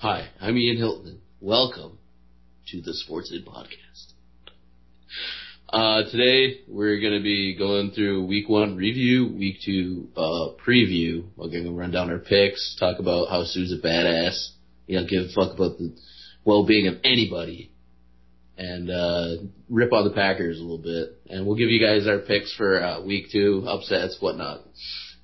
Hi, 0.00 0.28
I'm 0.40 0.56
Ian 0.56 0.78
Hilton. 0.78 1.20
Welcome 1.40 1.98
to 2.68 2.80
the 2.80 2.94
Sports 2.94 3.30
Id 3.34 3.44
Podcast. 3.46 4.12
Uh, 5.68 6.10
today 6.10 6.60
we're 6.68 6.98
going 7.00 7.12
to 7.18 7.22
be 7.22 7.54
going 7.54 7.90
through 7.90 8.24
week 8.24 8.48
one 8.48 8.76
review, 8.76 9.28
week 9.36 9.56
two 9.62 10.08
uh, 10.16 10.48
preview. 10.66 11.24
We're 11.36 11.48
going 11.50 11.64
to 11.64 11.72
run 11.72 11.90
down 11.90 12.10
our 12.10 12.18
picks, 12.18 12.76
talk 12.80 12.98
about 12.98 13.28
how 13.28 13.44
Suh's 13.44 13.72
a 13.72 13.86
badass. 13.86 14.52
You 14.86 15.00
know, 15.00 15.06
give 15.06 15.24
a 15.24 15.32
fuck 15.34 15.54
about 15.54 15.76
the 15.76 15.94
well-being 16.46 16.88
of 16.88 16.94
anybody, 17.04 17.70
and 18.56 18.90
uh, 18.90 19.42
rip 19.68 19.92
on 19.92 20.04
the 20.04 20.14
Packers 20.14 20.58
a 20.58 20.62
little 20.62 20.78
bit. 20.78 21.20
And 21.28 21.46
we'll 21.46 21.56
give 21.56 21.68
you 21.68 21.78
guys 21.78 22.08
our 22.08 22.20
picks 22.20 22.54
for 22.56 22.82
uh, 22.82 23.02
week 23.04 23.26
two, 23.30 23.64
upsets, 23.68 24.16
whatnot. 24.18 24.62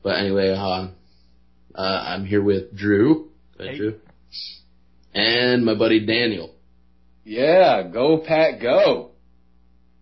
But 0.02 0.20
anyway, 0.20 0.50
uh, 0.50 0.88
uh, 1.74 2.04
I'm 2.08 2.27
here 2.27 2.43
with 2.43 2.77
Drew. 2.77 3.30
Ahead, 3.58 3.70
Hey. 3.72 3.79
Drew. 3.79 4.00
And 5.17 5.65
my 5.65 5.75
buddy 5.75 6.05
Daniel. 6.05 6.55
Yeah, 7.24 7.83
go 7.91 8.19
Pat, 8.19 8.61
go. 8.61 9.12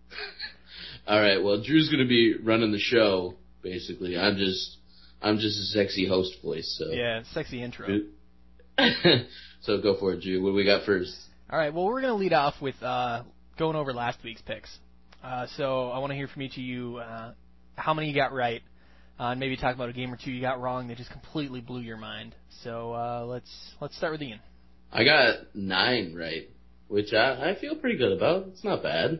All 1.07 1.21
right. 1.21 1.41
Well, 1.41 1.63
Drew's 1.63 1.89
going 1.89 2.03
to 2.03 2.07
be 2.07 2.35
running 2.43 2.71
the 2.71 2.79
show. 2.79 3.35
Basically, 3.63 4.17
I'm 4.17 4.35
just 4.35 4.77
I'm 5.21 5.37
just 5.37 5.57
a 5.57 5.63
sexy 5.63 6.07
host 6.07 6.33
voice. 6.43 6.75
So 6.77 6.91
Yeah, 6.91 7.23
sexy 7.33 7.63
intro. 7.63 7.87
So 9.65 9.81
go 9.81 9.97
for 9.99 10.13
it, 10.13 10.21
Drew. 10.21 10.43
What 10.43 10.51
do 10.51 10.55
we 10.55 10.63
got 10.63 10.85
first? 10.85 11.15
All 11.49 11.57
right, 11.57 11.73
well, 11.73 11.85
we're 11.85 12.01
going 12.01 12.13
to 12.13 12.19
lead 12.19 12.33
off 12.33 12.53
with 12.61 12.75
uh, 12.83 13.23
going 13.57 13.75
over 13.75 13.93
last 13.93 14.19
week's 14.23 14.41
picks. 14.43 14.69
Uh, 15.23 15.47
so 15.57 15.89
I 15.89 15.97
want 15.97 16.11
to 16.11 16.15
hear 16.15 16.27
from 16.27 16.43
each 16.43 16.51
of 16.51 16.63
you 16.63 16.97
uh, 16.97 17.31
how 17.75 17.95
many 17.95 18.09
you 18.09 18.15
got 18.15 18.31
right, 18.31 18.61
uh, 19.19 19.29
and 19.29 19.39
maybe 19.39 19.57
talk 19.57 19.73
about 19.73 19.89
a 19.89 19.93
game 19.93 20.13
or 20.13 20.19
two 20.23 20.31
you 20.31 20.39
got 20.39 20.61
wrong 20.61 20.87
that 20.89 20.97
just 20.97 21.09
completely 21.09 21.61
blew 21.61 21.81
your 21.81 21.97
mind. 21.97 22.35
So 22.63 22.93
uh, 22.93 23.25
let's 23.25 23.49
let's 23.81 23.97
start 23.97 24.11
with 24.11 24.21
Ian. 24.21 24.39
I 24.91 25.03
got 25.03 25.35
nine 25.53 26.15
right, 26.15 26.49
which 26.87 27.13
I, 27.13 27.51
I 27.51 27.59
feel 27.59 27.75
pretty 27.75 27.97
good 27.97 28.11
about. 28.11 28.47
It's 28.47 28.63
not 28.63 28.83
bad. 28.83 29.19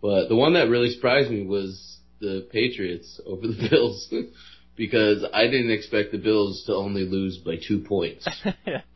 But 0.00 0.28
the 0.28 0.36
one 0.36 0.54
that 0.54 0.68
really 0.68 0.90
surprised 0.90 1.30
me 1.30 1.46
was 1.46 1.98
the 2.20 2.46
Patriots 2.52 3.20
over 3.26 3.46
the 3.46 3.68
Bills 3.70 4.12
because 4.76 5.24
I 5.32 5.44
didn't 5.44 5.70
expect 5.70 6.12
the 6.12 6.18
Bills 6.18 6.64
to 6.66 6.74
only 6.74 7.04
lose 7.04 7.38
by 7.38 7.56
two 7.56 7.80
points. 7.80 8.28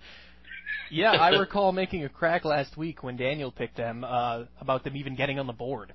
yeah, 0.90 1.12
I 1.12 1.30
recall 1.30 1.72
making 1.72 2.04
a 2.04 2.08
crack 2.08 2.44
last 2.44 2.76
week 2.76 3.02
when 3.02 3.16
Daniel 3.16 3.52
picked 3.52 3.76
them 3.76 4.04
uh, 4.04 4.44
about 4.60 4.84
them 4.84 4.96
even 4.96 5.14
getting 5.14 5.38
on 5.38 5.46
the 5.46 5.52
board. 5.52 5.92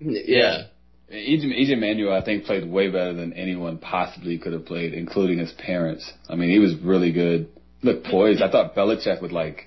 yeah. 0.00 0.64
EJ, 1.12 1.44
EJ 1.44 1.78
Manuel, 1.78 2.16
I 2.16 2.24
think, 2.24 2.44
played 2.44 2.70
way 2.70 2.88
better 2.88 3.12
than 3.12 3.32
anyone 3.32 3.78
possibly 3.78 4.38
could 4.38 4.52
have 4.52 4.66
played, 4.66 4.94
including 4.94 5.38
his 5.38 5.52
parents. 5.52 6.08
I 6.28 6.36
mean, 6.36 6.50
he 6.50 6.60
was 6.60 6.76
really 6.76 7.10
good. 7.12 7.48
Look, 7.82 8.04
poised. 8.04 8.42
I 8.42 8.50
thought 8.50 8.74
Belichick 8.74 9.22
would 9.22 9.32
like 9.32 9.66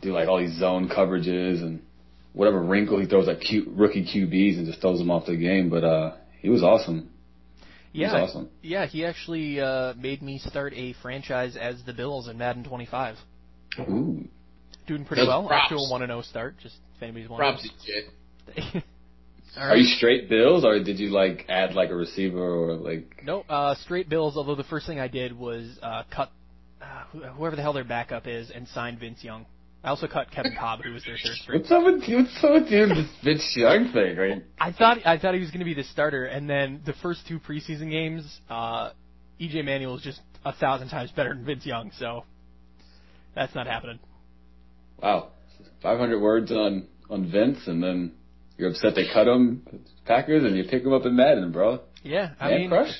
do 0.00 0.12
like 0.12 0.28
all 0.28 0.38
these 0.38 0.58
zone 0.58 0.88
coverages 0.88 1.60
and 1.62 1.82
whatever 2.32 2.60
wrinkle 2.60 2.98
he 3.00 3.06
throws 3.06 3.28
at 3.28 3.40
Q, 3.40 3.72
rookie 3.76 4.04
QBs 4.04 4.56
and 4.58 4.66
just 4.66 4.80
throws 4.80 4.98
them 4.98 5.10
off 5.10 5.26
the 5.26 5.36
game. 5.36 5.68
But 5.68 5.84
uh, 5.84 6.16
he 6.40 6.48
was 6.48 6.62
awesome. 6.62 7.10
He 7.92 8.00
Yeah, 8.02 8.20
was 8.22 8.30
awesome. 8.30 8.48
yeah, 8.62 8.86
he 8.86 9.04
actually 9.04 9.60
uh, 9.60 9.94
made 9.94 10.22
me 10.22 10.38
start 10.38 10.72
a 10.74 10.94
franchise 11.02 11.56
as 11.60 11.82
the 11.84 11.92
Bills 11.92 12.28
in 12.28 12.38
Madden 12.38 12.64
25. 12.64 13.16
Ooh. 13.80 14.24
Doing 14.86 15.04
pretty 15.04 15.22
That's 15.22 15.28
well. 15.28 15.46
props. 15.46 15.64
Up 15.72 15.76
to 15.76 15.84
a 15.84 15.90
1 15.90 16.06
0 16.06 16.22
start, 16.22 16.56
just 16.62 16.76
if 16.96 17.02
anybody's 17.02 17.28
wondering. 17.28 17.52
Props, 17.52 17.68
EJ. 18.56 18.82
Are 19.56 19.76
you 19.76 19.84
straight 19.96 20.28
Bills 20.28 20.64
or 20.64 20.82
did 20.82 20.98
you 21.00 21.10
like 21.10 21.44
add 21.48 21.74
like 21.74 21.90
a 21.90 21.94
receiver 21.96 22.38
or 22.40 22.74
like? 22.74 23.22
No, 23.24 23.40
uh, 23.48 23.74
straight 23.74 24.08
Bills. 24.08 24.36
Although 24.36 24.54
the 24.54 24.64
first 24.64 24.86
thing 24.86 25.00
I 25.00 25.08
did 25.08 25.36
was 25.36 25.76
uh, 25.82 26.04
cut 26.14 26.30
wh- 26.30 26.39
whoever 27.36 27.56
the 27.56 27.62
hell 27.62 27.72
their 27.72 27.84
backup 27.84 28.26
is 28.26 28.50
and 28.50 28.66
signed 28.68 28.98
Vince 29.00 29.22
Young. 29.24 29.46
I 29.82 29.88
also 29.88 30.06
cut 30.06 30.30
Kevin 30.30 30.54
Kolb, 30.58 30.82
who 30.84 30.92
was 30.92 31.04
their 31.04 31.16
third 31.16 31.36
string. 31.36 31.58
What's 31.60 31.70
up 31.72 31.82
with 31.84 32.02
you? 32.06 32.18
What's 32.18 32.44
up 32.44 32.52
with 32.52 32.70
you 32.70 32.86
this 32.86 33.06
Vince 33.24 33.52
Young 33.56 33.90
thing? 33.92 34.16
Right? 34.16 34.44
I 34.58 34.72
thought 34.72 34.98
I 35.06 35.16
thought 35.18 35.32
he 35.34 35.40
was 35.40 35.50
going 35.50 35.60
to 35.60 35.64
be 35.64 35.72
the 35.74 35.84
starter, 35.84 36.26
and 36.26 36.48
then 36.48 36.82
the 36.84 36.92
first 37.02 37.26
two 37.26 37.38
preseason 37.40 37.90
games, 37.90 38.40
uh, 38.50 38.90
EJ 39.40 39.64
Manuel 39.64 39.96
is 39.96 40.02
just 40.02 40.20
a 40.44 40.52
thousand 40.52 40.88
times 40.88 41.10
better 41.12 41.34
than 41.34 41.44
Vince 41.46 41.64
Young. 41.64 41.92
So 41.98 42.24
that's 43.34 43.54
not 43.54 43.66
happening. 43.66 43.98
Wow, 45.02 45.28
500 45.82 46.20
words 46.20 46.52
on 46.52 46.86
on 47.08 47.30
Vince, 47.30 47.66
and 47.66 47.82
then 47.82 48.12
you're 48.58 48.68
upset 48.70 48.94
they 48.94 49.06
cut 49.10 49.26
him, 49.26 49.62
Packers, 50.04 50.44
and 50.44 50.56
you 50.56 50.64
pick 50.64 50.82
him 50.84 50.92
up 50.92 51.06
in 51.06 51.16
Madden, 51.16 51.52
bro. 51.52 51.80
Yeah, 52.02 52.32
I 52.38 52.50
Man 52.50 52.60
mean, 52.60 52.68
crush. 52.70 52.92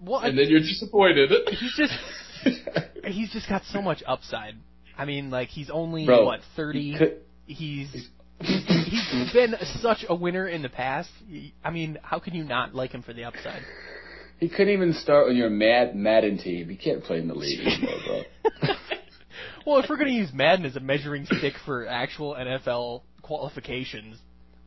well, 0.00 0.20
I- 0.20 0.28
And 0.28 0.38
then 0.38 0.48
you're 0.48 0.60
disappointed. 0.60 1.30
he's 1.48 1.74
just 1.74 1.94
he's 3.04 3.30
just 3.32 3.48
got 3.48 3.62
so 3.72 3.80
much 3.82 4.02
upside. 4.06 4.54
I 4.96 5.04
mean, 5.04 5.30
like 5.30 5.48
he's 5.48 5.70
only 5.70 6.06
Bro, 6.06 6.24
what 6.24 6.40
thirty. 6.54 6.92
he 6.92 6.98
could- 6.98 7.20
he's 7.46 8.08
he's 8.40 9.32
been 9.32 9.54
such 9.80 10.04
a 10.08 10.14
winner 10.14 10.46
in 10.48 10.62
the 10.62 10.68
past. 10.68 11.10
I 11.64 11.70
mean, 11.70 11.98
how 12.02 12.18
can 12.18 12.34
you 12.34 12.44
not 12.44 12.74
like 12.74 12.92
him 12.92 13.02
for 13.02 13.12
the 13.12 13.24
upside? 13.24 13.62
He 14.38 14.48
couldn't 14.48 14.74
even 14.74 14.92
start 14.92 15.28
on 15.28 15.36
your 15.36 15.48
Mad 15.48 15.96
Madden 15.96 16.36
team. 16.38 16.68
He 16.68 16.76
can't 16.76 17.02
play 17.02 17.18
in 17.18 17.28
the 17.28 17.34
league 17.34 17.60
anymore, 17.66 17.96
bro. 18.06 18.22
well, 19.66 19.78
if 19.82 19.88
we're 19.88 19.96
gonna 19.96 20.10
use 20.10 20.30
Madden 20.32 20.66
as 20.66 20.76
a 20.76 20.80
measuring 20.80 21.24
stick 21.26 21.54
for 21.64 21.86
actual 21.86 22.34
NFL 22.34 23.02
qualifications, 23.22 24.18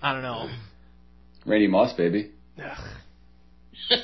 I 0.01 0.13
don't 0.13 0.23
know. 0.23 0.49
Randy 1.45 1.67
Moss, 1.67 1.93
baby. 1.93 2.31
Ugh. 2.63 2.87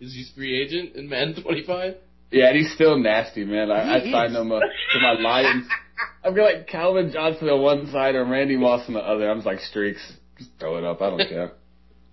Is 0.00 0.12
he 0.14 0.26
free 0.34 0.60
agent 0.60 0.96
in 0.96 1.08
Madden 1.08 1.42
25? 1.42 1.94
Yeah, 2.30 2.48
and 2.48 2.58
he's 2.58 2.72
still 2.72 2.98
nasty, 2.98 3.44
man. 3.44 3.70
I, 3.70 3.96
I 3.96 4.00
He 4.00 4.10
him 4.10 4.52
uh, 4.52 4.60
to 4.60 5.00
my 5.00 5.12
Lions. 5.12 5.66
I've 6.24 6.34
got 6.34 6.54
like 6.54 6.66
Calvin 6.66 7.10
Johnson 7.12 7.48
on 7.48 7.62
one 7.62 7.90
side 7.90 8.14
and 8.14 8.30
Randy 8.30 8.56
Moss 8.56 8.86
on 8.88 8.94
the 8.94 9.00
other. 9.00 9.30
I'm 9.30 9.38
just 9.38 9.46
like 9.46 9.60
streaks. 9.60 10.00
Just 10.36 10.50
throw 10.60 10.76
it 10.76 10.84
up. 10.84 11.00
I 11.00 11.10
don't 11.10 11.28
care. 11.28 11.52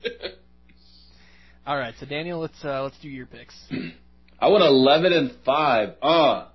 All 1.67 1.77
right, 1.77 1.93
so 1.99 2.05
Daniel, 2.05 2.39
let's 2.39 2.63
uh, 2.63 2.83
let's 2.83 2.97
do 2.99 3.09
your 3.09 3.25
picks. 3.25 3.55
I 4.39 4.49
went 4.49 4.63
11 4.63 5.13
and 5.13 5.31
five. 5.43 5.95
Uh, 6.01 6.47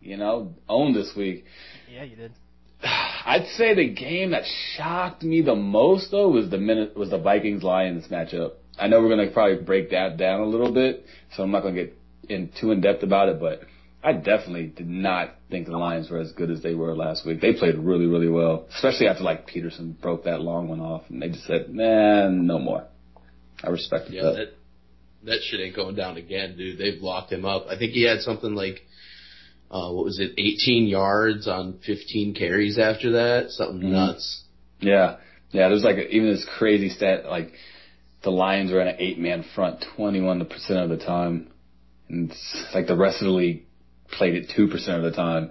you 0.00 0.16
know, 0.16 0.54
own 0.68 0.94
this 0.94 1.12
week. 1.16 1.44
Yeah, 1.92 2.04
you 2.04 2.16
did. 2.16 2.32
I'd 2.82 3.46
say 3.56 3.74
the 3.74 3.92
game 3.92 4.30
that 4.30 4.44
shocked 4.76 5.22
me 5.22 5.42
the 5.42 5.56
most 5.56 6.10
though 6.10 6.28
was 6.28 6.50
the 6.50 6.58
minute 6.58 6.96
was 6.96 7.10
the 7.10 7.18
Vikings 7.18 7.62
Lions 7.62 8.06
matchup. 8.08 8.52
I 8.78 8.88
know 8.88 9.00
we're 9.00 9.08
gonna 9.08 9.30
probably 9.30 9.62
break 9.62 9.90
that 9.90 10.16
down 10.16 10.40
a 10.40 10.46
little 10.46 10.72
bit, 10.72 11.04
so 11.34 11.42
I'm 11.42 11.50
not 11.50 11.62
gonna 11.62 11.74
get 11.74 11.96
in 12.28 12.50
too 12.60 12.70
in 12.72 12.80
depth 12.80 13.02
about 13.02 13.28
it, 13.28 13.40
but 13.40 13.62
I 14.02 14.12
definitely 14.12 14.66
did 14.66 14.88
not 14.88 15.30
think 15.50 15.66
the 15.66 15.76
Lions 15.78 16.10
were 16.10 16.18
as 16.18 16.32
good 16.32 16.50
as 16.50 16.62
they 16.62 16.74
were 16.74 16.94
last 16.94 17.24
week. 17.26 17.40
They 17.40 17.54
played 17.54 17.76
really, 17.76 18.06
really 18.06 18.28
well, 18.28 18.66
especially 18.74 19.08
after 19.08 19.22
like 19.24 19.46
Peterson 19.46 19.96
broke 20.00 20.24
that 20.24 20.40
long 20.42 20.68
one 20.68 20.80
off, 20.80 21.02
and 21.08 21.22
they 21.22 21.28
just 21.30 21.46
said, 21.46 21.70
"Man, 21.70 22.46
no 22.46 22.58
more." 22.58 22.84
I 23.62 23.70
respected 23.70 24.12
Yeah, 24.14 24.22
that. 24.24 24.34
that 24.34 24.48
that 25.24 25.40
shit 25.42 25.60
ain't 25.60 25.74
going 25.74 25.94
down 25.94 26.18
again, 26.18 26.54
dude. 26.56 26.78
They've 26.78 27.00
locked 27.00 27.32
him 27.32 27.46
up. 27.46 27.66
I 27.70 27.78
think 27.78 27.92
he 27.92 28.02
had 28.02 28.20
something 28.20 28.54
like 28.54 28.84
uh 29.70 29.90
what 29.90 30.04
was 30.04 30.20
it, 30.20 30.32
18 30.36 30.86
yards 30.86 31.48
on 31.48 31.78
15 31.86 32.34
carries 32.34 32.78
after 32.78 33.12
that. 33.12 33.50
Something 33.50 33.88
Mhm. 33.88 33.92
nuts. 33.92 34.44
Yeah, 34.80 35.16
yeah. 35.50 35.68
There's 35.68 35.82
like 35.82 35.96
even 36.10 36.28
this 36.28 36.44
crazy 36.58 36.90
stat 36.90 37.24
like 37.24 37.54
the 38.22 38.30
Lions 38.30 38.70
were 38.70 38.82
in 38.82 38.88
an 38.88 38.96
eight 38.98 39.18
man 39.18 39.42
front 39.54 39.80
21 39.96 40.44
percent 40.44 40.80
of 40.80 40.90
the 40.90 41.02
time, 41.02 41.48
and 42.08 42.30
it's 42.30 42.64
like 42.74 42.86
the 42.86 42.96
rest 42.96 43.20
of 43.20 43.26
the 43.26 43.32
league 43.32 43.64
played 44.10 44.34
it 44.34 44.52
two 44.54 44.68
percent 44.68 44.98
of 44.98 45.04
the 45.04 45.16
time. 45.16 45.50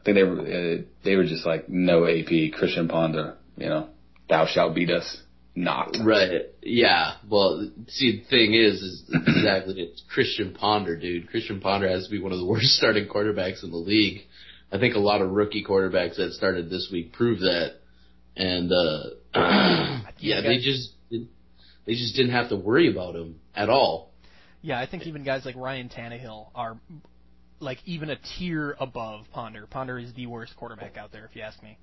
I 0.00 0.04
think 0.04 0.16
they 0.16 0.22
were 0.22 0.40
uh, 0.40 0.82
they 1.04 1.16
were 1.16 1.24
just 1.24 1.46
like 1.46 1.68
no 1.68 2.06
AP 2.06 2.52
Christian 2.52 2.88
Ponder, 2.88 3.36
you 3.56 3.68
know, 3.68 3.88
thou 4.28 4.46
shalt 4.46 4.74
beat 4.74 4.90
us, 4.90 5.22
not. 5.54 5.96
Right. 6.02 6.42
Yeah. 6.62 7.14
Well, 7.28 7.70
see, 7.88 8.20
the 8.22 8.28
thing 8.28 8.54
is, 8.54 8.82
is 8.82 9.02
exactly 9.26 9.80
it's 9.80 10.02
Christian 10.12 10.54
Ponder, 10.54 10.98
dude. 10.98 11.28
Christian 11.30 11.60
Ponder 11.60 11.88
has 11.88 12.04
to 12.04 12.10
be 12.10 12.20
one 12.20 12.32
of 12.32 12.38
the 12.38 12.46
worst 12.48 12.76
starting 12.76 13.08
quarterbacks 13.08 13.62
in 13.64 13.70
the 13.70 13.76
league. 13.76 14.22
I 14.72 14.78
think 14.78 14.94
a 14.94 15.00
lot 15.00 15.20
of 15.20 15.30
rookie 15.30 15.64
quarterbacks 15.64 16.16
that 16.16 16.32
started 16.32 16.68
this 16.68 16.88
week 16.92 17.12
prove 17.12 17.40
that. 17.40 17.76
And 18.36 18.72
uh 18.72 19.10
yeah, 20.18 20.40
they 20.40 20.58
just 20.58 20.92
they 21.10 21.94
just 21.94 22.16
didn't 22.16 22.32
have 22.32 22.48
to 22.48 22.56
worry 22.56 22.90
about 22.90 23.14
him 23.14 23.40
at 23.54 23.68
all. 23.68 24.13
Yeah, 24.64 24.80
I 24.80 24.86
think 24.86 25.06
even 25.06 25.24
guys 25.24 25.44
like 25.44 25.56
Ryan 25.56 25.90
Tannehill 25.90 26.46
are 26.54 26.78
like 27.60 27.76
even 27.84 28.08
a 28.08 28.16
tier 28.16 28.74
above 28.80 29.26
Ponder. 29.30 29.66
Ponder 29.66 29.98
is 29.98 30.14
the 30.14 30.24
worst 30.26 30.56
quarterback 30.56 30.96
out 30.96 31.12
there, 31.12 31.26
if 31.26 31.36
you 31.36 31.42
ask 31.42 31.62
me. 31.62 31.76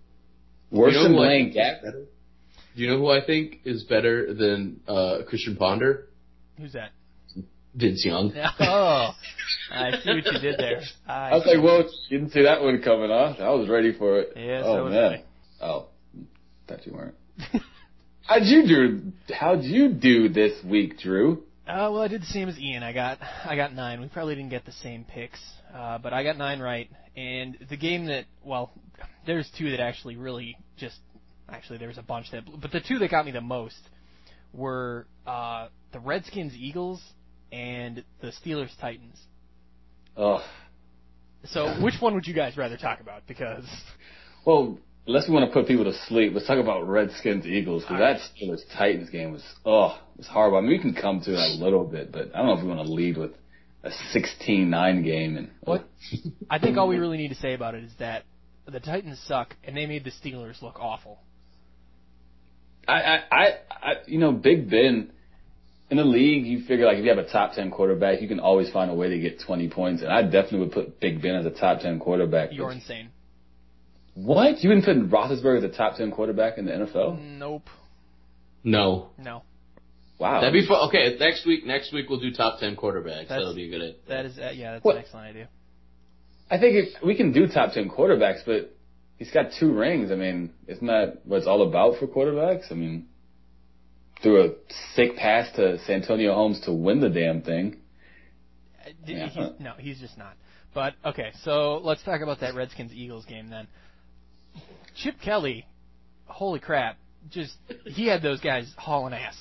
Worse 0.72 0.94
You 0.94 0.98
know 0.98 1.04
than 1.04 1.14
who 1.14 1.20
I 1.20 1.26
Blaine 1.28 1.54
Gabbert. 1.54 2.06
Do 2.76 2.82
you 2.82 2.90
know 2.90 2.98
who 2.98 3.12
I 3.12 3.24
think 3.24 3.60
is 3.66 3.84
better 3.84 4.34
than 4.34 4.80
uh 4.88 5.20
Christian 5.30 5.58
Ponder? 5.58 6.08
Who's 6.58 6.74
that? 6.74 6.90
Vince 7.76 8.04
Young. 8.04 8.34
Oh, 8.60 9.12
I 9.72 9.92
see 10.04 10.10
what 10.10 10.26
you 10.26 10.40
did 10.40 10.58
there. 10.58 10.82
I, 11.08 11.30
I 11.30 11.36
was 11.36 11.46
like, 11.46 11.64
well, 11.64 11.88
you 12.10 12.18
didn't 12.18 12.34
see 12.34 12.42
that 12.42 12.64
one 12.64 12.82
coming 12.82 13.12
off. 13.12 13.40
I 13.40 13.52
was 13.52 13.70
ready 13.70 13.94
for 13.96 14.22
it. 14.22 14.34
Yeah, 14.36 14.64
oh 14.66 14.76
so 14.76 14.84
was 14.86 14.94
man. 14.94 15.24
Oh, 15.62 15.86
thought 16.68 16.86
you 16.88 16.94
weren't. 16.94 17.16
How'd 18.24 18.46
you 18.46 18.68
do? 18.68 19.34
How'd 19.34 19.64
you 19.64 19.90
do 19.94 20.30
this 20.30 20.54
week, 20.66 20.98
Drew? 20.98 21.44
Uh, 21.72 21.90
well, 21.90 22.02
I 22.02 22.10
did 22.10 22.22
the 22.22 22.26
same 22.26 22.50
as 22.50 22.60
Ian. 22.60 22.84
I 22.84 22.92
got 22.92 23.20
I 23.46 23.56
got 23.56 23.74
nine. 23.74 24.02
We 24.02 24.10
probably 24.10 24.36
didn't 24.36 24.50
get 24.50 24.66
the 24.66 24.74
same 24.74 25.06
picks, 25.06 25.40
uh, 25.74 26.00
but 26.00 26.12
I 26.12 26.22
got 26.22 26.38
nine 26.38 26.60
right. 26.60 26.90
And 27.16 27.58
the 27.70 27.78
game 27.78 28.08
that 28.08 28.26
well, 28.44 28.74
there's 29.26 29.50
two 29.58 29.72
that 29.72 29.80
actually 29.80 30.18
really 30.18 30.58
just 30.76 30.98
actually 31.48 31.78
there's 31.78 31.98
a 31.98 32.02
bunch 32.02 32.30
that, 32.32 32.44
but 32.60 32.74
the 32.74 32.82
two 32.82 33.00
that 33.00 33.10
got 33.10 33.26
me 33.26 33.32
the 33.32 33.40
most 33.40 33.80
were 34.52 35.08
uh, 35.26 35.70
the 35.94 36.00
Redskins 36.02 36.54
Eagles 36.56 37.02
and 37.54 38.04
the 38.20 38.34
Steelers 38.46 38.78
Titans. 38.82 39.18
Oh, 40.18 40.44
So 41.46 41.82
which 41.82 41.96
one 42.02 42.16
would 42.16 42.28
you 42.28 42.34
guys 42.34 42.58
rather 42.58 42.76
talk 42.76 43.00
about? 43.00 43.28
Because 43.28 43.64
well, 44.46 44.78
unless 45.08 45.28
we 45.28 45.34
want 45.34 45.50
to 45.50 45.54
put 45.54 45.68
people 45.68 45.86
to 45.86 45.94
sleep, 46.08 46.34
let's 46.34 46.48
talk 46.48 46.60
about 46.60 46.88
Redskins 46.88 47.46
Eagles 47.46 47.84
because 47.84 48.00
that 48.00 48.20
Steelers 48.20 48.62
Titans 48.78 49.10
game 49.10 49.32
was 49.32 49.44
oh, 49.66 50.00
it 50.16 50.20
was 50.20 50.28
horrible. 50.28 50.58
I 50.58 50.62
mean, 50.62 50.72
we 50.72 50.80
can 50.80 50.94
come 50.94 51.22
to 51.22 51.32
it 51.32 51.60
a 51.60 51.64
little 51.64 51.84
bit, 51.84 52.12
but 52.12 52.32
I 52.34 52.40
don't 52.40 52.48
know 52.48 52.58
if 52.58 52.64
we 52.64 52.70
want 52.70 52.86
to 52.86 52.94
lead 52.94 53.18
with 53.18 53.32
a 53.84 53.90
16-9 54.16 55.04
game 55.04 55.38
and 55.38 55.50
oh. 55.66 55.72
what 55.72 55.90
I 56.50 56.60
think 56.60 56.78
all 56.78 56.88
we 56.88 56.98
really 56.98 57.18
need 57.18 57.30
to 57.30 57.36
say 57.36 57.54
about 57.54 57.74
it 57.74 57.84
is 57.84 57.92
that 58.00 58.26
the 58.66 58.80
Titans 58.80 59.20
suck 59.28 59.56
and 59.64 59.76
they 59.76 59.86
made 59.86 60.04
the 60.04 60.12
Steelers 60.12 60.62
look 60.62 60.80
awful. 60.80 61.20
I, 62.88 62.94
I, 62.94 63.20
I, 63.32 63.46
I, 63.72 63.94
you 64.08 64.20
know, 64.20 64.32
Big 64.32 64.70
Ben 64.70 65.12
in 65.90 65.98
the 65.98 66.04
league, 66.04 66.46
you 66.46 66.62
figure 66.66 66.86
like 66.86 66.98
if 66.98 67.04
you 67.04 67.10
have 67.10 67.20
a 67.20 67.30
top 67.30 67.54
ten 67.54 67.70
quarterback, 67.70 68.22
you 68.22 68.28
can 68.28 68.40
always 68.40 68.70
find 68.72 68.90
a 68.90 68.94
way 68.94 69.10
to 69.10 69.20
get 69.20 69.42
twenty 69.42 69.70
points. 69.70 70.02
And 70.02 70.12
I 70.12 70.24
definitely 70.24 70.60
would 70.60 70.72
put 70.72 71.00
Big 71.00 71.22
Ben 71.22 71.36
as 71.36 71.46
a 71.46 71.52
top 71.52 71.82
ten 71.82 72.00
quarterback. 72.00 72.50
You're 72.54 72.72
insane. 72.72 73.10
What? 74.14 74.62
You 74.64 74.70
wouldn't 74.70 74.86
put 74.86 75.10
Roethlisberger 75.10 75.58
as 75.60 75.64
a 75.64 75.70
top 75.70 75.98
ten 75.98 76.12
quarterback 76.12 76.58
in 76.58 76.66
the 76.66 76.72
NFL? 76.72 77.20
Nope. 77.38 77.70
No. 78.64 79.10
No. 79.18 79.44
Wow. 80.20 80.42
That'd 80.42 80.54
be 80.54 80.68
fun. 80.68 80.88
Okay, 80.90 81.18
next 81.20 81.46
week. 81.46 81.66
Next 81.66 81.92
week 81.94 82.10
we'll 82.10 82.20
do 82.20 82.32
top 82.32 82.60
ten 82.60 82.76
quarterbacks. 82.76 83.28
That's- 83.28 83.30
That'll 83.30 83.56
be 83.56 83.68
a 83.68 83.70
good. 83.70 83.82
idea. 83.82 83.96
That 84.08 84.26
is 84.26 84.38
uh, 84.38 84.52
yeah, 84.54 84.74
that's 84.74 84.84
What? 84.86 84.96
an 84.98 85.02
excellent 85.02 85.28
idea. 85.28 85.50
I 86.50 86.60
think 86.60 86.76
if 86.76 87.04
we 87.04 87.16
can 87.16 87.32
do 87.32 87.48
top 87.48 87.74
ten 87.74 87.90
quarterbacks, 87.90 88.42
but 88.46 88.76
he's 89.18 89.32
got 89.32 89.48
two 89.60 89.72
rings. 89.74 90.12
I 90.12 90.16
mean, 90.16 90.52
isn't 90.68 90.86
that 90.86 91.22
what 91.26 91.38
it's 91.38 91.48
all 91.48 91.68
about 91.68 91.98
for 91.98 92.08
quarterbacks? 92.08 92.72
I 92.72 92.76
mean, 92.76 93.08
threw 94.22 94.44
a 94.44 94.50
sick 94.94 95.16
pass 95.16 95.50
to 95.56 95.80
Santonio 95.86 96.34
Holmes 96.36 96.60
to 96.66 96.74
win 96.74 97.00
the 97.00 97.10
damn 97.10 97.42
thing. 97.42 97.78
Uh, 98.86 98.90
d- 99.06 99.14
Yeah. 99.14 99.30
he's- 99.30 99.54
no, 99.60 99.74
he's 99.80 100.00
just 100.00 100.18
not. 100.18 100.34
But 100.74 100.94
okay, 101.06 101.32
so 101.44 101.78
let's 101.84 102.04
talk 102.04 102.22
about 102.22 102.42
that 102.42 102.54
Redskins 102.54 102.94
Eagles 102.94 103.26
game 103.26 103.50
then. 103.50 103.68
Chip 104.96 105.16
Kelly, 105.24 105.66
holy 106.26 106.60
crap, 106.60 106.98
just 107.30 107.56
he 107.86 108.08
had 108.08 108.22
those 108.22 108.40
guys 108.42 108.72
hauling 108.78 109.14
ass. 109.14 109.36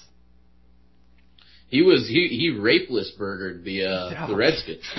He 1.68 1.82
was 1.82 2.06
he 2.08 2.28
he 2.28 2.50
rapeless 2.50 3.12
burgered 3.16 3.64
the 3.64 3.84
uh, 3.84 4.26
the. 4.28 4.36
Redskins. 4.36 4.84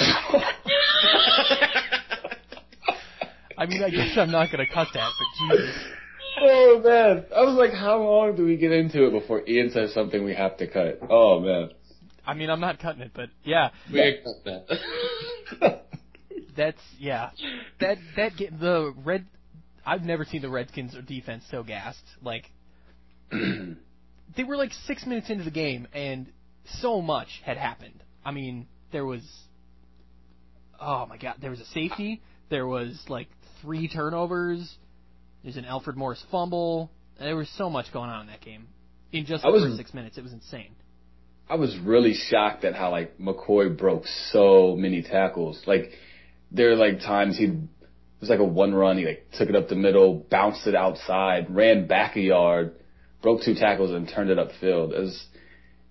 I 3.58 3.66
mean, 3.68 3.84
I 3.84 3.90
guess 3.90 4.18
I'm 4.18 4.32
not 4.32 4.52
gonna 4.52 4.66
cut 4.74 4.88
that, 4.94 5.12
but 5.20 5.56
Jesus. 5.56 5.76
Oh 6.40 6.82
man, 6.84 7.26
I 7.36 7.42
was 7.42 7.56
like, 7.58 7.74
how 7.74 8.02
long 8.02 8.36
do 8.36 8.46
we 8.46 8.58
get 8.58 8.72
into 8.72 9.06
it 9.06 9.12
before 9.12 9.48
Ian 9.48 9.70
says 9.70 9.94
something 9.94 10.24
we 10.24 10.34
have 10.34 10.58
to 10.58 10.68
cut? 10.68 11.00
Oh 11.10 11.40
man. 11.40 11.70
I 12.26 12.34
mean, 12.34 12.50
I'm 12.50 12.60
not 12.60 12.80
cutting 12.80 13.02
it, 13.02 13.12
but 13.14 13.30
yeah, 13.44 13.70
we 13.92 14.00
accept 14.00 14.46
that. 14.46 15.82
that's 16.58 16.82
yeah, 16.98 17.32
that 17.80 17.98
that 18.16 18.38
ga- 18.38 18.50
the 18.60 18.94
red. 19.04 19.26
I've 19.86 20.04
never 20.04 20.26
seen 20.26 20.42
the 20.42 20.50
Redskins 20.50 20.96
defense 21.08 21.44
so 21.50 21.64
gassed. 21.64 22.04
Like 22.22 22.52
they 23.32 24.44
were 24.44 24.58
like 24.58 24.72
six 24.86 25.06
minutes 25.06 25.30
into 25.30 25.44
the 25.44 25.52
game, 25.52 25.88
and 25.94 26.32
so 26.80 27.02
much 27.02 27.28
had 27.44 27.58
happened. 27.58 28.04
I 28.24 28.32
mean, 28.32 28.68
there 28.92 29.06
was, 29.06 29.24
oh 30.80 31.06
my 31.08 31.18
god, 31.18 31.36
there 31.42 31.50
was 31.50 31.60
a 31.60 31.66
safety. 31.66 32.22
There 32.50 32.68
was 32.68 33.02
like 33.08 33.28
three 33.62 33.88
turnovers. 33.88 34.76
There's 35.44 35.58
an 35.58 35.66
Alfred 35.66 35.98
Morris 35.98 36.24
fumble. 36.30 36.92
There 37.20 37.36
was 37.36 37.50
so 37.58 37.70
much 37.70 37.92
going 37.94 38.10
on 38.10 38.22
in 38.22 38.28
that 38.28 38.42
game 38.42 38.68
in 39.12 39.26
just 39.26 39.44
the 39.44 39.52
was- 39.52 39.64
first 39.64 39.78
six 39.78 39.94
minutes. 39.94 40.18
It 40.18 40.24
was 40.24 40.34
insane. 40.34 40.76
I 41.50 41.56
was 41.56 41.78
really 41.84 42.14
shocked 42.14 42.64
at 42.64 42.76
how 42.76 42.92
like 42.92 43.18
McCoy 43.18 43.78
broke 43.78 44.06
so 44.32 44.76
many 44.78 45.02
tackles. 45.02 45.62
Like 45.66 45.92
there 46.50 46.72
are 46.72 46.76
like 46.76 47.00
times 47.00 47.38
he 47.38 47.58
it 48.22 48.26
was 48.26 48.30
like 48.30 48.40
a 48.40 48.46
one 48.46 48.74
run, 48.74 49.00
he 49.00 49.06
like 49.06 49.26
took 49.34 49.50
it 49.50 49.56
up 49.56 49.68
the 49.68 49.76
middle, 49.76 50.26
bounced 50.30 50.68
it 50.68 50.76
outside, 50.76 51.54
ran 51.54 51.88
back 51.88 52.16
a 52.16 52.22
yard, 52.22 52.76
broke 53.24 53.42
two 53.44 53.56
tackles 53.56 53.90
and 53.92 54.08
turned 54.08 54.30
it 54.30 54.38
upfield. 54.38 54.94
It 54.94 55.00
was 55.00 55.26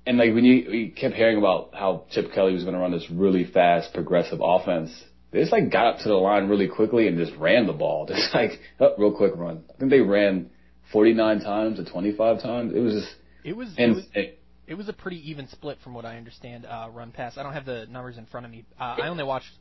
and 0.07 0.17
like 0.17 0.33
when 0.33 0.45
you, 0.45 0.55
you 0.71 0.93
kept 0.93 1.15
hearing 1.15 1.39
about 1.39 1.71
how 1.75 2.05
Chip 2.11 2.33
Kelly 2.33 2.55
was 2.55 2.63
going 2.63 2.75
to 2.75 2.81
run 2.81 2.93
this 2.93 3.11
really 3.11 3.45
fast, 3.45 3.93
progressive 3.93 4.41
offense, 4.43 4.91
they 5.31 5.41
just 5.41 5.53
like 5.53 5.71
got 5.71 5.87
up 5.87 5.99
to 6.01 6.09
the 6.09 6.15
line 6.15 6.49
really 6.49 6.69
quickly 6.69 7.07
and 7.07 7.19
just 7.19 7.37
ran 7.37 7.67
the 7.67 7.73
ball. 7.73 8.07
Just 8.09 8.35
like 8.35 8.53
oh, 8.81 8.95
real 8.99 9.13
quick 9.13 9.33
run. 9.37 9.63
I 9.75 9.79
think 9.79 9.91
they 9.91 10.01
ran 10.01 10.51
49 10.93 11.41
times 11.41 11.79
or 11.79 11.85
25 11.85 12.43
times. 12.43 12.73
It 12.75 12.81
was 12.81 12.95
just 12.95 13.15
It 13.45 13.57
was. 13.57 13.73
It 13.77 13.89
was 13.91 14.05
It 14.67 14.75
was 14.75 14.89
a 14.89 14.93
pretty 14.93 15.31
even 15.31 15.49
split 15.49 15.79
from 15.85 15.95
what 15.95 16.05
I 16.05 16.17
understand. 16.17 16.67
Uh, 16.67 16.89
run 16.93 17.13
pass. 17.13 17.37
I 17.37 17.43
don't 17.43 17.53
have 17.53 17.67
the 17.67 17.87
numbers 17.89 18.19
in 18.19 18.27
front 18.27 18.47
of 18.47 18.53
me. 18.53 18.65
Uh, 18.79 18.97
I 19.03 19.09
only 19.09 19.25
watched 19.25 19.53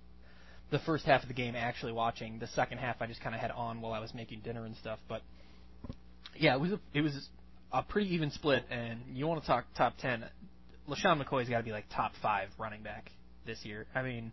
the 0.71 0.79
first 0.79 1.05
half 1.05 1.21
of 1.23 1.27
the 1.27 1.33
game 1.33 1.55
actually 1.55 1.91
watching. 1.91 2.39
The 2.39 2.47
second 2.47 2.77
half 2.77 2.97
I 3.01 3.07
just 3.07 3.21
kind 3.21 3.33
of 3.35 3.41
had 3.41 3.51
on 3.51 3.81
while 3.81 3.93
I 3.93 3.99
was 3.99 4.13
making 4.13 4.41
dinner 4.41 4.65
and 4.65 4.75
stuff. 4.77 4.99
But 5.07 5.21
yeah, 6.37 6.55
it 6.55 6.59
was 6.59 6.71
a, 6.71 6.79
it 6.93 7.01
was 7.01 7.29
a 7.71 7.83
pretty 7.83 8.13
even 8.13 8.31
split. 8.31 8.65
And 8.69 8.99
you 9.13 9.27
want 9.27 9.41
to 9.41 9.47
talk 9.47 9.65
top 9.75 9.97
ten? 9.97 10.25
LeSean 10.87 11.23
McCoy's 11.23 11.49
got 11.49 11.57
to 11.57 11.63
be 11.63 11.71
like 11.71 11.85
top 11.95 12.13
five 12.21 12.49
running 12.57 12.83
back 12.83 13.11
this 13.45 13.63
year. 13.63 13.85
I 13.93 14.01
mean, 14.01 14.31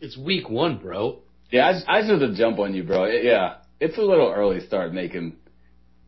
it's 0.00 0.16
week 0.16 0.48
one, 0.48 0.78
bro. 0.78 1.20
Yeah, 1.50 1.68
I 1.68 1.72
just, 1.72 1.88
I 1.88 2.00
just 2.00 2.10
had 2.10 2.20
to 2.20 2.34
jump 2.34 2.58
on 2.58 2.74
you, 2.74 2.84
bro. 2.84 3.04
It- 3.04 3.24
yeah, 3.24 3.56
it's 3.80 3.98
a 3.98 4.02
little 4.02 4.32
early 4.34 4.60
to 4.60 4.66
start 4.66 4.92
making 4.92 5.36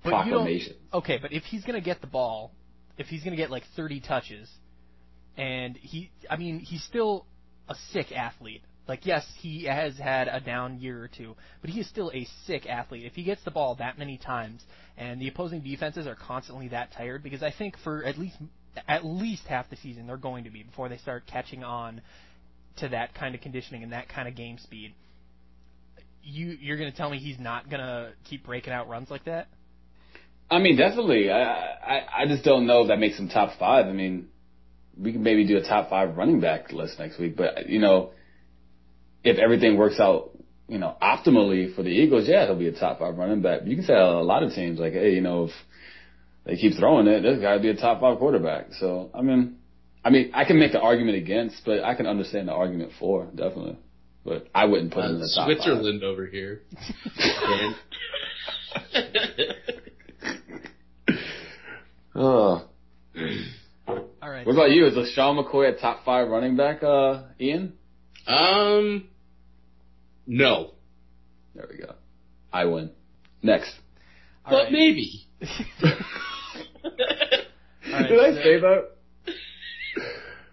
but 0.02 0.10
proclamations. 0.10 0.76
Okay, 0.92 1.18
but 1.20 1.32
if 1.32 1.44
he's 1.44 1.64
gonna 1.64 1.80
get 1.80 2.00
the 2.00 2.06
ball, 2.06 2.52
if 2.98 3.06
he's 3.06 3.22
gonna 3.24 3.36
get 3.36 3.50
like 3.50 3.64
30 3.76 4.00
touches, 4.00 4.48
and 5.36 5.76
he, 5.76 6.10
I 6.28 6.36
mean, 6.36 6.58
he's 6.58 6.82
still 6.84 7.26
a 7.68 7.74
sick 7.92 8.12
athlete. 8.12 8.62
Like, 8.88 9.06
yes, 9.06 9.24
he 9.38 9.64
has 9.64 9.96
had 9.96 10.28
a 10.28 10.40
down 10.40 10.80
year 10.80 11.02
or 11.02 11.08
two, 11.08 11.36
but 11.60 11.70
he 11.70 11.80
is 11.80 11.88
still 11.88 12.10
a 12.12 12.26
sick 12.46 12.66
athlete. 12.66 13.04
If 13.06 13.14
he 13.14 13.22
gets 13.22 13.42
the 13.44 13.52
ball 13.52 13.76
that 13.76 13.96
many 13.96 14.18
times, 14.18 14.62
and 14.96 15.20
the 15.20 15.28
opposing 15.28 15.60
defenses 15.60 16.06
are 16.06 16.16
constantly 16.16 16.68
that 16.68 16.92
tired, 16.92 17.22
because 17.22 17.42
I 17.42 17.52
think 17.56 17.76
for 17.84 18.04
at 18.04 18.18
least 18.18 18.36
at 18.88 19.04
least 19.04 19.46
half 19.46 19.68
the 19.70 19.76
season 19.76 20.06
they're 20.06 20.16
going 20.16 20.44
to 20.44 20.50
be 20.50 20.62
before 20.62 20.88
they 20.88 20.96
start 20.96 21.24
catching 21.26 21.62
on 21.62 22.00
to 22.78 22.88
that 22.88 23.14
kind 23.14 23.34
of 23.34 23.40
conditioning 23.40 23.82
and 23.82 23.92
that 23.92 24.08
kind 24.08 24.26
of 24.26 24.34
game 24.34 24.58
speed. 24.58 24.94
You 26.22 26.56
you're 26.60 26.76
gonna 26.76 26.92
tell 26.92 27.10
me 27.10 27.18
he's 27.18 27.38
not 27.38 27.70
gonna 27.70 28.12
keep 28.24 28.44
breaking 28.44 28.72
out 28.72 28.88
runs 28.88 29.10
like 29.10 29.24
that? 29.24 29.48
I 30.50 30.58
mean, 30.58 30.76
definitely. 30.76 31.30
I, 31.30 31.42
I 31.42 32.22
I 32.22 32.26
just 32.26 32.44
don't 32.44 32.66
know 32.66 32.82
if 32.82 32.88
that 32.88 32.98
makes 32.98 33.18
him 33.18 33.28
top 33.28 33.58
five. 33.58 33.86
I 33.86 33.92
mean, 33.92 34.28
we 35.00 35.12
can 35.12 35.22
maybe 35.22 35.46
do 35.46 35.56
a 35.56 35.62
top 35.62 35.90
five 35.90 36.16
running 36.16 36.40
back 36.40 36.72
list 36.72 36.98
next 36.98 37.18
week, 37.18 37.36
but 37.36 37.68
you 37.68 37.78
know, 37.78 38.10
if 39.24 39.38
everything 39.38 39.76
works 39.76 40.00
out, 40.00 40.30
you 40.68 40.78
know, 40.78 40.96
optimally 41.02 41.74
for 41.74 41.82
the 41.82 41.90
Eagles, 41.90 42.26
yeah, 42.28 42.46
he'll 42.46 42.58
be 42.58 42.68
a 42.68 42.72
top 42.72 42.98
five 42.98 43.16
running 43.16 43.42
back. 43.42 43.60
You 43.64 43.76
can 43.76 43.84
say 43.84 43.94
a 43.94 44.06
lot 44.06 44.42
of 44.42 44.52
teams 44.52 44.78
like, 44.78 44.92
hey, 44.92 45.12
you 45.12 45.20
know, 45.20 45.44
if 45.44 45.50
they 46.44 46.56
keep 46.56 46.74
throwing 46.78 47.06
it, 47.06 47.20
this 47.22 47.40
guy 47.40 47.52
would 47.52 47.62
be 47.62 47.68
a 47.70 47.76
top 47.76 48.00
five 48.00 48.18
quarterback. 48.18 48.66
So, 48.80 49.10
I 49.14 49.22
mean, 49.22 49.56
I 50.04 50.10
mean, 50.10 50.30
I 50.34 50.44
can 50.44 50.58
make 50.58 50.72
the 50.72 50.80
argument 50.80 51.16
against, 51.18 51.62
but 51.64 51.84
I 51.84 51.94
can 51.94 52.06
understand 52.06 52.48
the 52.48 52.52
argument 52.52 52.92
for 52.98 53.26
definitely. 53.26 53.76
But 54.24 54.46
I 54.54 54.64
wouldn't 54.66 54.92
put 54.92 55.04
him 55.04 55.16
in 55.16 55.16
Uh, 55.16 55.20
the 55.20 55.32
top 55.34 55.46
Switzerland 55.46 56.04
over 56.04 56.26
here. 56.26 56.62
Oh. 62.14 62.64
All 63.88 64.30
right. 64.30 64.46
What 64.46 64.52
about 64.52 64.70
you? 64.70 64.86
Is 64.86 64.94
LeSean 64.94 65.42
McCoy 65.44 65.74
a 65.76 65.80
top 65.80 66.04
five 66.04 66.28
running 66.28 66.56
back, 66.56 66.82
uh, 66.82 67.22
Ian? 67.40 67.74
um, 68.26 69.08
no, 70.26 70.72
There 71.54 71.66
we 71.70 71.78
go. 71.78 71.94
I 72.52 72.64
win. 72.66 72.90
Next. 73.42 73.72
All 74.44 74.52
but 74.52 74.64
right. 74.64 74.72
maybe. 74.72 75.26
All 76.84 76.90
right, 77.92 78.08
Did 78.08 78.20
I 78.20 78.30
so- 78.34 78.42
say 78.42 78.60
that? 78.60 78.88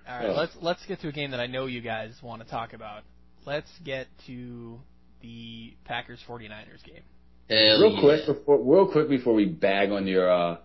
All 0.07 0.15
right, 0.19 0.25
Oh. 0.29 0.33
let's 0.33 0.55
let's 0.61 0.85
get 0.87 0.99
to 1.01 1.07
a 1.07 1.11
game 1.11 1.31
that 1.31 1.39
I 1.39 1.45
know 1.47 1.67
you 1.67 1.81
guys 1.81 2.13
want 2.23 2.41
to 2.43 2.49
talk 2.49 2.73
about. 2.73 3.03
Let's 3.45 3.69
get 3.85 4.07
to 4.27 4.79
the 5.21 5.73
Packers 5.85 6.19
49ers 6.27 6.83
game. 6.83 7.03
Hell 7.49 7.81
Real 7.81 7.91
yeah. 7.93 8.01
quick 8.01 8.25
before, 8.25 8.57
real 8.61 8.91
quick 8.91 9.09
before 9.09 9.33
we 9.33 9.45
bag 9.45 9.91
on 9.91 10.07
your 10.07 10.29
uh, 10.29 10.57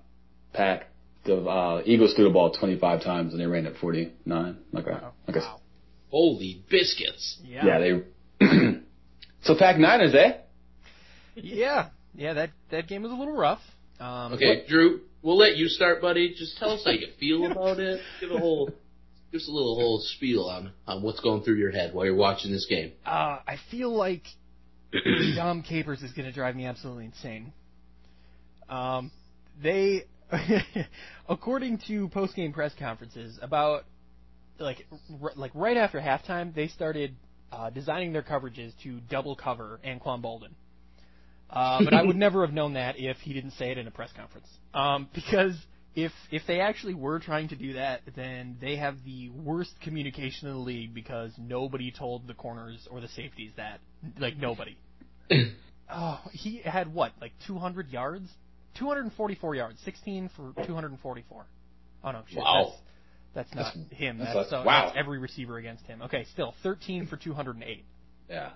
pack, 0.52 0.86
the 1.24 1.36
uh, 1.36 1.82
Eagles 1.84 2.14
threw 2.14 2.24
the 2.24 2.30
ball 2.30 2.52
25 2.52 3.02
times 3.02 3.32
and 3.32 3.40
they 3.40 3.46
ran 3.46 3.66
it 3.66 3.76
49. 3.80 4.56
Okay. 4.76 4.90
Wow. 4.90 5.12
Okay. 5.28 5.38
Wow. 5.40 5.60
Holy 6.10 6.62
biscuits. 6.70 7.38
Yeah. 7.44 7.66
Yeah, 7.66 7.78
they. 7.78 8.02
so 9.44 9.54
pack 9.56 9.78
Niners, 9.78 10.14
eh? 10.14 10.32
yeah. 11.36 11.88
Yeah, 12.16 12.32
that 12.34 12.50
that 12.70 12.86
game 12.86 13.02
was 13.02 13.10
a 13.10 13.14
little 13.14 13.36
rough. 13.36 13.60
Um, 13.98 14.34
Okay, 14.34 14.64
Drew, 14.68 15.00
we'll 15.22 15.36
let 15.36 15.56
you 15.56 15.68
start, 15.68 16.00
buddy. 16.00 16.34
Just 16.36 16.58
tell 16.58 16.70
us 16.70 16.82
how 16.84 16.92
you 16.92 17.08
feel 17.18 17.44
about 17.50 17.78
it. 17.80 18.00
Give 18.20 18.30
a 18.30 18.38
whole, 18.38 18.66
give 19.32 19.40
us 19.40 19.48
a 19.48 19.50
little 19.50 19.74
whole 19.74 20.00
spiel 20.00 20.44
on 20.44 20.72
on 20.86 21.02
what's 21.02 21.20
going 21.20 21.42
through 21.42 21.56
your 21.56 21.72
head 21.72 21.92
while 21.92 22.04
you're 22.04 22.14
watching 22.14 22.52
this 22.52 22.66
game. 22.68 22.92
Uh, 23.04 23.38
I 23.46 23.56
feel 23.70 23.92
like 23.94 24.22
Dom 25.36 25.62
Capers 25.62 26.02
is 26.02 26.12
going 26.12 26.26
to 26.26 26.32
drive 26.32 26.54
me 26.54 26.66
absolutely 26.66 27.06
insane. 27.06 27.52
Um, 28.68 29.10
they, 29.62 30.04
according 31.28 31.78
to 31.88 32.08
post-game 32.08 32.52
press 32.52 32.72
conferences, 32.78 33.38
about 33.42 33.84
like 34.58 34.86
r- 35.20 35.32
like 35.36 35.50
right 35.54 35.76
after 35.76 36.00
halftime, 36.00 36.54
they 36.54 36.68
started 36.68 37.16
uh, 37.52 37.70
designing 37.70 38.12
their 38.12 38.22
coverages 38.22 38.72
to 38.82 39.00
double 39.08 39.36
cover 39.36 39.80
Anquan 39.84 40.22
Boldin. 40.22 40.54
Uh, 41.50 41.84
but 41.84 41.94
I 41.94 42.02
would 42.02 42.16
never 42.26 42.44
have 42.44 42.54
known 42.54 42.74
that 42.74 42.98
if 42.98 43.18
he 43.18 43.32
didn't 43.32 43.52
say 43.52 43.70
it 43.70 43.78
in 43.78 43.86
a 43.86 43.90
press 43.90 44.10
conference. 44.16 44.48
Um, 44.72 45.08
because 45.14 45.54
if 45.94 46.12
if 46.30 46.42
they 46.46 46.60
actually 46.60 46.94
were 46.94 47.20
trying 47.20 47.48
to 47.48 47.56
do 47.56 47.74
that, 47.74 48.00
then 48.16 48.56
they 48.60 48.76
have 48.76 48.96
the 49.04 49.30
worst 49.30 49.72
communication 49.82 50.48
in 50.48 50.54
the 50.54 50.60
league 50.60 50.92
because 50.92 51.32
nobody 51.38 51.92
told 51.92 52.26
the 52.26 52.34
corners 52.34 52.88
or 52.90 53.00
the 53.00 53.08
safeties 53.08 53.52
that. 53.56 53.80
Like 54.18 54.36
nobody. 54.36 54.76
oh, 55.90 56.20
he 56.32 56.60
had 56.64 56.92
what, 56.92 57.12
like 57.20 57.32
200 57.46 57.90
yards? 57.90 58.28
244 58.78 59.54
yards, 59.54 59.78
16 59.84 60.30
for 60.36 60.52
244. 60.66 61.46
Oh 62.02 62.10
no, 62.10 62.22
shit. 62.28 62.38
Wow. 62.38 62.74
That's, 63.34 63.48
that's 63.50 63.54
not 63.54 63.74
That's- 63.74 63.98
him. 63.98 64.18
that's 64.18 64.34
That's, 64.34 64.52
a- 64.52 64.58
uh, 64.58 64.64
wow. 64.64 64.86
that's 64.86 64.96
every 64.98 65.18
receiver 65.18 65.58
against 65.58 65.84
him. 65.86 66.02
Okay, 66.02 66.24
still 66.32 66.54
13 66.62 67.06
for 67.06 67.16
208. 67.16 67.84
Yeah. 68.30 68.50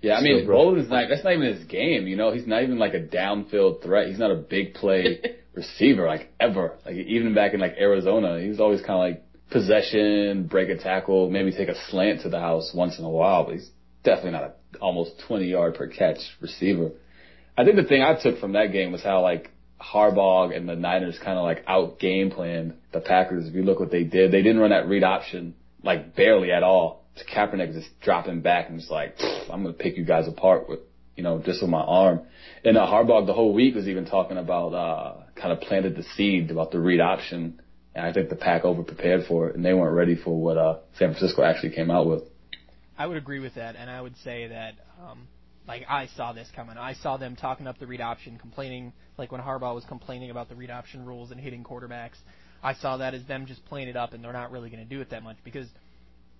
Yeah, 0.00 0.14
I 0.14 0.22
mean, 0.22 0.46
bro. 0.46 0.56
Boldin's 0.56 0.88
not, 0.88 1.08
that's 1.08 1.24
not 1.24 1.32
even 1.32 1.54
his 1.54 1.64
game, 1.64 2.06
you 2.06 2.14
know? 2.16 2.30
He's 2.32 2.46
not 2.46 2.62
even 2.62 2.78
like 2.78 2.94
a 2.94 3.00
downfield 3.00 3.82
threat. 3.82 4.08
He's 4.08 4.18
not 4.18 4.30
a 4.30 4.36
big 4.36 4.74
play 4.74 5.18
receiver, 5.54 6.06
like, 6.06 6.32
ever. 6.38 6.74
Like, 6.86 6.94
even 6.94 7.34
back 7.34 7.52
in, 7.52 7.58
like, 7.60 7.74
Arizona, 7.78 8.40
he 8.40 8.48
was 8.48 8.60
always 8.60 8.80
kind 8.80 8.92
of 8.92 8.98
like 9.00 9.24
possession, 9.50 10.46
break 10.46 10.68
a 10.68 10.76
tackle, 10.78 11.30
maybe 11.30 11.50
take 11.52 11.68
a 11.68 11.74
slant 11.90 12.22
to 12.22 12.28
the 12.28 12.38
house 12.38 12.70
once 12.74 12.98
in 12.98 13.04
a 13.04 13.10
while, 13.10 13.44
but 13.44 13.54
he's 13.54 13.70
definitely 14.04 14.32
not 14.32 14.42
a 14.44 14.52
almost 14.80 15.12
20 15.26 15.46
yard 15.46 15.74
per 15.74 15.88
catch 15.88 16.18
receiver. 16.40 16.90
I 17.56 17.64
think 17.64 17.76
the 17.76 17.82
thing 17.84 18.02
I 18.02 18.14
took 18.22 18.38
from 18.38 18.52
that 18.52 18.70
game 18.72 18.92
was 18.92 19.02
how, 19.02 19.22
like, 19.22 19.50
Harbaugh 19.80 20.54
and 20.56 20.68
the 20.68 20.74
Niners 20.74 21.18
kind 21.18 21.38
of 21.38 21.44
like 21.44 21.64
out 21.66 21.98
game 21.98 22.30
planned 22.30 22.74
the 22.92 23.00
Packers. 23.00 23.46
If 23.46 23.54
you 23.54 23.62
look 23.62 23.80
what 23.80 23.90
they 23.90 24.04
did, 24.04 24.32
they 24.32 24.42
didn't 24.42 24.58
run 24.58 24.70
that 24.70 24.88
read 24.88 25.04
option 25.04 25.54
like 25.82 26.14
barely 26.14 26.52
at 26.52 26.62
all. 26.62 27.04
Kaepernick 27.34 27.72
just 27.72 27.88
dropping 28.00 28.42
back 28.42 28.68
and 28.68 28.78
just 28.78 28.90
like, 28.90 29.16
I'm 29.50 29.62
gonna 29.62 29.72
pick 29.72 29.96
you 29.96 30.04
guys 30.04 30.28
apart 30.28 30.68
with, 30.68 30.80
you 31.16 31.22
know, 31.22 31.40
just 31.40 31.62
with 31.62 31.70
my 31.70 31.80
arm. 31.80 32.22
And 32.64 32.76
uh, 32.76 32.86
Harbaugh 32.86 33.26
the 33.26 33.32
whole 33.32 33.52
week 33.52 33.74
was 33.74 33.88
even 33.88 34.06
talking 34.06 34.36
about, 34.36 34.68
uh, 34.68 35.16
kind 35.34 35.52
of 35.52 35.60
planted 35.60 35.96
the 35.96 36.04
seed 36.16 36.50
about 36.50 36.70
the 36.70 36.78
read 36.78 37.00
option. 37.00 37.60
And 37.94 38.06
I 38.06 38.12
think 38.12 38.28
the 38.28 38.36
Pack 38.36 38.64
over 38.64 38.84
prepared 38.84 39.26
for 39.26 39.48
it 39.48 39.56
and 39.56 39.64
they 39.64 39.74
weren't 39.74 39.94
ready 39.94 40.14
for 40.14 40.40
what, 40.40 40.56
uh, 40.56 40.78
San 40.98 41.12
Francisco 41.12 41.42
actually 41.42 41.70
came 41.70 41.90
out 41.90 42.06
with. 42.06 42.22
I 42.96 43.06
would 43.06 43.16
agree 43.16 43.38
with 43.38 43.54
that, 43.54 43.76
and 43.76 43.88
I 43.88 44.00
would 44.00 44.16
say 44.18 44.48
that, 44.48 44.74
um, 45.00 45.28
like, 45.68 45.84
I 45.88 46.08
saw 46.16 46.32
this 46.32 46.48
coming. 46.56 46.78
I 46.78 46.94
saw 46.94 47.18
them 47.18 47.36
talking 47.36 47.66
up 47.66 47.78
the 47.78 47.86
read 47.86 48.00
option, 48.00 48.38
complaining, 48.38 48.94
like 49.18 49.30
when 49.30 49.42
Harbaugh 49.42 49.74
was 49.74 49.84
complaining 49.84 50.30
about 50.30 50.48
the 50.48 50.54
read 50.54 50.70
option 50.70 51.04
rules 51.04 51.30
and 51.30 51.38
hitting 51.38 51.62
quarterbacks. 51.62 52.16
I 52.62 52.74
saw 52.74 52.96
that 52.96 53.14
as 53.14 53.24
them 53.26 53.46
just 53.46 53.64
playing 53.66 53.88
it 53.88 53.96
up, 53.96 54.14
and 54.14 54.24
they're 54.24 54.32
not 54.32 54.50
really 54.50 54.70
going 54.70 54.82
to 54.82 54.88
do 54.88 55.00
it 55.00 55.10
that 55.10 55.22
much 55.22 55.36
because 55.44 55.68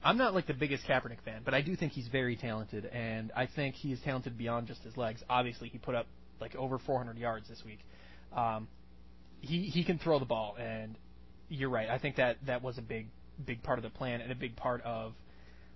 I'm 0.02 0.16
not 0.16 0.34
like 0.34 0.46
the 0.46 0.54
biggest 0.54 0.84
Kaepernick 0.86 1.20
fan, 1.24 1.42
but 1.44 1.54
I 1.54 1.60
do 1.60 1.76
think 1.76 1.92
he's 1.92 2.08
very 2.08 2.36
talented, 2.36 2.86
and 2.86 3.30
I 3.36 3.46
think 3.46 3.74
he 3.74 3.92
is 3.92 4.00
talented 4.00 4.38
beyond 4.38 4.66
just 4.66 4.82
his 4.82 4.96
legs. 4.96 5.22
Obviously, 5.28 5.68
he 5.68 5.78
put 5.78 5.94
up 5.94 6.06
like 6.40 6.56
over 6.56 6.78
400 6.78 7.18
yards 7.18 7.48
this 7.48 7.62
week. 7.64 7.80
Um, 8.34 8.66
he 9.40 9.62
he 9.64 9.84
can 9.84 9.98
throw 9.98 10.18
the 10.18 10.24
ball, 10.24 10.56
and 10.58 10.96
you're 11.48 11.70
right. 11.70 11.88
I 11.88 11.98
think 11.98 12.16
that 12.16 12.38
that 12.46 12.62
was 12.62 12.78
a 12.78 12.82
big 12.82 13.06
big 13.44 13.62
part 13.62 13.78
of 13.78 13.82
the 13.82 13.90
plan 13.90 14.20
and 14.20 14.32
a 14.32 14.34
big 14.34 14.56
part 14.56 14.82
of 14.82 15.12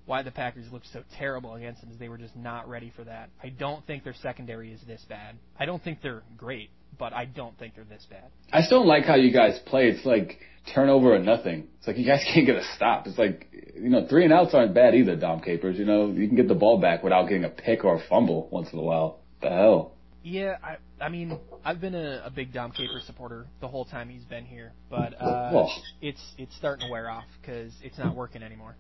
why 0.06 0.23
the 0.23 0.30
Packers 0.30 0.66
looked 0.73 0.87
so 0.92 1.02
terrible 1.16 1.54
against 1.54 1.80
them 1.80 1.90
is 1.90 1.99
they 1.99 2.09
were 2.09 2.18
just 2.18 2.35
not 2.37 2.68
ready 2.68 2.92
for 2.94 3.04
that. 3.04 3.30
I 3.42 3.50
don't 3.50 3.87
think 3.87 4.04
their 4.04 4.14
secondary 4.14 4.73
is 4.73 4.80
this 4.87 5.04
bad. 5.09 5.37
I 5.59 5.64
don't 5.64 5.82
think 5.82 6.00
they're 6.02 6.23
great, 6.37 6.71
but 6.99 7.12
I 7.12 7.25
don't 7.25 7.56
think 7.59 7.75
they're 7.75 7.85
this 7.85 8.06
bad. 8.11 8.25
I 8.52 8.62
still 8.62 8.80
don't 8.80 8.88
like 8.88 9.04
how 9.04 9.14
you 9.14 9.32
guys 9.32 9.59
play. 9.66 9.88
It's 9.88 10.04
like 10.04 10.38
turnover 10.75 11.14
or 11.14 11.18
nothing. 11.18 11.68
It's 11.78 11.87
like 11.87 11.97
you 11.99 12.06
guys 12.06 12.25
can't 12.35 12.47
get 12.47 12.56
a 12.56 12.64
stop. 12.76 13.06
It's 13.06 13.18
like, 13.18 13.49
you 13.75 13.90
know, 13.90 14.06
three 14.09 14.25
and 14.25 14.32
outs 14.32 14.54
aren't 14.54 14.75
bad 14.75 14.94
either, 14.94 15.16
Dom 15.16 15.40
Capers. 15.40 15.78
You 15.78 15.85
know, 15.85 16.11
you 16.11 16.26
can 16.26 16.37
get 16.37 16.49
the 16.49 16.54
ball 16.54 16.80
back 16.80 17.02
without 17.02 17.28
getting 17.28 17.44
a 17.44 17.49
pick 17.49 17.85
or 17.85 17.97
a 17.97 18.02
fumble 18.09 18.49
once 18.50 18.73
in 18.73 18.78
a 18.78 18.82
while. 18.82 19.21
The 19.40 19.50
hell? 19.50 19.92
Yeah, 20.25 20.56
I 20.62 20.76
I 21.04 21.09
mean 21.09 21.38
I've 21.64 21.80
been 21.80 21.97
a, 21.97 22.23
a 22.25 22.30
big 22.30 22.52
Dom 22.52 22.71
Capers 22.71 23.04
supporter 23.06 23.47
the 23.61 23.66
whole 23.66 23.85
time 23.85 24.09
he's 24.09 24.25
been 24.25 24.44
here, 24.44 24.73
but 24.88 25.21
uh, 25.21 25.50
Well. 25.52 25.73
it's 26.00 26.23
it's 26.38 26.54
starting 26.56 26.87
to 26.87 26.92
wear 26.92 27.11
off 27.11 27.25
because 27.40 27.73
it's 27.82 27.99
not 27.99 28.14
working 28.14 28.42
anymore. 28.42 28.76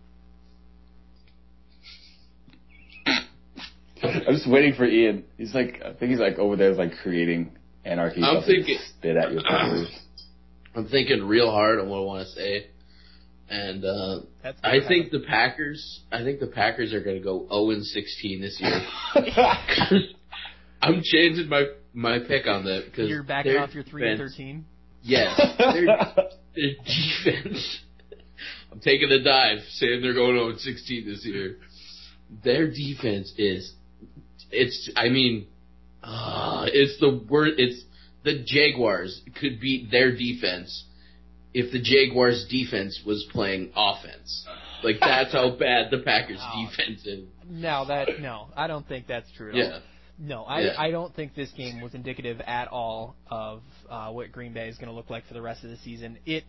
I'm 4.28 4.34
just 4.34 4.48
waiting 4.50 4.74
for 4.74 4.84
Ian. 4.84 5.24
He's 5.38 5.54
like, 5.54 5.80
I 5.84 5.92
think 5.92 6.10
he's 6.10 6.20
like 6.20 6.38
over 6.38 6.56
there 6.56 6.72
like 6.74 6.92
creating 7.02 7.52
anarchy. 7.84 8.22
I'm 8.22 8.42
thinking- 8.42 8.78
spit 8.98 9.16
at 9.16 9.32
your 9.32 9.42
Packers. 9.48 9.88
I'm 10.74 10.88
thinking 10.88 11.26
real 11.26 11.50
hard 11.50 11.80
on 11.80 11.88
what 11.88 11.98
I 11.98 12.00
want 12.00 12.26
to 12.26 12.32
say, 12.32 12.66
and 13.50 13.84
uh, 13.84 14.20
I 14.64 14.78
think 14.88 15.10
the 15.10 15.20
Packers. 15.20 16.00
I 16.10 16.22
think 16.24 16.40
the 16.40 16.46
Packers 16.46 16.94
are 16.94 17.02
going 17.02 17.18
to 17.18 17.22
go 17.22 17.46
0 17.48 17.70
and 17.70 17.84
16 17.84 18.40
this 18.40 18.58
year. 18.58 18.80
I'm 20.82 21.02
changing 21.04 21.48
my 21.48 21.66
my 21.92 22.18
pick 22.20 22.46
on 22.46 22.64
that 22.64 22.86
because 22.86 23.08
you're 23.10 23.22
backing 23.22 23.56
off 23.56 23.74
your 23.74 23.84
three 23.84 24.08
and 24.08 24.18
thirteen. 24.18 24.64
Yes, 25.02 25.38
their, 25.58 25.86
their 26.54 26.72
defense. 26.84 27.80
I'm 28.72 28.80
taking 28.80 29.10
a 29.10 29.22
dive, 29.22 29.58
saying 29.72 30.00
they're 30.00 30.14
going 30.14 30.34
0 30.36 30.50
and 30.50 30.58
16 30.60 31.04
this 31.06 31.24
year. 31.26 31.58
Their 32.42 32.68
defense 32.70 33.34
is, 33.36 33.74
it's. 34.52 34.90
I 34.96 35.08
mean, 35.08 35.46
uh, 36.02 36.66
it's 36.68 36.98
the 37.00 37.24
word. 37.28 37.54
It's 37.58 37.82
the 38.24 38.42
Jaguars 38.44 39.22
could 39.40 39.60
beat 39.60 39.90
their 39.90 40.14
defense 40.14 40.84
if 41.54 41.72
the 41.72 41.82
Jaguars' 41.82 42.46
defense 42.48 43.00
was 43.04 43.26
playing 43.32 43.72
offense. 43.76 44.46
Like 44.82 44.96
that's 45.00 45.32
how 45.32 45.50
bad 45.50 45.90
the 45.90 45.98
Packers' 45.98 46.40
Oh. 46.40 46.66
defense 46.68 47.04
is. 47.06 47.26
No, 47.48 47.84
that 47.86 48.20
no, 48.20 48.48
I 48.56 48.66
don't 48.66 48.86
think 48.86 49.06
that's 49.06 49.30
true 49.32 49.50
at 49.50 49.54
all. 49.54 49.60
Yeah. 49.60 49.78
No, 50.18 50.44
I, 50.44 50.60
Yeah. 50.60 50.74
I 50.78 50.90
don't 50.90 51.14
think 51.14 51.34
this 51.34 51.50
game 51.52 51.80
was 51.80 51.94
indicative 51.94 52.40
at 52.40 52.68
all 52.68 53.16
of 53.28 53.62
uh, 53.88 54.10
what 54.10 54.30
Green 54.30 54.52
Bay 54.52 54.68
is 54.68 54.76
going 54.76 54.88
to 54.88 54.94
look 54.94 55.10
like 55.10 55.26
for 55.26 55.34
the 55.34 55.42
rest 55.42 55.64
of 55.64 55.70
the 55.70 55.76
season. 55.78 56.18
It, 56.26 56.44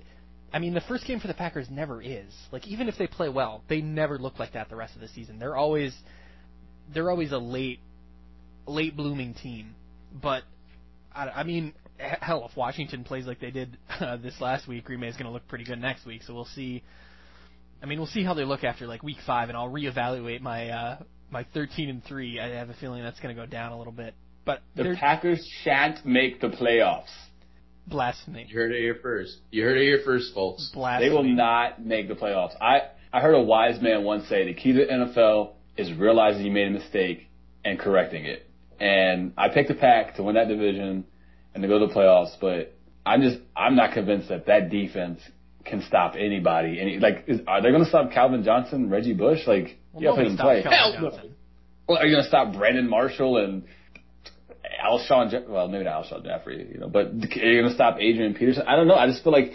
I 0.54 0.60
mean, 0.60 0.74
the 0.74 0.82
first 0.82 1.06
game 1.08 1.20
for 1.20 1.28
the 1.28 1.34
Packers 1.34 1.68
never 1.72 2.02
is. 2.02 2.32
Like 2.52 2.68
even 2.68 2.88
if 2.88 2.98
they 2.98 3.08
play 3.08 3.30
well, 3.30 3.64
they 3.70 3.82
never 3.82 4.20
look 4.20 4.38
like 4.38 4.54
that 4.54 4.70
the 4.70 4.76
rest 4.76 4.96
of 4.96 5.02
the 5.02 5.08
season. 5.08 5.40
They're 5.40 5.56
always, 5.56 5.96
they're 6.94 7.10
always 7.10 7.32
a 7.32 7.38
late, 7.40 7.80
late 8.66 8.96
blooming 8.96 9.34
team. 9.34 9.76
But 10.14 10.44
I, 11.14 11.30
I 11.30 11.44
mean, 11.44 11.74
hell, 11.98 12.48
if 12.50 12.56
Washington 12.58 13.04
plays 13.04 13.26
like 13.26 13.40
they 13.40 13.52
did 13.52 13.78
uh, 14.00 14.18
this 14.18 14.40
last 14.40 14.68
week, 14.68 14.86
Green 14.86 15.00
Bay 15.00 15.08
is 15.08 15.16
going 15.16 15.26
to 15.26 15.32
look 15.32 15.48
pretty 15.48 15.66
good 15.66 15.80
next 15.80 16.06
week. 16.06 16.24
So 16.24 16.34
we'll 16.34 16.46
see. 16.46 16.84
I 17.82 17.86
mean, 17.86 18.00
we'll 18.00 18.08
see 18.08 18.24
how 18.24 18.34
they 18.34 18.46
look 18.46 18.64
after 18.64 18.88
like 18.88 19.04
week 19.04 19.18
five, 19.26 19.50
and 19.50 19.58
I'll 19.58 19.70
reevaluate 19.70 20.42
my 20.42 20.70
uh, 20.70 20.98
my 21.30 21.46
13 21.54 21.90
and 21.90 22.04
three. 22.06 22.40
I 22.40 22.50
have 22.50 22.70
a 22.70 22.76
feeling 22.76 23.04
that's 23.04 23.20
going 23.20 23.36
to 23.36 23.42
go 23.42 23.46
down 23.46 23.72
a 23.72 23.78
little 23.78 23.94
bit. 23.94 24.14
But 24.46 24.62
the 24.76 24.96
Packers 25.00 25.48
shan't 25.64 26.06
make 26.06 26.42
the 26.42 26.50
playoffs. 26.50 27.08
blasphemy. 27.88 28.46
You 28.50 28.58
heard 28.58 28.74
it 28.74 28.80
here 28.80 28.98
first. 29.02 29.38
You 29.52 29.64
heard 29.64 29.78
it 29.78 29.84
here 29.84 30.02
first, 30.04 30.34
folks. 30.34 30.70
Blasphemy. 30.74 31.10
They 31.10 31.16
will 31.16 31.24
not 31.24 31.84
make 31.84 32.10
the 32.10 32.16
playoffs. 32.16 32.54
I, 32.62 32.90
I 33.12 33.22
heard 33.22 33.36
a 33.36 33.42
wise 33.42 33.82
man 33.82 34.04
once 34.04 34.28
say 34.28 34.46
the 34.46 34.54
key 34.54 34.74
to 34.74 34.86
the 34.86 34.92
NFL 34.92 35.54
is 35.78 35.94
realizing 35.94 36.46
you 36.46 36.52
made 36.52 36.68
a 36.68 36.72
mistake 36.72 37.28
and 37.64 37.80
correcting 37.80 38.26
it. 38.26 38.46
And 38.80 39.34
I 39.38 39.50
picked 39.50 39.70
the 39.70 39.76
pack 39.76 40.16
to 40.16 40.24
win 40.24 40.36
that 40.36 40.48
division 40.48 41.06
and 41.54 41.62
to 41.62 41.68
go 41.68 41.80
to 41.80 41.88
the 41.88 41.94
playoffs, 41.94 42.32
but 42.42 42.74
I'm 43.06 43.22
just, 43.22 43.38
I'm 43.56 43.76
not 43.76 43.94
convinced 43.94 44.30
that 44.30 44.46
that 44.48 44.70
defense 44.70 45.20
can 45.66 45.82
stop 45.88 46.16
anybody. 46.18 46.80
Any, 46.82 47.00
like, 47.00 47.26
is, 47.28 47.40
are 47.48 47.62
they 47.62 47.70
going 47.70 47.84
to 47.84 47.90
stop 47.90 48.12
Calvin 48.12 48.44
Johnson, 48.44 48.90
Reggie 48.90 49.14
Bush? 49.14 49.40
Like, 49.48 49.78
Well, 49.94 50.02
you 50.02 50.08
have 50.08 50.18
to 50.18 50.24
nobody 50.24 50.36
play. 50.38 50.62
stops 50.62 50.76
Calvin 50.76 50.94
Hell 51.00 51.04
no. 51.04 51.10
Johnson. 51.12 51.36
Well, 51.88 51.98
are 52.00 52.06
you 52.06 52.14
going 52.16 52.24
to 52.24 52.28
stop 52.30 52.54
Brandon 52.54 52.90
Marshall 52.90 53.38
and 53.44 53.64
Alshon? 54.84 55.30
Je- 55.32 55.46
well, 55.48 55.68
maybe 55.68 55.84
not 55.84 56.04
Alshon 56.06 56.24
Jeffery, 56.26 56.68
you 56.74 56.80
know, 56.80 56.88
but 56.90 57.08
are 57.08 57.12
you 57.12 57.62
going 57.62 57.68
to 57.70 57.74
stop 57.76 57.98
Adrian 58.00 58.34
Peterson? 58.34 58.64
I 58.68 58.76
don't 58.76 58.88
know. 58.88 58.96
I 58.96 59.08
just 59.08 59.24
feel 59.24 59.34
like 59.34 59.52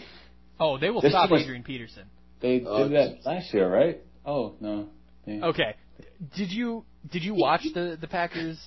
Oh, 0.61 0.77
they 0.79 0.91
will 0.91 1.03
stop 1.03 1.31
was- 1.31 1.43
Adrian 1.43 1.63
Peterson. 1.63 2.05
they 2.41 2.63
Oh, 2.67 2.89
did 2.89 2.93
that 2.93 3.27
last 3.27 3.53
year, 3.55 3.69
right? 3.73 4.01
Oh 4.27 4.55
no. 4.61 4.89
They- 5.27 5.41
Okay. 5.41 5.75
Did 6.37 6.51
you 6.51 6.85
did 7.11 7.23
you 7.23 7.35
watch 7.35 7.63
the 7.75 7.97
the 8.01 8.07
Packers 8.09 8.59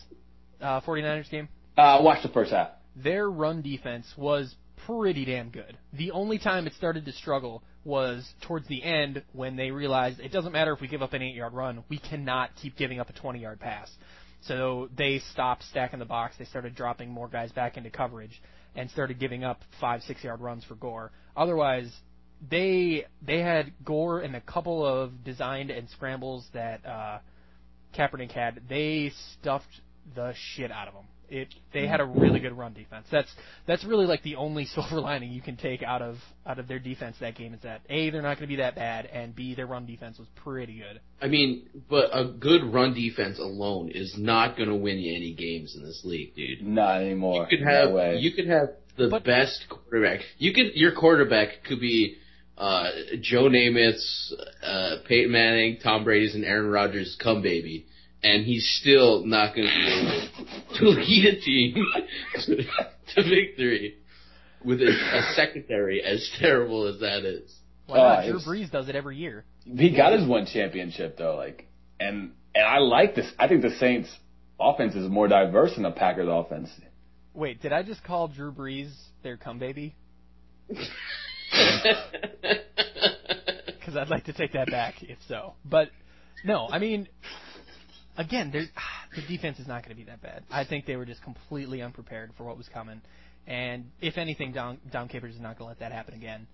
uh, 0.61 0.81
49ers 0.81 1.29
game? 1.29 1.49
Uh, 1.77 1.99
watch 2.01 2.21
the 2.23 2.29
first 2.29 2.51
half. 2.51 2.69
Their 2.95 3.29
run 3.29 3.61
defense 3.61 4.05
was 4.17 4.55
pretty 4.85 5.25
damn 5.25 5.49
good. 5.49 5.77
The 5.93 6.11
only 6.11 6.39
time 6.39 6.67
it 6.67 6.73
started 6.73 7.05
to 7.05 7.11
struggle 7.11 7.63
was 7.83 8.27
towards 8.41 8.67
the 8.67 8.83
end 8.83 9.23
when 9.33 9.55
they 9.55 9.71
realized 9.71 10.19
it 10.19 10.31
doesn't 10.31 10.51
matter 10.51 10.73
if 10.73 10.81
we 10.81 10.87
give 10.87 11.01
up 11.01 11.13
an 11.13 11.21
eight 11.21 11.35
yard 11.35 11.53
run, 11.53 11.83
we 11.89 11.97
cannot 11.97 12.51
keep 12.61 12.77
giving 12.77 12.99
up 12.99 13.09
a 13.09 13.13
20 13.13 13.39
yard 13.39 13.59
pass. 13.59 13.89
So 14.41 14.89
they 14.95 15.19
stopped 15.31 15.63
stacking 15.63 15.99
the 15.99 16.05
box. 16.05 16.35
They 16.37 16.45
started 16.45 16.75
dropping 16.75 17.09
more 17.09 17.27
guys 17.27 17.51
back 17.51 17.77
into 17.77 17.89
coverage 17.89 18.41
and 18.75 18.89
started 18.89 19.19
giving 19.19 19.43
up 19.43 19.61
five, 19.79 20.01
six 20.03 20.23
yard 20.23 20.41
runs 20.41 20.63
for 20.63 20.75
Gore. 20.75 21.11
Otherwise, 21.35 21.91
they 22.49 23.05
they 23.21 23.39
had 23.39 23.71
Gore 23.83 24.21
in 24.21 24.33
a 24.33 24.41
couple 24.41 24.85
of 24.85 25.23
designed 25.23 25.69
and 25.69 25.87
scrambles 25.89 26.47
that 26.53 26.85
uh, 26.85 27.19
Kaepernick 27.95 28.31
had. 28.31 28.61
They 28.67 29.11
stuffed 29.39 29.81
the 30.15 30.33
shit 30.55 30.71
out 30.71 30.87
of 30.87 30.93
them. 30.93 31.03
It 31.29 31.47
they 31.73 31.87
had 31.87 32.01
a 32.01 32.05
really 32.05 32.41
good 32.41 32.57
run 32.57 32.73
defense. 32.73 33.07
That's 33.09 33.33
that's 33.65 33.85
really 33.85 34.05
like 34.05 34.21
the 34.21 34.35
only 34.35 34.65
silver 34.75 34.99
lining 34.99 35.31
you 35.31 35.41
can 35.41 35.55
take 35.55 35.81
out 35.81 36.01
of 36.01 36.17
out 36.45 36.59
of 36.59 36.67
their 36.67 36.79
defense 36.79 37.15
that 37.21 37.35
game 37.35 37.53
is 37.53 37.61
that 37.61 37.81
a 37.89 38.09
they're 38.09 38.21
not 38.21 38.35
going 38.35 38.41
to 38.41 38.47
be 38.47 38.57
that 38.57 38.75
bad 38.75 39.05
and 39.05 39.33
b 39.33 39.55
their 39.55 39.65
run 39.67 39.85
defense 39.85 40.19
was 40.19 40.27
pretty 40.35 40.79
good. 40.79 40.99
I 41.21 41.27
mean, 41.27 41.69
but 41.89 42.09
a 42.11 42.25
good 42.25 42.63
run 42.73 42.93
defense 42.93 43.39
alone 43.39 43.91
is 43.93 44.13
not 44.17 44.57
going 44.57 44.67
to 44.67 44.75
win 44.75 44.97
you 44.97 45.15
any 45.15 45.33
games 45.33 45.73
in 45.77 45.83
this 45.85 46.01
league, 46.03 46.35
dude. 46.35 46.63
Not 46.67 47.01
anymore. 47.01 47.47
You 47.49 47.57
could 47.57 47.65
have 47.65 47.89
no 47.89 47.95
way. 47.95 48.17
you 48.17 48.33
could 48.33 48.47
have 48.47 48.69
the 48.97 49.07
But- 49.07 49.23
best 49.23 49.65
quarterback. 49.69 50.19
You 50.37 50.53
could 50.53 50.75
your 50.75 50.91
quarterback 50.93 51.63
could 51.65 51.79
be 51.79 52.17
uh, 52.57 52.89
Joe 53.21 53.43
Namath's, 53.49 54.35
uh, 54.61 54.97
Peyton 55.07 55.31
Manning, 55.31 55.77
Tom 55.81 56.03
Brady's, 56.03 56.35
and 56.35 56.43
Aaron 56.45 56.69
Rodgers' 56.69 57.17
come 57.23 57.41
baby, 57.41 57.87
and 58.23 58.45
he's 58.45 58.77
still 58.81 59.25
not 59.25 59.55
going 59.55 59.67
to 59.67 59.73
be 59.73 59.87
able 59.87 60.77
to 60.77 60.99
lead 60.99 61.25
a 61.25 61.41
team 61.41 61.85
to, 62.35 62.55
to 63.15 63.29
victory 63.29 63.97
with 64.63 64.81
a, 64.81 64.87
a 64.89 65.33
secondary 65.35 66.03
as 66.03 66.29
terrible 66.39 66.87
as 66.87 66.99
that 66.99 67.25
is. 67.25 67.53
Why 67.87 67.97
not? 67.97 68.19
Uh, 68.19 68.31
Drew 68.31 68.39
Brees 68.39 68.71
does 68.71 68.89
it 68.89 68.95
every 68.95 69.17
year. 69.17 69.43
he 69.65 69.95
got 69.95 70.17
his 70.17 70.27
one 70.27 70.45
championship 70.45 71.17
though, 71.17 71.35
like, 71.35 71.67
and 71.99 72.31
and 72.53 72.65
I 72.65 72.77
like 72.79 73.15
this. 73.15 73.31
I 73.39 73.47
think 73.47 73.61
the 73.61 73.71
Saints' 73.79 74.09
offense 74.59 74.95
is 74.95 75.09
more 75.09 75.27
diverse 75.27 75.73
than 75.73 75.83
the 75.83 75.91
Packers' 75.91 76.27
offense. 76.29 76.69
Wait, 77.33 77.61
did 77.61 77.71
I 77.71 77.83
just 77.83 78.03
call 78.03 78.27
Drew 78.27 78.51
Brees 78.51 78.93
their 79.23 79.37
cum 79.37 79.59
baby? 79.59 79.95
Because 83.81 83.97
I'd 83.97 84.09
like 84.09 84.25
to 84.25 84.33
take 84.33 84.53
that 84.53 84.69
back 84.69 85.01
if 85.01 85.17
so. 85.27 85.53
But 85.65 85.89
no, 86.45 86.67
I 86.69 86.79
mean, 86.79 87.07
again, 88.17 88.51
there- 88.51 88.65
the 89.15 89.21
defense 89.27 89.59
is 89.59 89.67
not 89.67 89.83
going 89.83 89.95
to 89.95 90.01
be 90.01 90.05
that 90.09 90.21
bad. 90.21 90.43
I 90.51 90.65
think 90.65 90.85
they 90.85 90.95
were 90.95 91.05
just 91.05 91.23
completely 91.23 91.81
unprepared 91.81 92.31
for 92.37 92.43
what 92.43 92.57
was 92.57 92.67
coming. 92.73 93.01
And 93.47 93.85
if 94.01 94.17
anything, 94.17 94.51
Don, 94.53 94.77
Don 94.91 95.07
Capers 95.07 95.35
is 95.35 95.41
not 95.41 95.57
going 95.57 95.65
to 95.65 95.69
let 95.69 95.79
that 95.79 95.91
happen 95.91 96.13
again. 96.13 96.47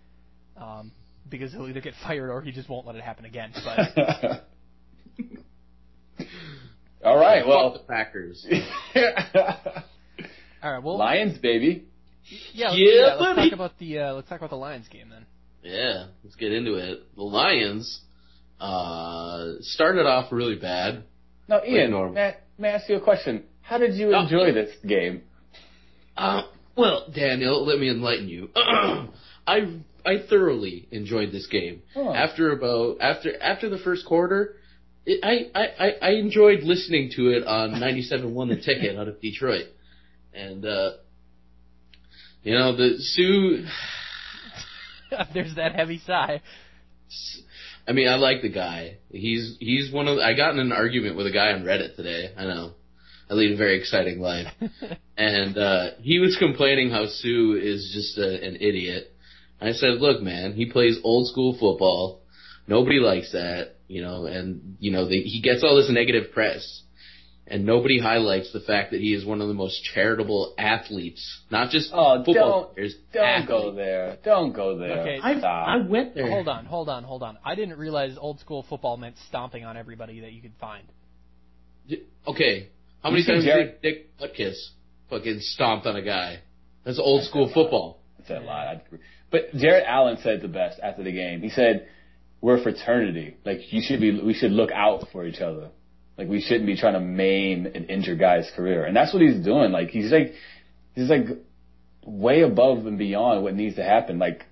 Um, 0.56 0.92
because 1.30 1.52
he'll 1.52 1.68
either 1.68 1.82
get 1.82 1.94
fired 2.04 2.30
or 2.32 2.42
he 2.42 2.52
just 2.52 2.70
won't 2.70 2.88
let 2.88 2.96
it 2.96 3.04
happen 3.04 3.26
again. 3.26 3.52
But 3.54 4.46
All 7.04 7.18
right, 7.18 7.42
Fuck 7.42 7.48
well, 7.48 7.74
the 7.74 7.80
Packers. 7.80 8.46
all 10.64 10.72
right, 10.74 10.84
well, 10.84 10.98
Lions, 10.98 11.38
baby. 11.38 11.86
yeah, 12.54 12.70
let's, 12.70 12.80
Yeah, 12.80 12.86
yeah, 12.86 13.06
let's 13.06 13.20
buddy. 13.20 13.50
talk 13.50 13.54
about 13.56 13.78
the 13.80 14.00
uh, 14.00 14.14
let's 14.14 14.28
talk 14.30 14.40
about 14.40 14.50
the 14.50 14.56
Lions 14.58 14.88
game 14.88 15.10
then. 15.10 15.26
Yeah, 15.64 16.08
let's 16.24 16.36
get 16.36 16.52
into 16.52 16.74
it. 16.76 17.04
The 17.16 17.22
Lions 17.24 18.02
uh, 18.60 19.54
started 19.62 20.06
off 20.08 20.32
really 20.32 20.56
bad. 20.56 21.04
No, 21.48 21.62
Ian, 21.66 21.92
normal. 21.92 22.14
may, 22.14 22.36
may 22.58 22.70
I 22.70 22.74
ask 22.74 22.90
you 22.90 22.98
a 22.98 23.02
question? 23.02 23.44
How 23.62 23.78
did 23.78 23.96
you 23.96 24.16
enjoy 24.16 24.54
this 24.54 24.76
game? 24.86 25.24
Uh, 26.16 26.44
well, 26.76 27.08
Daniel, 27.14 27.66
let 27.66 27.80
me 27.80 27.90
enlighten 27.90 28.28
you. 28.28 28.50
I 28.56 29.82
I 30.06 30.20
thoroughly 30.30 30.88
enjoyed 30.92 31.32
this 31.32 31.48
game. 31.48 31.82
Oh. 31.96 32.14
After 32.14 32.52
about 32.52 32.98
after 33.02 33.42
after 33.42 33.70
the 33.70 33.78
first 33.78 34.06
quarter, 34.06 34.56
it, 35.06 35.20
I, 35.24 35.60
I 35.60 35.66
I 35.80 35.92
I 36.02 36.10
enjoyed 36.12 36.64
listening 36.64 37.12
to 37.16 37.30
it 37.30 37.46
on 37.46 37.72
97.1 37.72 38.50
The 38.50 38.56
Ticket 38.62 38.98
out 38.98 39.08
of 39.08 39.22
Detroit, 39.22 39.66
and 40.34 40.66
uh, 40.66 40.92
you 42.44 42.54
know 42.58 42.76
the 42.76 42.98
Suh. 43.00 43.70
There's 45.34 45.56
that 45.56 45.76
heavy 45.76 46.02
sigh. 46.06 46.42
I 47.88 47.94
mean, 47.94 48.10
I 48.10 48.16
like 48.16 48.42
the 48.42 48.50
guy. 48.50 48.98
He's 49.10 49.56
he's 49.60 49.92
one 49.92 50.08
of. 50.08 50.18
I 50.18 50.36
got 50.36 50.54
in 50.54 50.60
an 50.60 50.74
argument 50.74 51.16
with 51.16 51.26
a 51.26 51.32
guy 51.32 51.54
on 51.54 51.64
Reddit 51.64 51.96
today. 51.96 52.34
I 52.36 52.44
know. 52.44 52.74
I 53.30 53.34
lead 53.34 53.54
a 53.54 53.58
very 53.58 53.80
exciting 53.80 54.20
life. 54.20 54.48
and 55.18 55.58
uh 55.58 55.92
he 56.02 56.20
was 56.20 56.38
complaining 56.38 56.90
how 56.90 57.06
Suh 57.06 57.56
is 57.56 57.92
just 57.94 58.18
a, 58.18 58.46
an 58.46 58.58
idiot. 58.58 59.14
I 59.62 59.72
said, 59.72 60.02
"Look, 60.02 60.22
man, 60.22 60.54
he 60.54 60.70
plays 60.70 61.00
old 61.04 61.28
school 61.28 61.54
football. 61.54 62.22
Nobody 62.68 63.00
likes 63.00 63.32
that, 63.32 63.76
you 63.88 64.02
know, 64.02 64.26
and 64.26 64.76
you 64.80 64.92
know, 64.92 65.08
the, 65.08 65.22
he 65.22 65.42
gets 65.42 65.64
all 65.64 65.78
this 65.78 65.90
negative 65.90 66.32
press." 66.34 66.84
And 67.50 67.66
nobody 67.66 67.98
highlights 68.00 68.52
the 68.52 68.60
fact 68.60 68.92
that 68.92 69.00
he 69.00 69.14
is 69.14 69.24
one 69.26 69.40
of 69.40 69.48
the 69.48 69.54
most 69.54 69.82
charitable 69.94 70.54
athletes, 70.58 71.42
not 71.50 71.70
just 71.70 71.92
Oh, 71.94 72.18
football 72.26 72.34
don't- 72.64 72.74
players. 72.76 72.96
Don't 73.14 73.24
athletes. 73.24 73.48
go 73.50 73.72
there. 73.72 74.18
Don't 74.24 74.52
go 74.52 74.78
there. 74.78 75.00
Okay. 75.00 75.20
I, 75.24 75.38
Stop. 75.40 75.68
I 75.68 75.78
went 75.78 76.14
there. 76.14 76.30
Hold 76.30 76.50
on, 76.50 76.66
hold 76.66 76.90
on, 76.90 77.04
hold 77.06 77.24
on. 77.24 77.38
I 77.46 77.56
didn't 77.56 77.78
realize 77.78 78.18
old 78.20 78.42
school 78.42 78.64
football 78.68 78.98
meant 78.98 79.16
stomping 79.30 79.64
on 79.64 79.78
everybody 79.78 80.20
that 80.22 80.34
you 80.34 80.42
could 80.42 80.56
find. 80.60 80.84
Okay, 82.28 82.68
how 83.02 83.10
many 83.10 83.22
You 83.22 83.28
times 83.28 83.46
Jared- 83.46 83.82
did 83.82 83.82
Dick 83.82 84.18
Butkus 84.20 84.58
fucking 85.10 85.40
stomped 85.40 85.86
on 85.88 85.96
a 85.96 86.02
guy? 86.02 86.40
That's 86.84 87.00
old 87.00 87.24
school 87.24 87.48
football. 87.54 88.00
That's 88.18 88.30
a 88.32 88.46
lot. 88.46 88.68
I'd 88.68 88.82
agree. 88.86 89.00
But 89.32 89.56
Jared 89.56 89.86
Allen 89.88 90.18
said 90.22 90.42
the 90.42 90.48
best 90.50 90.80
after 90.84 91.04
the 91.04 91.12
game. 91.14 91.42
He 91.42 91.50
said, 91.50 91.88
"We're 92.42 92.58
a 92.58 92.62
fraternity. 92.62 93.36
Like 93.46 93.72
you 93.72 93.82
should 93.82 94.02
be. 94.02 94.20
We 94.20 94.34
should 94.34 94.52
look 94.52 94.72
out 94.72 95.08
for 95.12 95.26
each 95.26 95.40
other. 95.40 95.70
Like 96.18 96.28
we 96.28 96.42
shouldn't 96.42 96.66
be 96.66 96.78
trying 96.78 96.94
to 96.94 97.00
maim 97.00 97.66
and 97.66 97.90
injure 97.90 98.16
guys' 98.16 98.52
career." 98.56 98.86
And 98.86 98.96
that's 98.96 99.14
what 99.14 99.22
he's 99.22 99.44
doing. 99.44 99.72
Like 99.72 99.90
he's 99.90 100.12
like, 100.12 100.34
he's 100.96 101.10
like 101.10 101.26
way 102.06 102.42
above 102.42 102.86
and 102.86 102.98
beyond 102.98 103.44
what 103.44 103.54
needs 103.56 103.76
to 103.76 103.84
happen. 103.84 104.18
Like 104.18 104.46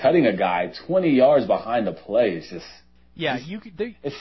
cutting 0.00 0.26
a 0.26 0.36
guy 0.36 0.72
20 0.86 1.10
yards 1.10 1.46
behind 1.46 1.86
the 1.86 1.92
play 1.92 2.30
is 2.36 2.48
just 2.50 2.66
Yeah, 3.14 3.38
you 3.38 3.60
could. 3.60 3.76
They, 3.76 3.96
it 4.02 4.12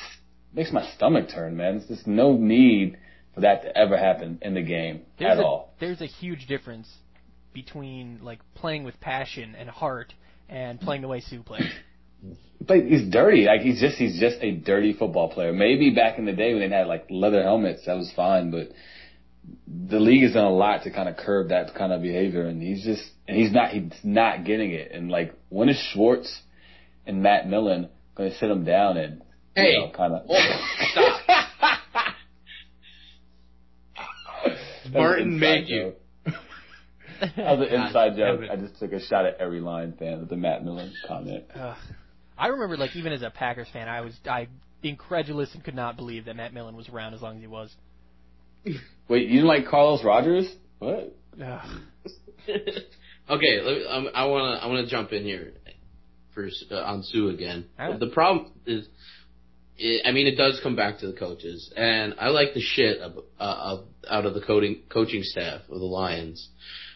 makes 0.54 0.72
my 0.72 0.90
stomach 0.96 1.30
turn, 1.34 1.56
man. 1.56 1.78
There's 1.78 1.88
just 1.88 2.08
no 2.08 2.34
need 2.34 2.98
for 3.36 3.42
that 3.42 3.64
to 3.64 3.78
ever 3.78 3.98
happen 3.98 4.40
in 4.42 4.54
the 4.54 4.62
game 4.62 5.02
at 5.20 5.38
a, 5.38 5.44
all. 5.44 5.74
There's 5.80 6.02
a 6.02 6.08
huge 6.08 6.48
difference 6.48 6.88
between 7.54 8.20
like 8.24 8.40
playing 8.56 8.84
with 8.84 9.00
passion 9.00 9.56
and 9.56 9.70
heart 9.70 10.14
and 10.48 10.80
playing 10.80 11.02
the 11.02 11.08
way 11.08 11.22
Suh 11.22 11.42
plays. 11.44 11.72
But 12.62 12.84
he's 12.86 13.10
dirty. 13.10 13.46
Like 13.46 13.62
he's 13.62 13.80
just 13.80 13.98
he's 13.98 14.20
just 14.20 14.38
a 14.42 14.52
dirty 14.52 14.94
football 14.94 15.30
player. 15.30 15.54
Maybe 15.54 15.92
back 15.92 16.20
in 16.20 16.26
the 16.26 16.34
day 16.34 16.54
when 16.54 16.70
they 16.70 16.76
had 16.76 16.88
like 16.88 17.08
leather 17.10 17.42
helmets, 17.42 17.86
that 17.86 17.96
was 17.96 18.12
fine. 18.16 18.52
But 18.52 18.70
the 19.68 20.00
league 20.00 20.24
has 20.24 20.34
done 20.34 20.46
a 20.46 20.54
lot 20.54 20.84
to 20.84 20.92
kind 20.92 21.10
of 21.10 21.18
curb 21.18 21.50
that 21.50 21.74
kind 21.76 21.94
of 21.94 22.02
behavior, 22.02 22.46
and 22.46 22.62
he's 22.62 22.84
just 22.84 23.04
and 23.28 23.38
he's 23.38 23.52
not 23.52 23.72
he's 23.72 23.92
not 24.04 24.46
getting 24.46 24.72
it. 24.72 24.92
And 24.92 25.10
like 25.10 25.34
when 25.50 25.70
is 25.70 25.82
Schwartz 25.94 26.42
and 27.08 27.24
Matt 27.24 27.48
Millen 27.48 27.90
going 28.16 28.30
to 28.32 28.38
sit 28.38 28.52
him 28.52 28.66
down 28.66 28.98
and 28.98 29.22
Hey, 29.56 29.74
you 29.74 29.80
know, 29.80 29.92
kind 29.92 30.14
of 30.14 30.26
oh, 30.30 30.66
stop. 30.92 31.80
Martin 34.94 35.40
made 35.40 35.68
you. 35.68 35.94
That 37.20 37.58
was 37.58 37.68
an 37.68 37.82
inside 37.82 38.16
God 38.16 38.40
joke. 38.40 38.42
I 38.50 38.56
just 38.56 38.80
took 38.80 38.94
a 38.94 39.00
shot 39.02 39.26
at 39.26 39.38
every 39.40 39.60
line 39.60 39.94
fan 40.00 40.20
with 40.20 40.30
the 40.30 40.38
Matt 40.38 40.64
Millen 40.64 40.94
comment. 41.08 41.46
Ugh. 41.54 41.78
I 42.40 42.48
remember, 42.48 42.78
like, 42.78 42.96
even 42.96 43.12
as 43.12 43.22
a 43.22 43.30
Packers 43.30 43.68
fan, 43.74 43.90
I 43.90 44.02
was 44.02 44.18
I 44.26 44.48
incredulous 44.82 45.54
and 45.54 45.64
could 45.64 45.76
not 45.76 45.98
believe 45.98 46.26
that 46.26 46.36
Matt 46.36 46.54
Millen 46.54 46.76
was 46.76 46.88
around 46.90 47.14
as 47.14 47.22
long 47.22 47.36
as 47.36 47.42
he 47.42 47.48
was. 47.48 47.76
Wait, 49.10 49.28
you 49.28 49.36
didn't 49.36 49.48
like 49.48 49.68
Carlos 49.68 50.04
Rogers? 50.04 50.52
What? 50.80 51.16
Ugh. 51.44 51.82
okay, 53.30 53.62
let 53.62 53.78
me, 53.78 53.86
um, 53.88 54.08
I 54.14 54.26
want 54.26 54.60
to 54.60 54.64
I 54.64 54.68
want 54.68 54.86
to 54.86 54.90
jump 54.90 55.12
in 55.12 55.24
here 55.24 55.54
for 56.34 56.48
uh, 56.72 56.76
on 56.76 57.04
Suh 57.04 57.28
again. 57.28 57.66
All 57.78 57.92
right. 57.92 58.00
The 58.00 58.08
problem 58.08 58.52
is, 58.66 58.88
it, 59.78 60.06
I 60.06 60.12
mean, 60.12 60.28
it 60.28 60.36
does 60.36 60.60
come 60.64 60.76
back 60.76 61.00
to 61.00 61.08
the 61.08 61.14
coaches, 61.14 61.72
and 61.76 62.16
I 62.20 62.30
like 62.30 62.54
the 62.54 62.62
shit 62.62 63.00
of, 63.00 63.18
uh, 63.18 63.22
of 63.40 63.86
out 64.10 64.26
of 64.26 64.34
the 64.34 64.42
coaching 64.42 64.84
coaching 64.90 65.24
staff 65.24 65.62
of 65.70 65.80
the 65.80 65.86
Lions. 65.86 66.50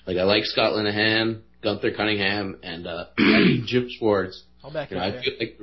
Like 0.08 0.18
I 0.18 0.24
like 0.24 0.46
Scott 0.46 0.74
Linehan, 0.74 1.42
Gunther 1.62 1.92
Cunningham, 1.92 2.60
and 2.64 2.88
uh, 2.88 3.06
Jim 3.18 3.90
Schwartz. 3.98 4.44
I'll 4.64 4.72
back 4.72 4.92
You 4.92 4.98
you 4.98 5.02
know, 5.02 5.08
I 5.08 5.12
there. 5.12 5.22
feel 5.22 5.34
like 5.40 5.60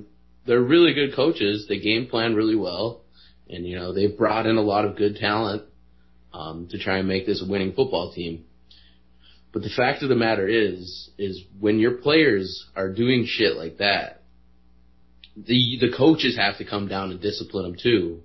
they're 0.46 0.60
really 0.60 0.94
good 0.94 1.14
coaches. 1.14 1.66
They 1.68 1.78
game 1.78 2.06
plan 2.06 2.34
really 2.34 2.56
well, 2.56 3.02
and 3.48 3.66
you 3.66 3.76
know 3.76 3.92
they've 3.94 4.16
brought 4.16 4.46
in 4.46 4.56
a 4.56 4.62
lot 4.62 4.84
of 4.84 4.96
good 4.96 5.16
talent 5.16 5.62
um, 6.32 6.68
to 6.70 6.78
try 6.78 6.98
and 6.98 7.08
make 7.08 7.26
this 7.26 7.42
a 7.42 7.50
winning 7.50 7.72
football 7.72 8.12
team. 8.12 8.44
But 9.52 9.62
the 9.62 9.70
fact 9.70 10.02
of 10.02 10.08
the 10.08 10.16
matter 10.16 10.46
is, 10.46 11.10
is 11.18 11.42
when 11.58 11.78
your 11.78 11.92
players 11.92 12.66
are 12.76 12.92
doing 12.92 13.26
shit 13.26 13.56
like 13.56 13.78
that, 13.78 14.22
the 15.36 15.78
the 15.80 15.92
coaches 15.96 16.36
have 16.36 16.58
to 16.58 16.64
come 16.64 16.88
down 16.88 17.10
and 17.10 17.20
discipline 17.20 17.64
them 17.64 17.76
too. 17.80 18.22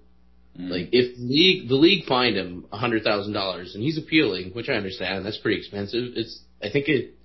Mm. 0.60 0.70
Like 0.70 0.90
if 0.92 1.18
league 1.18 1.68
the 1.68 1.76
league 1.76 2.06
fined 2.06 2.36
him 2.36 2.66
a 2.72 2.78
hundred 2.78 3.04
thousand 3.04 3.34
dollars 3.34 3.74
and 3.76 3.84
he's 3.84 3.98
appealing, 3.98 4.52
which 4.52 4.70
I 4.70 4.74
understand, 4.74 5.26
that's 5.26 5.38
pretty 5.38 5.58
expensive. 5.58 6.14
It's 6.16 6.42
I 6.62 6.70
think 6.70 6.88
it 6.88 7.16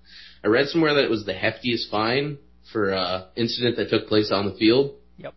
I 0.42 0.48
read 0.48 0.68
somewhere 0.68 0.94
that 0.94 1.04
it 1.04 1.10
was 1.10 1.26
the 1.26 1.34
heftiest 1.34 1.90
fine 1.90 2.38
for 2.72 2.94
uh 2.94 3.26
incident 3.36 3.76
that 3.76 3.90
took 3.90 4.08
place 4.08 4.30
on 4.32 4.46
the 4.46 4.54
field. 4.54 4.96
Yep. 5.18 5.34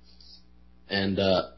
And 0.89 1.19
uh 1.19 1.51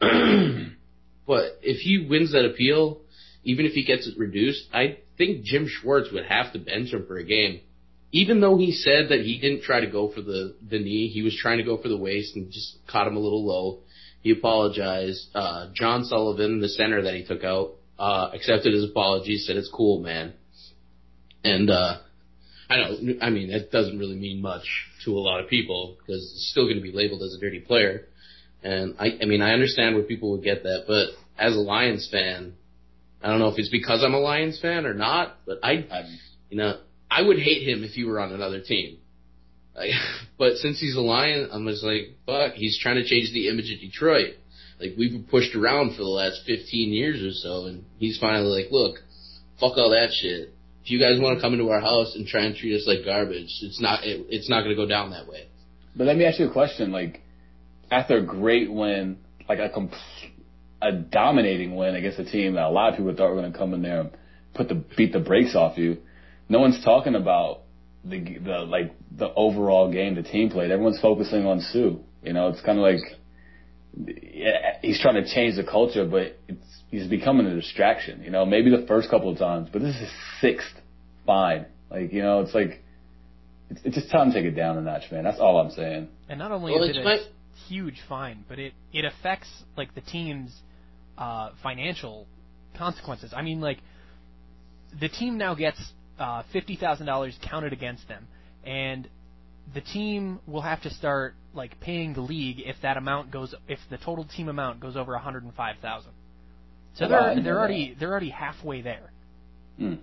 but 1.26 1.58
if 1.62 1.78
he 1.78 2.06
wins 2.08 2.32
that 2.32 2.44
appeal, 2.44 3.00
even 3.44 3.66
if 3.66 3.72
he 3.72 3.84
gets 3.84 4.06
it 4.06 4.18
reduced, 4.18 4.68
I 4.72 4.98
think 5.16 5.44
Jim 5.44 5.68
Schwartz 5.68 6.10
would 6.12 6.26
have 6.26 6.52
to 6.52 6.58
bench 6.58 6.92
him 6.92 7.06
for 7.06 7.16
a 7.16 7.24
game. 7.24 7.60
Even 8.12 8.40
though 8.40 8.56
he 8.56 8.72
said 8.72 9.10
that 9.10 9.20
he 9.20 9.38
didn't 9.40 9.62
try 9.62 9.80
to 9.80 9.90
go 9.90 10.10
for 10.10 10.22
the, 10.22 10.54
the 10.68 10.78
knee, 10.78 11.08
he 11.08 11.22
was 11.22 11.36
trying 11.40 11.58
to 11.58 11.64
go 11.64 11.80
for 11.80 11.88
the 11.88 11.96
waist 11.96 12.36
and 12.36 12.50
just 12.50 12.78
caught 12.88 13.06
him 13.06 13.16
a 13.16 13.20
little 13.20 13.44
low. 13.44 13.80
He 14.22 14.30
apologized. 14.30 15.28
Uh, 15.34 15.68
John 15.74 16.04
Sullivan, 16.04 16.60
the 16.60 16.68
center 16.68 17.02
that 17.02 17.14
he 17.14 17.24
took 17.24 17.44
out, 17.44 17.74
uh, 17.98 18.30
accepted 18.32 18.72
his 18.72 18.84
apology, 18.84 19.38
said 19.38 19.56
it's 19.56 19.70
cool, 19.72 20.00
man. 20.00 20.32
And, 21.44 21.70
uh, 21.70 21.98
I 22.68 22.76
don't, 22.76 23.22
I 23.22 23.30
mean, 23.30 23.52
that 23.52 23.70
doesn't 23.70 23.98
really 23.98 24.16
mean 24.16 24.42
much 24.42 24.64
to 25.04 25.12
a 25.12 25.20
lot 25.20 25.40
of 25.40 25.48
people 25.48 25.96
because 25.98 26.22
it's 26.22 26.48
still 26.50 26.64
going 26.64 26.76
to 26.76 26.82
be 26.82 26.92
labeled 26.92 27.22
as 27.22 27.34
a 27.34 27.40
dirty 27.40 27.60
player. 27.60 28.06
And 28.62 28.96
I, 28.98 29.18
I 29.22 29.24
mean, 29.24 29.42
I 29.42 29.52
understand 29.52 29.94
where 29.94 30.04
people 30.04 30.32
would 30.32 30.42
get 30.42 30.64
that, 30.64 30.84
but 30.86 31.10
as 31.38 31.54
a 31.54 31.60
Lions 31.60 32.08
fan, 32.10 32.54
I 33.22 33.28
don't 33.28 33.38
know 33.38 33.48
if 33.48 33.58
it's 33.58 33.68
because 33.68 34.02
I'm 34.04 34.14
a 34.14 34.18
Lions 34.18 34.58
fan 34.60 34.86
or 34.86 34.94
not, 34.94 35.36
but 35.46 35.58
I, 35.62 35.86
I'm, 35.90 36.18
you 36.50 36.56
know, 36.56 36.78
I 37.10 37.22
would 37.22 37.38
hate 37.38 37.68
him 37.68 37.84
if 37.84 37.92
he 37.92 38.04
were 38.04 38.18
on 38.18 38.32
another 38.32 38.60
team. 38.60 38.98
Like, 39.74 39.90
but 40.38 40.56
since 40.56 40.80
he's 40.80 40.96
a 40.96 41.00
Lion, 41.00 41.48
I'm 41.52 41.66
just 41.66 41.84
like, 41.84 42.16
fuck, 42.26 42.54
he's 42.54 42.78
trying 42.80 42.96
to 42.96 43.04
change 43.04 43.32
the 43.32 43.48
image 43.48 43.72
of 43.72 43.80
Detroit. 43.80 44.34
Like 44.80 44.92
we've 44.98 45.12
been 45.12 45.24
pushed 45.24 45.54
around 45.54 45.92
for 45.92 46.02
the 46.02 46.08
last 46.08 46.42
15 46.46 46.92
years 46.92 47.22
or 47.22 47.32
so, 47.32 47.66
and 47.66 47.84
he's 47.98 48.18
finally 48.18 48.62
like, 48.62 48.70
look, 48.70 48.96
fuck 49.58 49.78
all 49.78 49.90
that 49.90 50.10
shit. 50.12 50.52
If 50.86 50.92
you 50.92 51.00
guys 51.00 51.18
want 51.18 51.36
to 51.36 51.42
come 51.42 51.52
into 51.52 51.68
our 51.70 51.80
house 51.80 52.14
and 52.14 52.28
try 52.28 52.42
and 52.42 52.54
treat 52.54 52.76
us 52.76 52.86
like 52.86 53.04
garbage, 53.04 53.52
it's 53.60 53.80
not, 53.80 54.04
it, 54.04 54.24
it's 54.30 54.48
not 54.48 54.62
going 54.62 54.70
to 54.70 54.76
go 54.76 54.86
down 54.86 55.10
that 55.10 55.26
way. 55.26 55.48
But 55.96 56.06
let 56.06 56.16
me 56.16 56.24
ask 56.24 56.38
you 56.38 56.48
a 56.48 56.52
question. 56.52 56.92
Like, 56.92 57.22
after 57.90 58.18
a 58.18 58.24
great 58.24 58.72
win, 58.72 59.18
like 59.48 59.58
a 59.58 59.68
comp- 59.68 59.90
a 60.80 60.92
dominating 60.92 61.74
win 61.74 61.96
against 61.96 62.20
a 62.20 62.24
team 62.24 62.54
that 62.54 62.66
a 62.66 62.70
lot 62.70 62.90
of 62.92 62.98
people 62.98 63.12
thought 63.16 63.30
were 63.30 63.40
going 63.40 63.50
to 63.50 63.58
come 63.58 63.74
in 63.74 63.82
there 63.82 64.02
and 64.02 64.10
put 64.54 64.68
the 64.68 64.76
beat 64.96 65.12
the 65.12 65.18
brakes 65.18 65.56
off 65.56 65.76
you, 65.76 65.96
no 66.48 66.60
one's 66.60 66.84
talking 66.84 67.16
about 67.16 67.62
the 68.04 68.20
the 68.20 68.58
like 68.58 68.94
the 69.10 69.34
overall 69.34 69.90
game 69.92 70.14
the 70.14 70.22
team 70.22 70.50
played. 70.50 70.70
Everyone's 70.70 71.00
focusing 71.00 71.46
on 71.46 71.62
Suh. 71.62 71.98
You 72.22 72.32
know, 72.32 72.46
it's 72.46 72.60
kind 72.60 72.78
of 72.78 72.84
like 72.84 73.00
he's 74.82 75.00
trying 75.00 75.14
to 75.22 75.26
change 75.32 75.56
the 75.56 75.64
culture, 75.64 76.04
but 76.04 76.38
it's 76.48 76.82
he's 76.90 77.06
becoming 77.08 77.46
a 77.46 77.54
distraction. 77.54 78.22
You 78.22 78.30
know, 78.30 78.44
maybe 78.44 78.70
the 78.70 78.86
first 78.86 79.10
couple 79.10 79.30
of 79.30 79.38
times, 79.38 79.68
but 79.72 79.82
this 79.82 79.94
is 79.94 80.00
his 80.02 80.10
sixth 80.40 80.74
fine. 81.24 81.66
Like, 81.90 82.12
you 82.12 82.22
know, 82.22 82.40
it's 82.40 82.54
like 82.54 82.82
it's, 83.70 83.80
it's 83.84 83.94
just 83.96 84.10
time 84.10 84.30
to 84.30 84.34
take 84.34 84.44
it 84.44 84.56
down 84.56 84.76
a 84.78 84.82
notch, 84.82 85.10
man. 85.10 85.24
That's 85.24 85.40
all 85.40 85.58
I'm 85.58 85.70
saying. 85.70 86.08
And 86.28 86.38
not 86.38 86.52
only 86.52 86.72
Well, 86.72 86.82
is 86.84 86.90
it's 86.90 86.98
it 86.98 87.02
a 87.02 87.04
my- 87.04 87.20
huge 87.68 88.00
fine, 88.08 88.44
but 88.48 88.58
it 88.58 88.74
it 88.92 89.04
affects 89.04 89.48
like 89.76 89.94
the 89.94 90.02
team's 90.02 90.54
uh, 91.16 91.50
financial 91.62 92.26
consequences. 92.76 93.32
I 93.34 93.42
mean, 93.42 93.60
like 93.60 93.78
the 95.00 95.08
team 95.08 95.38
now 95.38 95.54
gets 95.54 95.80
uh, 96.18 96.42
fifty 96.52 96.76
thousand 96.76 97.06
dollars 97.06 97.36
counted 97.42 97.72
against 97.72 98.06
them, 98.08 98.26
and 98.64 99.08
the 99.74 99.80
team 99.80 100.40
will 100.46 100.62
have 100.62 100.82
to 100.82 100.90
start 100.90 101.34
like 101.54 101.80
paying 101.80 102.14
the 102.14 102.20
league 102.20 102.60
if 102.60 102.76
that 102.82 102.96
amount 102.96 103.30
goes 103.30 103.54
if 103.68 103.78
the 103.90 103.98
total 103.98 104.24
team 104.24 104.48
amount 104.48 104.80
goes 104.80 104.96
over 104.96 105.12
one 105.12 105.22
hundred 105.22 105.44
and 105.44 105.54
five 105.54 105.76
thousand. 105.82 106.12
So 106.94 107.08
they're 107.08 107.42
they're 107.42 107.58
already 107.58 107.96
they're 107.98 108.10
already 108.10 108.30
halfway 108.30 108.82
there. 108.82 109.10
Hmm. 109.78 109.94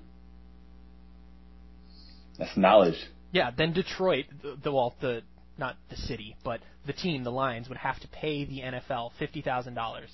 That's 2.38 2.56
knowledge. 2.58 2.98
Yeah, 3.32 3.52
then 3.56 3.74
Detroit, 3.74 4.26
the, 4.42 4.58
the 4.64 4.72
well, 4.72 4.96
the 5.02 5.22
not 5.58 5.76
the 5.90 5.96
city, 5.96 6.36
but 6.44 6.62
the 6.86 6.94
team, 6.94 7.24
the 7.24 7.32
Lions, 7.32 7.70
would 7.70 7.78
have 7.78 8.00
to 8.02 8.08
pay 8.08 8.46
the 8.46 8.60
NFL 8.60 9.12
fifty 9.18 9.42
thousand 9.42 9.76
dollars 9.76 10.10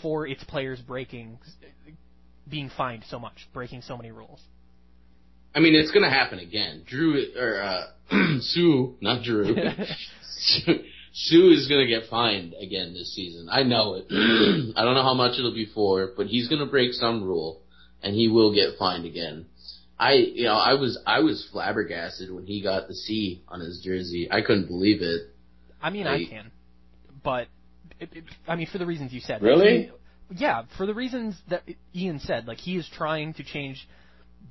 for 0.00 0.26
its 0.26 0.42
players 0.44 0.80
breaking, 0.80 1.38
being 2.48 2.70
fined 2.76 3.04
so 3.08 3.18
much, 3.18 3.48
breaking 3.52 3.82
so 3.82 3.96
many 3.96 4.10
rules. 4.10 4.40
I 5.54 5.60
mean, 5.60 5.74
it's 5.74 5.90
going 5.90 6.04
to 6.04 6.10
happen 6.10 6.38
again. 6.38 6.84
Drew 6.86 7.24
or 7.38 7.60
uh, 7.60 7.84
Suh, 8.40 8.92
not 9.00 9.22
Drew. 9.22 9.54
Suh, 10.36 10.72
Suh 11.12 11.50
is 11.50 11.68
going 11.68 11.86
to 11.86 11.86
get 11.86 12.08
fined 12.08 12.54
again 12.60 12.94
this 12.94 13.14
season. 13.14 13.48
I 13.50 13.62
know 13.62 13.94
it. 13.94 14.06
I 14.76 14.84
don't 14.84 14.94
know 14.94 15.02
how 15.02 15.14
much 15.14 15.38
it'll 15.38 15.54
be 15.54 15.70
for, 15.74 16.12
but 16.16 16.26
he's 16.26 16.48
going 16.48 16.60
to 16.60 16.70
break 16.70 16.92
some 16.92 17.22
rule, 17.22 17.60
and 18.02 18.14
he 18.14 18.28
will 18.28 18.54
get 18.54 18.78
fined 18.78 19.04
again. 19.04 19.46
I, 19.98 20.14
you 20.14 20.44
know, 20.44 20.54
I 20.56 20.74
was 20.74 20.98
I 21.06 21.20
was 21.20 21.46
flabbergasted 21.52 22.32
when 22.32 22.44
he 22.44 22.60
got 22.60 22.88
the 22.88 22.94
C 22.94 23.42
on 23.46 23.60
his 23.60 23.82
jersey. 23.84 24.26
I 24.30 24.40
couldn't 24.40 24.66
believe 24.66 25.00
it. 25.00 25.30
I 25.80 25.90
mean, 25.90 26.06
I 26.06 26.24
can, 26.24 26.50
but 27.22 27.46
it, 28.00 28.08
it, 28.12 28.24
I 28.48 28.56
mean, 28.56 28.66
for 28.70 28.78
the 28.78 28.86
reasons 28.86 29.12
you 29.12 29.20
said. 29.20 29.42
Really? 29.42 29.82
He- 29.82 29.90
yeah, 30.34 30.62
for 30.76 30.86
the 30.86 30.94
reasons 30.94 31.36
that 31.50 31.62
Ian 31.94 32.18
said. 32.20 32.46
Like 32.46 32.58
he 32.58 32.76
is 32.76 32.88
trying 32.96 33.34
to 33.34 33.44
change 33.44 33.86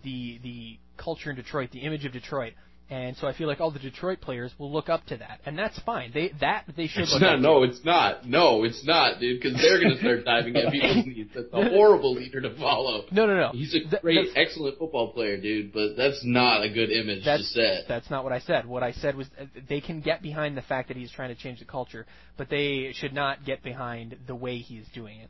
the 0.04 0.40
the 0.44 0.78
culture 0.98 1.30
in 1.30 1.36
Detroit, 1.36 1.72
the 1.72 1.80
image 1.80 2.06
of 2.06 2.12
Detroit, 2.14 2.54
and 2.90 3.16
so 3.16 3.26
I 3.26 3.34
feel 3.34 3.48
like 3.48 3.62
all 3.62 3.72
the 3.72 3.80
Detroit 3.80 4.20
players 4.20 4.52
will 4.60 4.70
look 4.70 4.90
up 4.90 5.06
to 5.06 5.16
that, 5.18 5.40
and 5.46 5.58
that's 5.58 5.80
fine. 5.86 6.12
They 6.14 6.34
that 6.42 6.66
they 6.76 6.88
should 6.88 7.04
It's 7.04 7.14
look 7.14 7.22
not. 7.22 7.36
up 7.36 7.40
No, 7.40 7.64
to. 7.64 7.70
it's 7.72 7.86
not. 7.86 8.28
No, 8.28 8.66
it's 8.66 8.86
not, 8.86 9.20
dude. 9.22 9.42
Because 9.42 9.58
they're 9.62 9.80
going 9.80 9.94
to 9.94 10.00
start 10.00 10.26
diving 10.26 10.58
at 10.58 10.74
people's 10.74 11.06
knees. 11.08 11.28
That's 11.34 11.48
a 11.54 11.70
horrible 11.70 12.14
leader 12.16 12.42
to 12.42 12.54
follow. 12.58 13.06
No, 13.12 13.26
no, 13.26 13.38
no. 13.38 13.50
He's 13.54 13.74
a 13.74 13.80
Th- 13.90 14.02
great, 14.02 14.16
that's- 14.16 14.34
excellent 14.36 14.78
football 14.78 15.14
player, 15.14 15.38
dude, 15.40 15.72
but 15.72 15.96
that's 15.96 16.20
not 16.26 16.64
a 16.66 16.70
good 16.70 16.92
image 16.92 17.24
to 17.24 17.38
set. 17.44 17.86
that's 17.88 18.10
not 18.10 18.26
what 18.26 18.34
I 18.34 18.40
said. 18.40 18.66
What 18.66 18.84
I 18.84 18.92
said 18.92 19.16
was 19.16 19.28
uh, 19.40 19.46
they 19.70 19.80
can 19.80 20.02
get 20.02 20.22
behind 20.22 20.58
the 20.58 20.62
fact 20.62 20.90
that 20.90 20.98
he's 20.98 21.12
trying 21.14 21.34
to 21.34 21.42
change 21.42 21.60
the 21.60 21.66
culture, 21.66 22.06
but 22.38 22.50
they 22.50 22.92
should 22.94 23.14
not 23.14 23.46
get 23.46 23.64
behind 23.64 24.18
the 24.28 24.36
way 24.36 24.58
he's 24.58 24.86
doing 24.94 25.20
it. 25.22 25.30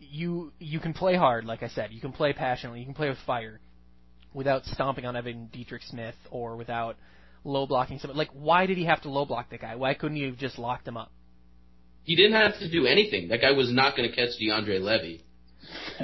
You 0.00 0.52
you 0.58 0.80
can 0.80 0.94
play 0.94 1.16
hard, 1.16 1.44
like 1.44 1.62
I 1.62 1.68
said. 1.68 1.90
You 1.92 2.00
can 2.00 2.12
play 2.12 2.32
passionately. 2.32 2.80
You 2.80 2.86
can 2.86 2.94
play 2.94 3.10
with 3.10 3.18
fire, 3.26 3.60
without 4.34 4.64
stomping 4.66 5.06
on 5.06 5.16
Evan 5.16 5.48
Dietrich 5.52 5.82
Smith 5.88 6.16
or 6.30 6.56
without 6.56 6.96
low 7.44 7.66
blocking 7.66 7.98
somebody. 7.98 8.18
Like, 8.18 8.30
why 8.32 8.66
did 8.66 8.76
he 8.76 8.84
have 8.84 9.02
to 9.02 9.10
low 9.10 9.24
block 9.24 9.50
the 9.50 9.58
guy? 9.58 9.76
Why 9.76 9.94
couldn't 9.94 10.16
he 10.16 10.24
have 10.24 10.36
just 10.36 10.58
locked 10.58 10.86
him 10.86 10.96
up? 10.96 11.10
He 12.02 12.16
didn't 12.16 12.32
have 12.32 12.58
to 12.58 12.70
do 12.70 12.86
anything. 12.86 13.28
That 13.28 13.40
guy 13.40 13.52
was 13.52 13.72
not 13.72 13.96
going 13.96 14.08
to 14.10 14.14
catch 14.14 14.30
DeAndre 14.40 14.80
Levy. 14.80 15.24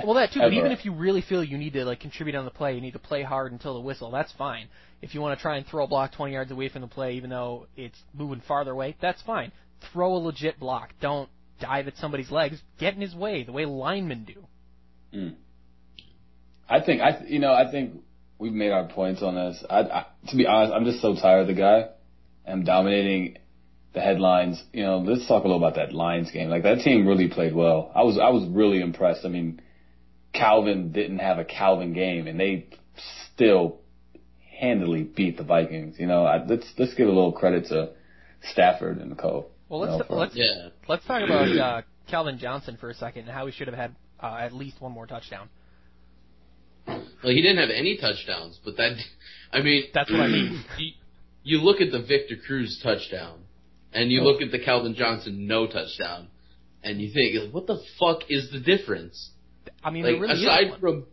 Well, 0.05 0.15
that 0.15 0.33
too. 0.33 0.41
But 0.41 0.55
even 0.55 0.73
if 0.73 0.85
you 0.85 0.95
really 0.95 1.21
feel 1.21 1.45
you 1.45 1.59
need 1.59 1.75
to 1.75 1.85
like 1.85 2.01
contribute 2.01 2.35
on 2.35 2.47
the 2.47 2.51
play, 2.51 2.75
you 2.75 2.81
need 2.81 2.93
to 2.93 2.99
play 2.99 3.23
hard 3.23 3.53
until 3.53 3.75
the 3.75 3.81
whistle. 3.81 4.11
That's 4.11 4.33
fine. 4.33 4.69
If 5.03 5.15
you 5.15 5.21
want 5.21 5.39
to 5.39 5.43
try 5.43 5.57
and 5.57 5.67
throw 5.67 5.85
a 5.85 5.87
block 5.87 6.13
20 6.13 6.33
yards 6.33 6.51
away 6.51 6.69
from 6.69 6.83
the 6.83 6.89
play, 6.89 7.15
even 7.15 7.29
though 7.29 7.67
it's 7.77 7.99
moving 8.15 8.43
farther 8.47 8.71
away, 8.71 8.97
that's 9.01 9.21
fine. 9.23 9.53
Throw 9.93 10.15
a 10.15 10.19
legit 10.19 10.59
block. 10.59 10.91
Don't 11.01 11.29
dive 11.61 11.89
at 11.89 11.97
somebody's 11.97 12.31
legs. 12.31 12.59
Get 12.79 12.95
in 12.95 13.01
his 13.01 13.15
way, 13.15 13.45
the 13.45 13.53
way 13.53 13.67
linemen 13.67 14.25
do. 14.25 14.47
Mm. 15.19 15.35
I 16.69 16.81
think 16.81 17.01
I 17.03 17.23
you 17.27 17.41
know 17.41 17.53
I 17.53 17.71
think 17.71 18.03
we've 18.41 18.53
made 18.53 18.73
our 18.73 18.89
points 18.89 19.23
on 19.23 19.35
this. 19.35 19.63
I, 19.69 19.81
I 19.81 20.07
to 20.29 20.37
be 20.37 20.47
honest, 20.47 20.73
I'm 20.75 20.85
just 20.85 21.01
so 21.01 21.15
tired 21.15 21.43
of 21.43 21.47
the 21.47 21.55
guy. 21.55 21.89
I'm 22.47 22.65
dominating 22.65 23.39
the 23.93 24.01
headlines. 24.01 24.63
You 24.73 24.83
know, 24.83 24.99
let's 24.99 25.29
talk 25.29 25.45
a 25.45 25.47
little 25.47 25.63
about 25.63 25.77
that 25.77 25.93
Lions 25.93 26.31
game. 26.31 26.49
Like 26.49 26.63
that 26.65 26.79
team 26.81 27.07
really 27.07 27.29
played 27.29 27.55
well. 27.55 27.93
I 27.95 28.03
was 28.03 28.19
I 28.19 28.31
was 28.31 28.49
really 28.49 28.81
impressed. 28.81 29.25
I 29.25 29.29
mean, 29.29 29.61
Calvin 30.33 30.93
didn't 30.93 31.19
have 31.19 31.39
a 31.39 31.45
Calvin 31.45 31.93
game, 31.93 32.27
and 32.27 32.41
they 32.41 32.69
still 33.35 33.81
handily 34.59 35.03
beat 35.03 35.37
the 35.37 35.45
Vikings. 35.45 35.97
You 35.99 36.07
know, 36.07 36.25
I, 36.25 36.45
let's 36.45 36.67
let's 36.79 36.95
give 36.95 37.07
a 37.09 37.13
little 37.13 37.33
credit 37.33 37.67
to 37.69 37.91
Stafford 38.53 38.99
and 38.99 39.17
Co. 39.19 39.47
Well, 39.69 39.81
let's 39.81 39.99
know, 39.99 40.05
for- 40.07 40.17
let's 40.17 40.35
Yeah. 40.35 40.69
let's 40.89 41.05
talk 41.07 41.23
about 41.23 41.49
uh, 41.59 41.83
Calvin 42.09 42.39
Johnson 42.39 42.77
for 42.81 42.91
a 42.91 42.95
second 42.95 43.23
and 43.23 43.31
how 43.31 43.47
he 43.47 43.53
should 43.53 43.69
have 43.69 43.77
had 43.77 43.95
uh, 44.21 44.37
at 44.41 44.53
least 44.53 44.81
one 44.81 44.93
more 44.93 45.07
touchdown. 45.07 45.49
Well, 47.23 47.33
he 47.33 47.43
didn't 47.43 47.59
have 47.59 47.71
any 47.71 47.97
touchdowns, 47.99 48.59
but 48.65 48.77
that, 48.77 48.97
I 49.53 49.61
mean, 49.61 49.85
That's 49.95 50.11
what 50.11 50.21
I 50.21 50.29
mean. 50.29 50.65
You, 50.79 50.93
you 51.43 51.59
look 51.59 51.81
at 51.81 51.91
the 51.91 52.03
Victor 52.03 52.37
Cruz 52.47 52.81
touchdown, 52.83 53.41
and 53.93 54.11
you 54.11 54.21
Oh. 54.21 54.25
look 54.25 54.43
at 54.43 54.51
the 54.51 54.59
Calvin 54.59 54.95
Johnson 54.95 55.47
no 55.47 55.67
touchdown, 55.67 56.29
and 56.83 57.01
you 57.01 57.11
think, 57.13 57.45
like, 57.45 57.55
what 57.55 57.67
the 57.67 57.83
fuck 57.99 58.31
is 58.31 58.51
the 58.51 58.61
difference? 58.61 59.31
I 59.83 59.91
mean, 59.91 60.05
Like 60.05 60.21
really 60.21 60.43
aside 60.43 60.81
from 60.81 61.07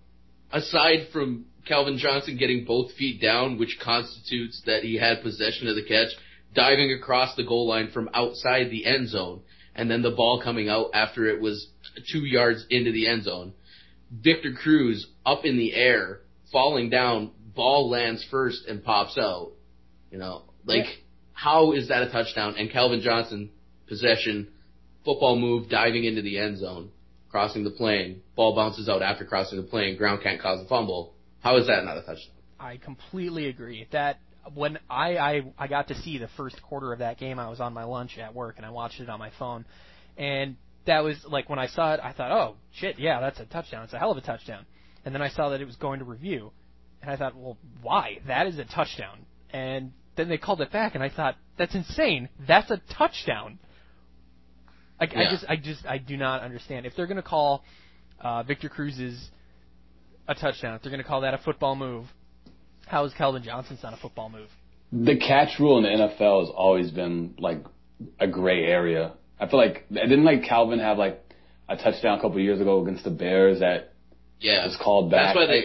aside 0.51 1.07
from 1.11 1.45
Calvin 1.65 1.97
Johnson 1.97 2.37
getting 2.37 2.65
both 2.65 2.91
feet 2.93 3.21
down, 3.21 3.57
which 3.57 3.77
constitutes 3.83 4.61
that 4.65 4.83
he 4.83 4.95
had 4.95 5.21
possession 5.21 5.67
of 5.67 5.75
the 5.75 5.83
catch, 5.83 6.09
diving 6.53 6.91
across 6.93 7.35
the 7.35 7.43
goal 7.43 7.67
line 7.67 7.89
from 7.91 8.09
outside 8.13 8.69
the 8.69 8.85
end 8.85 9.09
zone, 9.09 9.41
and 9.75 9.89
then 9.91 10.01
the 10.01 10.11
ball 10.11 10.41
coming 10.41 10.69
out 10.69 10.89
after 10.93 11.25
it 11.25 11.41
was 11.41 11.67
two 12.11 12.25
yards 12.25 12.65
into 12.69 12.91
the 12.91 13.07
end 13.07 13.23
zone. 13.23 13.53
Victor 14.11 14.53
Cruz 14.53 15.07
up 15.25 15.45
in 15.45 15.57
the 15.57 15.73
air, 15.73 16.21
falling 16.51 16.89
down, 16.89 17.31
ball 17.55 17.89
lands 17.89 18.25
first 18.29 18.65
and 18.67 18.83
pops 18.83 19.17
out. 19.17 19.51
You 20.11 20.17
know, 20.17 20.43
like 20.65 20.85
Yeah. 20.85 20.91
how 21.33 21.71
is 21.73 21.89
that 21.89 22.03
a 22.03 22.09
touchdown? 22.11 22.55
And 22.57 22.71
Calvin 22.71 23.01
Johnson 23.01 23.49
possession, 23.87 24.49
football 25.03 25.37
move, 25.37 25.69
diving 25.69 26.03
into 26.05 26.21
the 26.21 26.37
end 26.37 26.57
zone 26.59 26.91
crossing 27.29 27.63
the 27.63 27.71
plane, 27.71 28.21
ball 28.35 28.55
bounces 28.55 28.89
out 28.89 29.01
after 29.01 29.25
crossing 29.25 29.57
the 29.57 29.67
plane, 29.67 29.97
ground 29.97 30.21
can't 30.23 30.41
cause 30.41 30.59
a 30.63 30.67
fumble. 30.67 31.13
How 31.41 31.57
is 31.57 31.67
that 31.67 31.83
not 31.83 31.97
a 31.97 32.01
touchdown? 32.01 32.33
I 32.59 32.77
completely 32.77 33.47
agree. 33.47 33.87
That 33.91 34.17
when 34.53 34.79
I, 34.89 35.17
I 35.17 35.41
I 35.57 35.67
got 35.67 35.89
to 35.89 35.95
see 36.01 36.17
the 36.17 36.29
first 36.37 36.61
quarter 36.63 36.93
of 36.93 36.99
that 36.99 37.19
game, 37.19 37.37
I 37.37 37.49
was 37.49 37.59
on 37.59 37.73
my 37.73 37.83
lunch 37.83 38.17
at 38.17 38.33
work 38.33 38.55
and 38.57 38.65
I 38.65 38.71
watched 38.71 38.99
it 38.99 39.09
on 39.09 39.19
my 39.19 39.31
phone, 39.37 39.65
and 40.17 40.55
that 40.87 41.03
was 41.03 41.17
like 41.29 41.49
when 41.49 41.59
I 41.59 41.67
saw 41.67 41.93
it, 41.93 41.99
I 42.03 42.11
thought, 42.13 42.31
oh 42.31 42.55
shit, 42.73 42.99
yeah, 42.99 43.21
that's 43.21 43.39
a 43.39 43.45
touchdown. 43.45 43.83
It's 43.83 43.93
a 43.93 43.99
hell 43.99 44.11
of 44.11 44.17
a 44.17 44.21
touchdown. 44.21 44.65
And 45.05 45.13
then 45.13 45.21
I 45.21 45.29
saw 45.29 45.49
that 45.49 45.61
it 45.61 45.65
was 45.65 45.75
going 45.77 45.99
to 45.99 46.05
review, 46.05 46.51
and 47.01 47.09
I 47.09 47.15
thought, 47.15 47.35
well, 47.35 47.57
why? 47.81 48.19
That 48.27 48.47
is 48.47 48.57
a 48.57 48.65
touchdown. 48.65 49.19
And 49.51 49.93
then 50.17 50.27
they 50.27 50.37
called 50.37 50.59
it 50.59 50.71
back, 50.71 50.95
and 50.95 51.03
I 51.03 51.09
thought, 51.09 51.35
that's 51.57 51.75
insane. 51.75 52.27
That's 52.45 52.69
a 52.71 52.81
touchdown. 52.97 53.59
I, 54.99 55.05
I 55.05 55.29
just, 55.29 55.45
I 55.47 55.55
just, 55.55 55.85
I 55.85 55.97
do 55.99 56.17
not 56.17 56.41
understand. 56.41 56.85
If 56.85 56.95
they're 56.95 57.07
going 57.07 57.17
to 57.17 57.23
call 57.23 57.63
uh, 58.19 58.43
Victor 58.43 58.67
Cruz's 58.67 59.29
a 60.27 60.35
touchdown, 60.35 60.75
if 60.75 60.81
they're 60.81 60.91
going 60.91 61.03
to 61.03 61.07
call 61.07 61.21
that 61.21 61.33
a 61.33 61.37
football 61.37 61.75
move, 61.75 62.05
how 62.87 63.05
is 63.05 63.13
Calvin 63.13 63.43
Johnson's 63.43 63.83
not 63.83 63.93
a 63.93 63.97
football 63.97 64.29
move? 64.29 64.49
The 64.91 65.17
catch 65.17 65.59
rule 65.59 65.77
in 65.77 65.83
the 65.83 65.89
NFL 65.89 66.47
has 66.47 66.53
always 66.55 66.91
been 66.91 67.35
like 67.37 67.63
a 68.19 68.27
gray 68.27 68.63
area. 68.65 69.13
I 69.39 69.47
feel 69.47 69.59
like 69.59 69.87
didn't 69.89 70.23
like 70.25 70.43
Calvin 70.43 70.79
have 70.79 70.97
like 70.97 71.23
a 71.69 71.75
touchdown 71.77 72.17
a 72.17 72.21
couple 72.21 72.39
years 72.39 72.59
ago 72.61 72.81
against 72.81 73.03
the 73.03 73.09
Bears 73.11 73.59
that 73.59 73.93
Yeah. 74.39 74.65
was 74.65 74.77
called 74.81 75.11
back. 75.11 75.33
That's 75.33 75.35
why 75.35 75.45
they. 75.47 75.63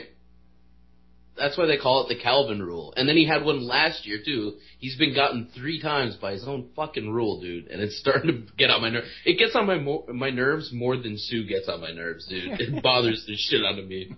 That's 1.35 1.57
why 1.57 1.65
they 1.65 1.79
call 1.79 2.05
it 2.05 2.09
the 2.15 2.21
Calvin 2.23 2.63
rule. 2.63 2.93
And 2.95 3.09
then 3.09 3.17
he 3.17 3.27
had 3.27 3.43
one 3.43 3.67
last 3.67 4.07
year 4.07 4.19
too. 4.23 4.59
He's 4.79 4.97
been 4.97 5.15
gotten 5.15 5.49
three 5.55 5.81
times 5.81 6.15
by 6.17 6.33
his 6.33 6.47
own 6.47 6.69
fucking 6.77 7.11
rule, 7.11 7.41
dude, 7.41 7.69
and 7.69 7.81
it's 7.81 7.99
starting 8.01 8.47
to 8.47 8.53
get 8.59 8.69
on 8.71 8.83
my 8.83 8.91
nerves. 8.91 9.07
It 9.25 9.39
gets 9.39 9.57
on 9.57 9.67
my 9.67 9.79
mo- 9.79 10.05
my 10.13 10.29
nerves 10.29 10.71
more 10.75 10.97
than 10.99 11.17
Suh 11.17 11.43
gets 11.49 11.69
on 11.71 11.81
my 11.81 11.91
nerves, 11.93 12.27
dude. 12.27 12.51
It 12.61 12.83
bothers 12.83 13.25
the 13.27 13.35
shit 13.37 13.65
out 13.65 13.79
of 13.79 13.87
me. 13.89 14.13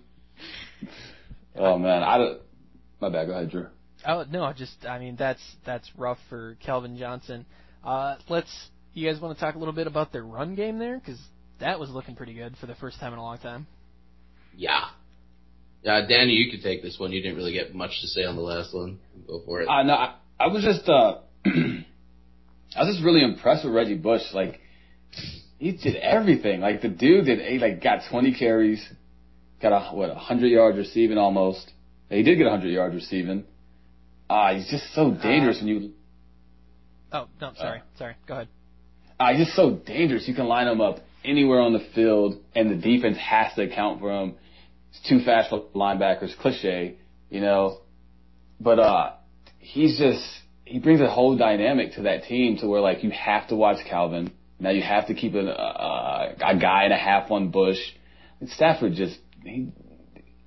Oh 1.55 1.77
man, 1.77 2.03
I 2.03 2.17
don't. 2.17 2.41
My 2.99 3.09
bad. 3.09 3.27
Go 3.27 3.33
ahead, 3.33 3.49
Drew. 3.49 3.67
Oh 4.05 4.25
no, 4.29 4.51
just 4.53 4.85
I 4.85 4.99
mean 4.99 5.15
that's 5.15 5.41
that's 5.65 5.89
rough 5.97 6.19
for 6.29 6.57
Calvin 6.65 6.97
Johnson. 6.97 7.45
Uh, 7.83 8.17
let's. 8.27 8.51
You 8.95 9.11
guys 9.11 9.21
want 9.21 9.37
to 9.37 9.43
talk 9.43 9.55
a 9.55 9.59
little 9.59 9.73
bit 9.73 9.87
about 9.87 10.13
their 10.13 10.23
run 10.23 10.55
game 10.55 10.79
there 10.79 10.97
because 10.97 11.19
that 11.59 11.79
was 11.81 11.89
looking 11.89 12.15
pretty 12.15 12.33
good 12.33 12.55
for 12.61 12.65
the 12.65 12.75
first 12.75 12.97
time 12.97 13.11
in 13.11 13.19
a 13.19 13.21
long 13.21 13.37
time. 13.37 13.67
Yeah. 14.55 14.85
Yeah, 15.83 15.99
Danny, 16.07 16.31
you 16.31 16.49
could 16.49 16.63
take 16.63 16.81
this 16.81 16.97
one. 16.97 17.11
You 17.11 17.21
didn't 17.21 17.35
really 17.35 17.51
get 17.51 17.75
much 17.75 17.91
to 18.01 18.07
say 18.07 18.23
on 18.23 18.37
the 18.37 18.41
last 18.41 18.73
one. 18.73 18.99
Go 19.27 19.41
for 19.45 19.61
it. 19.61 19.67
Uh, 19.67 19.83
no, 19.83 19.93
I, 19.93 20.15
I 20.39 20.47
was 20.47 20.63
just 20.63 20.87
uh, 20.87 21.19
I 21.45 22.83
was 22.83 22.95
just 22.95 23.03
really 23.03 23.21
impressed 23.21 23.65
with 23.65 23.73
Reggie 23.73 23.97
Bush. 23.97 24.21
Like 24.33 24.61
he 25.59 25.73
did 25.73 25.97
everything. 25.97 26.61
Like 26.61 26.81
the 26.81 26.87
dude 26.87 27.25
did. 27.25 27.39
He 27.39 27.59
like 27.59 27.83
got 27.83 27.99
20 28.09 28.33
carries, 28.33 28.83
got 29.61 29.73
a 29.73 29.93
what 29.93 30.07
100 30.07 30.47
yards 30.47 30.77
receiving 30.77 31.17
almost. 31.17 31.69
He 32.09 32.23
did 32.23 32.37
get 32.37 32.45
100 32.45 32.69
yards 32.69 32.95
receiving. 32.95 33.43
Ah, 34.29 34.53
he's 34.53 34.69
just 34.69 34.85
so 34.93 35.11
dangerous 35.11 35.59
when 35.59 35.67
you. 35.67 35.91
Oh 37.11 37.27
no, 37.41 37.51
sorry, 37.57 37.81
sorry. 37.97 38.15
Go 38.25 38.35
ahead. 38.35 38.47
Uh, 39.19 39.33
he's 39.33 39.45
just 39.45 39.55
so 39.55 39.71
dangerous. 39.71 40.27
You 40.27 40.35
can 40.35 40.47
line 40.47 40.67
him 40.67 40.81
up 40.81 40.99
anywhere 41.23 41.61
on 41.61 41.73
the 41.73 41.85
field, 41.93 42.41
and 42.53 42.69
the 42.69 42.75
defense 42.75 43.17
has 43.17 43.53
to 43.55 43.63
account 43.63 43.99
for 43.99 44.11
him. 44.11 44.35
He's 44.91 45.09
too 45.09 45.25
fast 45.25 45.49
for 45.49 45.65
linebackers. 45.73 46.37
Cliche, 46.37 46.97
you 47.29 47.41
know. 47.41 47.79
But 48.59 48.79
uh, 48.79 49.13
he's 49.57 49.97
just 49.97 50.23
he 50.65 50.79
brings 50.79 51.01
a 51.01 51.09
whole 51.09 51.37
dynamic 51.37 51.93
to 51.93 52.03
that 52.03 52.23
team 52.23 52.57
to 52.57 52.67
where 52.67 52.81
like 52.81 53.03
you 53.03 53.11
have 53.11 53.47
to 53.49 53.55
watch 53.55 53.77
Calvin. 53.87 54.33
Now 54.59 54.71
you 54.71 54.81
have 54.81 55.07
to 55.07 55.13
keep 55.13 55.33
a 55.35 55.39
a, 55.39 56.35
a 56.45 56.57
guy 56.59 56.83
and 56.83 56.93
a 56.93 56.97
half 56.97 57.31
on 57.31 57.51
Bush. 57.51 57.79
And 58.39 58.49
Stafford 58.49 58.93
just 58.93 59.17
he. 59.43 59.69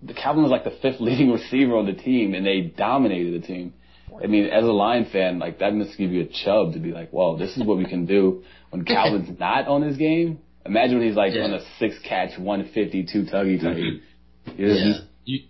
The 0.00 0.14
Calvin 0.14 0.44
was 0.44 0.52
like 0.52 0.62
the 0.62 0.78
fifth 0.80 1.00
leading 1.00 1.32
receiver 1.32 1.76
on 1.76 1.86
the 1.86 1.92
team, 1.92 2.34
and 2.34 2.46
they 2.46 2.60
dominated 2.60 3.42
the 3.42 3.46
team. 3.46 3.74
I 4.22 4.26
mean, 4.26 4.46
as 4.46 4.64
a 4.64 4.72
Lion 4.72 5.06
fan, 5.12 5.38
like 5.38 5.58
that 5.60 5.74
must 5.74 5.96
give 5.98 6.10
you 6.10 6.22
a 6.22 6.26
chub 6.26 6.72
to 6.74 6.78
be 6.80 6.92
like, 6.92 7.10
"Whoa, 7.10 7.36
this 7.38 7.56
is 7.56 7.64
what 7.64 7.78
we 7.78 7.84
can 7.86 8.06
do 8.06 8.42
when 8.70 8.84
Calvin's 8.94 9.38
not 9.38 9.68
on 9.68 9.82
his 9.82 9.96
game." 9.96 10.38
Imagine 10.66 10.98
when 10.98 11.06
he's 11.08 11.16
like 11.16 11.34
Yeah. 11.34 11.44
on 11.44 11.54
a 11.54 11.60
six 11.78 11.94
catch, 12.06 12.38
one 12.38 12.68
fifty 12.74 13.04
two 13.10 13.22
tuggy 13.24 13.58
mm-hmm. 13.60 13.66
type. 13.66 14.56
yeah. 14.58 14.74
Yeah. 14.74 14.92
You, 15.24 15.40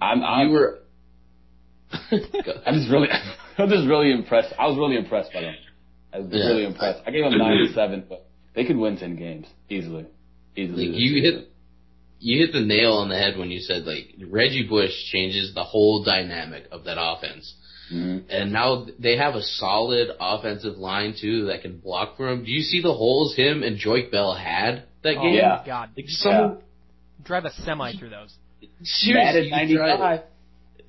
I'm, 0.00 0.22
I'm, 0.22 0.46
you 0.48 0.52
were. 0.54 0.78
I'm 2.12 2.74
just 2.74 2.90
really, 2.90 3.08
I'm 3.58 3.68
just 3.68 3.88
really 3.88 4.12
impressed. 4.12 4.52
I 4.58 4.66
was 4.66 4.76
really 4.76 4.96
impressed 4.96 5.32
by 5.32 5.40
them. 5.42 5.54
I 6.12 6.18
was 6.20 6.28
Yeah. 6.30 6.46
really 6.48 6.64
impressed. 6.64 7.00
I 7.06 7.10
gave 7.10 7.24
them 7.24 7.38
nine 7.38 7.66
to 7.66 7.72
seven, 7.72 8.04
but 8.08 8.26
they 8.54 8.64
could 8.64 8.76
win 8.76 8.96
ten 8.96 9.16
games 9.16 9.46
easily, 9.68 10.06
easily. 10.56 10.86
Like 10.88 10.98
you 11.00 11.08
season. 11.22 11.38
hit, 11.40 11.48
you 12.20 12.38
hit 12.44 12.52
the 12.52 12.60
nail 12.60 12.94
on 12.94 13.08
the 13.08 13.16
head 13.16 13.36
when 13.38 13.50
you 13.50 13.60
said 13.60 13.84
like 13.84 14.14
Reggie 14.28 14.66
Bush 14.68 14.90
changes 15.12 15.54
the 15.54 15.64
whole 15.64 16.02
dynamic 16.04 16.64
of 16.72 16.84
that 16.84 16.96
offense. 17.00 17.54
Mhm. 17.92 18.24
And 18.28 18.52
now 18.52 18.86
they 18.98 19.16
have 19.16 19.34
a 19.34 19.42
solid 19.42 20.08
offensive 20.20 20.76
line 20.78 21.14
too 21.18 21.46
that 21.46 21.62
can 21.62 21.78
block 21.78 22.16
for 22.16 22.28
him. 22.28 22.44
Do 22.44 22.50
you 22.50 22.60
see 22.62 22.82
the 22.82 22.92
holes 22.92 23.34
him 23.34 23.62
and 23.62 23.78
Joique 23.78 24.10
Bell 24.10 24.34
had 24.34 24.82
that 25.02 25.16
Oh 25.16 25.22
game? 25.22 25.34
Yeah. 25.36 25.58
my 25.60 25.66
God, 25.66 25.90
Like 25.96 26.08
someone 26.08 26.58
drive 27.24 27.44
a 27.46 27.52
semi 27.64 27.92
through 27.96 28.10
those. 28.10 28.34
seriously 28.82 29.50
Mad 29.50 29.62
at 29.62 29.68
you 29.68 29.76
tried- 29.78 29.98
95. 29.98 30.20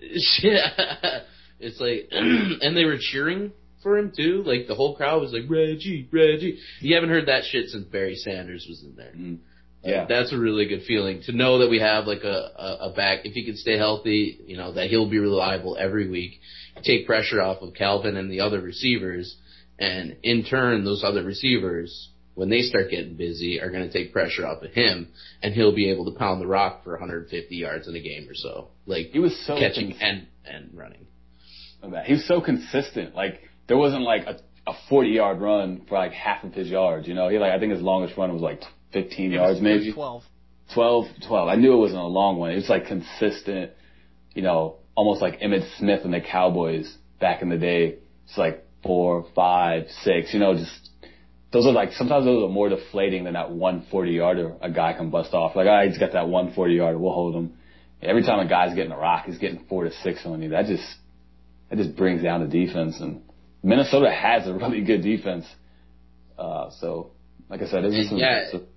Yeah. 0.43 1.19
It's 1.59 1.79
like, 1.79 2.07
and 2.11 2.75
they 2.75 2.85
were 2.85 2.97
cheering 2.99 3.51
for 3.83 3.97
him 3.97 4.11
too. 4.15 4.43
Like 4.45 4.67
the 4.67 4.75
whole 4.75 4.95
crowd 4.95 5.21
was 5.21 5.31
like, 5.33 5.43
Reggie, 5.49 6.07
Reggie. 6.11 6.57
You 6.81 6.95
haven't 6.95 7.09
heard 7.09 7.27
that 7.27 7.43
shit 7.45 7.67
since 7.69 7.85
Barry 7.85 8.15
Sanders 8.15 8.65
was 8.69 8.83
in 8.83 8.95
there. 8.95 9.13
Mhm. 9.81 9.85
Like, 9.85 9.91
Yeah. 9.93 10.05
that's 10.05 10.31
a 10.33 10.37
really 10.37 10.65
good 10.65 10.83
feeling 10.83 11.21
to 11.23 11.31
know 11.31 11.59
that 11.59 11.69
we 11.69 11.79
have 11.79 12.07
like 12.07 12.23
a, 12.23 12.51
a, 12.55 12.77
a 12.89 12.93
back. 12.93 13.25
If 13.25 13.33
he 13.33 13.43
can 13.45 13.55
stay 13.55 13.77
healthy, 13.77 14.39
you 14.45 14.57
know, 14.57 14.73
that 14.73 14.89
he'll 14.89 15.09
be 15.09 15.19
reliable 15.19 15.77
every 15.79 16.09
week. 16.09 16.39
Take 16.83 17.05
pressure 17.05 17.41
off 17.41 17.61
of 17.61 17.73
Calvin 17.73 18.15
and 18.17 18.31
the 18.31 18.41
other 18.41 18.61
receivers. 18.61 19.35
And 19.77 20.17
in 20.23 20.43
turn, 20.43 20.83
those 20.83 21.03
other 21.03 21.23
receivers, 21.23 22.09
when 22.35 22.49
they 22.49 22.61
start 22.61 22.89
getting 22.91 23.15
busy, 23.15 23.61
are 23.61 23.69
going 23.69 23.87
to 23.89 23.91
take 23.91 24.11
pressure 24.13 24.45
off 24.45 24.61
of 24.63 24.71
him 24.71 25.07
and 25.41 25.53
he'll 25.53 25.75
be 25.75 25.89
able 25.89 26.05
to 26.11 26.17
pound 26.17 26.41
the 26.41 26.47
rock 26.47 26.83
for 26.83 26.91
150 26.91 27.55
yards 27.55 27.87
in 27.87 27.95
a 27.95 28.01
game 28.01 28.27
or 28.29 28.33
so. 28.35 28.67
Like 28.85 29.07
He 29.11 29.19
was 29.19 29.37
so 29.45 29.57
catching 29.57 29.91
cons- 29.91 30.01
and, 30.01 30.27
and 30.45 30.69
running. 30.77 31.05
that. 31.89 32.05
He 32.05 32.13
was 32.13 32.25
so 32.27 32.41
consistent. 32.41 33.15
Like 33.15 33.41
there 33.67 33.77
wasn't 33.77 34.03
like 34.03 34.25
a, 34.27 34.39
a 34.67 34.73
40 34.89 35.09
yard 35.09 35.39
run 35.41 35.81
for 35.87 35.97
like 35.97 36.11
half 36.11 36.43
of 36.43 36.53
his 36.53 36.67
yards. 36.67 37.07
You 37.07 37.13
know, 37.13 37.29
he 37.29 37.37
like 37.39 37.51
I 37.53 37.59
think 37.59 37.71
his 37.73 37.81
longest 37.81 38.17
run 38.17 38.31
was 38.33 38.41
like 38.41 38.61
15 38.93 39.31
It 39.31 39.35
yards, 39.35 39.55
was, 39.55 39.61
maybe 39.61 39.83
It 39.89 39.95
was 39.95 39.95
Twelve. 39.95 40.23
12, 40.73 41.05
12. 41.27 41.49
I 41.49 41.55
knew 41.55 41.73
it 41.73 41.77
wasn't 41.77 42.01
a 42.01 42.05
long 42.07 42.37
one. 42.37 42.51
It 42.51 42.55
was 42.55 42.69
like 42.69 42.85
consistent. 42.87 43.71
You 44.35 44.43
know, 44.43 44.75
almost 44.95 45.21
like 45.21 45.39
Emmitt 45.41 45.77
Smith 45.77 46.01
and 46.03 46.13
the 46.13 46.21
Cowboys 46.21 46.95
back 47.19 47.41
in 47.41 47.49
the 47.49 47.57
day. 47.57 47.97
It's 48.27 48.37
like 48.37 48.65
four, 48.83 49.25
five, 49.35 49.87
six. 50.03 50.33
You 50.33 50.39
know, 50.39 50.55
just 50.55 50.89
those 51.51 51.65
are 51.65 51.71
like 51.71 51.93
sometimes 51.93 52.25
those 52.25 52.43
are 52.43 52.49
more 52.53 52.69
deflating 52.69 53.23
than 53.23 53.33
that 53.33 53.49
140 53.49 54.11
yarder 54.11 54.55
a 54.61 54.69
guy 54.71 54.93
can 54.93 55.09
bust 55.09 55.33
off. 55.33 55.55
Like, 55.55 55.67
ah, 55.67 55.83
he's 55.87 55.97
got 55.97 56.13
that 56.13 56.27
140 56.29 56.73
yarder. 56.75 56.97
We'll 56.99 57.13
hold 57.13 57.35
him. 57.35 57.53
Every 58.01 58.21
time 58.23 58.39
a 58.39 58.47
guy's 58.47 58.75
getting 58.75 58.91
a 58.91 58.97
rock, 58.97 59.25
he's 59.25 59.39
getting 59.39 59.65
four 59.67 59.83
to 59.85 59.91
six 60.03 60.21
on 60.25 60.41
you. 60.43 60.49
That 60.49 60.67
just 60.67 60.85
that 61.69 61.77
just 61.77 61.95
brings 61.95 62.21
down 62.21 62.41
the 62.41 62.47
defense. 62.47 62.99
And 63.01 63.21
Minnesota 63.63 64.11
has 64.11 64.47
a 64.47 64.53
really 64.53 64.81
good 64.81 65.01
defense. 65.01 65.45
Uh, 66.37 66.69
so, 66.79 67.11
like 67.49 67.61
I 67.61 67.65
said, 67.65 67.83
it 67.83 67.87
was 67.87 67.95
And 67.95 68.09
some, 68.09 68.17
yeah. 68.19 68.51
some- 68.51 68.67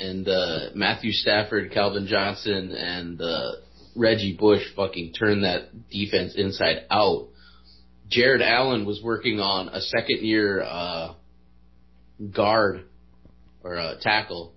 and 0.00 0.28
uh, 0.28 0.58
Matthew 0.74 1.12
Stafford, 1.12 1.72
Calvin 1.72 2.06
Johnson, 2.06 2.72
and 2.72 3.20
uh, 3.20 3.52
Reggie 3.94 4.36
Bush 4.38 4.62
fucking 4.74 5.12
turned 5.12 5.44
that 5.44 5.88
defense 5.90 6.34
inside 6.36 6.84
out. 6.90 7.28
Jared 8.08 8.42
Allen 8.42 8.86
was 8.86 9.00
working 9.02 9.38
on 9.38 9.68
a 9.68 9.80
second 9.80 10.20
year 10.22 10.62
uh, 10.62 11.14
guard 12.34 12.84
or 13.62 13.76
uh, 13.78 13.94
tackle. 14.00 14.52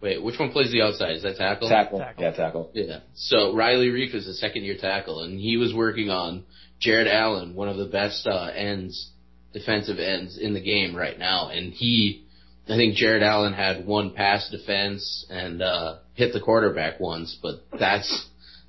Wait, 0.00 0.22
which 0.22 0.38
one 0.38 0.52
plays 0.52 0.70
the 0.70 0.82
outside? 0.82 1.16
Is 1.16 1.22
that 1.22 1.36
tackle? 1.36 1.68
tackle. 1.68 1.98
Tackle. 1.98 2.22
Yeah, 2.22 2.32
tackle. 2.32 2.70
Yeah. 2.72 3.00
So 3.14 3.54
Riley 3.54 3.88
Reiff 3.88 4.14
is 4.14 4.28
a 4.28 4.34
second 4.34 4.62
year 4.62 4.76
tackle, 4.80 5.22
and 5.22 5.40
he 5.40 5.56
was 5.56 5.74
working 5.74 6.08
on 6.08 6.44
Jared 6.78 7.08
Allen, 7.08 7.54
one 7.54 7.68
of 7.68 7.76
the 7.76 7.86
best 7.86 8.26
uh, 8.26 8.50
ends, 8.54 9.10
defensive 9.52 9.98
ends 9.98 10.38
in 10.38 10.54
the 10.54 10.60
game 10.60 10.94
right 10.94 11.18
now. 11.18 11.48
And 11.48 11.72
he, 11.72 12.26
I 12.68 12.76
think 12.76 12.96
Jared 12.96 13.22
Allen 13.22 13.54
had 13.54 13.86
one 13.86 14.12
pass 14.12 14.50
defense 14.50 15.26
and 15.30 15.62
uh, 15.62 15.96
hit 16.14 16.32
the 16.32 16.40
quarterback 16.40 17.00
once, 17.00 17.36
but 17.42 17.62
that's 17.78 18.26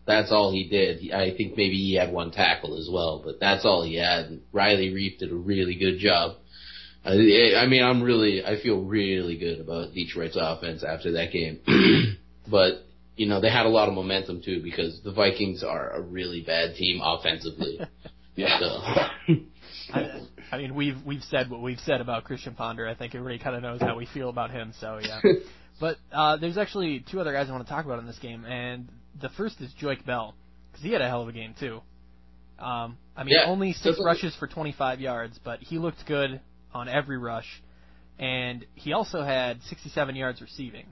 that's 0.07 0.31
all 0.31 0.51
he 0.51 0.67
did. 0.69 0.99
He- 0.99 1.13
I 1.13 1.35
think 1.35 1.57
maybe 1.57 1.75
he 1.75 1.95
had 1.95 2.11
one 2.11 2.31
tackle 2.31 2.77
as 2.79 2.89
well, 2.91 3.21
but 3.23 3.39
that's 3.39 3.65
all 3.65 3.83
he 3.83 3.95
had. 3.95 4.39
Riley 4.53 4.91
Reiff 4.91 5.19
did 5.19 5.31
a 5.31 5.35
really 5.35 5.75
good 5.75 5.99
job. 5.99 6.37
Uh, 7.05 7.11
I 7.11 7.65
mean, 7.67 7.83
I'm 7.83 8.01
really, 8.01 8.43
I 8.43 8.61
feel 8.61 8.81
really 8.81 9.37
good 9.37 9.59
about 9.59 9.93
Detroit's 9.93 10.37
offense 10.39 10.83
after 10.83 11.13
that 11.13 11.31
game. 11.31 11.59
but 12.49 12.85
you 13.15 13.27
know, 13.27 13.41
they 13.41 13.49
had 13.49 13.65
a 13.65 13.69
lot 13.69 13.89
of 13.89 13.93
momentum 13.93 14.41
too 14.41 14.61
because 14.63 15.01
the 15.03 15.11
Vikings 15.11 15.63
are 15.63 15.91
a 15.91 16.01
really 16.01 16.41
bad 16.41 16.75
team 16.75 17.01
offensively. 17.03 17.79
Yeah. 18.35 18.59
So, 18.59 19.33
I, 19.93 20.21
I 20.51 20.57
mean, 20.57 20.75
we've 20.75 20.97
we've 21.05 21.23
said 21.23 21.49
what 21.49 21.61
we've 21.61 21.79
said 21.79 22.01
about 22.01 22.23
Christian 22.23 22.55
Ponder. 22.55 22.87
I 22.87 22.95
think 22.95 23.13
everybody 23.15 23.39
kind 23.39 23.55
of 23.55 23.61
knows 23.61 23.81
how 23.81 23.95
we 23.95 24.05
feel 24.07 24.29
about 24.29 24.51
him. 24.51 24.73
So 24.79 24.99
yeah. 25.01 25.19
but 25.79 25.97
uh, 26.11 26.37
there's 26.37 26.57
actually 26.57 27.05
two 27.11 27.19
other 27.19 27.33
guys 27.33 27.47
I 27.49 27.51
want 27.51 27.65
to 27.65 27.69
talk 27.69 27.85
about 27.85 27.99
in 27.99 28.05
this 28.07 28.19
game, 28.19 28.45
and 28.45 28.89
the 29.21 29.29
first 29.29 29.61
is 29.61 29.71
Joique 29.81 30.05
Bell 30.05 30.35
because 30.71 30.83
he 30.83 30.91
had 30.91 31.01
a 31.01 31.07
hell 31.07 31.21
of 31.21 31.27
a 31.27 31.31
game 31.33 31.53
too. 31.59 31.81
Um, 32.57 32.97
I 33.15 33.23
mean, 33.23 33.35
Yeah, 33.35 33.45
only 33.45 33.71
six 33.73 33.83
doesn't- 33.83 34.03
rushes 34.05 34.35
for 34.35 34.47
25 34.47 34.99
yards, 34.99 35.39
but 35.43 35.59
he 35.61 35.77
looked 35.77 36.05
good 36.05 36.41
on 36.73 36.89
every 36.89 37.17
rush. 37.17 37.61
and 38.21 38.65
he 38.75 38.91
also 38.91 39.23
had 39.23 39.61
67 39.63 40.13
yards 40.15 40.41
receiving. 40.41 40.85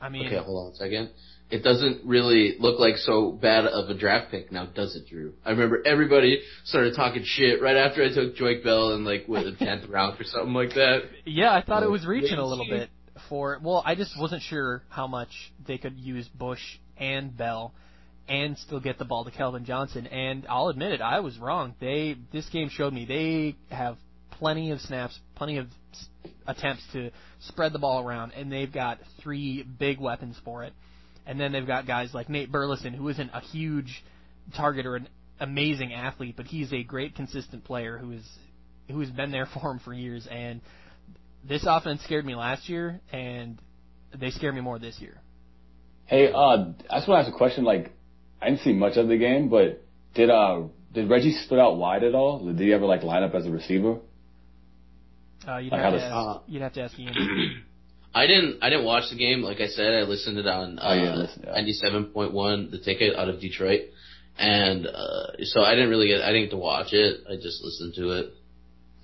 I 0.00 0.08
mean, 0.08 0.26
Okay, 0.26 0.36
hold 0.36 0.66
on 0.66 0.72
a 0.72 0.76
second. 0.76 1.10
It 1.48 1.62
doesn't 1.62 2.04
really 2.04 2.56
look 2.58 2.80
like 2.80 2.96
so 2.96 3.30
bad 3.30 3.66
of 3.66 3.88
a 3.88 3.94
draft 3.94 4.32
pick 4.32 4.50
now, 4.50 4.66
does 4.66 4.96
it, 4.96 5.08
Drew? 5.08 5.32
I 5.44 5.50
remember 5.50 5.80
everybody 5.86 6.42
started 6.64 6.94
talking 6.96 7.22
shit 7.24 7.62
right 7.62 7.76
after 7.76 8.02
I 8.02 8.12
took 8.12 8.34
Joique 8.36 8.64
Bell 8.64 8.94
in 8.94 9.04
like 9.04 9.26
what 9.26 9.44
the 9.44 9.52
tenth 9.52 9.86
round 9.88 10.20
or 10.20 10.24
something 10.24 10.52
like 10.54 10.70
that. 10.70 11.02
yeah, 11.24 11.52
I 11.54 11.62
thought 11.62 11.82
it 11.84 11.90
was 11.90 12.04
reaching 12.04 12.38
a 12.38 12.44
little 12.44 12.66
bit 12.68 12.90
for. 13.28 13.58
Well, 13.62 13.80
I 13.86 13.94
just 13.94 14.18
wasn't 14.18 14.42
sure 14.42 14.82
how 14.88 15.06
much 15.06 15.28
they 15.66 15.78
could 15.78 15.96
use 15.98 16.26
Bush 16.28 16.60
and 16.98 17.36
Bell 17.36 17.72
and 18.28 18.58
still 18.58 18.80
get 18.80 18.98
the 18.98 19.04
ball 19.04 19.24
to 19.24 19.30
Calvin 19.30 19.64
Johnson. 19.64 20.08
And 20.08 20.46
I'll 20.48 20.66
admit 20.68 20.90
it, 20.92 21.00
I 21.00 21.20
was 21.20 21.38
wrong. 21.38 21.76
They 21.80 22.16
this 22.32 22.48
game 22.48 22.70
showed 22.70 22.92
me 22.92 23.04
they 23.04 23.54
have 23.74 23.98
plenty 24.32 24.72
of 24.72 24.80
snaps, 24.80 25.16
plenty 25.36 25.58
of 25.58 25.68
s- 25.92 26.06
attempts 26.46 26.82
to 26.92 27.10
spread 27.40 27.72
the 27.72 27.78
ball 27.78 28.06
around, 28.06 28.32
and 28.32 28.50
they've 28.50 28.72
got 28.72 28.98
three 29.22 29.62
big 29.62 30.00
weapons 30.00 30.36
for 30.44 30.64
it. 30.64 30.72
And 31.26 31.40
then 31.40 31.52
they've 31.52 31.66
got 31.66 31.86
guys 31.86 32.14
like 32.14 32.28
Nate 32.28 32.52
Burleson, 32.52 32.94
who 32.94 33.08
isn't 33.08 33.30
a 33.32 33.40
huge 33.40 34.04
target 34.56 34.86
or 34.86 34.96
an 34.96 35.08
amazing 35.40 35.92
athlete, 35.92 36.34
but 36.36 36.46
he's 36.46 36.72
a 36.72 36.82
great 36.82 37.16
consistent 37.16 37.64
player 37.64 37.98
who 37.98 38.12
is 38.12 38.24
who 38.88 39.00
has 39.00 39.10
been 39.10 39.32
there 39.32 39.46
for 39.46 39.72
him 39.72 39.80
for 39.80 39.92
years. 39.92 40.26
And 40.30 40.60
this 41.48 41.64
offense 41.68 42.02
scared 42.04 42.24
me 42.24 42.34
last 42.34 42.68
year, 42.68 43.00
and 43.12 43.58
they 44.14 44.30
scare 44.30 44.52
me 44.52 44.60
more 44.60 44.78
this 44.78 44.98
year. 45.00 45.20
Hey, 46.06 46.30
uh, 46.32 46.36
I 46.38 46.98
just 46.98 47.08
want 47.08 47.24
to 47.24 47.26
ask 47.26 47.34
a 47.34 47.36
question. 47.36 47.64
Like, 47.64 47.92
I 48.40 48.50
didn't 48.50 48.60
see 48.60 48.72
much 48.72 48.96
of 48.96 49.08
the 49.08 49.16
game, 49.16 49.48
but 49.48 49.82
did 50.14 50.30
uh 50.30 50.62
did 50.92 51.10
Reggie 51.10 51.32
split 51.44 51.60
out 51.60 51.76
wide 51.76 52.04
at 52.04 52.14
all? 52.14 52.44
Did 52.44 52.58
he 52.58 52.72
ever 52.72 52.86
like 52.86 53.02
line 53.02 53.22
up 53.22 53.34
as 53.34 53.46
a 53.46 53.50
receiver? 53.50 53.98
Uh, 55.46 55.58
you'd, 55.58 55.72
have 55.72 55.82
how 55.82 55.90
to 55.90 55.96
does- 55.96 56.02
ask, 56.04 56.12
uh, 56.14 56.38
you'd 56.46 56.62
have 56.62 56.72
to 56.74 56.82
ask 56.82 56.98
Ian. 56.98 57.62
I 58.14 58.26
didn't 58.26 58.62
I 58.62 58.70
didn't 58.70 58.86
watch 58.86 59.04
the 59.10 59.16
game. 59.18 59.42
Like 59.42 59.60
I 59.60 59.66
said, 59.68 59.92
I 59.92 60.02
listened 60.02 60.38
it 60.38 60.46
on 60.46 60.78
Oh, 60.80 60.94
yeah, 60.94 61.10
uh, 61.10 61.16
listen, 61.16 61.42
yeah. 61.46 61.52
ninety 61.52 61.72
seven 61.74 62.06
point 62.06 62.32
one, 62.32 62.70
the 62.70 62.78
ticket 62.78 63.14
out 63.14 63.28
of 63.28 63.40
Detroit, 63.40 63.82
and 64.38 64.86
uh, 64.86 65.36
so 65.44 65.60
I 65.62 65.74
didn't 65.74 65.90
really 65.90 66.08
get 66.08 66.22
I 66.22 66.28
didn't 66.28 66.44
get 66.44 66.50
to 66.52 66.56
watch 66.56 66.92
it. 66.92 67.20
I 67.30 67.34
just 67.36 67.62
listened 67.62 67.94
to 67.96 68.10
it. 68.20 68.32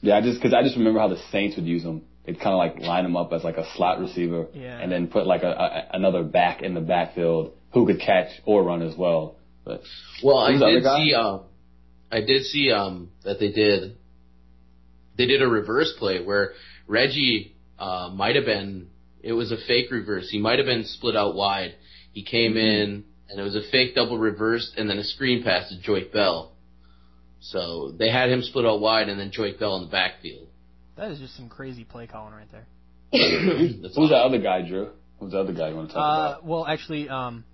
Yeah, 0.01 0.17
I 0.17 0.21
just 0.23 0.39
because 0.41 0.55
I 0.55 0.63
just 0.63 0.77
remember 0.77 0.99
how 0.99 1.09
the 1.09 1.21
Saints 1.31 1.57
would 1.57 1.67
use 1.67 1.83
him. 1.83 2.03
They'd 2.25 2.39
kind 2.41 2.55
of 2.55 2.59
like 2.59 2.79
line 2.81 3.05
him 3.05 3.17
up 3.17 3.33
as 3.33 3.45
like 3.45 3.57
a 3.59 3.67
slot 3.77 4.01
receiver, 4.01 4.47
Yeah. 4.55 4.79
and 4.79 4.91
then 4.91 5.09
put 5.09 5.27
like 5.27 5.43
a, 5.43 5.49
a 5.51 5.89
another 5.97 6.23
back 6.23 6.63
in 6.63 6.73
the 6.75 6.81
backfield 6.81 7.53
who 7.75 7.87
could 7.87 8.01
catch 8.01 8.29
or 8.47 8.63
run 8.63 8.81
as 8.83 8.97
well. 8.97 9.37
But 9.65 9.83
Well, 10.25 10.39
I 10.39 10.53
Who's 10.53 10.61
the 10.61 10.67
other 10.67 10.81
did 10.81 10.85
see 10.85 11.15
um, 11.15 11.43
I 12.11 12.21
did 12.21 12.45
see 12.47 12.71
um 12.73 13.11
that 13.25 13.39
they 13.41 13.53
did 13.53 13.97
they 15.17 15.27
did 15.27 15.43
a 15.43 15.49
reverse 15.49 15.93
play 15.99 16.23
where 16.25 16.53
Reggie 16.87 17.55
uh 17.79 18.11
might 18.13 18.37
have 18.37 18.45
been 18.45 18.89
it 19.23 19.33
was 19.33 19.53
a 19.53 19.57
fake 19.69 19.91
reverse. 19.91 20.29
He 20.31 20.41
might 20.41 20.59
have 20.59 20.67
been 20.67 20.85
split 20.85 21.17
out 21.17 21.35
wide. 21.35 21.75
He 22.13 22.25
came 22.25 22.57
in 22.57 23.05
and 23.31 23.39
it 23.41 23.43
was 23.43 23.55
a 23.55 23.63
fake 23.71 23.95
double 23.95 24.19
reverse 24.19 24.73
and 24.77 24.91
then 24.91 24.99
a 24.99 25.05
screen 25.05 25.43
pass 25.45 25.69
to 25.71 25.77
Joique 25.91 26.13
Bell. 26.13 26.53
So 27.41 27.93
they 27.99 28.11
had 28.11 28.31
him 28.31 28.43
split 28.43 28.67
out 28.67 28.81
wide 28.81 29.09
and 29.09 29.19
then 29.19 29.31
Joique 29.31 29.59
Bell 29.59 29.77
in 29.77 29.83
the 29.85 29.91
backfield. 29.91 30.47
that 30.97 31.11
is 31.11 31.19
just 31.19 31.37
some 31.37 31.49
crazy 31.49 31.85
play 31.85 32.07
calling 32.07 32.35
right 32.35 32.49
there. 32.53 32.67
That's 33.13 33.97
who's 33.97 34.11
the 34.11 34.17
other 34.17 34.39
guy, 34.39 34.63
Drew? 34.67 34.91
Who's 35.21 35.33
the 35.33 35.41
other 35.41 35.53
guy 35.53 35.69
you 35.71 35.77
want 35.77 35.89
to 35.91 35.95
talk 35.95 36.03
Uh, 36.03 36.31
about? 36.33 36.45
well, 36.45 36.67
actually, 36.67 37.09
um, 37.09 37.45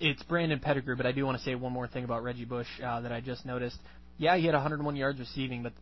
it's 0.00 0.22
Brandon 0.24 0.58
Pettigrew, 0.58 0.96
but 0.96 1.06
I 1.06 1.12
do 1.12 1.24
want 1.24 1.38
to 1.38 1.44
say 1.44 1.54
one 1.54 1.72
more 1.72 1.88
thing 1.88 2.04
about 2.04 2.22
Reggie 2.22 2.44
Bush 2.44 2.66
uh, 2.84 3.00
that 3.00 3.12
I 3.12 3.20
just 3.20 3.46
noticed. 3.46 3.78
Yeah, 4.18 4.36
he 4.36 4.44
had 4.46 4.52
101 4.54 4.94
yards 4.96 5.18
receiving, 5.18 5.62
but 5.62 5.72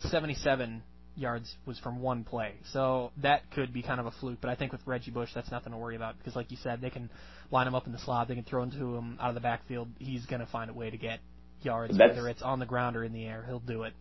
77 0.00 0.82
yards 1.16 1.54
was 1.66 1.78
from 1.78 2.00
one 2.00 2.24
play. 2.24 2.54
So 2.72 3.12
that 3.22 3.42
could 3.52 3.72
be 3.72 3.82
kind 3.82 4.00
of 4.00 4.06
a 4.06 4.10
fluke, 4.12 4.38
but 4.40 4.50
I 4.50 4.54
think 4.54 4.72
with 4.72 4.80
Reggie 4.86 5.10
Bush, 5.10 5.30
that's 5.34 5.50
nothing 5.50 5.72
to 5.72 5.78
worry 5.78 5.96
about 5.96 6.18
because, 6.18 6.34
like 6.34 6.50
you 6.50 6.56
said, 6.62 6.80
they 6.80 6.90
can 6.90 7.10
line 7.50 7.66
him 7.66 7.74
up 7.74 7.86
in 7.86 7.92
the 7.92 7.98
slot, 7.98 8.28
they 8.28 8.34
can 8.34 8.44
throw 8.44 8.62
into 8.62 8.96
him 8.96 9.18
out 9.20 9.28
of 9.28 9.34
the 9.34 9.40
backfield. 9.40 9.88
He's 9.98 10.24
going 10.26 10.40
to 10.40 10.46
find 10.46 10.70
a 10.70 10.74
way 10.74 10.90
to 10.90 10.96
get 10.96 11.20
yards, 11.62 11.96
That's- 11.96 12.16
whether 12.16 12.28
it's 12.28 12.42
on 12.42 12.58
the 12.58 12.66
ground 12.66 12.96
or 12.96 13.04
in 13.04 13.12
the 13.12 13.24
air. 13.24 13.44
He'll 13.46 13.60
do 13.60 13.82
it. 13.84 13.92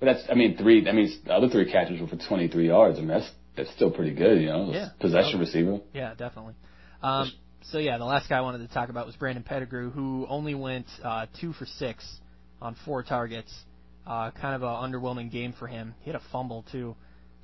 But 0.00 0.06
that's 0.06 0.24
I 0.30 0.34
mean 0.34 0.56
three. 0.56 0.86
I 0.88 0.92
mean 0.92 1.10
the 1.24 1.32
other 1.32 1.48
three 1.48 1.70
catches 1.70 2.00
were 2.00 2.08
for 2.08 2.16
23 2.16 2.66
yards. 2.66 2.98
I 2.98 3.00
mean 3.00 3.08
that's 3.08 3.30
that's 3.56 3.70
still 3.70 3.90
pretty 3.90 4.12
good, 4.14 4.40
you 4.40 4.48
know. 4.48 4.70
Yeah. 4.72 4.88
Possession 5.00 5.36
Oh. 5.36 5.40
receiver. 5.40 5.80
Yeah, 5.92 6.14
definitely. 6.14 6.54
Um, 7.02 7.30
so 7.70 7.78
yeah, 7.78 7.98
the 7.98 8.04
last 8.04 8.28
guy 8.28 8.38
I 8.38 8.40
wanted 8.40 8.66
to 8.66 8.74
talk 8.74 8.88
about 8.88 9.06
was 9.06 9.14
Brandon 9.16 9.44
Pettigrew, 9.44 9.90
who 9.90 10.26
only 10.28 10.54
went 10.54 10.86
uh, 11.02 11.26
two 11.40 11.52
for 11.52 11.64
six 11.64 12.04
on 12.60 12.74
four 12.84 13.02
targets. 13.04 13.52
Uh, 14.06 14.30
kind 14.32 14.54
of 14.54 14.62
an 14.62 14.68
underwhelming 14.92 15.30
game 15.32 15.54
for 15.58 15.66
him. 15.66 15.94
He 16.00 16.10
had 16.10 16.20
a 16.20 16.24
fumble 16.30 16.64
too. 16.70 16.94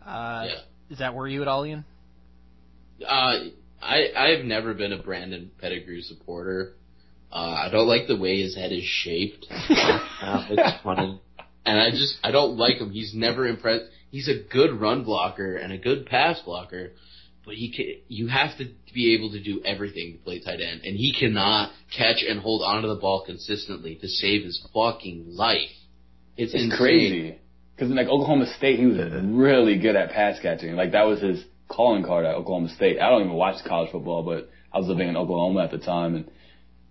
Uh, 0.04 0.44
Yeah. 0.46 0.54
Does 0.90 0.98
that 0.98 1.14
worry 1.14 1.32
you 1.32 1.42
at 1.42 1.48
all, 1.48 1.64
Ian? 1.64 1.84
Uh, 3.06 3.44
I 3.80 4.08
I've 4.16 4.44
never 4.44 4.74
been 4.74 4.92
a 4.92 5.02
Brandon 5.02 5.50
Pettigrew 5.60 6.02
supporter. 6.02 6.74
Uh, 7.32 7.64
I 7.66 7.68
don't 7.70 7.86
like 7.86 8.08
the 8.08 8.16
way 8.16 8.42
his 8.42 8.56
head 8.56 8.72
is 8.72 8.82
shaped. 8.84 9.46
uh, 9.50 10.46
it's 10.50 10.82
funny, 10.82 11.20
and 11.64 11.78
I 11.80 11.90
just 11.90 12.18
I 12.24 12.32
don't 12.32 12.56
like 12.56 12.76
him. 12.78 12.90
He's 12.90 13.14
never 13.14 13.46
impressed. 13.46 13.84
He's 14.10 14.28
a 14.28 14.42
good 14.52 14.80
run 14.80 15.04
blocker 15.04 15.56
and 15.56 15.72
a 15.72 15.78
good 15.78 16.06
pass 16.06 16.40
blocker, 16.40 16.90
but 17.46 17.54
he 17.54 17.72
can. 17.72 18.02
You 18.08 18.26
have 18.26 18.58
to 18.58 18.66
be 18.92 19.14
able 19.14 19.30
to 19.30 19.42
do 19.42 19.62
everything 19.64 20.14
to 20.14 20.18
play 20.24 20.40
tight 20.40 20.60
end, 20.60 20.80
and 20.84 20.96
he 20.96 21.14
cannot 21.18 21.70
catch 21.96 22.22
and 22.28 22.40
hold 22.40 22.62
onto 22.62 22.88
the 22.88 23.00
ball 23.00 23.22
consistently 23.24 23.94
to 23.94 24.08
save 24.08 24.42
his 24.44 24.60
fucking 24.74 25.26
life. 25.28 25.70
It's, 26.36 26.54
It's 26.54 26.76
crazy. 26.76 27.38
Because 27.74 27.90
in 27.90 27.96
like 27.96 28.08
Oklahoma 28.08 28.46
State, 28.58 28.78
he 28.78 28.86
was 28.86 28.98
really 29.24 29.78
good 29.78 29.96
at 29.96 30.10
pass 30.10 30.38
catching. 30.40 30.76
Like 30.76 30.92
that 30.92 31.06
was 31.06 31.20
his 31.20 31.42
calling 31.66 32.04
card 32.04 32.26
at 32.26 32.34
Oklahoma 32.34 32.68
State. 32.68 33.00
I 33.00 33.08
don't 33.08 33.22
even 33.22 33.34
watch 33.34 33.64
college 33.66 33.90
football, 33.90 34.22
but 34.22 34.50
I 34.72 34.78
was 34.78 34.88
living 34.88 35.08
in 35.08 35.16
Oklahoma 35.16 35.64
at 35.64 35.70
the 35.70 35.78
time, 35.78 36.14
and 36.14 36.30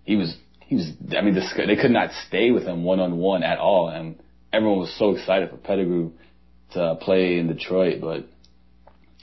he 0.04 0.16
was 0.16 0.36
he 0.66 0.76
was. 0.76 0.90
I 1.16 1.20
mean, 1.20 1.34
this, 1.34 1.52
they 1.56 1.76
could 1.76 1.92
not 1.92 2.10
stay 2.26 2.50
with 2.50 2.64
him 2.64 2.82
one 2.82 2.98
on 2.98 3.18
one 3.18 3.42
at 3.42 3.58
all, 3.58 3.88
and 3.88 4.20
everyone 4.52 4.80
was 4.80 4.92
so 4.98 5.14
excited 5.14 5.50
for 5.50 5.56
Pettigrew 5.58 6.12
to 6.72 6.96
play 7.00 7.38
in 7.38 7.46
Detroit. 7.46 8.00
But 8.00 8.26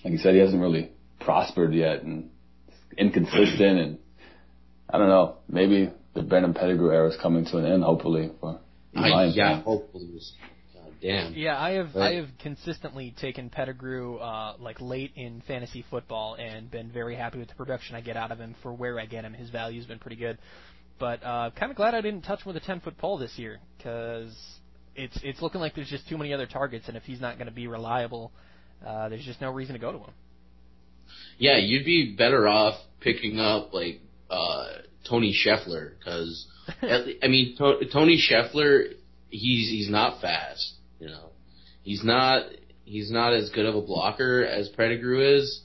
like 0.04 0.14
you 0.14 0.18
said, 0.20 0.34
he 0.34 0.40
hasn't 0.40 0.62
really 0.62 0.92
prospered 1.20 1.74
yet, 1.74 2.02
and 2.04 2.30
inconsistent, 2.98 3.80
and 3.80 3.98
I 4.90 4.98
don't 4.98 5.10
know. 5.10 5.38
Maybe 5.50 5.92
the 6.14 6.22
Brandon 6.22 6.54
Pettigrew 6.54 6.92
era 6.92 7.10
is 7.10 7.18
coming 7.22 7.46
to 7.46 7.58
an 7.58 7.66
end. 7.66 7.84
Hopefully 7.84 8.32
for 8.40 8.60
I, 8.96 9.26
yeah, 9.26 9.62
hopefully. 9.62 10.08
was- 10.14 10.34
damn. 11.02 11.34
Yeah, 11.34 11.62
I 11.62 11.72
have 11.72 11.94
Right. 11.96 12.14
I 12.14 12.16
have 12.16 12.30
consistently 12.40 13.14
taken 13.20 13.50
Pettigrew 13.50 14.18
uh, 14.18 14.56
like 14.60 14.82
late 14.82 15.12
in 15.16 15.42
fantasy 15.48 15.86
football 15.90 16.36
and 16.36 16.70
been 16.72 16.90
very 16.92 17.16
happy 17.16 17.38
with 17.38 17.50
the 17.50 17.56
production 17.56 17.96
I 17.96 18.02
get 18.02 18.18
out 18.18 18.32
of 18.32 18.40
him 18.40 18.56
for 18.64 18.74
where 18.74 19.00
I 19.00 19.06
get 19.06 19.24
him. 19.24 19.34
His 19.34 19.50
value's 19.50 19.86
been 19.86 20.00
pretty 20.00 20.16
good, 20.16 20.38
but 21.00 21.24
uh, 21.24 21.52
kind 21.52 21.72
of 21.72 21.76
glad 21.78 21.94
I 21.94 22.02
didn't 22.02 22.22
touch 22.24 22.40
him 22.40 22.54
with 22.54 22.58
a 22.62 22.66
ten 22.66 22.80
foot 22.80 22.98
pole 22.98 23.18
this 23.18 23.38
year 23.38 23.60
because 23.78 24.36
it's 24.96 25.20
it's 25.24 25.42
looking 25.42 25.62
like 25.62 25.76
there's 25.76 25.90
just 25.90 26.08
too 26.10 26.18
many 26.18 26.34
other 26.34 26.48
targets, 26.48 26.88
and 26.88 26.98
if 26.98 27.04
he's 27.04 27.22
not 27.22 27.36
going 27.38 27.48
to 27.48 27.54
be 27.54 27.68
reliable, 27.68 28.32
uh, 28.86 29.08
there's 29.10 29.26
just 29.26 29.40
no 29.42 29.52
reason 29.52 29.74
to 29.74 29.80
go 29.80 29.92
to 29.92 30.00
him. 30.00 30.12
Yeah, 31.38 31.58
you'd 31.58 31.86
be 31.86 32.16
better 32.18 32.48
off 32.48 32.80
picking 33.00 33.40
up 33.40 33.74
like 33.74 34.02
uh 34.30 34.68
Tony 35.08 35.34
Scheffler 35.34 35.92
because 36.00 36.48
I 37.24 37.28
mean 37.28 37.56
to- 37.58 37.86
Tony 37.92 38.18
Scheffler 38.18 38.94
he's 39.30 39.70
he's 39.70 39.90
not 39.90 40.22
fast, 40.22 40.74
you 41.00 41.08
know. 41.08 41.30
He's 41.84 42.04
not 42.04 42.46
he's 42.86 43.12
not 43.12 43.34
as 43.34 43.50
good 43.50 43.66
of 43.66 43.76
a 43.76 43.82
blocker 43.82 44.46
as 44.46 44.70
Pettigrew 44.70 45.38
is, 45.38 45.62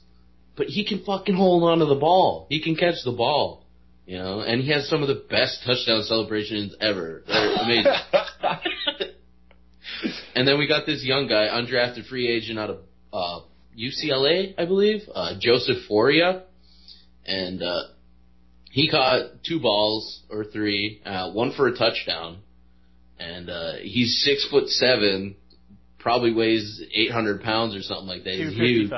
but 0.55 0.67
he 0.67 0.85
can 0.85 1.03
fucking 1.03 1.35
hold 1.35 1.63
on 1.63 1.79
to 1.79 1.85
the 1.85 1.95
ball. 1.95 2.47
He 2.49 2.61
can 2.61 2.75
catch 2.75 3.03
the 3.03 3.11
ball, 3.11 3.63
you 4.05 4.17
know, 4.17 4.39
and 4.39 4.61
he 4.61 4.71
has 4.71 4.87
some 4.87 5.01
of 5.01 5.07
the 5.07 5.23
best 5.29 5.63
touchdown 5.65 6.03
celebrations 6.03 6.75
ever. 6.79 7.23
They're 7.27 7.55
amazing. 7.55 7.91
and 10.35 10.47
then 10.47 10.57
we 10.57 10.67
got 10.67 10.85
this 10.85 11.03
young 11.03 11.27
guy, 11.27 11.47
undrafted 11.47 12.07
free 12.07 12.29
agent 12.29 12.59
out 12.59 12.69
of 12.69 12.79
uh 13.11 13.39
UCLA, 13.77 14.53
I 14.57 14.65
believe, 14.65 15.01
uh, 15.13 15.33
Joseph 15.39 15.89
Fauria, 15.89 16.43
and 17.25 17.63
uh, 17.63 17.81
he 18.73 18.89
caught 18.89 19.43
two 19.47 19.59
balls 19.59 20.23
or 20.31 20.43
three, 20.45 20.99
uh, 21.05 21.29
one 21.31 21.53
for 21.55 21.67
a 21.67 21.77
touchdown, 21.77 22.39
and 23.19 23.47
uh, 23.47 23.73
he's 23.79 24.23
six 24.25 24.47
foot 24.49 24.67
seven, 24.67 25.35
probably 25.99 26.33
weighs 26.33 26.81
eight 26.91 27.11
hundred 27.11 27.43
pounds 27.43 27.75
or 27.75 27.81
something 27.83 28.07
like 28.07 28.23
that. 28.23 28.35
Two 28.35 28.49
He's 28.49 28.57
huge. 28.57 28.91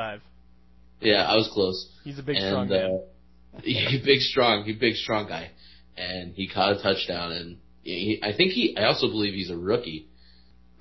Yeah, 1.01 1.25
I 1.25 1.35
was 1.35 1.49
close. 1.53 1.89
He's 2.05 2.17
a 2.17 2.23
big 2.23 2.37
and, 2.37 2.45
strong 2.47 2.69
man. 2.69 3.01
Uh, 3.55 3.61
he 3.63 4.01
big 4.03 4.19
strong, 4.19 4.63
he 4.65 4.73
big 4.73 4.95
strong 4.95 5.27
guy, 5.29 5.49
and 5.97 6.33
he 6.33 6.47
caught 6.47 6.77
a 6.77 6.83
touchdown, 6.83 7.31
and 7.31 7.57
he, 7.83 8.19
I 8.21 8.35
think 8.35 8.51
he, 8.51 8.75
I 8.77 8.85
also 8.85 9.07
believe 9.07 9.33
he's 9.33 9.49
a 9.49 9.55
rookie 9.57 10.07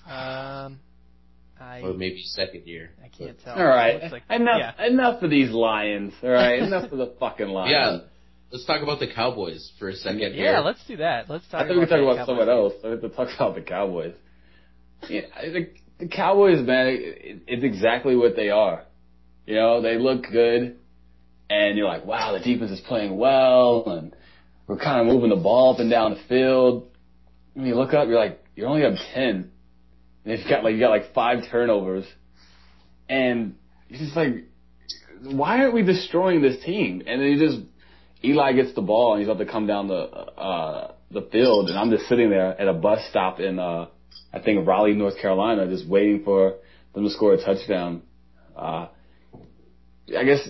Um, 0.05 0.81
I 1.61 1.81
or 1.83 1.93
maybe 1.95 2.23
second 2.25 2.67
year. 2.67 2.91
I 3.03 3.09
can't 3.09 3.37
tell. 3.45 3.57
All 3.57 3.65
right, 3.65 4.11
like- 4.11 4.23
enough 4.31 4.59
Yeah. 4.79 4.87
enough 4.87 5.23
of 5.23 5.31
these 5.31 5.51
lions. 5.51 6.15
All 6.23 6.31
right, 6.31 6.59
enough 6.63 6.91
of 6.93 6.99
the 6.99 7.15
fucking 7.21 7.47
lions. 7.49 7.71
Yeah, 7.73 7.99
let's 8.55 8.65
talk 8.67 8.83
about 8.83 9.01
the 9.01 9.13
Cowboys 9.13 9.73
for 9.81 9.89
a 9.89 9.95
second. 9.95 10.21
Yeah, 10.21 10.29
here. 10.31 10.59
let's 10.61 10.79
do 10.87 10.99
that. 10.99 11.29
Let's 11.29 11.45
talk. 11.49 11.63
I 11.63 11.67
thought 11.67 11.75
we 11.75 11.81
could 11.81 11.89
talk 11.89 11.99
about 11.99 12.17
Cowboys 12.19 12.27
someone 12.27 12.49
else. 12.49 12.73
I 12.85 12.89
have 12.91 13.01
to 13.01 13.09
talk 13.09 13.29
about 13.35 13.55
the 13.57 13.63
Cowboys. 13.63 14.15
Yeah, 15.09 15.23
I 15.37 15.53
think 15.53 15.83
the 15.99 16.07
Cowboys, 16.07 16.65
man, 16.65 16.87
it, 16.87 17.43
it's 17.49 17.65
exactly 17.65 18.15
what 18.15 18.37
they 18.37 18.51
are. 18.51 18.85
You 19.45 19.57
know, 19.57 19.83
they 19.83 19.99
look 19.99 20.23
good, 20.31 20.79
and 21.51 21.77
you're 21.77 21.89
like, 21.89 22.07
wow, 22.07 22.33
the 22.33 22.39
defense 22.39 22.71
is 22.71 22.81
playing 22.81 23.17
well, 23.17 23.85
and 23.89 24.15
we're 24.69 24.79
kind 24.79 25.01
of 25.01 25.13
moving 25.13 25.31
the 25.31 25.43
ball 25.43 25.75
up 25.75 25.81
and 25.81 25.91
down 25.91 26.15
the 26.15 26.21
field. 26.29 26.89
When 27.55 27.67
you 27.67 27.75
look 27.75 27.93
up, 27.93 28.07
you're 28.07 28.19
like, 28.19 28.43
you 28.55 28.67
only 28.67 28.83
have 28.83 28.95
ten, 29.15 29.51
and 30.25 30.39
you've 30.39 30.49
got 30.49 30.63
like 30.63 30.75
you 30.75 30.81
got 30.81 30.91
like 30.91 31.13
five 31.13 31.45
turnovers, 31.51 32.07
and 33.09 33.57
it's 33.91 33.99
just 33.99 34.17
like, 34.17 34.45
why 35.23 35.59
aren't 35.59 35.75
we 35.75 35.83
destroying 35.83 36.41
this 36.41 36.65
team? 36.65 37.03
And 37.05 37.21
then 37.21 37.29
you 37.29 37.49
just 37.49 37.61
Eli 38.25 38.53
gets 38.55 38.75
the 38.75 38.83
ball 38.83 39.13
and 39.13 39.21
he's 39.21 39.29
about 39.29 39.45
to 39.45 39.51
come 39.51 39.67
down 39.67 39.89
the 39.89 39.95
uh 39.95 40.93
the 41.11 41.23
field, 41.31 41.69
and 41.69 41.79
I'm 41.79 41.91
just 41.91 42.09
sitting 42.09 42.31
there 42.31 42.61
at 42.61 42.67
a 42.67 42.73
bus 42.73 43.01
stop 43.11 43.41
in 43.41 43.59
uh 43.59 43.87
I 44.33 44.41
think 44.41 44.67
Raleigh, 44.67 44.95
North 44.95 45.19
Carolina, 45.19 45.69
just 45.69 45.89
waiting 45.89 46.25
for 46.25 46.57
them 46.95 47.05
to 47.05 47.11
score 47.11 47.35
a 47.35 47.45
touchdown. 47.45 48.03
Uh, 48.57 48.89
I 50.17 50.25
guess 50.25 50.47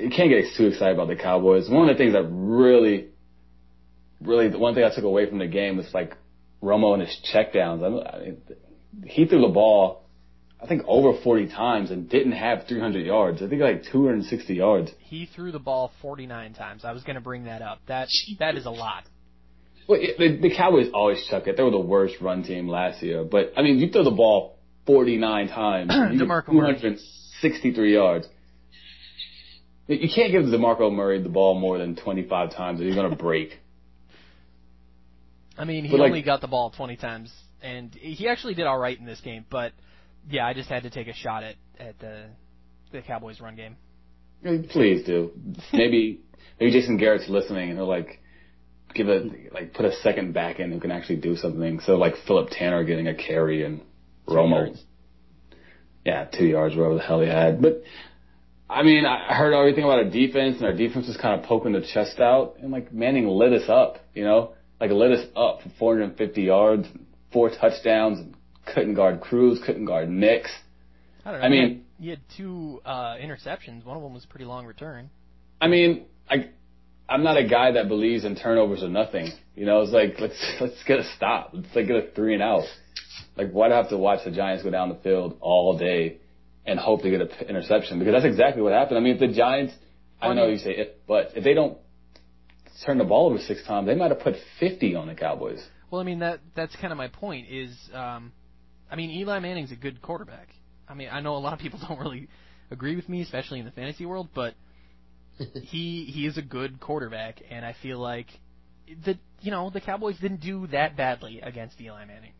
you 0.00 0.10
can't 0.10 0.30
get 0.30 0.44
too 0.56 0.66
excited 0.66 0.94
about 0.94 1.08
the 1.08 1.16
Cowboys. 1.16 1.68
One 1.68 1.88
of 1.88 1.94
the 1.94 2.02
things 2.02 2.14
that 2.14 2.24
really, 2.24 3.08
really, 4.20 4.48
the 4.48 4.58
one 4.58 4.74
thing 4.74 4.84
I 4.84 4.94
took 4.94 5.04
away 5.04 5.28
from 5.28 5.38
the 5.38 5.46
game 5.46 5.76
was 5.76 5.92
like 5.92 6.16
Romo 6.62 6.94
and 6.94 7.02
his 7.02 7.16
checkdowns. 7.34 7.82
I 7.84 8.18
mean, 8.18 8.42
he 9.06 9.26
threw 9.26 9.40
the 9.42 9.48
ball, 9.48 10.01
I 10.62 10.66
think 10.66 10.82
over 10.86 11.18
40 11.22 11.48
times 11.48 11.90
and 11.90 12.08
didn't 12.08 12.32
have 12.32 12.66
300 12.68 13.04
yards. 13.04 13.42
I 13.42 13.48
think 13.48 13.60
like 13.60 13.82
260 13.90 14.54
yards. 14.54 14.92
He 15.00 15.26
threw 15.26 15.50
the 15.50 15.58
ball 15.58 15.90
49 16.00 16.54
times. 16.54 16.84
I 16.84 16.92
was 16.92 17.02
going 17.02 17.16
to 17.16 17.20
bring 17.20 17.44
that 17.44 17.62
up. 17.62 17.80
That 17.88 18.08
that 18.38 18.56
is 18.56 18.64
a 18.66 18.70
lot. 18.70 19.04
Well, 19.88 19.98
it, 20.00 20.16
the, 20.18 20.48
the 20.48 20.54
Cowboys 20.54 20.86
always 20.94 21.26
chuck 21.28 21.48
it. 21.48 21.56
They 21.56 21.62
were 21.64 21.72
the 21.72 21.80
worst 21.80 22.14
run 22.20 22.44
team 22.44 22.68
last 22.68 23.02
year. 23.02 23.24
But 23.24 23.52
I 23.56 23.62
mean, 23.62 23.78
you 23.78 23.90
throw 23.90 24.04
the 24.04 24.12
ball 24.12 24.56
49 24.86 25.48
times, 25.48 25.90
you 26.12 26.20
DeMarco 26.24 26.52
Murray. 26.52 26.74
263 26.74 27.92
yards. 27.94 28.28
You 29.88 30.08
can't 30.14 30.30
give 30.30 30.44
DeMarco 30.44 30.92
Murray 30.92 31.20
the 31.20 31.28
ball 31.28 31.58
more 31.58 31.76
than 31.78 31.96
25 31.96 32.54
times 32.54 32.80
or 32.80 32.84
he's 32.84 32.94
going 32.94 33.10
to 33.10 33.16
break. 33.16 33.58
I 35.58 35.64
mean, 35.64 35.84
he 35.84 35.90
But, 35.90 36.00
like- 36.00 36.06
only 36.10 36.22
got 36.22 36.40
the 36.40 36.46
ball 36.46 36.70
20 36.70 36.96
times, 36.96 37.32
and 37.60 37.92
he 37.94 38.28
actually 38.28 38.54
did 38.54 38.66
all 38.66 38.78
right 38.78 38.96
in 38.98 39.04
this 39.04 39.20
game. 39.20 39.44
But 39.50 39.72
yeah, 40.28 40.46
I 40.46 40.54
just 40.54 40.68
had 40.68 40.82
to 40.84 40.90
take 40.90 41.08
a 41.08 41.14
shot 41.14 41.42
at 41.42 41.56
at 41.78 41.98
the 41.98 42.26
the 42.92 43.02
Cowboys 43.02 43.40
run 43.40 43.56
game. 43.56 43.76
Please 44.70 45.04
do. 45.04 45.32
Maybe 45.72 46.20
maybe 46.60 46.72
Jason 46.72 46.96
Garrett's 46.96 47.28
listening 47.28 47.70
and 47.70 47.78
he'll 47.78 47.88
like 47.88 48.20
give 48.94 49.08
a 49.08 49.30
like 49.52 49.74
put 49.74 49.84
a 49.84 49.92
second 49.96 50.34
back 50.34 50.60
in 50.60 50.72
who 50.72 50.80
can 50.80 50.90
actually 50.90 51.16
do 51.16 51.36
something. 51.36 51.80
So 51.80 51.96
like 51.96 52.14
Philip 52.26 52.50
Tanner 52.50 52.84
getting 52.84 53.08
a 53.08 53.14
carry 53.14 53.64
and 53.64 53.82
Romo. 54.26 54.76
Yeah, 56.04 56.24
two 56.24 56.46
yards, 56.46 56.74
whatever 56.74 56.96
the 56.96 57.02
hell 57.02 57.20
he 57.20 57.28
had. 57.28 57.62
But 57.62 57.82
I 58.68 58.82
mean, 58.82 59.04
I 59.04 59.34
heard 59.34 59.54
everything 59.54 59.84
about 59.84 59.98
our 59.98 60.10
defense 60.10 60.56
and 60.56 60.66
our 60.66 60.74
defense 60.74 61.06
was 61.06 61.16
kind 61.16 61.38
of 61.38 61.46
poking 61.46 61.72
the 61.72 61.86
chest 61.94 62.18
out 62.18 62.56
and 62.60 62.70
like 62.70 62.92
Manning 62.92 63.28
lit 63.28 63.52
us 63.52 63.68
up, 63.68 63.98
you 64.14 64.24
know, 64.24 64.54
like 64.80 64.90
lit 64.90 65.12
us 65.12 65.26
up 65.36 65.62
for 65.62 65.68
450 65.78 66.42
yards, 66.42 66.88
four 67.32 67.50
touchdowns, 67.50 68.18
and 68.18 68.34
couldn't 68.66 68.94
guard 68.94 69.20
Cruz, 69.20 69.60
couldn't 69.64 69.84
guard 69.84 70.08
Nix. 70.08 70.50
I 71.24 71.30
don't 71.32 71.40
know. 71.40 71.46
I 71.46 71.50
he 71.50 71.54
mean- 71.60 71.68
had, 71.70 72.02
he 72.02 72.08
had 72.10 72.20
two 72.36 72.80
uh, 72.84 73.14
interceptions. 73.16 73.84
One 73.84 73.96
of 73.96 74.02
them 74.02 74.12
was 74.14 74.24
a 74.24 74.28
pretty 74.28 74.44
long 74.44 74.66
return. 74.66 75.10
I 75.60 75.68
mean, 75.68 76.06
I 76.28 76.50
I'm 77.08 77.22
not 77.22 77.36
a 77.36 77.46
guy 77.46 77.72
that 77.72 77.88
believes 77.88 78.24
in 78.24 78.36
turnovers 78.36 78.82
or 78.82 78.88
nothing. 78.88 79.30
You 79.54 79.66
know, 79.66 79.82
it's 79.82 79.92
like 79.92 80.14
let's 80.18 80.54
let's 80.60 80.82
get 80.84 80.98
a 80.98 81.04
stop. 81.16 81.50
Let's 81.52 81.68
like 81.74 81.86
get 81.86 81.96
a 81.96 82.10
three 82.14 82.34
and 82.34 82.42
out. 82.42 82.64
Like 83.36 83.50
why 83.52 83.68
do 83.68 83.74
I 83.74 83.76
have 83.76 83.90
to 83.90 83.98
watch 83.98 84.24
the 84.24 84.30
Giants 84.30 84.62
go 84.64 84.70
down 84.70 84.88
the 84.88 84.96
field 84.96 85.36
all 85.40 85.78
day 85.78 86.18
and 86.66 86.78
hope 86.78 87.02
to 87.02 87.10
get 87.10 87.20
an 87.20 87.28
interception? 87.48 87.98
Because 87.98 88.14
that's 88.14 88.24
exactly 88.24 88.62
what 88.62 88.72
happened. 88.72 88.98
I 88.98 89.00
mean, 89.00 89.14
if 89.14 89.20
the 89.20 89.28
Giants, 89.28 89.74
I 90.20 90.34
know 90.34 90.48
you 90.48 90.58
say 90.58 90.70
if, 90.70 90.88
but 91.06 91.32
if 91.36 91.44
they 91.44 91.54
don't 91.54 91.78
turn 92.84 92.98
the 92.98 93.04
ball 93.04 93.28
over 93.28 93.38
six 93.38 93.64
times, 93.64 93.86
they 93.86 93.94
might 93.94 94.10
have 94.10 94.20
put 94.20 94.34
50 94.58 94.94
on 94.96 95.06
the 95.06 95.14
Cowboys. 95.14 95.64
Well, 95.90 96.00
I 96.00 96.04
mean 96.04 96.20
that 96.20 96.40
that's 96.56 96.74
kind 96.76 96.92
of 96.92 96.96
my 96.96 97.08
point. 97.08 97.48
Is 97.50 97.76
um, 97.92 98.32
I 98.92 98.96
mean 98.96 99.10
Eli 99.10 99.40
Manning's 99.40 99.72
a 99.72 99.76
good 99.76 100.02
quarterback. 100.02 100.48
I 100.88 100.94
mean 100.94 101.08
I 101.10 101.20
know 101.20 101.34
a 101.36 101.38
lot 101.38 101.54
of 101.54 101.58
people 101.58 101.80
don't 101.88 101.98
really 101.98 102.28
agree 102.70 102.94
with 102.94 103.08
me, 103.08 103.22
especially 103.22 103.58
in 103.58 103.64
the 103.64 103.72
fantasy 103.72 104.06
world, 104.06 104.28
but 104.34 104.54
he 105.38 106.04
he 106.04 106.26
is 106.26 106.36
a 106.36 106.42
good 106.42 106.78
quarterback, 106.78 107.42
and 107.50 107.64
I 107.64 107.74
feel 107.82 107.98
like 107.98 108.26
the 109.04 109.18
you 109.40 109.50
know 109.50 109.70
the 109.70 109.80
Cowboys 109.80 110.18
didn't 110.20 110.40
do 110.42 110.66
that 110.68 110.96
badly 110.96 111.40
against 111.40 111.80
Eli 111.80 112.04
Manning. 112.04 112.32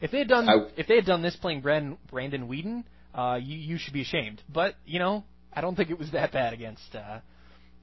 If 0.00 0.10
they 0.10 0.18
had 0.18 0.28
done 0.28 0.48
I- 0.48 0.68
if 0.76 0.86
they 0.88 0.96
had 0.96 1.06
done 1.06 1.22
this 1.22 1.36
playing 1.36 1.60
Brandon 1.60 1.96
Brandon 2.10 2.48
Weeden, 2.48 2.84
uh, 3.14 3.38
you 3.40 3.56
you 3.56 3.78
should 3.78 3.94
be 3.94 4.02
ashamed. 4.02 4.42
But 4.52 4.74
you 4.84 4.98
know 4.98 5.24
I 5.52 5.60
don't 5.60 5.76
think 5.76 5.90
it 5.90 5.98
was 5.98 6.10
that 6.12 6.32
bad 6.32 6.52
against 6.52 6.94
uh, 6.94 7.20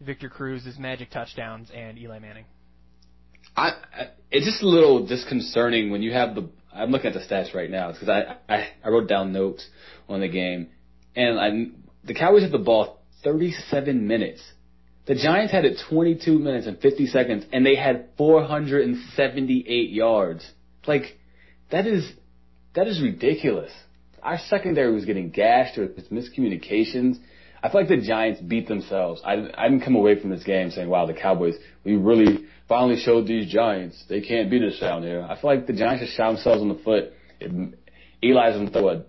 Victor 0.02 0.30
Cruz, 0.30 0.66
his 0.66 0.78
magic 0.78 1.12
touchdowns, 1.12 1.70
and 1.74 1.98
Eli 1.98 2.20
Manning. 2.20 2.46
I, 3.56 3.70
I 3.70 4.08
it's 4.32 4.46
just 4.46 4.62
a 4.62 4.68
little 4.68 5.06
disconcerting 5.06 5.90
when 5.92 6.02
you 6.02 6.12
have 6.14 6.36
the. 6.36 6.50
I'm 6.80 6.92
looking 6.92 7.08
at 7.08 7.14
the 7.14 7.20
stats 7.20 7.54
right 7.54 7.70
now 7.70 7.92
because 7.92 8.10
I, 8.10 8.38
I 8.48 8.68
I 8.84 8.90
wrote 8.90 9.08
down 9.08 9.34
notes 9.34 9.68
on 10.08 10.22
the 10.22 10.28
game, 10.28 10.70
and 11.16 11.40
I 11.40 11.72
the 12.06 12.14
Cowboys 12.14 12.44
had 12.44 12.52
the 12.52 12.58
ball 12.58 13.02
37 13.24 14.08
minutes. 14.08 14.42
The 15.06 15.16
Giants 15.16 15.52
had 15.52 15.66
it 15.66 15.82
22 15.90 16.38
minutes 16.38 16.68
and 16.68 16.80
50 16.80 17.08
seconds, 17.08 17.46
and 17.52 17.66
they 17.66 17.76
had 17.76 18.10
478 18.18 19.90
yards. 19.90 20.50
Like 20.88 21.18
that 21.72 21.88
is 21.88 22.12
that 22.76 22.88
is 22.88 23.02
ridiculous. 23.02 23.72
Our 24.22 24.38
secondary 24.50 24.94
was 24.94 25.06
getting 25.06 25.30
gashed 25.30 25.78
with 25.78 26.10
miscommunications. 26.12 27.18
I 27.62 27.70
feel 27.70 27.82
like 27.82 27.90
the 27.90 28.02
Giants 28.02 28.42
beat 28.42 28.68
themselves. 28.68 29.22
I, 29.26 29.34
I 29.56 29.70
didn't 29.70 29.84
come 29.84 29.96
away 29.96 30.20
from 30.20 30.30
this 30.30 30.44
game 30.44 30.72
saying, 30.72 30.88
wow, 30.90 31.06
the 31.06 31.14
Cowboys, 31.14 31.56
we 31.84 31.96
really 31.96 32.46
finally 32.68 33.00
showed 33.00 33.28
these 33.28 33.52
Giants 33.52 34.04
they 34.08 34.22
can't 34.22 34.50
beat 34.50 34.64
us 34.64 34.80
down 34.80 35.04
here. 35.04 35.26
I 35.28 35.40
feel 35.40 35.56
like 35.56 35.68
the 35.68 35.74
Giants 35.74 36.04
just 36.04 36.16
shot 36.16 36.34
themselves 36.34 36.62
in 36.62 36.70
the 36.70 36.80
foot. 36.84 37.14
It, 37.40 37.52
Eli's 38.22 38.56
going 38.56 38.68
to 38.68 38.72
throw 38.72 38.90
a, 38.90 39.04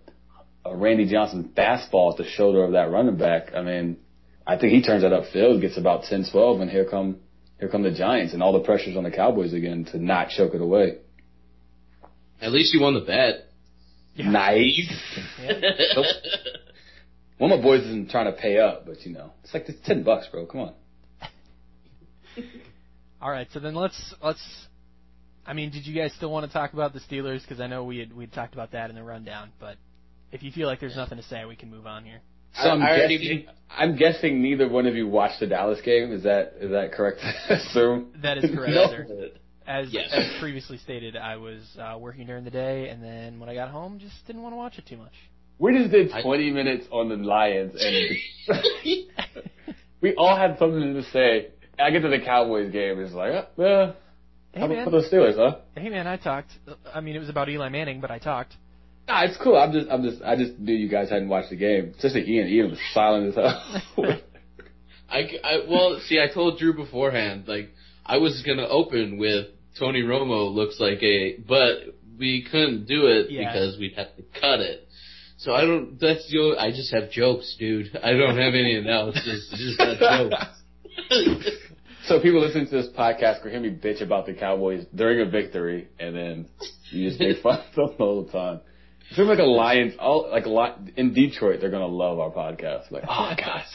a 0.64 0.76
Randy 0.76 1.06
Johnson 1.06 1.52
fastball 1.56 2.12
at 2.12 2.18
the 2.18 2.24
shoulder 2.24 2.64
of 2.64 2.72
that 2.72 2.90
running 2.90 3.16
back. 3.16 3.54
I 3.54 3.62
mean, 3.62 3.98
I 4.46 4.58
think 4.58 4.72
he 4.72 4.82
turns 4.82 5.02
that 5.02 5.12
upfield, 5.12 5.60
gets 5.60 5.78
about 5.78 6.04
10, 6.04 6.26
12, 6.32 6.60
and 6.60 6.70
here 6.70 6.84
come, 6.84 7.18
here 7.58 7.68
come 7.68 7.82
the 7.82 7.92
Giants 7.92 8.32
and 8.34 8.42
all 8.42 8.52
the 8.52 8.64
pressure's 8.64 8.96
on 8.96 9.04
the 9.04 9.10
Cowboys 9.10 9.52
again 9.52 9.84
to 9.92 9.98
not 9.98 10.30
choke 10.30 10.54
it 10.54 10.60
away. 10.60 10.98
At 12.40 12.52
least 12.52 12.74
you 12.74 12.80
won 12.80 12.94
the 12.94 13.00
bet. 13.00 13.46
Nice. 14.16 14.92
Yeah. 15.42 16.02
One 17.40 17.50
of 17.52 17.58
my 17.60 17.62
boys 17.64 17.80
isn't 17.84 18.10
trying 18.10 18.26
to 18.26 18.32
pay 18.38 18.58
up, 18.58 18.84
but 18.84 19.00
you 19.06 19.14
know, 19.14 19.32
it's 19.42 19.54
like 19.54 19.66
it's 19.66 19.78
ten 19.86 20.02
bucks, 20.02 20.26
bro. 20.30 20.44
Come 20.44 20.60
on. 20.60 20.74
All 23.22 23.30
right, 23.30 23.48
so 23.52 23.60
then 23.60 23.74
let's 23.74 24.14
let's. 24.22 24.66
I 25.46 25.54
mean, 25.54 25.70
did 25.70 25.86
you 25.86 25.94
guys 25.98 26.12
still 26.14 26.30
want 26.30 26.46
to 26.46 26.52
talk 26.52 26.74
about 26.74 26.92
the 26.92 27.00
Steelers? 27.00 27.40
Because 27.40 27.58
I 27.58 27.66
know 27.66 27.84
we 27.84 27.96
had 27.98 28.12
we 28.14 28.24
had 28.24 28.32
talked 28.34 28.52
about 28.52 28.72
that 28.72 28.90
in 28.90 28.94
the 28.96 29.02
rundown. 29.02 29.52
But 29.58 29.76
if 30.32 30.42
you 30.42 30.52
feel 30.52 30.66
like 30.66 30.80
there's 30.80 30.96
nothing 30.96 31.16
to 31.16 31.24
say, 31.24 31.46
we 31.46 31.56
can 31.56 31.70
move 31.70 31.86
on 31.86 32.04
here. 32.04 32.20
So 32.54 32.68
I'm 32.68 32.82
I 32.82 32.90
already- 32.90 33.16
guessing, 33.18 33.46
I'm 33.70 33.96
guessing 33.96 34.42
neither 34.42 34.68
one 34.68 34.86
of 34.86 34.94
you 34.94 35.08
watched 35.08 35.40
the 35.40 35.46
Dallas 35.46 35.80
game. 35.82 36.12
Is 36.12 36.24
that 36.24 36.56
is 36.60 36.70
that 36.72 36.92
correct? 36.92 37.20
to 37.20 37.54
assume 37.54 38.12
That 38.22 38.36
is 38.36 38.50
correct, 38.54 38.74
No. 38.74 38.86
sir. 38.90 39.06
As 39.66 39.90
Yes. 39.90 40.10
as 40.12 40.30
previously 40.40 40.76
stated, 40.76 41.16
I 41.16 41.36
was 41.36 41.62
uh, 41.80 41.96
working 41.98 42.26
during 42.26 42.44
the 42.44 42.50
day, 42.50 42.90
and 42.90 43.02
then 43.02 43.40
when 43.40 43.48
I 43.48 43.54
got 43.54 43.70
home, 43.70 43.98
just 43.98 44.14
didn't 44.26 44.42
want 44.42 44.52
to 44.52 44.56
watch 44.58 44.76
it 44.78 44.86
too 44.86 44.98
much. 44.98 45.12
We 45.60 45.76
just 45.78 45.90
did 45.92 46.10
I- 46.10 46.22
20 46.22 46.50
minutes 46.50 46.86
on 46.90 47.08
the 47.10 47.16
Lions, 47.16 47.74
and 47.78 48.16
we 50.00 50.14
all 50.16 50.36
had 50.36 50.58
something 50.58 50.94
to 50.94 51.02
say. 51.12 51.48
I 51.78 51.90
get 51.90 52.00
to 52.00 52.08
the 52.08 52.18
Cowboys 52.20 52.72
game, 52.72 53.00
it's 53.00 53.12
like, 53.14 53.32
uh, 53.58 53.62
uh, 53.62 53.92
Hey 54.52 54.60
how 54.60 54.66
about 54.66 54.74
man, 54.76 54.84
for 54.84 54.90
the 54.90 55.08
Steelers, 55.08 55.36
huh? 55.36 55.58
hey 55.76 55.88
man, 55.90 56.06
I 56.08 56.16
talked. 56.16 56.50
I 56.92 57.00
mean, 57.00 57.14
it 57.14 57.20
was 57.20 57.28
about 57.28 57.48
Eli 57.48 57.68
Manning, 57.68 58.00
but 58.00 58.10
I 58.10 58.18
talked. 58.18 58.54
Nah, 59.06 59.22
it's 59.24 59.36
cool. 59.42 59.56
I'm 59.56 59.72
just, 59.72 59.88
I'm 59.90 60.02
just, 60.02 60.22
I 60.22 60.34
just 60.36 60.58
knew 60.58 60.74
you 60.74 60.88
guys 60.88 61.08
hadn't 61.10 61.28
watched 61.28 61.50
the 61.50 61.56
game. 61.56 61.94
Especially 61.96 62.28
Ian. 62.28 62.48
Ian 62.48 62.70
was 62.70 62.78
silent 62.92 63.28
as 63.28 63.34
hell. 63.36 63.62
I, 65.10 65.18
I 65.44 65.58
well, 65.68 66.00
see, 66.06 66.20
I 66.20 66.32
told 66.32 66.58
Drew 66.58 66.74
beforehand, 66.74 67.44
like 67.48 67.70
I 68.04 68.18
was 68.18 68.42
gonna 68.46 68.66
open 68.66 69.18
with 69.18 69.46
Tony 69.78 70.02
Romo 70.02 70.52
looks 70.52 70.78
like 70.80 71.02
a, 71.02 71.36
but 71.38 71.94
we 72.18 72.46
couldn't 72.50 72.86
do 72.86 73.06
it 73.06 73.30
Yeah. 73.30 73.52
because 73.52 73.78
we'd 73.78 73.94
have 73.96 74.14
to 74.16 74.22
cut 74.40 74.60
it. 74.60 74.86
So 75.40 75.52
I 75.52 75.62
don't. 75.62 75.98
That's 76.00 76.28
the. 76.30 76.56
I 76.58 76.70
just 76.70 76.92
have 76.92 77.10
jokes, 77.10 77.56
dude. 77.58 77.96
I 78.02 78.12
don't 78.12 78.36
have 78.36 78.54
any 78.54 78.76
analysis. 78.76 79.52
Just 79.56 79.80
have 79.80 79.98
jokes. 80.30 81.56
So 82.10 82.18
people 82.18 82.40
listening 82.40 82.66
to 82.66 82.72
this 82.72 82.88
podcast 82.88 83.42
can 83.42 83.50
hear 83.52 83.60
me 83.60 83.70
bitch 83.70 84.02
about 84.02 84.26
the 84.26 84.32
Cowboys 84.34 84.84
during 84.92 85.20
a 85.20 85.30
victory, 85.30 85.86
and 86.00 86.16
then 86.16 86.48
you 86.90 87.08
just 87.08 87.20
make 87.20 87.40
fun 87.42 87.60
of 87.76 87.90
them 87.90 87.96
all 88.00 88.24
the 88.24 88.32
time. 88.32 88.60
It 89.10 89.16
seems 89.16 89.28
like 89.28 89.38
a 89.38 89.44
Lions, 89.44 89.94
all 89.98 90.28
like 90.30 90.46
a 90.46 90.48
lot 90.48 90.80
in 90.96 91.14
Detroit, 91.14 91.60
they're 91.60 91.70
gonna 91.70 91.86
love 91.86 92.18
our 92.18 92.30
podcast. 92.30 92.90
Like, 92.90 93.04
oh 93.08 93.32
gosh, 93.36 93.66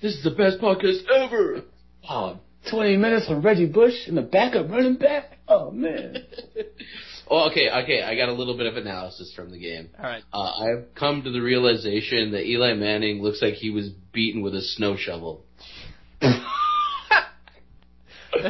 this 0.00 0.14
is 0.16 0.24
the 0.24 0.30
best 0.30 0.58
podcast 0.58 1.02
ever. 1.14 1.62
oh, 2.08 2.40
20 2.70 2.96
minutes 2.96 3.26
on 3.28 3.42
Reggie 3.42 3.66
Bush 3.66 3.94
and 4.08 4.16
the 4.16 4.22
backup 4.22 4.68
running 4.70 4.96
back. 4.96 5.38
Oh 5.46 5.70
man, 5.70 6.24
Oh, 7.28 7.50
okay, 7.50 7.70
okay. 7.70 8.02
I 8.02 8.16
got 8.16 8.28
a 8.28 8.32
little 8.32 8.56
bit 8.56 8.66
of 8.66 8.76
analysis 8.76 9.32
from 9.34 9.50
the 9.50 9.58
game. 9.58 9.90
All 9.98 10.04
right. 10.04 10.22
Uh, 10.32 10.38
I've 10.38 10.94
come 10.94 11.22
to 11.22 11.30
the 11.30 11.40
realization 11.40 12.32
that 12.32 12.44
Eli 12.44 12.74
Manning 12.74 13.22
looks 13.22 13.40
like 13.40 13.54
he 13.54 13.70
was 13.70 13.88
beaten 14.12 14.42
with 14.42 14.54
a 14.54 14.62
snow 14.62 14.96
shovel. 14.96 15.44
That's, 16.20 16.44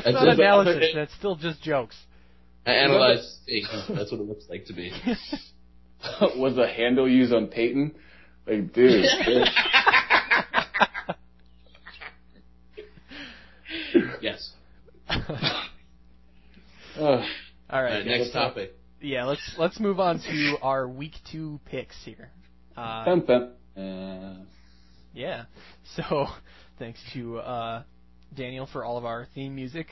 That's 0.04 0.12
not 0.14 0.28
it. 0.28 0.40
analysis. 0.40 0.90
That's 0.94 1.14
still 1.14 1.36
just 1.36 1.62
jokes. 1.62 1.96
I 2.64 2.72
analyzed 2.72 3.26
face. 3.46 3.66
That's 3.88 4.12
what 4.12 4.20
it 4.20 4.28
looks 4.28 4.44
like 4.48 4.66
to 4.66 4.72
me. 4.72 4.92
was 6.36 6.56
the 6.56 6.68
handle 6.68 7.08
used 7.08 7.32
on 7.32 7.48
Peyton? 7.48 7.94
Like, 8.46 8.72
dude. 8.72 9.04
dude. 9.26 9.48
yes. 14.20 14.52
Ugh. 16.98 17.24
All 17.72 17.78
All 17.78 17.84
right. 17.84 17.94
right, 17.94 18.06
next 18.06 18.32
topic. 18.32 18.74
Yeah, 19.00 19.24
let's 19.24 19.54
let's 19.58 19.80
move 19.80 19.98
on 19.98 20.20
to 20.20 20.56
our 20.60 20.86
week 20.86 21.14
two 21.30 21.58
picks 21.64 21.96
here. 22.04 22.30
Uh, 22.76 23.04
Dun, 23.06 23.24
dun. 23.24 23.82
Uh, 23.82 24.44
yeah. 25.14 25.44
So, 25.96 26.26
thanks 26.78 27.00
to 27.14 27.38
uh, 27.38 27.82
Daniel 28.34 28.68
for 28.70 28.84
all 28.84 28.98
of 28.98 29.06
our 29.06 29.26
theme 29.34 29.54
music. 29.54 29.86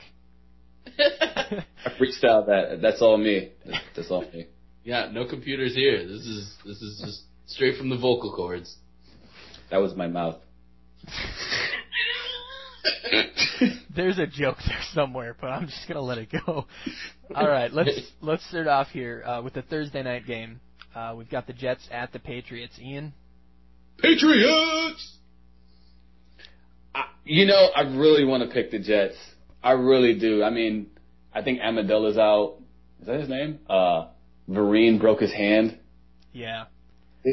I 0.87 1.63
freestyle 1.99 2.45
that. 2.45 2.79
That's 2.81 3.01
all 3.01 3.17
me. 3.17 3.51
That's, 3.65 3.83
that's 3.95 4.11
all 4.11 4.21
me. 4.21 4.47
Yeah, 4.83 5.09
no 5.11 5.27
computers 5.27 5.73
here. 5.73 6.07
This 6.07 6.25
is 6.25 6.53
this 6.63 6.81
is 6.81 7.01
just 7.03 7.21
straight 7.47 7.77
from 7.77 7.89
the 7.89 7.97
vocal 7.97 8.33
cords. 8.35 8.75
That 9.71 9.77
was 9.77 9.95
my 9.95 10.07
mouth. 10.07 10.35
There's 13.95 14.19
a 14.19 14.27
joke 14.27 14.57
there 14.67 14.79
somewhere, 14.93 15.35
but 15.39 15.47
I'm 15.47 15.67
just 15.67 15.87
gonna 15.87 16.01
let 16.01 16.17
it 16.17 16.29
go. 16.45 16.65
All 17.35 17.47
right, 17.47 17.71
let's 17.73 18.11
let's 18.21 18.47
start 18.49 18.67
off 18.67 18.87
here 18.89 19.23
uh, 19.25 19.41
with 19.41 19.53
the 19.53 19.61
Thursday 19.61 20.03
night 20.03 20.25
game. 20.25 20.59
Uh, 20.95 21.13
we've 21.17 21.29
got 21.29 21.47
the 21.47 21.53
Jets 21.53 21.87
at 21.91 22.11
the 22.11 22.19
Patriots. 22.19 22.77
Ian, 22.79 23.13
Patriots. 23.99 25.17
I, 26.93 27.05
you 27.23 27.45
know, 27.45 27.69
I 27.75 27.81
really 27.81 28.25
want 28.25 28.43
to 28.47 28.53
pick 28.53 28.71
the 28.71 28.79
Jets. 28.79 29.15
I 29.63 29.71
really 29.73 30.17
do. 30.19 30.43
I 30.43 30.49
mean, 30.49 30.87
I 31.33 31.41
think 31.41 31.59
Amendola's 31.61 32.17
out. 32.17 32.57
Is 32.99 33.07
that 33.07 33.19
his 33.19 33.29
name? 33.29 33.59
Uh, 33.69 34.07
Vereen 34.49 34.99
broke 34.99 35.21
his 35.21 35.31
hand. 35.33 35.77
yeah, 36.33 36.65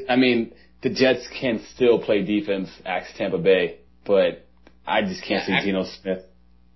I 0.08 0.16
mean, 0.16 0.52
the 0.82 0.90
Jets 0.90 1.26
can 1.40 1.64
still 1.74 1.98
play 2.00 2.22
defense, 2.22 2.68
axe 2.86 3.08
Tampa 3.16 3.38
Bay, 3.38 3.78
but 4.06 4.46
I 4.86 5.02
just 5.02 5.22
can't 5.24 5.48
Yeah, 5.48 5.56
I- 5.56 5.60
see 5.60 5.66
Geno 5.66 5.84
Smith 6.02 6.24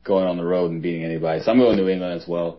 going 0.05 0.27
on 0.27 0.37
the 0.37 0.45
road 0.45 0.71
and 0.73 0.83
beating 0.83 1.05
anybody. 1.05 1.43
So 1.43 1.53
I'm 1.53 1.59
going 1.59 1.77
to 1.77 1.83
New 1.85 1.89
England 1.89 2.21
as 2.21 2.27
well. 2.27 2.59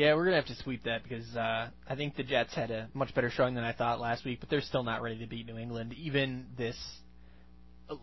Yeah, 0.00 0.14
we're 0.14 0.24
gonna 0.24 0.36
have 0.36 0.46
to 0.46 0.54
sweep 0.62 0.84
that 0.84 1.02
because 1.02 1.36
uh, 1.36 1.68
I 1.86 1.94
think 1.94 2.16
the 2.16 2.22
Jets 2.22 2.54
had 2.54 2.70
a 2.70 2.88
much 2.94 3.14
better 3.14 3.28
showing 3.28 3.54
than 3.54 3.64
I 3.64 3.74
thought 3.74 4.00
last 4.00 4.24
week, 4.24 4.40
but 4.40 4.48
they're 4.48 4.62
still 4.62 4.82
not 4.82 5.02
ready 5.02 5.18
to 5.18 5.26
beat 5.26 5.46
New 5.46 5.58
England, 5.58 5.92
even 5.92 6.46
this 6.56 6.76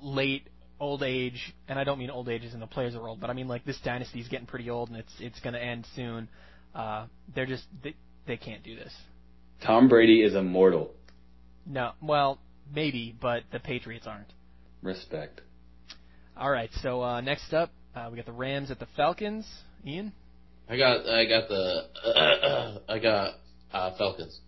late 0.03 0.47
old 0.79 1.01
age. 1.01 1.55
And 1.67 1.79
I 1.79 1.83
don't 1.83 1.97
mean 1.97 2.11
old 2.11 2.29
age 2.29 2.43
as 2.45 2.53
in 2.53 2.59
the 2.59 2.67
players 2.67 2.93
are 2.93 3.07
old, 3.07 3.19
but 3.19 3.31
I 3.31 3.33
mean 3.33 3.47
like 3.47 3.65
this 3.65 3.79
dynasty's 3.83 4.27
getting 4.27 4.45
pretty 4.45 4.69
old 4.69 4.89
and 4.89 4.99
it's 4.99 5.13
it's 5.19 5.39
gonna 5.39 5.57
end 5.57 5.87
soon. 5.95 6.29
Uh, 6.75 7.07
they're 7.33 7.47
just 7.47 7.63
they, 7.83 7.95
they 8.27 8.37
can't 8.37 8.63
do 8.63 8.75
this. 8.75 8.93
Tom 9.65 9.89
Brady 9.89 10.21
is 10.21 10.35
immortal. 10.35 10.91
No, 11.65 11.93
well 11.99 12.37
maybe, 12.71 13.15
but 13.19 13.41
the 13.51 13.59
Patriots 13.59 14.05
aren't. 14.05 14.31
Respect. 14.83 15.41
All 16.37 16.51
right, 16.51 16.69
so 16.83 17.01
uh, 17.01 17.21
next 17.21 17.53
up, 17.53 17.71
uh, 17.95 18.09
we 18.11 18.17
got 18.17 18.27
the 18.27 18.31
Rams 18.31 18.69
at 18.69 18.77
the 18.77 18.87
Falcons. 18.95 19.47
Ian, 19.83 20.13
I 20.69 20.77
got 20.77 21.07
I 21.07 21.25
got 21.25 21.47
the 21.47 22.81
I 22.89 22.99
got 22.99 23.35
uh, 23.73 23.97
Falcons. 23.97 24.39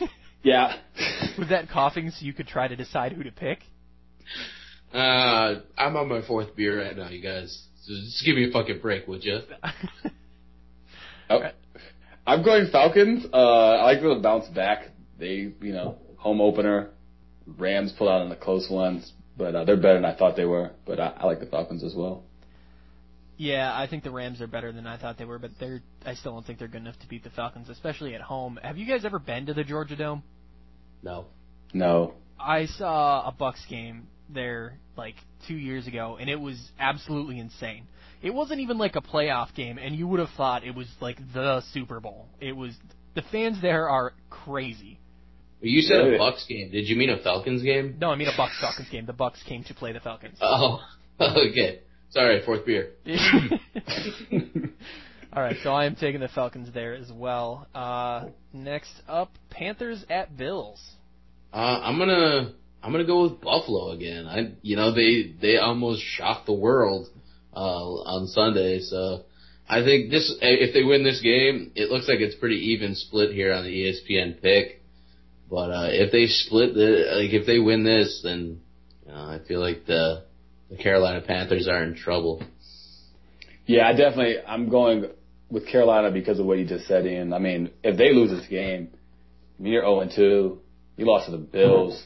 Yeah. 0.44 0.76
was 1.38 1.48
that 1.48 1.70
coughing 1.70 2.10
so 2.10 2.18
you 2.26 2.34
could 2.34 2.46
try 2.46 2.68
to 2.68 2.76
decide 2.76 3.12
who 3.12 3.22
to 3.22 3.32
pick? 3.32 3.60
Uh, 4.92 5.60
I'm 5.78 5.96
on 5.96 6.06
my 6.06 6.20
fourth 6.20 6.54
beer 6.54 6.84
right 6.84 6.94
now, 6.94 7.08
you 7.08 7.22
guys. 7.22 7.64
So 7.82 7.94
just 7.94 8.22
give 8.26 8.36
me 8.36 8.50
a 8.50 8.52
fucking 8.52 8.80
break, 8.80 9.08
would 9.08 9.24
you? 9.24 9.40
Oh, 11.30 11.40
I'm 12.26 12.42
going 12.44 12.68
Falcons. 12.70 13.24
Uh, 13.32 13.36
I 13.36 13.84
like 13.84 14.02
the 14.02 14.14
to 14.14 14.20
bounce 14.20 14.46
back. 14.48 14.88
They, 15.18 15.52
you 15.60 15.72
know, 15.72 15.96
home 16.16 16.40
opener. 16.40 16.90
Rams 17.46 17.94
pull 17.96 18.10
out 18.10 18.22
in 18.22 18.28
the 18.28 18.36
close 18.36 18.68
ones, 18.70 19.12
but 19.36 19.54
uh, 19.54 19.64
they're 19.64 19.76
better 19.76 19.94
than 19.94 20.04
I 20.04 20.14
thought 20.14 20.36
they 20.36 20.44
were. 20.44 20.72
But 20.86 21.00
I, 21.00 21.14
I 21.16 21.26
like 21.26 21.40
the 21.40 21.46
Falcons 21.46 21.82
as 21.82 21.94
well. 21.94 22.24
Yeah, 23.44 23.78
I 23.78 23.86
think 23.86 24.04
the 24.04 24.10
Rams 24.10 24.40
are 24.40 24.46
better 24.46 24.72
than 24.72 24.86
I 24.86 24.96
thought 24.96 25.18
they 25.18 25.26
were, 25.26 25.38
but 25.38 25.50
they're 25.60 25.82
I 26.06 26.14
still 26.14 26.32
don't 26.32 26.46
think 26.46 26.58
they're 26.58 26.66
good 26.66 26.80
enough 26.80 26.98
to 27.00 27.06
beat 27.06 27.24
the 27.24 27.30
Falcons, 27.30 27.68
especially 27.68 28.14
at 28.14 28.22
home. 28.22 28.58
Have 28.62 28.78
you 28.78 28.86
guys 28.86 29.04
ever 29.04 29.18
been 29.18 29.44
to 29.46 29.52
the 29.52 29.64
Georgia 29.64 29.96
Dome? 29.96 30.22
No. 31.02 31.26
No. 31.74 32.14
I 32.40 32.64
saw 32.64 33.28
a 33.28 33.32
Bucs 33.38 33.68
game 33.68 34.06
there 34.30 34.78
like 34.96 35.16
two 35.46 35.56
years 35.56 35.86
ago, 35.86 36.16
and 36.18 36.30
it 36.30 36.40
was 36.40 36.56
absolutely 36.80 37.38
insane. 37.38 37.86
It 38.22 38.32
wasn't 38.32 38.60
even 38.60 38.78
like 38.78 38.96
a 38.96 39.02
playoff 39.02 39.54
game, 39.54 39.76
and 39.76 39.94
you 39.94 40.08
would 40.08 40.20
have 40.20 40.30
thought 40.38 40.64
it 40.64 40.74
was 40.74 40.86
like 41.02 41.18
the 41.34 41.60
Super 41.74 42.00
Bowl. 42.00 42.28
It 42.40 42.56
was 42.56 42.74
the 43.14 43.22
fans 43.30 43.60
there 43.60 43.90
are 43.90 44.14
crazy. 44.30 44.98
You 45.60 45.82
said 45.82 45.98
a 45.98 46.18
Bucs 46.18 46.48
game. 46.48 46.70
Did 46.70 46.88
you 46.88 46.96
mean 46.96 47.10
a 47.10 47.22
Falcons 47.22 47.62
game? 47.62 47.98
No, 48.00 48.10
I 48.10 48.16
mean 48.16 48.28
a 48.28 48.32
Bucs 48.32 48.58
Falcons 48.58 48.88
game. 48.90 49.04
The 49.04 49.12
Bucs 49.12 49.44
came 49.46 49.64
to 49.64 49.74
play 49.74 49.92
the 49.92 50.00
Falcons. 50.00 50.38
Oh, 50.40 50.80
okay. 51.20 51.80
Sorry, 52.14 52.42
fourth 52.46 52.64
beer. 52.64 52.90
All 55.32 55.42
right, 55.42 55.56
so 55.64 55.72
I 55.72 55.86
am 55.86 55.96
taking 55.96 56.20
the 56.20 56.28
Falcons 56.28 56.72
there 56.72 56.94
as 56.94 57.10
well. 57.12 57.66
Uh, 57.74 58.26
next 58.52 58.92
up, 59.08 59.32
Panthers 59.50 60.04
at 60.08 60.36
Bills. 60.36 60.80
Uh, 61.52 61.80
I'm 61.82 61.98
gonna 61.98 62.52
I'm 62.84 62.92
gonna 62.92 63.04
go 63.04 63.24
with 63.24 63.40
Buffalo 63.40 63.90
again. 63.90 64.26
I 64.28 64.52
you 64.62 64.76
know 64.76 64.94
they 64.94 65.34
they 65.42 65.56
almost 65.56 66.02
shocked 66.04 66.46
the 66.46 66.52
world 66.52 67.08
uh, 67.52 67.58
on 67.58 68.28
Sunday, 68.28 68.78
so 68.78 69.24
I 69.68 69.82
think 69.82 70.12
this 70.12 70.36
if 70.40 70.72
they 70.72 70.84
win 70.84 71.02
this 71.02 71.20
game, 71.20 71.72
it 71.74 71.90
looks 71.90 72.06
like 72.06 72.20
it's 72.20 72.36
pretty 72.36 72.74
even 72.74 72.94
split 72.94 73.32
here 73.32 73.52
on 73.52 73.64
the 73.64 73.70
ESPN 73.70 74.40
pick. 74.40 74.82
But 75.50 75.72
uh, 75.72 75.88
if 75.90 76.12
they 76.12 76.26
split 76.28 76.74
the 76.74 77.06
like 77.16 77.32
if 77.32 77.44
they 77.44 77.58
win 77.58 77.82
this, 77.82 78.20
then 78.22 78.60
you 79.04 79.12
know, 79.12 79.18
I 79.18 79.40
feel 79.48 79.58
like 79.58 79.86
the 79.86 80.22
the 80.76 80.82
Carolina 80.82 81.20
Panthers 81.20 81.68
are 81.68 81.82
in 81.82 81.94
trouble. 81.94 82.42
Yeah, 83.66 83.86
I 83.86 83.92
definitely. 83.92 84.36
I'm 84.46 84.68
going 84.68 85.06
with 85.50 85.66
Carolina 85.68 86.10
because 86.10 86.38
of 86.38 86.46
what 86.46 86.58
you 86.58 86.66
just 86.66 86.86
said, 86.86 87.06
Ian. 87.06 87.32
I 87.32 87.38
mean, 87.38 87.70
if 87.82 87.96
they 87.96 88.12
lose 88.12 88.30
this 88.30 88.46
game, 88.48 88.90
I 89.58 89.62
mean, 89.62 89.72
you're 89.72 89.82
0 89.82 90.00
and 90.00 90.12
2. 90.14 90.58
You 90.96 91.06
lost 91.06 91.26
to 91.26 91.32
the 91.32 91.38
Bills. 91.38 92.02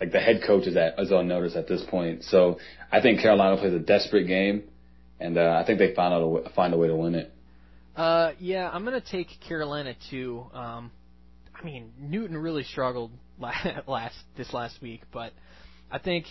Like 0.00 0.12
the 0.12 0.20
head 0.20 0.42
coach 0.46 0.66
is 0.66 0.76
at 0.76 0.98
is 0.98 1.12
on 1.12 1.28
notice 1.28 1.54
at 1.54 1.68
this 1.68 1.82
point. 1.88 2.24
So 2.24 2.58
I 2.90 3.00
think 3.00 3.20
Carolina 3.20 3.56
plays 3.56 3.72
a 3.72 3.78
desperate 3.78 4.26
game, 4.26 4.64
and 5.20 5.38
uh, 5.38 5.60
I 5.62 5.66
think 5.66 5.78
they 5.78 5.94
find 5.94 6.12
out 6.12 6.22
a 6.22 6.26
way, 6.26 6.42
find 6.56 6.74
a 6.74 6.76
way 6.76 6.88
to 6.88 6.96
win 6.96 7.14
it. 7.14 7.32
Uh, 7.94 8.32
yeah, 8.40 8.68
I'm 8.72 8.84
gonna 8.84 9.00
take 9.00 9.28
Carolina 9.46 9.94
too. 10.10 10.46
Um, 10.52 10.90
I 11.54 11.64
mean, 11.64 11.92
Newton 12.00 12.36
really 12.36 12.64
struggled 12.64 13.12
la- 13.38 13.52
last 13.86 14.16
this 14.36 14.52
last 14.52 14.82
week, 14.82 15.02
but 15.12 15.32
I 15.88 15.98
think 15.98 16.26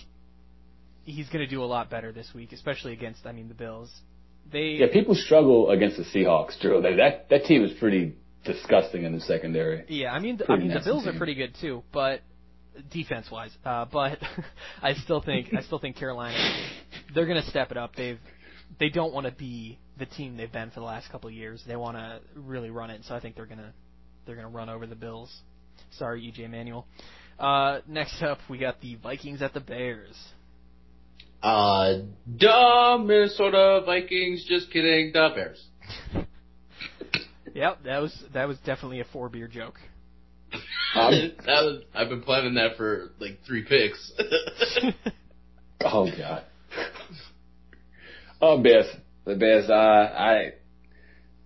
he's 1.04 1.30
gonna 1.30 1.48
do 1.48 1.64
a 1.64 1.66
lot 1.66 1.90
better 1.90 2.12
this 2.12 2.30
week, 2.34 2.52
especially 2.54 2.94
against, 2.94 3.26
I 3.26 3.32
mean, 3.32 3.48
the 3.48 3.54
Bills. 3.54 3.92
They 4.52 4.78
Yeah, 4.80 4.88
people 4.92 5.16
struggle 5.16 5.70
against 5.70 5.98
the 5.98 6.04
Seahawks, 6.04 6.60
Drew. 6.60 6.82
That 6.82 6.96
that, 6.98 7.30
that 7.30 7.46
team 7.46 7.64
is 7.64 7.72
pretty 7.80 8.16
disgusting 8.44 9.04
in 9.04 9.14
the 9.14 9.22
secondary. 9.22 9.86
Yeah, 9.88 10.12
I 10.14 10.20
mean, 10.20 10.38
the, 10.38 10.52
I 10.52 10.58
mean, 10.58 10.70
the 10.70 10.82
Bills 10.84 11.08
are 11.08 11.18
pretty 11.18 11.36
good 11.36 11.56
too, 11.62 11.84
but 11.92 12.22
defense 12.92 13.30
wise, 13.32 13.52
uh, 13.66 13.86
but 13.92 14.20
I 14.82 14.94
still 14.94 15.22
think 15.22 15.54
I 15.54 15.62
still 15.62 15.80
think 15.80 15.98
Carolina 15.98 16.38
they're 17.14 17.28
gonna 17.28 17.44
step 17.44 17.72
it 17.72 17.78
up. 17.78 17.96
They've 17.96 18.20
they 18.80 18.90
don't 18.90 19.14
want 19.14 19.26
to 19.26 19.32
be 19.32 19.78
the 19.98 20.06
team 20.06 20.38
they've 20.38 20.52
been 20.52 20.70
for 20.70 20.80
the 20.80 20.86
last 20.86 21.12
couple 21.12 21.28
of 21.28 21.34
years. 21.34 21.62
They 21.68 21.76
want 21.76 21.98
to 21.98 22.20
really 22.36 22.70
run 22.70 22.90
it, 22.90 23.04
so 23.06 23.16
I 23.16 23.20
think 23.20 23.36
they're 23.36 23.46
gonna 23.46 23.74
they're 24.26 24.36
gonna 24.36 24.50
run 24.50 24.70
over 24.70 24.88
the 24.88 24.96
Bills. 24.96 25.34
Sorry, 25.98 26.22
EJ 26.22 26.50
Manuel. 26.50 26.86
Uh, 27.40 27.80
next 27.88 28.22
up, 28.22 28.38
we 28.50 28.58
got 28.58 28.82
the 28.82 28.96
Vikings 28.96 29.42
at 29.42 29.54
the 29.54 29.60
Bears. 29.60 30.16
Uh, 31.42 32.00
dumb 32.38 33.08
Minnesota 33.08 33.82
Vikings. 33.86 34.46
Just 34.48 34.72
kidding. 34.72 35.12
The 35.14 35.30
Bears. 35.36 35.66
Yep, 37.54 37.84
that 37.84 38.02
was 38.02 38.24
that 38.34 38.48
was 38.48 38.58
definitely 38.60 39.02
a 39.02 39.04
four 39.04 39.28
beer 39.28 39.50
joke. 39.50 39.78
Um, 40.96 41.34
that 41.46 41.62
was, 41.64 41.84
I've 41.94 42.08
been 42.08 42.22
planning 42.22 42.54
that 42.54 42.78
for 42.78 43.12
like 43.20 43.40
three 43.46 43.66
picks. 43.66 44.12
Oh 45.84 46.10
God. 46.16 46.44
oh 48.42 48.62
Bears. 48.62 48.86
The 49.26 49.36
Bears. 49.36 49.70
Uh, 49.70 49.74
I. 49.74 50.54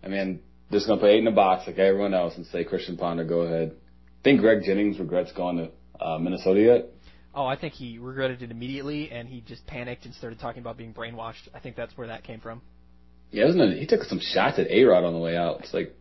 I 0.03 0.07
mean, 0.07 0.41
just 0.71 0.87
gonna 0.87 0.99
put 0.99 1.09
eight 1.09 1.19
in 1.19 1.25
the 1.25 1.31
box 1.31 1.65
like 1.67 1.77
everyone 1.77 2.13
else 2.13 2.35
and 2.35 2.45
say 2.47 2.63
Christian 2.63 2.97
Ponder. 2.97 3.23
Go 3.23 3.41
ahead. 3.41 3.75
Think 4.23 4.41
Greg 4.41 4.63
Jennings 4.63 4.99
regrets 4.99 5.31
going 5.31 5.57
to 5.57 6.03
uh, 6.03 6.17
Minnesota 6.17 6.59
yet? 6.59 6.89
Oh, 7.35 7.45
I 7.45 7.57
think 7.57 7.73
he 7.73 7.97
regretted 7.97 8.41
it 8.41 8.51
immediately, 8.51 9.11
and 9.11 9.27
he 9.27 9.41
just 9.41 9.67
panicked 9.67 10.05
and 10.05 10.13
started 10.15 10.39
talking 10.39 10.61
about 10.61 10.77
being 10.77 10.93
brainwashed. 10.93 11.49
I 11.53 11.59
think 11.59 11.75
that's 11.75 11.95
where 11.97 12.07
that 12.07 12.23
came 12.23 12.39
from. 12.39 12.61
Yeah, 13.31 13.47
isn't 13.47 13.59
it? 13.59 13.77
He 13.77 13.85
took 13.85 14.03
some 14.03 14.21
shots 14.21 14.57
at 14.57 14.71
A 14.71 14.83
Rod 14.85 15.03
on 15.03 15.13
the 15.13 15.19
way 15.19 15.35
out. 15.35 15.59
It's 15.59 15.73
like, 15.73 15.93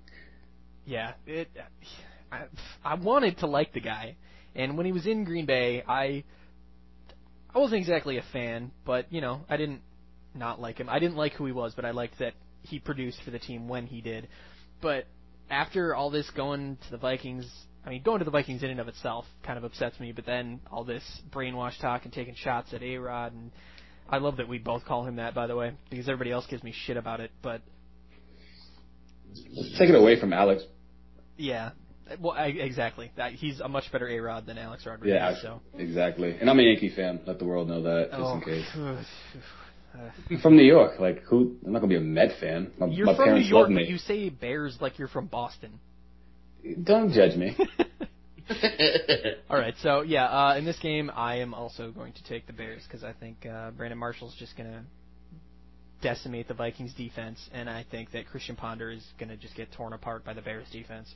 yeah, 0.87 1.15
it. 1.27 1.49
I, 2.31 2.45
I 2.85 2.95
wanted 2.95 3.39
to 3.39 3.47
like 3.47 3.73
the 3.73 3.81
guy, 3.81 4.17
and 4.55 4.77
when 4.77 4.87
he 4.87 4.93
was 4.93 5.07
in 5.07 5.25
Green 5.25 5.47
Bay, 5.47 5.83
I 5.87 6.23
I 7.55 7.59
wasn't 7.59 7.81
exactly 7.81 8.19
a 8.19 8.25
fan, 8.33 8.73
but 8.85 9.13
you 9.13 9.21
know, 9.21 9.41
I 9.49 9.57
didn't 9.57 9.81
not 10.35 10.61
like 10.61 10.79
him. 10.79 10.89
I 10.89 10.99
didn't 10.99 11.17
like 11.17 11.33
who 11.35 11.47
he 11.47 11.53
was, 11.53 11.75
but 11.75 11.85
I 11.85 11.93
liked 11.93 12.19
that 12.19 12.35
he 12.63 12.79
produced 12.79 13.23
for 13.25 13.31
the 13.31 13.39
team 13.39 13.69
when 13.69 13.87
he 13.87 14.01
did. 14.01 14.29
But 14.81 15.07
after 15.51 15.95
all 15.95 16.11
this 16.11 16.29
going 16.31 16.79
to 16.85 16.91
the 16.91 16.99
Vikings, 16.99 17.51
I 17.87 17.91
mean, 17.91 18.03
going 18.03 18.21
to 18.21 18.25
the 18.25 18.31
Vikings 18.31 18.63
in 18.63 18.71
and 18.71 18.81
of 18.81 18.89
itself 18.89 19.27
kind 19.43 19.59
of 19.59 19.65
upsets 19.65 20.01
me. 20.01 20.13
But 20.13 20.25
then 20.27 20.61
all 20.71 20.85
this 20.85 21.03
brainwash 21.31 21.79
talk 21.81 22.05
and 22.05 22.13
taking 22.13 22.35
shots 22.35 22.73
at 22.73 22.83
A 22.83 22.97
Rod, 22.97 23.33
and 23.33 23.51
I 24.09 24.19
love 24.19 24.39
that 24.39 24.49
we 24.49 24.59
both 24.59 24.85
call 24.85 25.05
him 25.07 25.17
that, 25.17 25.35
by 25.35 25.47
the 25.47 25.57
way, 25.57 25.73
because 25.91 26.09
everybody 26.09 26.31
else 26.33 26.47
gives 26.47 26.63
me 26.63 26.73
shit 26.87 26.97
about 26.97 27.21
it. 27.21 27.31
But 27.43 27.61
Let's 29.53 29.79
take 29.79 29.89
it 29.91 29.95
away 29.95 30.19
from 30.19 30.33
Alex. 30.33 30.63
yeah, 31.37 31.71
well, 32.21 32.33
I, 32.33 32.47
exactly. 32.47 33.11
That, 33.17 33.33
he's 33.33 33.61
a 33.61 33.69
much 33.69 33.91
better 33.91 34.09
A 34.09 34.19
Rod 34.21 34.47
than 34.47 34.59
Alex 34.59 34.87
Rodriguez. 34.87 35.15
Yeah, 35.15 35.35
so. 35.41 35.61
exactly. 35.79 36.37
And 36.39 36.49
I'm 36.51 36.59
a 36.59 36.63
Yankee 36.63 36.95
fan. 36.95 37.21
Let 37.27 37.39
the 37.39 37.45
world 37.45 37.69
know 37.69 37.83
that, 37.83 38.11
just 38.11 38.21
Oh. 38.23 38.35
in 38.35 38.41
case. 38.43 38.67
I'm 40.31 40.41
from 40.41 40.57
New 40.57 40.65
York. 40.65 40.99
Like, 40.99 41.23
who? 41.23 41.57
I'm 41.65 41.73
not 41.73 41.79
gonna 41.79 41.89
be 41.91 41.97
a 41.97 42.01
Met 42.01 42.39
fan. 42.41 42.73
My, 42.79 42.87
You're 42.87 43.07
my 43.07 43.17
from 43.17 43.35
New 43.35 43.41
York, 43.41 43.71
but 43.73 43.87
you 43.87 43.97
say 43.99 44.29
Bears 44.29 44.77
like 44.81 44.99
you're 44.99 45.09
from 45.09 45.27
Boston. 45.27 45.79
Don't 46.83 47.13
judge 47.13 47.37
me. 47.37 47.57
All 49.51 49.59
right, 49.59 49.75
so 49.83 50.03
yeah, 50.03 50.27
uh, 50.27 50.57
in 50.57 50.65
this 50.65 50.79
game, 50.79 51.11
I 51.15 51.37
am 51.37 51.55
also 51.55 51.91
going 51.91 52.13
to 52.13 52.25
take 52.25 52.47
the 52.47 52.53
Bears 52.53 52.83
because 52.87 53.03
I 53.05 53.13
think 53.13 53.47
uh, 53.47 53.71
Brandon 53.71 53.99
Marshall's 53.99 54.35
just 54.39 54.57
going 54.57 54.71
to 54.71 54.83
decimate 56.03 56.49
the 56.49 56.55
Vikings 56.55 56.93
defense, 56.95 57.49
and 57.53 57.69
I 57.69 57.85
think 57.91 58.13
that 58.13 58.27
Christian 58.27 58.57
Ponder 58.57 58.91
is 58.91 59.05
going 59.19 59.31
to 59.31 59.37
just 59.37 59.57
get 59.57 59.73
torn 59.73 59.95
apart 59.95 60.25
by 60.25 60.35
the 60.35 60.43
Bears 60.43 60.69
defense. 60.71 61.15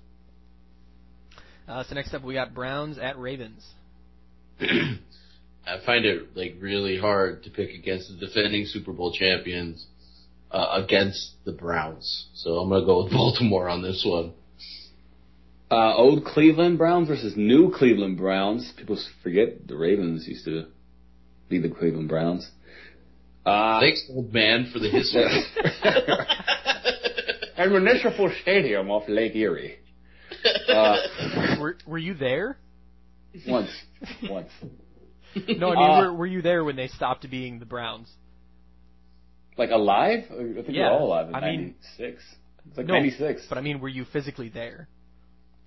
Uh, 1.68 1.84
so 1.84 1.94
next 1.94 2.14
up, 2.14 2.22
we 2.22 2.32
got 2.32 2.54
Browns 2.54 2.98
at 2.98 3.18
Ravens. 3.18 3.66
I 4.60 5.84
find 5.84 6.06
it 6.06 6.34
like 6.34 6.56
really 6.60 6.98
hard 6.98 7.42
to 7.44 7.50
pick 7.50 7.70
against 7.70 8.08
the 8.08 8.26
defending 8.26 8.64
Super 8.64 8.92
Bowl 8.92 9.12
champions 9.12 9.86
uh, 10.50 10.82
against 10.82 11.32
the 11.44 11.52
Browns. 11.52 12.28
So 12.34 12.58
I'm 12.58 12.70
gonna 12.70 12.86
go 12.86 13.04
with 13.04 13.12
Baltimore 13.12 13.68
on 13.68 13.82
this 13.82 14.02
one. 14.08 14.32
Uh, 15.70 15.94
old 15.96 16.24
Cleveland 16.24 16.78
Browns 16.78 17.08
versus 17.08 17.34
new 17.36 17.70
Cleveland 17.74 18.16
Browns. 18.16 18.72
People 18.76 18.98
forget 19.22 19.66
the 19.66 19.76
Ravens 19.76 20.26
used 20.26 20.44
to 20.46 20.66
be 21.48 21.58
the 21.58 21.68
Cleveland 21.68 22.08
Browns. 22.08 22.50
Uh, 23.44 23.80
Thanks, 23.80 24.04
old 24.10 24.32
man, 24.32 24.70
for 24.72 24.78
the 24.78 24.88
history. 24.88 25.24
and 27.56 27.70
Municipal 27.72 28.32
Stadium 28.42 28.90
off 28.90 29.04
Lake 29.08 29.34
Erie. 29.36 29.78
Uh, 30.68 30.96
were 31.60 31.76
Were 31.86 31.98
you 31.98 32.14
there? 32.14 32.56
once, 33.46 33.70
once. 34.28 34.48
No, 35.34 35.70
I 35.72 35.74
mean, 35.74 35.90
Uh, 35.90 36.00
were, 36.00 36.14
were 36.14 36.26
you 36.26 36.40
there 36.42 36.64
when 36.64 36.76
they 36.76 36.88
stopped 36.88 37.28
being 37.30 37.58
the 37.58 37.66
Browns? 37.66 38.10
Like 39.58 39.70
alive? 39.70 40.24
I 40.30 40.36
think 40.36 40.66
Yeah, 40.70 40.90
we're 40.92 40.98
all 40.98 41.06
alive 41.08 41.28
in 41.28 41.34
I 41.34 41.40
mean- 41.50 41.74
'96. 41.98 42.22
It's 42.68 42.76
like 42.78 42.86
No, 42.86 42.94
'96. 42.94 43.46
But 43.48 43.58
I 43.58 43.60
mean, 43.60 43.80
were 43.80 43.88
you 43.88 44.04
physically 44.12 44.48
there? 44.48 44.88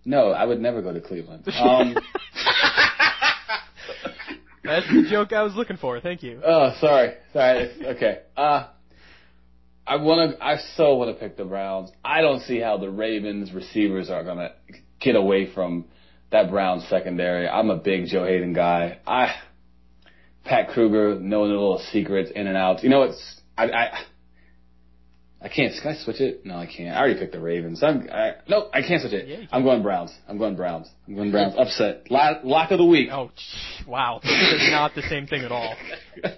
No, 0.06 0.32
I 0.32 0.46
would 0.46 0.60
never 0.60 0.82
go 0.82 0.94
to 0.94 1.02
Cleveland. 1.02 1.48
Um, 1.60 1.96
That's 4.64 4.88
the 4.88 5.08
joke 5.10 5.34
I 5.34 5.42
was 5.42 5.56
looking 5.56 5.78
for. 5.78 6.00
Thank 6.00 6.22
you. 6.24 6.42
oh, 6.46 6.74
sorry, 6.80 7.16
sorry. 7.34 7.72
Okay. 7.96 8.20
Uh, 8.38 8.68
I 9.88 9.96
want 9.98 10.38
to. 10.38 10.44
I 10.44 10.58
so 10.76 10.96
want 10.96 11.14
to 11.14 11.20
pick 11.20 11.36
the 11.36 11.46
Browns. 11.46 11.92
I 12.06 12.22
don't 12.22 12.42
see 12.42 12.60
how 12.60 12.78
the 12.78 12.90
Ravens 12.90 13.52
receivers 13.52 14.10
are 14.10 14.24
gonna 14.24 14.52
get 15.00 15.16
away 15.16 15.52
from 15.52 15.86
that 16.32 16.50
Browns 16.50 16.88
secondary. 16.90 17.48
I'm 17.50 17.70
a 17.70 17.78
big 17.78 18.06
Joe 18.06 18.24
Haden 18.24 18.54
guy. 18.54 19.00
I 19.06 19.34
Pat 20.46 20.70
Kruger 20.70 21.20
knowing 21.20 21.50
the 21.50 21.56
little 21.58 21.84
secrets 21.92 22.32
in 22.34 22.48
and 22.48 22.56
outs. 22.56 22.84
You 22.84 22.90
know 22.90 23.00
what's 23.00 23.42
I 23.58 23.66
I. 23.66 24.04
I 25.44 25.50
can't. 25.50 25.74
Can 25.82 25.96
I 25.96 26.04
switch 26.04 26.22
it? 26.22 26.46
No, 26.46 26.56
I 26.56 26.68
can't. 26.68 26.96
I 26.96 27.00
already 27.00 27.20
picked 27.20 27.32
the 27.34 27.40
Ravens. 27.40 27.82
I'm. 27.84 28.08
I, 28.12 28.34
nope, 28.48 28.70
I 28.74 28.82
can't 28.82 29.02
switch 29.02 29.14
it. 29.14 29.28
Yeah, 29.28 29.36
can. 29.38 29.48
I'm 29.52 29.64
going 29.64 29.82
Browns. 29.82 30.14
I'm 30.28 30.38
going 30.38 30.56
Browns. 30.56 30.88
I'm 31.08 31.16
going 31.16 31.32
Browns. 31.32 31.56
Upset. 31.58 32.12
Lock, 32.12 32.42
lock 32.44 32.70
of 32.72 32.78
the 32.78 32.86
week. 32.86 33.10
Oh, 33.12 33.32
wow. 33.88 34.20
This 34.24 34.32
is 34.62 34.70
not 34.72 34.94
the 34.94 35.02
same 35.04 35.26
thing 35.26 35.44
at 35.44 35.52
all. 35.52 35.76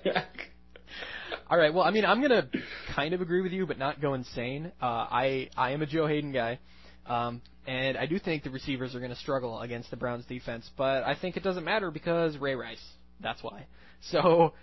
All 1.50 1.58
right. 1.58 1.74
Well, 1.74 1.84
I 1.84 1.92
mean, 1.92 2.06
I'm 2.06 2.22
gonna 2.22 2.48
kind 2.96 3.14
of 3.14 3.22
agree 3.22 3.42
with 3.42 3.52
you, 3.52 3.68
but 3.68 3.78
not 3.78 4.02
go 4.02 4.14
insane. 4.14 4.72
Uh, 4.82 4.86
I 4.86 5.50
I 5.58 5.72
am 5.72 5.82
a 5.82 5.86
Joe 5.86 6.08
Haden 6.08 6.32
guy, 6.32 6.60
um, 7.06 7.42
and 7.68 7.98
I 7.98 8.06
do 8.06 8.18
think 8.18 8.44
the 8.44 8.50
receivers 8.50 8.96
are 8.96 9.00
gonna 9.02 9.16
struggle 9.18 9.60
against 9.62 9.92
the 9.92 9.98
Browns 9.98 10.26
defense. 10.26 10.70
But 10.78 11.04
I 11.04 11.16
think 11.16 11.36
it 11.38 11.44
doesn't 11.44 11.66
matter 11.66 11.92
because 11.92 12.38
Ray 12.38 12.56
Rice. 12.56 12.84
That's 13.20 13.44
why. 13.44 13.66
So 14.12 14.54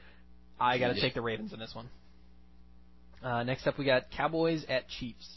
I 0.58 0.78
got 0.78 0.88
to 0.88 0.94
Yeah. 0.96 1.02
take 1.02 1.14
the 1.14 1.22
Ravens 1.22 1.52
in 1.52 1.58
this 1.58 1.74
one. 1.74 1.88
Uh, 3.22 3.42
next 3.42 3.66
up, 3.66 3.78
we 3.78 3.84
got 3.84 4.10
Cowboys 4.10 4.64
at 4.68 4.88
Chiefs. 4.88 5.28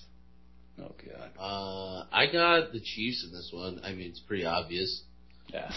oh 0.79 0.91
god. 1.05 1.31
uh, 1.39 2.05
I 2.11 2.31
got 2.31 2.71
the 2.71 2.79
Chiefs 2.79 3.25
in 3.25 3.31
this 3.31 3.49
one. 3.53 3.81
I 3.84 3.91
mean, 3.91 4.09
it's 4.09 4.19
pretty 4.21 4.45
obvious. 4.45 5.03
Yeah. 5.47 5.71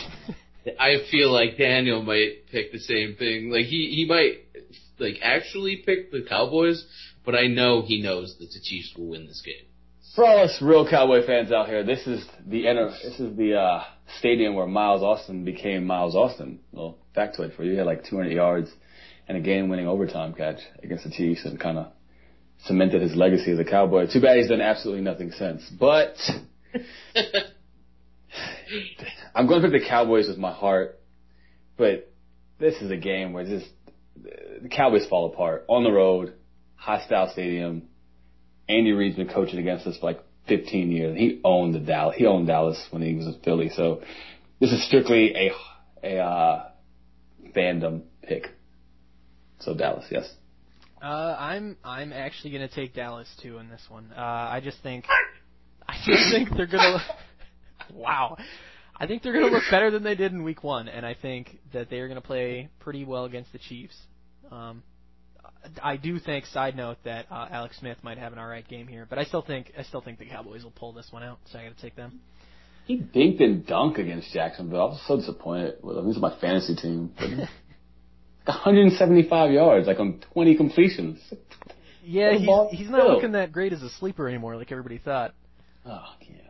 I 0.81 0.97
feel 1.11 1.31
like 1.33 1.59
Daniel 1.59 2.03
might 2.03 2.49
pick 2.51 2.73
the 2.73 2.79
same 2.79 3.17
thing. 3.17 3.51
Like 3.51 3.67
he 3.67 3.93
he 3.95 4.07
might 4.09 4.39
like 4.99 5.17
actually 5.23 5.83
pick 5.85 6.11
the 6.11 6.25
Cowboys, 6.29 6.85
but 7.25 7.35
I 7.35 7.47
know 7.47 7.83
he 7.83 8.03
knows 8.03 8.37
that 8.39 8.47
the 8.51 8.61
Chiefs 8.63 8.95
will 8.97 9.09
win 9.09 9.27
this 9.27 9.43
game. 9.45 9.67
For 10.15 10.25
all 10.25 10.45
us 10.45 10.59
real 10.63 10.89
Cowboy 10.89 11.27
fans 11.27 11.53
out 11.53 11.69
here, 11.69 11.85
this 11.85 12.07
is 12.07 12.25
the 12.47 12.67
enter, 12.67 12.91
this 13.05 13.21
is 13.21 13.37
the 13.37 13.55
uh, 13.59 13.85
stadium 14.19 14.55
where 14.55 14.67
Miles 14.67 15.03
Austin 15.03 15.45
became 15.45 15.85
Miles 15.87 16.15
Austin. 16.15 16.61
Well, 16.73 16.97
factoid 17.15 17.55
for 17.55 17.65
you. 17.65 17.73
He 17.73 17.77
had 17.77 17.87
like 17.87 18.05
200 18.05 18.33
yards 18.33 18.71
and 19.29 19.37
a 19.37 19.41
game-winning 19.41 19.87
overtime 19.87 20.33
catch 20.33 20.61
against 20.83 21.05
the 21.05 21.11
Chiefs 21.11 21.45
and 21.45 21.61
kind 21.61 21.77
of 21.79 21.93
cemented 22.65 23.03
his 23.03 23.15
legacy 23.15 23.53
as 23.53 23.59
a 23.59 23.65
Cowboy. 23.65 24.07
Too 24.13 24.21
bad 24.21 24.39
he's 24.39 24.49
done 24.49 24.61
absolutely 24.61 25.03
nothing 25.03 25.31
since. 25.33 25.63
But 25.69 26.17
I'm 29.35 29.47
going 29.47 29.63
to 29.63 29.69
pick 29.69 29.83
the 29.83 29.89
Cowboys 29.89 30.29
with 30.29 30.39
my 30.39 30.53
heart. 30.53 30.99
But 31.77 32.13
this 32.59 32.77
is 32.81 32.91
a 32.91 32.97
game 32.97 33.33
where 33.33 33.45
just 33.45 33.67
the 34.17 34.69
Cowboys 34.69 35.07
fall 35.07 35.33
apart 35.33 35.65
on 35.69 35.85
the 35.85 35.93
road, 35.93 36.35
hostile 36.75 37.31
stadium. 37.33 37.83
Andy 38.69 38.93
Reid's 38.93 39.17
been 39.17 39.29
coaching 39.29 39.59
against 39.59 39.87
us 39.87 39.99
for 39.99 40.07
like 40.07 40.21
15 40.49 40.91
years. 40.91 41.17
He 41.17 41.41
owned 41.45 41.75
the 41.75 41.81
Dallas. 41.81 42.17
He 42.17 42.27
owned 42.27 42.47
Dallas 42.47 42.83
when 42.91 43.03
he 43.03 43.15
was 43.15 43.27
in 43.27 43.41
Philly. 43.45 43.71
So 43.75 44.03
this 44.61 44.73
is 44.73 44.85
strictly 44.87 45.35
a 45.35 45.51
a 46.03 46.19
uh, 46.19 46.69
fandom 47.55 48.03
pick. 48.23 48.49
So 49.61 49.75
Dallas, 49.75 50.07
yes. 50.11 50.33
Uh, 51.03 51.37
I'm 51.39 51.77
I'm 51.85 52.13
actually 52.13 52.51
gonna 52.53 52.69
take 52.69 52.95
Dallas 52.95 53.29
too 53.43 53.59
in 53.59 53.69
this 53.69 53.83
one. 53.89 54.13
Uh, 54.17 54.21
I 54.21 54.61
just 54.63 54.83
think 54.83 55.05
I 55.87 55.97
just 56.05 56.31
think 56.31 56.49
they're 56.57 56.67
gonna. 56.67 56.99
wow, 57.93 58.37
I 58.97 59.07
think 59.07 59.23
they're 59.23 59.33
gonna 59.33 59.47
look 59.53 59.65
better 59.71 59.91
than 59.91 60.03
they 60.03 60.15
did 60.15 60.33
in 60.33 60.43
Week 60.43 60.65
One, 60.65 60.89
and 60.89 61.05
I 61.05 61.15
think 61.15 61.59
that 61.73 61.91
they 61.91 62.01
are 62.01 62.09
gonna 62.09 62.21
play 62.21 62.69
pretty 62.81 63.05
well 63.05 63.25
against 63.25 63.53
the 63.53 63.59
Chiefs. 63.59 63.97
Um, 64.51 64.83
I 65.83 65.97
do 65.97 66.19
think, 66.19 66.47
side 66.47 66.77
note, 66.77 66.99
that 67.05 67.27
uh, 67.31 67.49
Alex 67.51 67.79
Smith 67.79 67.99
might 68.03 68.19
have 68.19 68.33
an 68.33 68.39
all 68.39 68.47
right 68.47 68.67
game 68.67 68.87
here, 68.87 69.07
but 69.09 69.19
I 69.19 69.25
still 69.25 69.43
think 69.43 69.73
I 69.79 69.83
still 69.83 70.01
think 70.01 70.19
the 70.19 70.27
Cowboys 70.27 70.65
will 70.65 70.71
pull 70.71 70.93
this 70.93 71.09
one 71.11 71.23
out. 71.23 71.39
So 71.51 71.59
I 71.59 71.65
got 71.65 71.77
to 71.77 71.83
take 71.83 71.97
them. 71.97 72.21
He 72.87 72.99
dinked 72.99 73.43
and 73.43 73.67
dunked 73.67 73.99
against 73.99 74.33
Jacksonville. 74.33 74.81
I 74.81 74.85
was 74.85 75.03
so 75.09 75.17
disappointed 75.17 75.79
with 75.83 75.97
him. 75.97 76.07
He's 76.07 76.19
my 76.19 76.39
fantasy 76.41 76.77
team. 76.77 77.13
But 77.19 77.31
175 78.49 79.51
yards, 79.53 79.87
like 79.87 79.99
on 80.01 80.21
20 80.33 80.57
completions. 80.57 81.21
Yeah, 82.05 82.33
What 82.33 82.43
a 82.43 82.47
ball 82.47 82.69
he's 82.71 82.81
he's 82.81 82.91
not 82.91 83.01
still. 83.01 83.15
looking 83.15 83.33
that 83.33 83.53
great 83.53 83.73
as 83.73 83.83
a 83.83 83.91
sleeper 83.91 84.29
anymore, 84.29 84.57
like 84.57 84.71
everybody 84.73 84.99
thought. 84.99 85.35
Oh, 85.85 85.91
God. 86.21 86.41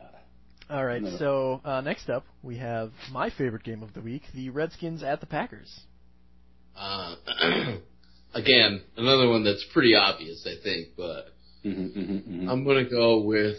All 0.68 0.84
right, 0.84 1.00
No. 1.02 1.16
so 1.18 1.60
uh, 1.64 1.80
next 1.80 2.10
up 2.10 2.24
we 2.42 2.56
have 2.58 2.90
my 3.12 3.30
favorite 3.30 3.62
game 3.62 3.82
of 3.82 3.94
the 3.94 4.00
week: 4.00 4.22
the 4.34 4.50
Redskins 4.50 5.02
at 5.02 5.20
the 5.20 5.26
Packers. 5.26 5.80
Uh, 6.76 7.14
again, 8.34 8.82
another 8.96 9.28
one 9.28 9.44
that's 9.44 9.64
pretty 9.72 9.94
obvious, 9.94 10.46
I 10.46 10.62
think, 10.62 10.88
but 10.96 11.26
Mm-hmm, 11.64 11.98
mm-hmm, 11.98 12.12
mm-hmm. 12.12 12.48
I'm 12.48 12.64
gonna 12.64 12.88
go 12.88 13.20
with 13.22 13.56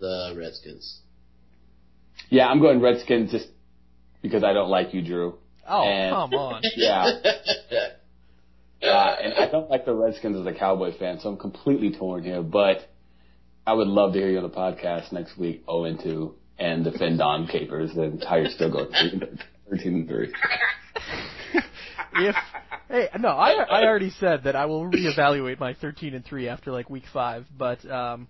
the 0.00 0.34
Redskins. 0.36 1.00
yeah, 2.30 2.48
I'm 2.48 2.60
going 2.60 2.80
Redskins 2.80 3.30
just 3.30 3.46
because 4.22 4.42
I 4.42 4.52
don't 4.52 4.70
like 4.70 4.92
you, 4.94 5.02
Drew. 5.02 5.38
Oh, 5.68 5.82
And- 5.84 6.14
come 6.14 6.34
on! 6.34 6.62
Yeah. 6.76 7.10
Uh, 8.82 9.14
and 9.22 9.34
I 9.34 9.48
don't 9.48 9.70
like 9.70 9.84
the 9.84 9.94
Redskins 9.94 10.36
as 10.36 10.44
a 10.44 10.58
Cowboy 10.58 10.90
fan, 10.98 11.20
so 11.20 11.28
I'm 11.28 11.36
completely 11.36 11.92
torn 11.92 12.24
here. 12.24 12.42
But 12.42 12.88
I 13.64 13.74
would 13.74 13.86
love 13.86 14.12
to 14.14 14.18
hear 14.18 14.28
you 14.28 14.38
on 14.38 14.42
the 14.42 14.50
podcast 14.50 15.12
next 15.12 15.38
week, 15.38 15.62
0 15.66 15.84
and 15.84 16.02
2, 16.02 16.34
and 16.58 16.82
defend 16.82 17.18
Dom 17.18 17.46
Capers, 17.46 17.92
and 17.92 18.20
how 18.24 18.36
you're 18.36 18.50
still 18.50 18.72
going 18.72 18.90
13 19.70 19.94
and 19.94 20.08
3. 20.08 20.32
if 22.14 22.36
hey, 22.88 23.08
no, 23.20 23.28
I 23.28 23.52
I 23.52 23.84
already 23.84 24.10
said 24.10 24.44
that 24.44 24.56
I 24.56 24.66
will 24.66 24.90
reevaluate 24.90 25.60
my 25.60 25.74
13 25.74 26.14
and 26.14 26.24
three 26.24 26.48
after 26.48 26.72
like 26.72 26.90
week 26.90 27.04
five, 27.12 27.46
but 27.56 27.88
um, 27.88 28.26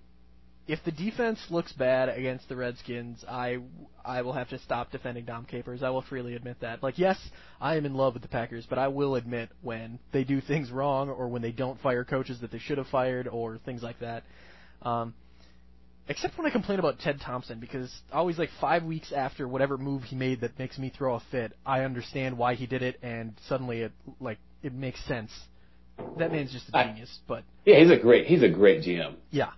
if 0.69 0.79
the 0.85 0.93
defense 0.93 1.41
looks 1.51 1.73
bad 1.73 2.09
against 2.09 2.49
the 2.49 2.57
Redskins, 2.57 3.25
I 3.29 3.59
I 4.05 4.23
will 4.23 4.33
have 4.33 4.49
to 4.51 4.59
stop 4.61 4.91
defending 4.93 5.25
Dom 5.25 5.45
Capers. 5.45 5.83
I 5.83 5.91
will 5.91 6.03
freely 6.03 6.35
admit 6.35 6.59
that. 6.61 6.83
Like, 6.83 6.99
yes, 6.99 7.19
I 7.61 7.77
am 7.77 7.85
in 7.85 7.95
love 7.95 8.15
with 8.15 8.23
the 8.23 8.29
Packers, 8.29 8.67
but 8.69 8.79
I 8.79 8.89
will 8.89 9.17
admit 9.17 9.51
when 9.61 9.99
they 10.13 10.25
do 10.25 10.41
things 10.41 10.71
wrong 10.71 11.09
or 11.09 11.29
when 11.29 11.43
they 11.43 11.53
don't 11.53 11.81
fire 11.81 12.05
coaches 12.05 12.41
that 12.41 12.53
they 12.53 12.59
should 12.59 12.79
have 12.79 12.87
fired 12.89 13.27
or 13.27 13.59
things 13.65 13.83
like 13.83 13.99
that. 14.01 14.23
Um, 14.83 15.15
except 16.09 16.37
when 16.39 16.47
I 16.47 16.51
complain 16.51 16.79
about 16.79 17.01
Ted 17.01 17.21
Thompson 17.21 17.59
because 17.59 17.93
always 18.13 18.39
like 18.39 18.51
five 18.61 18.85
weeks 18.85 19.13
after 19.13 19.49
whatever 19.49 19.77
move 19.79 20.05
he 20.05 20.17
made 20.17 20.41
that 20.43 20.59
makes 20.59 20.79
me 20.79 20.93
throw 20.97 21.15
a 21.17 21.23
fit, 21.33 21.53
I 21.67 21.81
understand 21.83 22.39
why 22.39 22.55
he 22.55 22.67
did 22.67 22.83
it, 22.83 22.99
and 23.03 23.35
suddenly 23.49 23.81
it 23.83 23.93
like 24.21 24.39
it 24.63 24.73
makes 24.73 25.05
sense. 25.07 25.33
That 26.19 26.33
man's 26.33 26.53
just 26.53 26.69
a 26.73 26.85
genius, 26.85 27.19
but 27.27 27.43
Yeah, 27.65 27.81
he's 27.81 27.91
a 27.91 27.99
great 27.99 28.27
he's 28.27 28.43
a 28.45 28.49
great 28.49 28.83
GM. 28.85 29.17
yeah. 29.31 29.51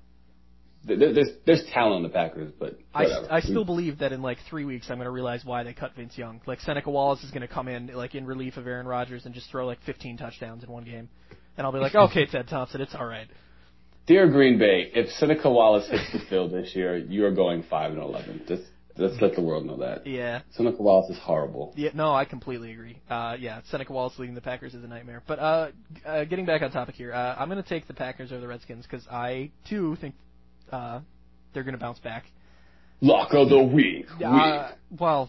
There- 0.87 1.12
There's 1.12 1.30
there's 1.47 1.64
talent 1.72 1.95
on 1.97 2.03
the 2.03 2.09
Packers, 2.11 2.53
but 2.59 2.78
I. 2.95 3.07
I 3.30 3.41
still 3.41 3.64
believe 3.64 3.99
that 3.99 4.12
in 4.12 4.22
like 4.22 4.39
three 4.51 4.64
weeks 4.64 4.87
I'm 4.91 4.97
going 4.97 5.07
to 5.07 5.11
realize 5.11 5.45
why 5.45 5.62
they 5.62 5.72
cut 5.72 5.95
Vince 5.97 6.16
Young. 6.18 6.41
Like 6.47 6.61
Seneca 6.61 6.91
Wallace 6.91 7.22
is 7.24 7.30
going 7.30 7.43
to 7.47 7.49
come 7.49 7.68
in 7.68 7.89
like 7.89 8.14
in 8.14 8.26
relief 8.26 8.57
of 8.57 8.66
Aaron 8.66 8.87
Rodgers 8.87 9.24
and 9.24 9.35
just 9.35 9.51
throw 9.51 9.66
like 9.66 9.78
15 9.87 10.16
touchdowns 10.18 10.62
in 10.62 10.70
one 10.70 10.85
game, 10.85 11.09
and 11.57 11.66
I'll 11.66 11.72
be 11.72 11.78
like, 11.78 11.95
okay, 11.95 12.26
Ted 12.26 12.49
Thompson, 12.49 12.80
it's 12.80 12.95
all 12.95 13.07
right. 13.07 13.28
Dear 14.07 14.28
Green 14.28 14.59
Bay, 14.59 14.91
if 14.95 15.09
Seneca 15.12 15.51
Wallace 15.51 15.89
hits 15.89 16.12
the 16.12 16.18
field 16.28 16.53
this 16.53 16.74
year, 16.76 16.97
you 16.99 17.24
are 17.24 17.30
going 17.30 17.62
five 17.70 17.91
and 17.93 18.03
eleven. 18.03 18.43
Just 18.47 18.64
let's 18.99 19.18
let 19.22 19.35
the 19.35 19.41
world 19.41 19.64
know 19.64 19.78
that. 19.78 20.07
Yeah, 20.07 20.43
Seneca 20.53 20.82
Wallace 20.82 21.11
is 21.11 21.18
horrible. 21.18 21.72
yeah, 21.74 21.89
no, 21.95 22.12
I 22.14 22.26
completely 22.26 22.72
agree. 22.72 22.99
Uh, 23.09 23.37
yeah, 23.41 23.62
Seneca 23.70 23.93
Wallace 23.95 24.18
leading 24.18 24.35
the 24.35 24.43
Packers 24.43 24.74
is 24.74 24.85
a 24.85 24.87
nightmare. 24.87 25.22
But 25.26 25.39
uh, 25.39 25.68
uh, 26.05 26.24
getting 26.24 26.45
back 26.45 26.61
on 26.61 26.70
topic 26.70 26.97
here, 26.97 27.14
uh, 27.14 27.35
I'm 27.39 27.49
going 27.49 27.62
to 27.62 27.66
take 27.68 27.87
the 27.87 27.95
Packers 27.95 28.30
over 28.30 28.43
the 28.43 28.47
Redskins 28.49 28.85
because 28.85 29.07
I 29.11 29.51
too 29.70 29.97
think 30.03 30.14
uh, 30.73 31.01
they're 31.53 31.65
going 31.65 31.75
to 31.75 31.81
bounce 31.81 31.99
back. 31.99 32.25
Lock 33.01 33.33
of 33.35 33.49
the 33.49 33.62
week. 33.62 34.07
Uh, 34.25 34.73
well, 34.99 35.29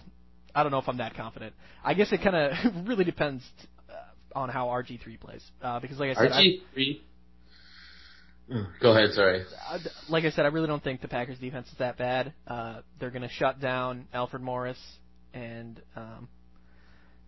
I 0.53 0.63
don't 0.63 0.71
know 0.71 0.79
if 0.79 0.87
I'm 0.87 0.97
that 0.97 1.15
confident. 1.15 1.53
I 1.83 1.93
guess 1.93 2.11
it 2.11 2.21
kind 2.23 2.35
of 2.35 2.87
really 2.87 3.03
depends 3.03 3.43
uh, 3.89 4.37
on 4.39 4.49
how 4.49 4.67
RG3 4.67 5.19
plays. 5.19 5.43
Uh, 5.61 5.79
because, 5.79 5.99
like 5.99 6.11
I 6.11 6.13
said, 6.23 6.31
I, 6.31 6.41
RG 6.41 6.61
three. 6.73 7.03
Go 8.81 8.91
ahead. 8.91 9.11
Sorry. 9.13 9.43
I- 9.69 9.79
like 10.07 10.23
I 10.23 10.29
said, 10.29 10.45
I 10.45 10.49
really 10.49 10.67
don't 10.67 10.83
think 10.83 11.01
the 11.01 11.07
Packers 11.07 11.39
defense 11.39 11.67
is 11.67 11.77
that 11.79 11.97
bad. 11.97 12.33
Uh, 12.47 12.81
they're 12.99 13.09
going 13.11 13.23
to 13.23 13.29
shut 13.29 13.59
down 13.59 14.07
Alfred 14.13 14.41
Morris 14.43 14.77
and 15.33 15.81
um, 15.95 16.29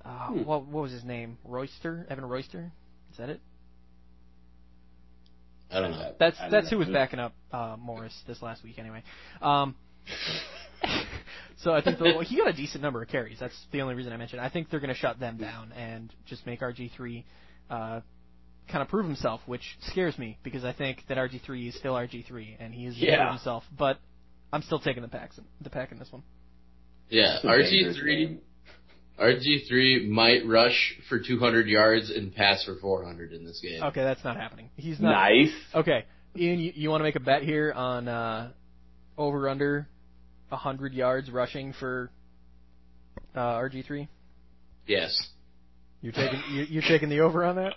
uh, 0.06 0.28
Hmm. 0.28 0.44
what, 0.46 0.66
what 0.66 0.84
was 0.84 0.92
his 0.92 1.04
name? 1.04 1.38
Royster, 1.44 2.06
Evan 2.10 2.24
Royster. 2.26 2.72
Is 3.12 3.18
that 3.18 3.30
it? 3.30 3.42
I 5.72 5.80
don't 5.82 5.92
know. 5.92 6.14
That's 6.20 6.38
don't 6.38 6.52
that's 6.52 6.66
know. 6.72 6.78
who 6.78 6.86
was 6.86 6.90
backing 6.90 7.20
up 7.20 7.34
uh, 7.52 7.76
Morris 7.80 8.14
this 8.28 8.42
last 8.42 8.64
week 8.64 8.80
anyway. 8.80 9.04
Um, 9.42 9.76
so 11.58 11.74
I 11.74 11.82
think 11.82 11.98
the, 11.98 12.06
well, 12.06 12.20
he 12.22 12.38
got 12.38 12.48
a 12.48 12.54
decent 12.54 12.82
number 12.82 13.02
of 13.02 13.10
carries. 13.10 13.40
That's 13.40 13.56
the 13.72 13.82
only 13.82 13.96
reason 13.96 14.14
I 14.14 14.18
mentioned. 14.18 14.42
it. 14.42 14.46
I 14.46 14.50
think 14.50 14.70
they're 14.70 14.80
going 14.80 14.94
to 14.94 15.00
shut 15.00 15.20
them 15.20 15.38
down 15.38 15.72
and 15.74 16.14
just 16.26 16.46
make 16.46 16.62
RG 16.62 16.92
three 16.96 17.26
uh, 17.70 18.02
kind 18.72 18.82
of 18.82 18.88
prove 18.88 19.06
himself, 19.06 19.42
which 19.46 19.78
scares 19.82 20.18
me 20.18 20.38
because 20.44 20.64
I 20.64 20.74
think 20.74 21.04
that 21.10 21.18
RG 21.18 21.42
three 21.46 21.68
is 21.68 21.76
still 21.76 21.94
RG 21.94 22.26
three 22.28 22.56
and 22.60 22.74
he 22.74 22.86
is 22.86 22.98
Yeah. 22.98 23.18
prove 23.18 23.30
himself. 23.32 23.64
But 23.78 24.00
I'm 24.54 24.62
still 24.62 24.80
taking 24.80 25.02
the 25.02 25.10
packs 25.10 25.40
the 25.62 25.70
pack 25.70 25.92
in 25.92 26.00
this 26.00 26.12
one. 26.12 26.24
Yeah, 27.10 27.40
RG 27.44 27.70
dangerous 27.70 27.98
three. 27.98 28.40
Game. 29.18 29.28
RG 29.28 29.68
three 29.68 30.10
might 30.10 30.46
rush 30.48 30.96
for 31.10 31.20
200 31.20 31.68
yards 31.68 32.10
and 32.10 32.34
pass 32.34 32.64
for 32.64 32.76
400 32.76 33.34
in 33.34 33.46
this 33.46 33.60
game. 33.62 33.82
Okay, 33.84 34.04
that's 34.04 34.24
not 34.24 34.38
happening. 34.38 34.70
He's 34.76 35.00
not. 35.00 35.12
Nice. 35.12 35.54
Okay, 35.76 36.06
Ian, 36.36 36.60
you, 36.60 36.72
you 36.76 36.90
want 36.90 37.02
to 37.02 37.04
make 37.04 37.16
a 37.16 37.22
bet 37.22 37.44
here 37.44 37.72
on 37.74 38.08
uh, 38.08 38.52
over 39.18 39.50
under 39.50 39.88
100 40.50 40.94
yards 40.94 41.30
rushing 41.32 41.74
for 41.74 42.10
uh, 43.36 43.40
RG3? 43.40 44.08
Yes. 44.86 45.30
You're 46.02 46.14
taking 46.14 46.42
you, 46.52 46.66
you're 46.70 46.84
taking 46.88 47.10
the 47.10 47.22
over 47.22 47.44
on 47.44 47.56
that? 47.56 47.74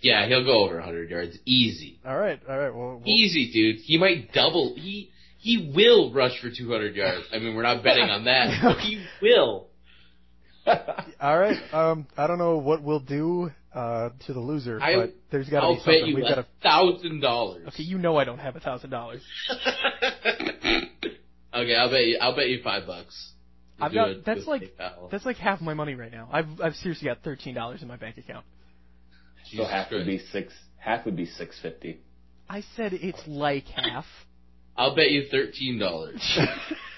Yeah, 0.00 0.26
he'll 0.26 0.44
go 0.44 0.64
over 0.64 0.76
100 0.76 1.10
yards 1.10 1.38
easy. 1.44 1.98
All 2.06 2.16
right, 2.16 2.40
all 2.48 2.58
right. 2.58 2.74
Well, 2.74 3.02
we'll 3.04 3.08
Easy, 3.08 3.50
dude. 3.52 3.82
He 3.84 3.98
might 3.98 4.32
double. 4.32 4.74
He 4.76 5.10
he 5.40 5.72
will 5.74 6.12
rush 6.12 6.38
for 6.40 6.50
200 6.50 6.94
yards. 6.94 7.24
I 7.32 7.38
mean, 7.38 7.54
we're 7.56 7.62
not 7.62 7.82
betting 7.82 8.04
on 8.10 8.24
that, 8.24 8.58
but 8.62 8.78
he 8.78 9.02
will. 9.20 9.66
All 11.20 11.38
right. 11.38 11.56
Um, 11.72 12.06
I 12.16 12.26
don't 12.26 12.38
know 12.38 12.58
what 12.58 12.82
we'll 12.82 13.00
do 13.00 13.50
uh, 13.74 14.10
to 14.26 14.32
the 14.32 14.40
loser, 14.40 14.78
I- 14.80 14.96
but 14.96 15.14
there's 15.30 15.48
got 15.48 15.60
to 15.60 15.66
I'll 15.66 15.74
be 15.74 15.78
something. 15.80 16.00
bet 16.00 16.08
you 16.08 16.14
We've 16.16 16.24
got 16.24 16.38
a 16.38 16.42
to. 16.42 16.48
thousand 16.62 17.20
dollars. 17.20 17.66
okay, 17.68 17.82
you 17.82 17.98
know 17.98 18.16
I 18.16 18.24
don't 18.24 18.38
have 18.38 18.54
a 18.56 18.60
thousand 18.60 18.90
dollars. 18.90 19.22
Okay, 21.52 21.74
I'll 21.74 21.90
bet 21.90 22.04
you. 22.06 22.16
I'll 22.20 22.36
bet 22.36 22.48
you 22.48 22.60
five 22.62 22.86
bucks. 22.86 23.32
I've 23.80 23.92
got 23.92 24.10
it 24.10 24.24
that's 24.24 24.46
like 24.46 24.62
PayPal. 24.78 25.10
that's 25.10 25.24
like 25.26 25.36
half 25.36 25.60
my 25.60 25.74
money 25.74 25.94
right 25.96 26.12
now. 26.12 26.28
I've 26.30 26.46
I've 26.62 26.74
seriously 26.76 27.06
got 27.08 27.22
thirteen 27.24 27.54
dollars 27.56 27.82
in 27.82 27.88
my 27.88 27.96
bank 27.96 28.18
account. 28.18 28.44
so 29.46 29.50
Jesus 29.50 29.68
half 29.70 29.90
would 29.90 30.06
be 30.06 30.18
six. 30.30 30.52
Half 30.78 31.06
would 31.06 31.16
be 31.16 31.26
six 31.26 31.58
fifty. 31.60 32.00
I 32.48 32.62
said 32.76 32.92
it's 32.92 33.20
like 33.26 33.64
half. 33.64 34.04
I'll 34.76 34.94
bet 34.94 35.10
you 35.10 35.26
thirteen 35.30 35.78
dollars. 35.78 36.38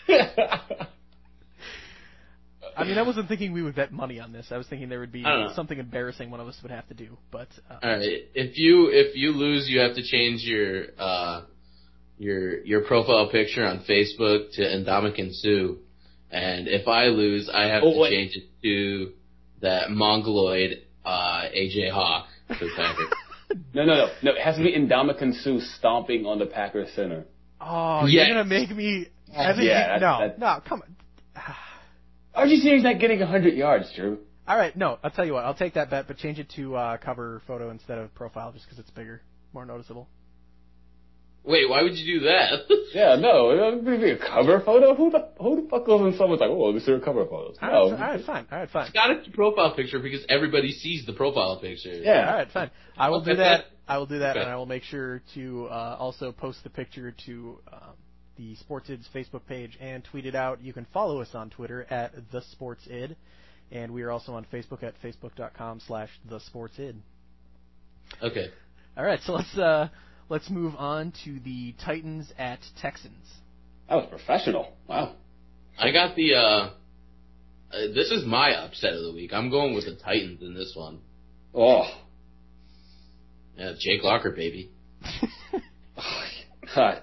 I 2.74 2.84
mean, 2.84 2.96
I 2.96 3.02
wasn't 3.02 3.28
thinking 3.28 3.52
we 3.52 3.62
would 3.62 3.74
bet 3.74 3.92
money 3.92 4.18
on 4.18 4.32
this. 4.32 4.46
I 4.50 4.56
was 4.56 4.66
thinking 4.66 4.88
there 4.88 5.00
would 5.00 5.12
be 5.12 5.24
I 5.24 5.30
don't 5.30 5.48
know. 5.48 5.54
something 5.54 5.78
embarrassing 5.78 6.30
one 6.30 6.40
of 6.40 6.48
us 6.48 6.58
would 6.62 6.70
have 6.72 6.86
to 6.88 6.94
do. 6.94 7.18
But 7.30 7.48
uh, 7.70 7.78
All 7.82 7.90
right. 7.90 8.00
If 8.34 8.56
you 8.56 8.88
if 8.90 9.14
you 9.14 9.32
lose, 9.32 9.68
you 9.68 9.80
have 9.80 9.94
to 9.94 10.02
change 10.02 10.42
your 10.42 10.84
uh 10.98 11.42
your 12.18 12.64
your 12.64 12.82
profile 12.84 13.28
picture 13.30 13.64
on 13.66 13.84
Facebook 13.88 14.52
to 14.54 14.62
Ndamukong 14.62 15.32
Suh, 15.34 15.74
and 16.30 16.66
if 16.68 16.88
I 16.88 17.06
lose, 17.06 17.50
I 17.52 17.66
have 17.66 17.82
Oh, 17.84 17.92
to 17.94 18.00
wait. 18.00 18.10
change 18.10 18.36
it 18.36 18.44
to 18.62 19.12
that 19.60 19.90
Mongoloid 19.90 20.82
uh 21.04 21.42
AJ 21.54 21.90
Hawk 21.90 22.26
for 22.48 22.64
the 22.64 22.70
Packers. 22.74 23.08
no, 23.74 23.84
no, 23.84 23.94
no, 23.94 24.06
no. 24.22 24.30
It 24.32 24.40
has 24.40 24.56
to 24.56 24.62
be 24.62 24.72
Ndamukong 24.74 25.34
Suh 25.42 25.58
stomping 25.78 26.24
on 26.24 26.38
the 26.38 26.46
Packers 26.46 26.88
center. 26.96 27.24
Oh, 27.62 28.06
Yes. 28.06 28.26
you're 28.28 28.36
gonna 28.36 28.48
make 28.48 28.70
me. 28.70 29.06
I 29.36 29.52
think 29.54 29.64
Yeah, 29.66 29.94
you, 29.94 30.00
no, 30.00 30.18
that- 30.20 30.38
no, 30.38 30.60
come 30.68 30.82
on. 30.82 30.96
RG3 32.48 32.82
not 32.82 32.98
getting 33.00 33.20
hundred 33.20 33.54
yards, 33.54 33.92
Drew. 33.94 34.18
All 34.48 34.56
right, 34.56 34.76
no, 34.76 34.98
I'll 35.04 35.10
tell 35.10 35.24
you 35.24 35.34
what. 35.34 35.44
I'll 35.44 35.54
take 35.54 35.74
that 35.74 35.88
bet, 35.90 36.08
but 36.08 36.16
change 36.18 36.38
it 36.38 36.50
to 36.56 36.74
uh, 36.76 36.96
cover 36.96 37.40
photo 37.46 37.70
instead 37.70 37.98
of 37.98 38.12
profile, 38.14 38.52
just 38.52 38.64
because 38.64 38.78
it's 38.78 38.90
bigger, 38.90 39.22
more 39.52 39.64
noticeable. 39.64 40.08
Wait, 41.44 41.68
why 41.68 41.82
would 41.82 41.94
you 41.96 42.20
do 42.20 42.26
that? 42.26 42.52
Yeah, 42.94 43.16
no, 43.16 43.48
it's 43.50 43.84
gonna 43.86 43.98
be 43.98 44.10
a 44.10 44.18
cover 44.18 44.60
photo. 44.60 44.94
Who 44.94 45.10
the 45.10 45.28
who 45.40 45.62
the 45.62 45.68
fuck 45.70 45.86
goes 45.86 46.02
and 46.02 46.14
someone's 46.16 46.42
like, 46.42 46.50
oh, 46.50 46.74
this 46.74 46.82
is 46.82 46.90
a 46.90 47.00
cover 47.02 47.24
photo? 47.24 47.54
All 47.62 47.62
right, 47.62 47.72
No. 47.72 47.80
all 47.84 47.90
right, 47.92 48.22
fine, 48.22 48.46
all 48.52 48.58
right, 48.58 48.68
fine. 48.68 48.84
It's 48.84 48.92
got 48.92 49.10
it 49.10 49.24
to 49.24 49.30
profile 49.30 49.74
picture 49.74 49.98
because 49.98 50.20
everybody 50.28 50.72
sees 50.72 51.06
the 51.06 51.14
profile 51.14 51.58
picture. 51.58 51.88
Yeah. 51.94 52.28
All 52.30 52.36
right, 52.36 52.50
fine. 52.52 52.70
I 52.98 53.08
will 53.08 53.24
do 53.24 53.30
Okay. 53.30 53.40
that. 53.40 53.64
I 53.88 53.98
will 53.98 54.06
do 54.06 54.20
that, 54.20 54.30
Okay. 54.36 54.40
and 54.42 54.50
I 54.50 54.56
will 54.56 54.66
make 54.66 54.84
sure 54.84 55.22
to 55.34 55.66
uh, 55.66 55.96
also 55.98 56.32
post 56.32 56.62
the 56.64 56.70
picture 56.70 57.14
to 57.26 57.58
um, 57.72 57.80
the 58.36 58.56
SportsId's 58.68 59.08
Facebook 59.14 59.42
page 59.46 59.76
and 59.80 60.04
tweet 60.04 60.24
it 60.26 60.34
out. 60.34 60.62
You 60.62 60.72
can 60.72 60.86
follow 60.92 61.20
us 61.20 61.28
on 61.34 61.50
Twitter 61.50 61.86
at 61.90 62.12
the 62.30 62.42
SportsId, 62.58 63.16
and 63.70 63.92
we 63.92 64.02
are 64.02 64.10
also 64.10 64.32
on 64.34 64.46
Facebook 64.52 64.82
at 64.82 64.94
facebook.com 65.02 65.80
slash 65.86 66.08
the 66.28 66.40
SportsId. 66.54 66.94
Okay. 68.22 68.48
All 68.96 69.04
right, 69.04 69.20
so 69.24 69.32
let's 69.32 69.56
uh, 69.58 69.88
let's 70.28 70.48
move 70.50 70.74
on 70.76 71.12
to 71.24 71.40
the 71.40 71.74
Titans 71.84 72.32
at 72.38 72.60
Texans. 72.80 73.26
That 73.88 73.96
was 73.96 74.06
professional. 74.10 74.72
Wow. 74.88 75.14
I 75.78 75.90
got 75.92 76.14
the. 76.16 76.34
uh 76.34 76.38
uh, 76.40 76.70
This 77.94 78.10
is 78.10 78.24
my 78.26 78.54
upset 78.54 78.92
of 78.94 79.02
the 79.02 79.12
week. 79.12 79.32
I'm 79.32 79.50
going 79.50 79.74
with 79.74 79.86
the 79.86 79.96
Titans 79.96 80.40
in 80.42 80.54
this 80.54 80.72
one. 80.76 81.00
Oh. 81.54 81.84
Uh, 83.58 83.62
yeah, 83.62 83.72
Jake 83.78 84.02
Locker, 84.02 84.30
baby. 84.30 84.70
God. 86.74 87.02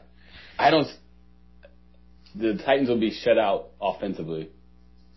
I 0.58 0.72
don't. 0.72 0.88
The 2.36 2.62
Titans 2.66 2.89
will 2.89 3.00
be 3.00 3.12
shut 3.12 3.38
out 3.38 3.70
offensively. 3.82 4.50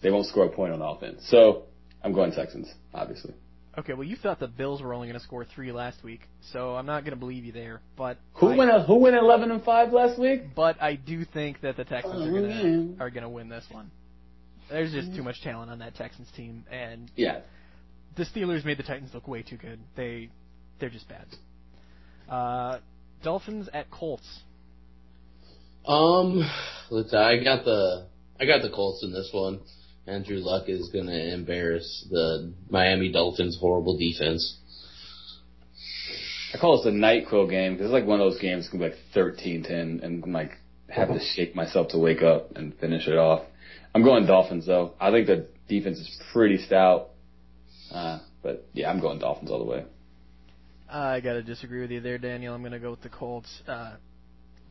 They 0.03 0.11
won't 0.11 0.27
score 0.27 0.47
a 0.47 0.49
point 0.49 0.73
on 0.73 0.83
offense. 0.83 1.25
So 1.29 1.65
I'm 2.03 2.13
going 2.13 2.33
Texans, 2.33 2.73
obviously. 2.93 3.35
Okay, 3.79 3.95
well 3.95 4.05
you 4.07 4.17
thought 4.17 4.39
the 4.39 4.49
Bills 4.49 4.83
were 4.83 4.93
only 4.93 5.09
going 5.09 5.19
to 5.19 5.25
score 5.25 5.47
three 5.47 5.73
last 5.73 6.05
week, 6.05 6.21
so 6.53 6.75
I'm 6.77 6.85
not 6.85 7.05
going 7.05 7.13
to 7.15 7.19
believe 7.19 7.45
you 7.45 7.53
there. 7.53 7.81
But 7.97 8.19
Who 8.35 8.49
I, 8.49 8.57
went? 8.57 8.87
Who 8.87 8.97
went 8.97 9.17
11 9.17 9.51
and 9.51 9.65
five 9.65 9.93
last 9.95 10.19
week? 10.19 10.55
But 10.55 10.83
I 10.83 10.97
do 10.97 11.25
think 11.25 11.63
that 11.63 11.77
the 11.79 11.85
Texans 11.85 12.17
Oh, 12.19 12.27
are 12.27 12.31
going 12.31 12.97
to 12.97 13.03
are 13.03 13.09
going 13.11 13.23
to 13.23 13.31
win 13.31 13.49
this 13.49 13.65
one. 13.71 13.91
There's 14.69 14.93
just 14.93 15.15
too 15.17 15.23
much 15.23 15.41
talent 15.43 15.71
on 15.71 15.79
that 15.79 15.95
Texans 15.95 16.29
team, 16.37 16.65
and 16.71 17.11
Yeah. 17.17 17.41
the 18.17 18.25
Steelers 18.25 18.65
made 18.65 18.79
the 18.79 18.83
Titans 18.83 19.11
look 19.15 19.27
way 19.29 19.43
too 19.43 19.57
good. 19.57 19.79
They 19.97 20.29
they're 20.79 20.91
just 20.91 21.09
bad. 21.09 21.27
Uh, 22.29 22.79
Dolphins 23.23 23.69
at 23.73 23.91
Colts. 23.91 24.41
Um, 25.87 26.49
let's. 26.91 27.13
I 27.15 27.43
got 27.43 27.65
the. 27.65 28.07
I 28.41 28.47
got 28.47 28.63
the 28.63 28.71
Colts 28.71 29.05
in 29.05 29.13
this 29.13 29.31
one. 29.33 29.61
Andrew 30.07 30.39
Luck 30.39 30.69
is 30.69 30.91
gonna 30.93 31.13
embarrass 31.13 32.07
the 32.11 32.53
Miami 32.69 33.13
Dolphins' 33.13 33.57
horrible 33.61 33.97
defense. 33.97 34.59
I 36.55 36.59
call 36.59 36.77
this 36.77 36.87
a 36.87 36.91
NyQuil 36.91 37.49
game 37.49 37.75
because 37.75 37.87
it's 37.87 37.93
like 37.93 38.07
one 38.07 38.21
of 38.21 38.31
those 38.31 38.41
games 38.41 38.65
that 38.65 38.71
can 38.71 38.81
be 38.81 38.87
like 38.87 38.99
13-10 39.15 40.05
and 40.05 40.25
I'm 40.25 40.33
like 40.33 40.59
have 40.89 41.09
to 41.09 41.19
shake 41.35 41.55
myself 41.55 41.89
to 41.89 41.99
wake 41.99 42.23
up 42.23 42.57
and 42.57 42.77
finish 42.79 43.09
it 43.09 43.17
off. 43.17 43.45
I'm 43.95 44.03
going 44.03 44.27
Dolphins 44.27 44.67
though. 44.67 44.93
I 45.01 45.11
think 45.11 45.29
the 45.29 45.47
defense 45.69 45.99
is 45.99 46.21
pretty 46.33 46.59
stout. 46.59 47.11
Uh, 47.91 48.19
but 48.43 48.67
yeah, 48.75 48.91
I'm 48.91 49.01
going 49.01 49.19
Dolphins 49.19 49.51
all 49.51 49.59
the 49.59 49.65
way. 49.65 49.85
I 50.93 51.21
gotta 51.21 51.43
disagree 51.43 51.81
with 51.81 51.91
you 51.91 52.01
there, 52.01 52.19
Daniel. 52.19 52.55
I'm 52.55 52.63
gonna 52.63 52.79
go 52.79 52.91
with 52.91 53.03
the 53.03 53.09
Colts. 53.09 53.63
Uh, 53.67 53.95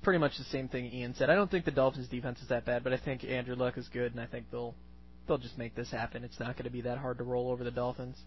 pretty 0.04 0.20
much 0.20 0.38
the 0.38 0.44
same 0.46 0.68
thing 0.68 0.86
Ian 0.86 1.16
said. 1.16 1.30
I 1.30 1.36
don't 1.36 1.50
think 1.50 1.66
the 1.66 1.72
Dolphins' 1.72 2.08
defense 2.08 2.40
is 2.42 2.50
that 2.50 2.66
bad, 2.66 2.84
but 2.84 2.94
I 2.94 2.98
think 2.98 3.24
Andrew 3.24 3.56
Luck 3.56 3.78
is 3.78 3.88
good, 3.88 4.12
and 4.12 4.22
I 4.22 4.28
think 4.28 4.46
they'll 4.52 4.76
they'll 5.28 5.40
just 5.40 5.58
make 5.58 5.76
this 5.76 5.90
happen. 5.90 6.24
It's 6.24 6.40
not 6.40 6.56
going 6.56 6.66
to 6.66 6.70
be 6.72 6.82
that 6.82 7.00
hard 7.00 7.18
to 7.18 7.24
roll 7.24 7.50
over 7.52 7.64
the 7.64 7.72
Dolphins. 7.72 8.18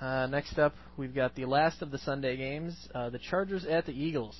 Uh, 0.00 0.26
next 0.26 0.58
up, 0.58 0.74
we've 0.96 1.14
got 1.14 1.34
the 1.34 1.44
last 1.44 1.82
of 1.82 1.90
the 1.90 1.98
Sunday 1.98 2.36
games: 2.36 2.74
uh, 2.94 3.10
the 3.10 3.18
Chargers 3.18 3.64
at 3.64 3.86
the 3.86 3.92
Eagles. 3.92 4.38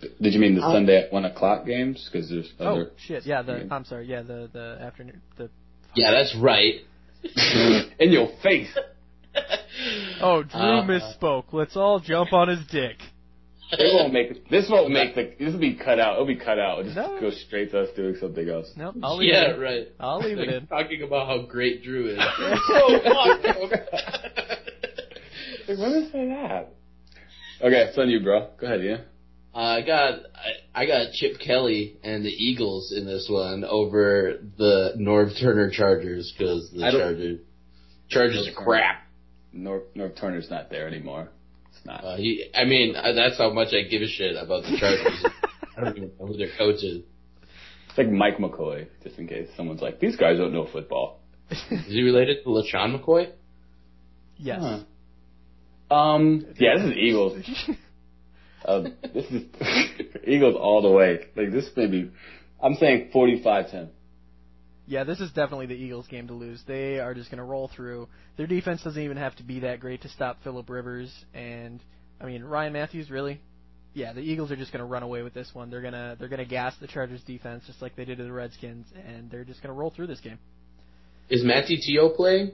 Did 0.00 0.32
you 0.32 0.40
mean 0.40 0.54
the 0.54 0.62
Sunday 0.62 1.04
at 1.04 1.12
one 1.12 1.26
o'clock 1.26 1.66
games? 1.66 2.08
Because 2.10 2.30
there's 2.30 2.50
other. 2.58 2.90
Oh 2.90 2.96
shit! 3.06 3.26
Yeah, 3.26 3.42
the 3.42 3.68
I'm 3.70 3.84
sorry. 3.84 4.06
Yeah, 4.06 4.22
the 4.22 4.48
the 4.50 4.78
afternoon. 4.80 5.20
The 5.36 5.50
Yeah, 5.94 6.10
that's 6.12 6.34
right. 6.40 6.76
In 8.00 8.10
your 8.10 8.30
face. 8.42 8.74
oh, 10.20 10.42
Drew 10.42 10.60
Uh, 10.60 10.84
misspoke. 10.86 11.44
Let's 11.52 11.76
all 11.76 12.00
jump 12.00 12.32
on 12.32 12.48
his 12.48 12.60
dick. 12.70 12.96
It 13.74 13.94
won't 13.94 14.12
make 14.12 14.50
this 14.50 14.68
won't 14.68 14.90
make 14.92 15.14
the 15.14 15.32
this 15.42 15.52
will 15.54 15.58
be 15.60 15.74
cut 15.76 15.98
out. 15.98 16.14
It'll 16.14 16.26
be 16.26 16.36
cut 16.36 16.58
out. 16.58 16.80
It'll 16.80 16.92
just 16.92 16.96
No. 16.96 17.18
go 17.20 17.30
straight 17.30 17.70
to 17.70 17.80
us 17.84 17.88
doing 17.96 18.16
something 18.20 18.46
else. 18.46 18.70
No, 18.76 18.92
I'll 19.02 19.16
leave 19.16 19.32
yeah, 19.32 19.44
it. 19.50 19.54
in. 19.54 19.60
right. 19.60 19.88
I'll 19.98 20.18
leave 20.20 20.38
it 20.38 20.50
in. 20.50 20.66
Talking 20.66 21.02
about 21.02 21.26
how 21.26 21.38
great 21.46 21.82
Drew 21.82 22.10
is. 22.10 22.18
Like, 25.68 25.78
when 25.78 25.92
did 25.92 26.08
I 26.08 26.12
say 26.12 26.26
that? 26.28 26.68
Okay, 27.64 27.88
it's 27.88 27.96
on 27.96 28.10
you, 28.10 28.20
bro. 28.20 28.48
Go 28.60 28.66
ahead, 28.66 28.82
yeah. 28.82 28.96
Uh, 29.54 29.58
I 29.58 29.82
got 29.82 30.12
I, 30.74 30.82
I 30.82 30.86
got 30.86 31.12
Chip 31.12 31.38
Kelly 31.38 31.96
and 32.02 32.24
the 32.24 32.30
Eagles 32.30 32.92
in 32.96 33.06
this 33.06 33.28
one 33.30 33.64
over 33.64 34.38
the 34.58 34.94
Norv 34.98 35.38
Turner 35.40 35.70
Chargers 35.70 36.32
because 36.36 36.70
the 36.72 36.80
Chargers 36.90 37.38
Chargers 38.08 38.48
are 38.48 38.52
crap. 38.64 39.06
Norv 39.54 39.82
Norv 39.96 40.18
Turner's 40.18 40.50
not 40.50 40.70
there 40.70 40.86
anymore. 40.88 41.28
It's 41.70 41.86
not. 41.86 42.04
Uh, 42.04 42.16
he, 42.16 42.50
I 42.54 42.64
mean, 42.64 42.96
uh, 42.96 43.12
that's 43.12 43.38
how 43.38 43.52
much 43.52 43.68
I 43.72 43.88
give 43.88 44.02
a 44.02 44.08
shit 44.08 44.36
about 44.36 44.62
the 44.64 44.76
Chargers. 44.78 45.24
I 45.76 45.80
don't 45.80 45.96
even 45.96 46.12
know 46.18 46.26
who 46.26 46.36
their 46.36 46.50
coach 46.56 46.82
is. 46.82 47.02
It's 47.88 47.98
like 47.98 48.10
Mike 48.10 48.38
McCoy, 48.38 48.86
just 49.02 49.18
in 49.18 49.26
case 49.26 49.48
someone's 49.56 49.82
like, 49.82 50.00
these 50.00 50.16
guys 50.16 50.38
don't 50.38 50.52
know 50.52 50.66
football. 50.70 51.20
Is 51.50 51.86
he 51.88 52.02
related 52.02 52.42
to 52.44 52.50
LeSean 52.50 52.98
McCoy? 52.98 53.30
yes. 54.36 54.60
Huh. 54.60 55.94
Um, 55.94 56.46
yeah, 56.58 56.76
this 56.78 56.86
is 56.86 56.96
Eagles. 56.96 57.44
Uh, 58.64 58.82
this 59.12 59.24
is 59.24 59.42
Eagles 60.24 60.54
all 60.56 60.82
the 60.82 60.88
way. 60.88 61.18
Like 61.34 61.50
this 61.50 61.68
may 61.76 61.88
be, 61.88 62.12
I'm 62.62 62.74
saying 62.74 63.10
45-10. 63.12 63.88
Yeah, 64.86 65.04
this 65.04 65.20
is 65.20 65.30
definitely 65.30 65.66
the 65.66 65.74
Eagles' 65.74 66.08
game 66.08 66.26
to 66.26 66.34
lose. 66.34 66.60
They 66.66 66.98
are 66.98 67.14
just 67.14 67.30
going 67.30 67.38
to 67.38 67.44
roll 67.44 67.70
through. 67.74 68.08
Their 68.36 68.48
defense 68.48 68.82
doesn't 68.82 69.00
even 69.00 69.16
have 69.16 69.36
to 69.36 69.42
be 69.44 69.60
that 69.60 69.80
great 69.80 70.02
to 70.02 70.08
stop 70.08 70.38
Philip 70.42 70.68
Rivers, 70.68 71.12
and 71.34 71.80
I 72.20 72.26
mean 72.26 72.42
Ryan 72.42 72.72
Mathews. 72.72 73.10
Really, 73.10 73.40
yeah, 73.94 74.12
the 74.12 74.20
Eagles 74.20 74.50
are 74.50 74.56
just 74.56 74.72
going 74.72 74.80
to 74.80 74.86
run 74.86 75.02
away 75.02 75.22
with 75.22 75.34
this 75.34 75.50
one. 75.52 75.70
They're 75.70 75.82
gonna 75.82 76.16
they're 76.18 76.28
gonna 76.28 76.44
gas 76.44 76.74
the 76.80 76.88
Chargers' 76.88 77.22
defense 77.22 77.64
just 77.66 77.80
like 77.80 77.94
they 77.94 78.04
did 78.04 78.18
to 78.18 78.24
the 78.24 78.32
Redskins, 78.32 78.86
and 79.06 79.30
they're 79.30 79.44
just 79.44 79.62
going 79.62 79.72
to 79.72 79.78
roll 79.78 79.90
through 79.90 80.08
this 80.08 80.20
game. 80.20 80.38
Is 81.30 81.44
Manti 81.44 81.78
Te'o 81.78 82.14
playing? 82.14 82.52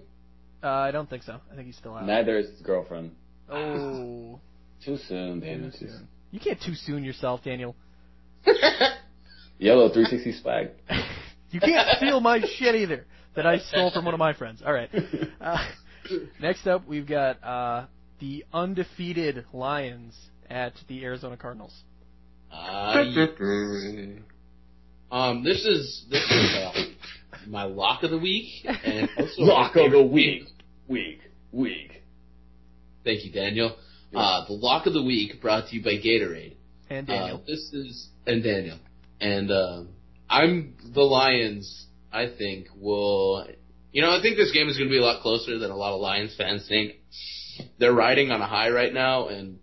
Uh, 0.62 0.68
I 0.68 0.91
don't 0.91 1.09
think 1.09 1.22
so. 1.22 1.39
I 1.51 1.55
think 1.55 1.66
he's 1.66 1.76
still 1.76 1.95
out. 1.95 2.05
Neither 2.05 2.39
is 2.39 2.51
his 2.51 2.61
girlfriend. 2.61 3.12
oh, 3.49 4.39
Too 4.85 4.97
soon, 5.09 5.41
Daniel. 5.41 5.70
Too 5.70 5.79
soon. 5.79 5.89
soon. 5.89 6.09
You 6.31 6.41
can't 6.41 6.61
too 6.61 6.74
soon 6.74 7.03
yourself, 7.05 7.43
Daniel. 7.43 7.74
Yellow 9.59 9.89
360 9.93 10.41
swag. 10.41 10.68
you 11.51 11.61
can't 11.61 11.88
steal 11.96 12.20
my 12.20 12.40
shit 12.40 12.74
either 12.74 13.05
that 13.34 13.46
I 13.46 13.59
stole 13.59 13.90
from 13.90 14.05
one 14.05 14.14
of 14.14 14.18
my 14.18 14.32
friends. 14.32 14.62
All 14.64 14.72
right. 14.72 14.90
Uh, 15.40 15.68
next 16.40 16.66
up, 16.66 16.86
we've 16.88 17.07
got 17.07 17.42
uh, 17.44 17.86
the 18.18 18.44
undefeated 18.53 19.44
Lions 19.53 20.16
at 20.51 20.72
the 20.88 21.05
Arizona 21.05 21.36
Cardinals. 21.36 21.74
Uh, 22.51 23.05
um, 25.11 25.44
this 25.44 25.64
is 25.64 26.05
this 26.11 26.22
is 26.22 26.57
uh, 26.57 26.72
my 27.46 27.64
lock 27.64 28.03
of 28.03 28.11
the 28.11 28.18
week, 28.18 28.66
and 28.84 29.09
also 29.18 29.32
Lock 29.42 29.76
of 29.76 29.92
the 29.92 30.03
week. 30.03 30.44
Week. 30.86 31.20
Week. 31.53 32.03
Thank 33.05 33.24
you, 33.24 33.32
Daniel. 33.32 33.76
Uh, 34.14 34.46
the 34.46 34.55
lock 34.55 34.86
of 34.86 34.94
the 34.94 35.03
week 35.03 35.40
brought 35.40 35.68
to 35.68 35.76
you 35.76 35.82
by 35.82 35.92
Gatorade. 35.92 36.57
And 36.90 37.07
Daniel. 37.07 37.36
Uh, 37.38 37.46
this 37.46 37.70
is 37.72 38.09
and 38.26 38.42
Daniel, 38.42 38.78
and 39.20 39.51
um, 39.51 39.88
I'm 40.29 40.74
the 40.95 41.03
Lions. 41.03 41.87
I 42.11 42.26
think 42.39 42.68
will, 42.74 43.47
you 43.93 44.01
know, 44.01 44.11
I 44.11 44.22
think 44.22 44.37
this 44.37 44.53
game 44.53 44.68
is 44.68 44.79
going 44.79 44.89
to 44.89 44.93
be 44.93 44.99
a 44.99 45.03
lot 45.03 45.20
closer 45.20 45.59
than 45.59 45.70
a 45.70 45.76
lot 45.76 45.93
of 45.95 46.01
Lions 46.01 46.35
fans 46.37 46.66
think. 46.66 46.95
They're 47.79 47.93
riding 47.93 48.31
on 48.31 48.41
a 48.41 48.47
high 48.47 48.70
right 48.70 48.93
now, 48.93 49.29
and 49.29 49.59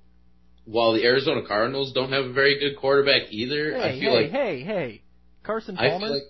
while 0.66 0.94
the 0.94 1.04
Arizona 1.04 1.42
Cardinals 1.48 1.94
don't 1.94 2.12
have 2.12 2.26
a 2.26 2.34
very 2.34 2.60
good 2.60 2.78
quarterback 2.78 3.32
either, 3.32 3.74
hey, 3.74 3.82
I 3.82 4.00
feel 4.00 4.12
hey, 4.12 4.22
like 4.24 4.32
hey, 4.32 4.64
hey. 4.64 5.02
Carson 5.44 5.78
I 5.78 5.98
feel 6.00 6.12
like 6.12 6.24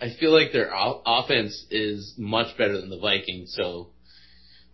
I 0.00 0.16
feel 0.18 0.32
like 0.32 0.52
their 0.52 0.74
o- 0.74 1.02
offense 1.04 1.66
is 1.70 2.14
much 2.16 2.56
better 2.56 2.80
than 2.80 2.90
the 2.90 2.98
Vikings. 2.98 3.54
So 3.56 3.90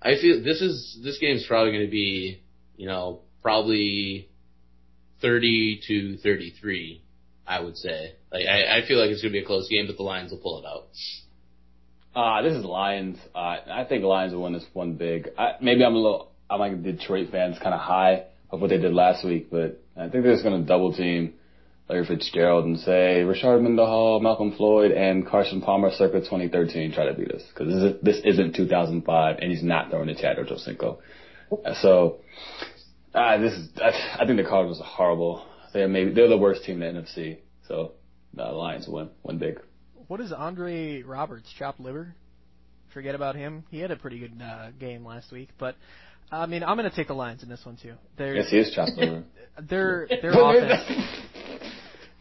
I 0.00 0.16
feel 0.20 0.42
this 0.42 0.60
is 0.60 0.98
this 1.02 1.18
game's 1.18 1.46
probably 1.46 1.72
going 1.72 1.86
to 1.86 1.90
be, 1.90 2.42
you 2.76 2.86
know, 2.86 3.20
probably 3.42 4.28
thirty 5.20 5.80
to 5.86 6.16
thirty-three. 6.18 7.02
I 7.46 7.60
would 7.60 7.76
say. 7.76 8.14
Like 8.32 8.46
I, 8.46 8.78
I 8.78 8.86
feel 8.86 8.98
like 8.98 9.10
it's 9.10 9.22
going 9.22 9.32
to 9.32 9.38
be 9.38 9.42
a 9.42 9.46
close 9.46 9.68
game, 9.68 9.86
but 9.86 9.96
the 9.96 10.02
Lions 10.02 10.30
will 10.30 10.38
pull 10.38 10.58
it 10.60 10.66
out. 10.66 10.86
Uh, 12.14 12.42
this 12.42 12.54
is 12.54 12.64
Lions. 12.64 13.18
Uh, 13.34 13.56
I 13.70 13.86
think 13.88 14.04
Lions 14.04 14.34
will 14.34 14.42
win 14.42 14.52
this 14.52 14.66
one 14.72 14.94
big. 14.94 15.30
I, 15.38 15.52
maybe 15.60 15.84
I'm 15.84 15.94
a 15.94 15.98
little, 15.98 16.32
I'm 16.50 16.60
like 16.60 16.82
Detroit 16.82 17.28
fans, 17.30 17.58
kind 17.58 17.74
of 17.74 17.80
high 17.80 18.24
of 18.50 18.60
what 18.60 18.70
they 18.70 18.78
did 18.78 18.92
last 18.92 19.24
week, 19.24 19.48
but 19.50 19.80
I 19.96 20.08
think 20.08 20.24
they're 20.24 20.34
just 20.34 20.44
going 20.44 20.60
to 20.60 20.66
double 20.66 20.92
team 20.92 21.34
Larry 21.88 22.06
Fitzgerald 22.06 22.64
and 22.64 22.78
say 22.78 23.22
Rashard 23.24 23.62
Mendenhall, 23.62 24.20
Malcolm 24.20 24.54
Floyd, 24.56 24.92
and 24.92 25.26
Carson 25.26 25.60
Palmer 25.60 25.90
circa 25.90 26.20
2013 26.20 26.92
try 26.92 27.06
to 27.06 27.14
beat 27.14 27.30
us 27.32 27.42
because 27.48 27.72
this, 27.72 27.82
is, 27.82 28.02
this 28.02 28.20
isn't 28.24 28.54
2005 28.54 29.38
and 29.38 29.50
he's 29.50 29.62
not 29.62 29.90
throwing 29.90 30.08
to 30.08 30.14
Chad 30.14 30.36
Ochocinco. 30.36 30.98
So, 31.80 32.20
uh, 33.14 33.38
this 33.38 33.52
is, 33.52 33.68
I, 33.76 34.20
I 34.20 34.26
think 34.26 34.38
the 34.38 34.44
Cardinals 34.44 34.80
are 34.80 34.86
horrible. 34.86 35.44
They're 35.72 35.88
maybe, 35.88 36.12
they're 36.12 36.28
the 36.28 36.38
worst 36.38 36.64
team 36.64 36.82
in 36.82 36.94
the 36.94 37.02
NFC. 37.02 37.38
So, 37.68 37.92
the 38.34 38.44
Lions 38.44 38.86
win, 38.88 39.10
win 39.22 39.38
big. 39.38 39.60
What 40.08 40.20
is 40.20 40.32
Andre 40.32 41.02
Roberts? 41.02 41.48
Chopped 41.58 41.80
liver? 41.80 42.14
Forget 42.92 43.14
about 43.14 43.36
him. 43.36 43.64
He 43.70 43.78
had 43.78 43.90
a 43.90 43.96
pretty 43.96 44.18
good 44.18 44.42
uh, 44.42 44.70
game 44.78 45.04
last 45.04 45.32
week, 45.32 45.48
but 45.58 45.76
I 46.30 46.46
mean, 46.46 46.62
I'm 46.62 46.76
going 46.76 46.88
to 46.88 46.94
take 46.94 47.08
the 47.08 47.14
Lions 47.14 47.42
in 47.42 47.48
this 47.48 47.64
one 47.64 47.76
too. 47.76 47.94
They're, 48.16 48.34
Yes, 48.36 48.50
he 48.50 48.58
is 48.58 48.72
chopped 48.74 48.92
liver. 48.96 49.24
their 49.68 50.08
their 50.20 50.32
offense 50.34 50.82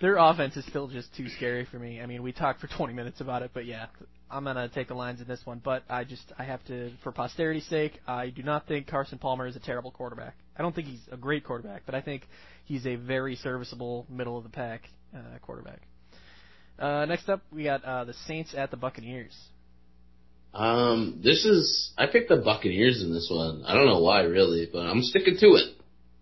their 0.02 0.18
offense 0.18 0.58
is 0.58 0.66
still 0.66 0.88
just 0.88 1.16
too 1.16 1.30
scary 1.30 1.66
for 1.66 1.78
me. 1.78 2.02
I 2.02 2.06
mean, 2.08 2.24
we 2.24 2.32
talked 2.32 2.60
for 2.60 2.68
20 2.68 2.94
minutes 2.94 3.22
about 3.22 3.44
it, 3.44 3.52
but 3.54 3.66
yeah, 3.66 3.86
I'm 4.30 4.44
gonna 4.44 4.68
take 4.68 4.88
the 4.88 4.96
Lions 4.96 5.22
in 5.22 5.28
this 5.28 5.42
one. 5.46 5.62
But 5.64 5.84
I 5.90 6.04
just 6.04 6.34
I 6.38 6.44
have 6.44 6.64
to, 6.66 6.92
for 7.04 7.12
posterity's 7.12 7.68
sake, 7.68 8.00
I 8.08 8.30
do 8.30 8.44
not 8.44 8.68
think 8.68 8.88
Carson 8.88 9.20
Palmer 9.20 9.48
is 9.48 9.56
a 9.56 9.60
terrible 9.60 9.92
quarterback. 9.92 10.36
I 10.58 10.62
don't 10.62 10.74
think 10.74 10.88
he's 10.88 11.02
a 11.12 11.18
great 11.18 11.44
quarterback, 11.44 11.84
but 11.86 11.96
I 11.96 12.02
think 12.02 12.28
he's 12.66 12.86
a 12.86 12.96
very 12.96 13.36
serviceable 13.36 14.06
middle 14.10 14.38
of 14.38 14.44
the 14.44 14.50
pack 14.50 14.82
uh, 15.16 15.20
quarterback. 15.42 15.82
Uh, 16.80 17.06
next 17.06 17.30
up, 17.30 17.42
we 17.52 17.66
got 17.66 17.84
uh, 17.84 18.06
the 18.06 18.14
Saints 18.26 18.56
at 18.58 18.72
the 18.72 18.78
Buccaneers. 18.78 19.38
Um, 20.54 21.22
this 21.24 21.46
is 21.46 21.92
I 21.98 22.08
picked 22.08 22.30
the 22.30 22.38
Buccaneers 22.38 23.02
in 23.02 23.14
this 23.14 23.30
one. 23.32 23.64
I 23.66 23.74
don't 23.74 23.86
know 23.86 24.02
why 24.02 24.22
really, 24.22 24.68
but 24.72 24.80
I'm 24.80 25.04
sticking 25.04 25.38
to 25.38 25.48
it. 25.48 25.76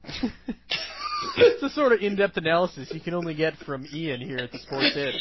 it's 1.37 1.61
the 1.61 1.69
sort 1.69 1.91
of 1.93 2.01
in-depth 2.01 2.37
analysis 2.37 2.89
you 2.93 2.99
can 2.99 3.13
only 3.13 3.33
get 3.33 3.55
from 3.65 3.85
Ian 3.93 4.21
here 4.21 4.37
at 4.37 4.51
the 4.51 4.59
Sports 4.59 4.95
Ed. 4.95 5.13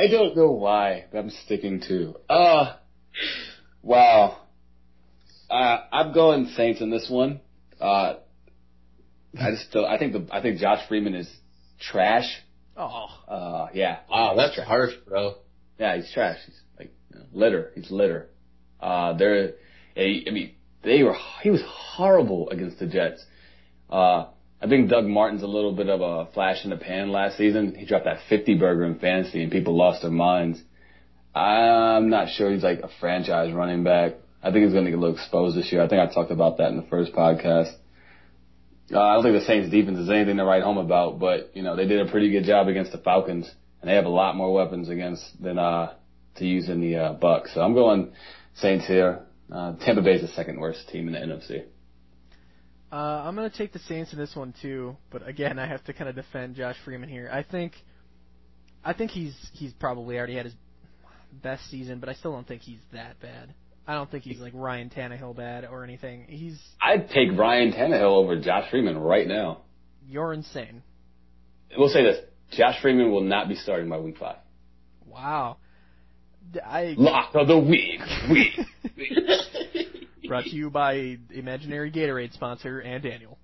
I 0.00 0.06
don't 0.08 0.36
know 0.36 0.50
why, 0.52 1.06
but 1.12 1.18
I'm 1.18 1.30
sticking 1.30 1.80
to. 1.88 2.16
Uh, 2.28 2.76
wow. 3.82 4.38
Uh, 5.50 5.78
I'm 5.92 6.12
going 6.12 6.46
Saints 6.56 6.80
in 6.80 6.90
this 6.90 7.08
one. 7.10 7.40
Uh, 7.80 8.14
I 9.40 9.50
just 9.52 9.70
don't, 9.72 9.84
I 9.84 9.98
think 9.98 10.12
the 10.12 10.26
I 10.34 10.42
think 10.42 10.58
Josh 10.58 10.86
Freeman 10.88 11.14
is 11.14 11.28
trash. 11.80 12.26
Oh, 12.76 13.06
Uh, 13.28 13.68
yeah. 13.74 13.98
Wow, 14.10 14.34
that's 14.36 14.58
harsh, 14.58 14.92
bro. 15.06 15.34
Yeah, 15.78 15.96
he's 15.96 16.10
trash. 16.12 16.38
He's 16.46 16.60
like 16.78 16.92
you 17.12 17.18
know, 17.18 17.24
litter. 17.32 17.72
He's 17.74 17.90
litter. 17.90 18.28
Uh, 18.80 19.12
they're, 19.14 19.52
I 19.96 20.22
I 20.26 20.30
mean, 20.30 20.54
they 20.82 21.02
were, 21.02 21.16
he 21.42 21.50
was 21.50 21.62
horrible 21.66 22.48
against 22.50 22.78
the 22.78 22.86
Jets. 22.86 23.24
Uh, 23.88 24.26
I 24.62 24.68
think 24.68 24.90
Doug 24.90 25.06
Martin's 25.06 25.42
a 25.42 25.46
little 25.46 25.72
bit 25.72 25.88
of 25.88 26.00
a 26.00 26.30
flash 26.32 26.64
in 26.64 26.70
the 26.70 26.76
pan 26.76 27.10
last 27.10 27.38
season. 27.38 27.74
He 27.74 27.86
dropped 27.86 28.04
that 28.04 28.20
50 28.28 28.58
burger 28.58 28.84
in 28.84 28.98
fantasy 28.98 29.42
and 29.42 29.50
people 29.50 29.76
lost 29.76 30.02
their 30.02 30.10
minds. 30.10 30.60
I'm 31.34 32.10
not 32.10 32.28
sure 32.30 32.52
he's 32.52 32.62
like 32.62 32.80
a 32.80 32.90
franchise 33.00 33.52
running 33.54 33.84
back. 33.84 34.14
I 34.42 34.50
think 34.50 34.64
he's 34.64 34.72
going 34.72 34.84
to 34.84 34.90
get 34.90 34.98
a 34.98 35.00
little 35.00 35.16
exposed 35.16 35.56
this 35.56 35.72
year. 35.72 35.82
I 35.82 35.88
think 35.88 36.00
I 36.00 36.12
talked 36.12 36.30
about 36.30 36.58
that 36.58 36.70
in 36.70 36.76
the 36.76 36.86
first 36.90 37.12
podcast. 37.12 37.72
Uh, 38.92 39.00
I 39.00 39.14
don't 39.14 39.22
think 39.22 39.38
the 39.38 39.46
Saints 39.46 39.70
defense 39.70 39.98
is 39.98 40.10
anything 40.10 40.36
to 40.38 40.44
write 40.44 40.62
home 40.62 40.78
about, 40.78 41.20
but 41.20 41.52
you 41.54 41.62
know 41.62 41.76
they 41.76 41.86
did 41.86 42.06
a 42.06 42.10
pretty 42.10 42.30
good 42.30 42.44
job 42.44 42.66
against 42.66 42.90
the 42.90 42.98
Falcons, 42.98 43.48
and 43.80 43.88
they 43.88 43.94
have 43.94 44.06
a 44.06 44.10
lot 44.10 44.36
more 44.36 44.52
weapons 44.52 44.88
against 44.88 45.40
than 45.40 45.58
uh, 45.58 45.94
to 46.36 46.44
use 46.44 46.68
in 46.68 46.80
the 46.80 46.96
uh, 46.96 47.14
Bucs. 47.14 47.54
So 47.54 47.60
I'm 47.60 47.74
going 47.74 48.12
Saints 48.54 48.86
here. 48.86 49.20
Uh, 49.52 49.74
Tampa 49.76 50.02
Bay 50.02 50.14
is 50.14 50.22
the 50.22 50.28
second 50.28 50.58
worst 50.58 50.88
team 50.88 51.06
in 51.06 51.12
the 51.12 51.20
NFC. 51.20 51.64
Uh, 52.92 52.96
I'm 52.96 53.36
going 53.36 53.48
to 53.48 53.56
take 53.56 53.72
the 53.72 53.78
Saints 53.80 54.12
in 54.12 54.18
this 54.18 54.34
one 54.34 54.52
too, 54.60 54.96
but 55.10 55.26
again, 55.26 55.58
I 55.58 55.66
have 55.66 55.84
to 55.84 55.92
kind 55.92 56.08
of 56.08 56.16
defend 56.16 56.56
Josh 56.56 56.76
Freeman 56.84 57.08
here. 57.08 57.30
I 57.32 57.44
think, 57.44 57.74
I 58.84 58.92
think 58.94 59.12
he's 59.12 59.36
he's 59.52 59.72
probably 59.74 60.18
already 60.18 60.34
had 60.34 60.46
his 60.46 60.54
best 61.42 61.70
season, 61.70 62.00
but 62.00 62.08
I 62.08 62.14
still 62.14 62.32
don't 62.32 62.46
think 62.48 62.62
he's 62.62 62.80
that 62.92 63.20
bad. 63.20 63.54
I 63.86 63.94
don't 63.94 64.10
think 64.10 64.24
he's 64.24 64.40
like 64.40 64.52
Ryan 64.54 64.90
Tannehill 64.90 65.36
bad 65.36 65.64
or 65.64 65.84
anything. 65.84 66.24
He's 66.28 66.60
I'd 66.82 67.08
take 67.10 67.36
Ryan 67.36 67.72
Tannehill 67.72 68.16
over 68.16 68.38
Josh 68.40 68.70
Freeman 68.70 68.98
right 68.98 69.26
now. 69.26 69.62
you're 70.08 70.32
insane. 70.32 70.82
We'll 71.78 71.88
say 71.88 72.02
this: 72.02 72.18
Josh 72.52 72.80
Freeman 72.82 73.12
will 73.12 73.22
not 73.22 73.48
be 73.48 73.54
starting 73.54 73.88
by 73.88 73.98
week 73.98 74.18
five. 74.18 74.36
Wow. 75.06 75.58
I 76.64 76.94
Lock 76.98 77.34
of 77.34 77.46
the 77.46 77.58
week. 77.58 78.00
Week. 78.28 78.58
brought 80.30 80.44
to 80.44 80.54
you 80.54 80.70
by 80.70 81.16
imaginary 81.34 81.90
Gatorade 81.90 82.32
sponsor 82.32 82.78
and 82.78 83.02
Daniel. 83.02 83.36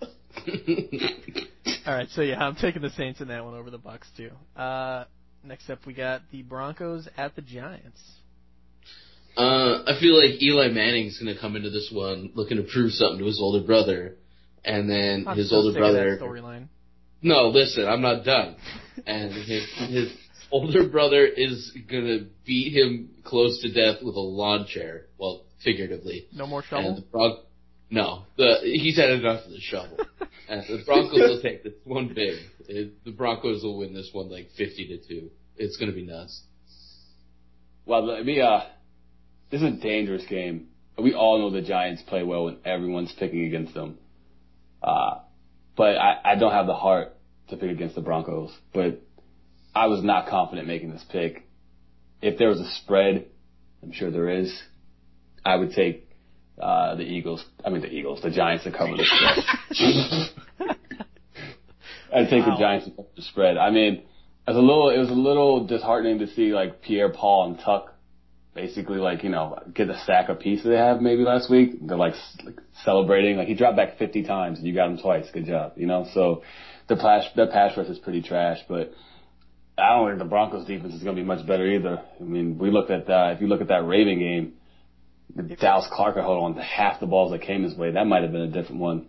All 1.86 1.94
right, 1.94 2.08
so 2.12 2.22
yeah, 2.22 2.42
I'm 2.42 2.56
taking 2.56 2.80
the 2.80 2.88
Saints 2.88 3.20
in 3.20 3.28
that 3.28 3.44
one 3.44 3.52
over 3.52 3.68
the 3.68 3.78
Bucs 3.78 4.06
too. 4.16 4.30
Uh, 4.58 5.04
next 5.44 5.68
up, 5.68 5.80
we 5.86 5.92
got 5.92 6.22
the 6.32 6.40
Broncos 6.40 7.06
at 7.18 7.36
the 7.36 7.42
Giants. 7.42 8.00
Uh, 9.36 9.82
I 9.86 9.98
feel 10.00 10.16
like 10.18 10.40
Eli 10.40 10.68
Manning's 10.68 11.18
gonna 11.18 11.38
come 11.38 11.56
into 11.56 11.68
this 11.68 11.90
one 11.92 12.30
looking 12.34 12.56
to 12.56 12.62
prove 12.62 12.92
something 12.92 13.18
to 13.18 13.26
his 13.26 13.38
older 13.38 13.62
brother, 13.62 14.14
and 14.64 14.88
then 14.88 15.26
I'm 15.28 15.36
his 15.36 15.52
older 15.52 15.74
sick 15.74 15.82
of 15.82 15.92
that 15.92 16.18
brother. 16.18 16.40
storyline. 16.40 16.68
No, 17.20 17.48
listen, 17.48 17.86
I'm 17.86 18.00
not 18.00 18.24
done. 18.24 18.56
And 19.06 19.30
his 19.30 19.68
his 19.90 20.12
older 20.50 20.88
brother 20.88 21.24
is 21.24 21.76
gonna 21.90 22.26
beat 22.44 22.74
him 22.76 23.10
close 23.24 23.60
to 23.62 23.72
death 23.72 24.02
with 24.02 24.14
a 24.16 24.20
lawn 24.20 24.66
chair. 24.66 25.06
Well, 25.18 25.44
figuratively. 25.62 26.26
No 26.32 26.46
more 26.46 26.64
And 26.70 26.96
the 26.96 27.00
shovel. 27.00 27.04
Bron- 27.10 27.38
no, 27.90 28.22
the 28.36 28.60
he's 28.62 28.96
had 28.96 29.10
enough 29.10 29.44
of 29.44 29.50
the 29.50 29.60
shovel. 29.60 29.98
and 30.48 30.62
the 30.66 30.82
Broncos 30.84 31.18
will 31.18 31.42
take 31.42 31.62
this 31.62 31.74
one 31.84 32.08
big. 32.08 32.38
It, 32.66 33.04
the 33.04 33.12
Broncos 33.12 33.62
will 33.62 33.78
win 33.78 33.94
this 33.94 34.10
one 34.12 34.30
like 34.30 34.48
fifty 34.56 34.88
to 34.88 34.98
two. 35.06 35.30
It's 35.56 35.76
gonna 35.76 35.92
be 35.92 36.04
nuts. 36.04 36.42
Well, 37.86 38.06
let 38.06 38.24
me, 38.24 38.40
uh, 38.40 38.60
this 39.50 39.60
is 39.60 39.68
a 39.68 39.76
dangerous 39.76 40.24
game. 40.26 40.68
We 40.98 41.14
all 41.14 41.38
know 41.38 41.50
the 41.50 41.66
Giants 41.66 42.02
play 42.02 42.22
well 42.22 42.46
when 42.46 42.58
everyone's 42.64 43.12
picking 43.12 43.44
against 43.44 43.74
them. 43.74 43.98
Uh, 44.82 45.18
but 45.76 45.96
I, 45.96 46.20
I 46.24 46.34
don't 46.36 46.52
have 46.52 46.66
the 46.66 46.74
heart 46.74 47.14
to 47.50 47.56
pick 47.56 47.70
against 47.70 47.94
the 47.94 48.00
Broncos. 48.00 48.50
But 48.72 49.02
I 49.74 49.86
was 49.86 50.02
not 50.04 50.28
confident 50.28 50.66
making 50.68 50.90
this 50.90 51.04
pick. 51.10 51.46
If 52.22 52.38
there 52.38 52.48
was 52.48 52.60
a 52.60 52.70
spread, 52.82 53.26
I'm 53.82 53.92
sure 53.92 54.10
there 54.10 54.28
is, 54.30 54.62
I 55.44 55.56
would 55.56 55.72
take, 55.72 56.08
uh, 56.60 56.94
the 56.94 57.02
Eagles, 57.02 57.44
I 57.64 57.70
mean 57.70 57.82
the 57.82 57.90
Eagles, 57.92 58.22
the 58.22 58.30
Giants 58.30 58.64
to 58.64 58.70
cover 58.72 58.96
the 58.96 59.04
spread. 59.04 60.68
I'd 62.14 62.30
take 62.30 62.46
Wow. 62.46 62.54
the 62.54 62.60
Giants 62.60 62.84
to 62.86 62.92
cover 62.92 63.08
the 63.16 63.22
spread. 63.22 63.56
I 63.58 63.70
mean, 63.70 63.94
it 63.94 64.04
was 64.50 64.56
a 64.56 64.60
little, 64.60 64.90
it 64.90 64.98
was 64.98 65.10
a 65.10 65.14
little 65.14 65.66
disheartening 65.66 66.20
to 66.20 66.28
see 66.28 66.52
like 66.54 66.80
Pierre 66.82 67.08
Paul 67.10 67.48
and 67.50 67.58
Tuck 67.58 67.90
basically 68.54 68.98
like, 68.98 69.24
you 69.24 69.30
know, 69.30 69.58
get 69.74 69.88
the 69.88 69.98
sack 70.06 70.28
of 70.28 70.38
pieces 70.38 70.64
they 70.64 70.76
have 70.76 71.00
maybe 71.00 71.22
last 71.24 71.50
week. 71.50 71.72
They're 71.82 71.96
like, 71.96 72.14
like 72.44 72.60
celebrating, 72.84 73.36
like 73.36 73.48
he 73.48 73.54
dropped 73.54 73.76
back 73.76 73.98
50 73.98 74.22
times 74.24 74.58
and 74.58 74.66
you 74.68 74.74
got 74.74 74.88
him 74.90 74.98
twice. 74.98 75.26
Good 75.32 75.46
job, 75.46 75.72
you 75.76 75.86
know? 75.86 76.06
So 76.14 76.42
the 76.88 76.94
pass, 76.96 77.24
the 77.34 77.48
pass 77.48 77.76
rush 77.76 77.88
is 77.88 77.98
pretty 77.98 78.22
trash, 78.22 78.58
but 78.68 78.92
I 79.76 79.96
don't 79.96 80.08
think 80.08 80.18
the 80.18 80.24
Broncos 80.24 80.66
defense 80.66 80.94
is 80.94 81.02
going 81.02 81.16
to 81.16 81.22
be 81.22 81.26
much 81.26 81.46
better 81.46 81.66
either. 81.66 82.02
I 82.20 82.22
mean, 82.22 82.58
we 82.58 82.70
looked 82.70 82.90
at, 82.90 83.08
uh, 83.10 83.32
if 83.34 83.40
you 83.40 83.48
look 83.48 83.60
at 83.60 83.68
that 83.68 83.86
Raven 83.86 84.18
game, 84.18 84.54
Dallas 85.60 85.88
Clark 85.90 86.16
hold 86.16 86.44
on 86.44 86.54
to 86.54 86.62
half 86.62 87.00
the 87.00 87.06
balls 87.06 87.32
that 87.32 87.42
came 87.42 87.64
his 87.64 87.74
way. 87.76 87.90
That 87.90 88.06
might 88.06 88.22
have 88.22 88.30
been 88.30 88.42
a 88.42 88.50
different 88.50 88.80
one. 88.80 89.08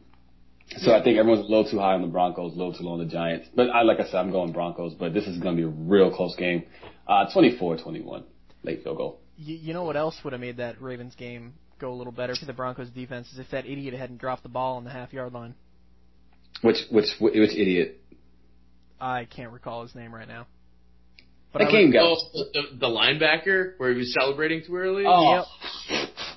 So 0.78 0.91
I 0.91 1.03
think 1.03 1.20
everyone's 1.20 1.45
a 1.45 1.49
little 1.49 1.70
too 1.70 1.78
high 1.78 1.93
on 1.93 2.01
the 2.01 2.07
Broncos, 2.07 2.53
a 2.53 2.57
little 2.57 2.74
too 2.74 2.84
low 2.84 2.93
on 2.93 2.99
the 2.99 3.05
Giants. 3.05 3.47
But 3.55 3.70
I, 3.70 3.84
like 3.84 3.99
I 3.99 4.05
said, 4.05 4.16
I'm 4.16 4.32
going 4.32 4.51
Broncos, 4.51 4.95
but 4.95 5.13
this 5.13 5.28
is 5.28 5.38
going 5.38 5.55
to 5.55 5.61
be 5.61 5.68
a 5.68 5.72
real 5.72 6.11
close 6.16 6.36
game. 6.36 6.63
Uh, 7.07 7.28
24-21, 7.36 8.24
late 8.63 8.84
field 8.84 8.97
goal. 8.97 9.20
You, 9.38 9.55
you 9.55 9.74
know 9.74 9.84
what 9.84 9.95
else 9.95 10.18
would 10.24 10.34
have 10.34 10.39
made 10.39 10.57
that 10.57 10.82
Ravens 10.82 11.13
game 11.13 11.53
go 11.80 11.91
a 11.91 11.93
little 11.93 12.13
better 12.13 12.36
for 12.36 12.45
the 12.45 12.53
Broncos 12.53 12.89
defense 12.89 13.32
is 13.32 13.38
if 13.38 13.51
that 13.51 13.66
idiot 13.68 13.93
hadn't 13.93 14.18
dropped 14.18 14.41
the 14.41 14.49
ball 14.49 14.78
on 14.78 14.84
the 14.84 14.89
half 14.89 15.13
yard 15.13 15.34
line. 15.34 15.53
Which, 16.61 16.78
which, 16.89 17.09
which 17.20 17.51
idiot? 17.51 18.01
I 18.99 19.26
can't 19.26 19.51
recall 19.51 19.84
his 19.84 19.93
name 19.93 20.16
right 20.16 20.28
now. 20.28 20.47
That 21.60 21.68
I 21.70 21.72
game 21.72 21.88
would- 21.88 21.93
got. 21.93 22.03
Oh, 22.03 22.18
the, 22.53 22.62
the 22.80 22.88
linebacker 22.88 23.74
where 23.78 23.91
he 23.91 23.97
was 23.97 24.14
celebrating 24.14 24.64
too 24.66 24.76
early. 24.76 25.03
Oh, 25.08 25.45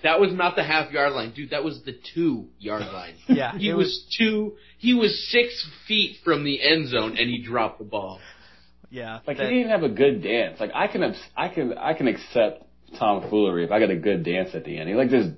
That 0.03 0.21
was 0.21 0.33
not 0.33 0.55
the 0.57 0.62
half 0.62 0.93
yard 0.93 1.12
line, 1.12 1.33
dude. 1.35 1.51
That 1.51 1.64
was 1.64 1.83
the 1.85 1.97
two 2.14 2.49
yard 2.59 2.83
line. 2.93 3.14
Yeah, 3.29 3.57
he 3.59 3.71
it 3.71 3.75
was, 3.75 4.07
two. 4.16 4.57
He 4.79 4.95
was 4.95 5.29
six 5.31 5.66
feet 5.89 6.19
from 6.25 6.45
the 6.45 6.62
end 6.62 6.89
zone, 6.89 7.16
and 7.19 7.29
he 7.29 7.43
dropped 7.43 7.79
the 7.79 7.85
ball. 7.85 8.21
yeah. 8.91 9.19
like 9.27 9.39
that- 9.39 9.51
he 9.51 9.57
didn't 9.59 9.71
have 9.73 9.83
a 9.83 9.89
good 9.89 10.23
dance. 10.23 10.61
Like 10.61 10.71
I 10.75 10.87
can, 10.87 11.03
abs- 11.03 11.29
I 11.37 11.49
can, 11.49 11.77
I 11.77 11.95
can 11.95 12.07
accept 12.09 12.64
tomfoolery 12.99 13.64
if 13.64 13.71
I 13.73 13.81
got 13.81 13.91
a 13.91 13.97
good 13.97 14.23
dance 14.25 14.51
at 14.55 14.64
the 14.64 14.79
end. 14.79 14.89
He 14.89 14.95
like 14.95 15.11
just 15.11 15.31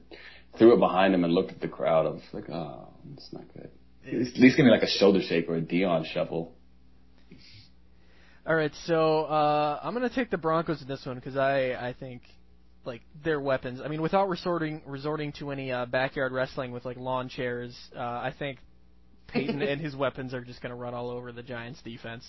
threw 0.58 0.74
it 0.74 0.78
behind 0.78 1.14
him 1.14 1.24
and 1.24 1.32
looked 1.32 1.52
at 1.52 1.60
the 1.60 1.68
crowd. 1.68 2.06
I 2.06 2.10
was 2.10 2.22
like, 2.32 2.48
oh, 2.50 2.88
it's 3.14 3.28
not 3.32 3.44
good. 3.54 3.70
At 4.06 4.12
least 4.14 4.34
at 4.36 4.40
least 4.42 4.56
give 4.56 4.66
me 4.66 4.70
like 4.72 4.82
a 4.82 4.88
shoulder 4.88 5.20
shake 5.26 5.48
or 5.48 5.56
a 5.56 5.60
Deion 5.62 6.04
shuffle. 6.06 6.52
All 8.50 8.56
right, 8.56 8.72
so 8.84 9.26
uh, 9.26 9.78
I'm 9.80 9.94
gonna 9.94 10.10
take 10.10 10.28
the 10.28 10.36
Broncos 10.36 10.82
in 10.82 10.88
this 10.88 11.06
one 11.06 11.14
because 11.14 11.36
I 11.36 11.70
I 11.70 11.94
think 12.00 12.22
like 12.84 13.00
their 13.22 13.40
weapons. 13.40 13.80
I 13.80 13.86
mean, 13.86 14.02
without 14.02 14.28
resorting 14.28 14.82
resorting 14.84 15.30
to 15.38 15.52
any 15.52 15.70
uh, 15.70 15.86
backyard 15.86 16.32
wrestling 16.32 16.72
with 16.72 16.84
like 16.84 16.96
lawn 16.96 17.28
chairs, 17.28 17.78
uh, 17.94 18.00
I 18.00 18.34
think 18.36 18.58
Peyton 19.28 19.62
and 19.68 19.80
his 19.80 19.94
weapons 19.94 20.34
are 20.34 20.40
just 20.40 20.60
gonna 20.60 20.74
run 20.74 20.94
all 20.94 21.10
over 21.10 21.30
the 21.30 21.44
Giants 21.44 21.80
defense. 21.82 22.24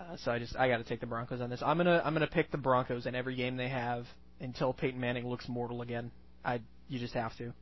Uh, 0.00 0.16
so 0.24 0.30
I 0.30 0.38
just 0.38 0.56
I 0.56 0.70
got 0.70 0.78
to 0.78 0.84
take 0.84 1.00
the 1.00 1.06
Broncos 1.06 1.42
on 1.42 1.50
this. 1.50 1.62
I'm 1.62 1.76
gonna 1.76 2.00
I'm 2.02 2.14
gonna 2.14 2.28
pick 2.28 2.50
the 2.50 2.56
Broncos 2.56 3.04
in 3.04 3.14
every 3.14 3.36
game 3.36 3.58
they 3.58 3.68
have 3.68 4.06
until 4.40 4.72
Peyton 4.72 4.98
Manning 4.98 5.28
looks 5.28 5.50
mortal 5.50 5.82
again. 5.82 6.12
I 6.46 6.62
you 6.88 6.98
just 6.98 7.12
have 7.12 7.36
to. 7.36 7.52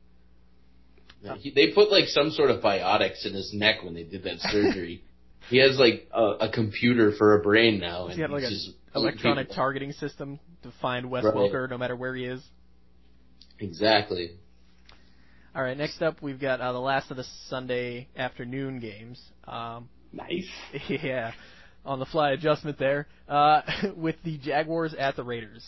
He, 1.39 1.51
they 1.53 1.73
put 1.73 1.91
like 1.91 2.05
some 2.07 2.31
sort 2.31 2.51
of 2.51 2.63
biotics 2.63 3.25
in 3.25 3.33
his 3.33 3.51
neck 3.53 3.83
when 3.83 3.95
they 3.95 4.03
did 4.03 4.23
that 4.23 4.39
surgery. 4.39 5.03
He 5.49 5.57
has 5.57 5.77
like 5.77 6.07
a, 6.13 6.23
a 6.41 6.51
computer 6.51 7.13
for 7.17 7.39
a 7.39 7.41
brain 7.41 7.79
now, 7.79 8.07
and 8.07 8.19
He's 8.19 8.29
like 8.29 8.43
he's 8.43 8.49
an 8.49 8.55
just 8.55 8.71
electronic 8.95 9.49
targeting 9.49 9.91
system 9.93 10.39
to 10.63 10.71
find 10.81 11.09
Wes 11.09 11.23
Right. 11.23 11.33
Welker 11.33 11.69
no 11.69 11.77
matter 11.77 11.95
where 11.95 12.15
he 12.15 12.25
is. 12.25 12.41
Exactly. 13.59 14.31
All 15.55 15.63
right, 15.63 15.77
next 15.77 16.01
up 16.01 16.21
we've 16.21 16.39
got 16.39 16.59
uh, 16.59 16.73
the 16.73 16.79
last 16.79 17.11
of 17.11 17.17
the 17.17 17.25
Sunday 17.47 18.07
afternoon 18.17 18.79
games. 18.79 19.21
Um, 19.47 19.89
Nice. 20.11 20.47
yeah, 20.89 21.31
on 21.85 21.99
the 21.99 22.05
fly 22.05 22.31
adjustment 22.31 22.77
there 22.79 23.07
uh, 23.27 23.61
with 23.95 24.15
the 24.23 24.37
Jaguars 24.37 24.93
at 24.93 25.15
the 25.15 25.23
Raiders. 25.23 25.65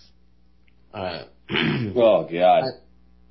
Uh, 0.94 1.24
Oh 1.96 2.28
God. 2.32 2.64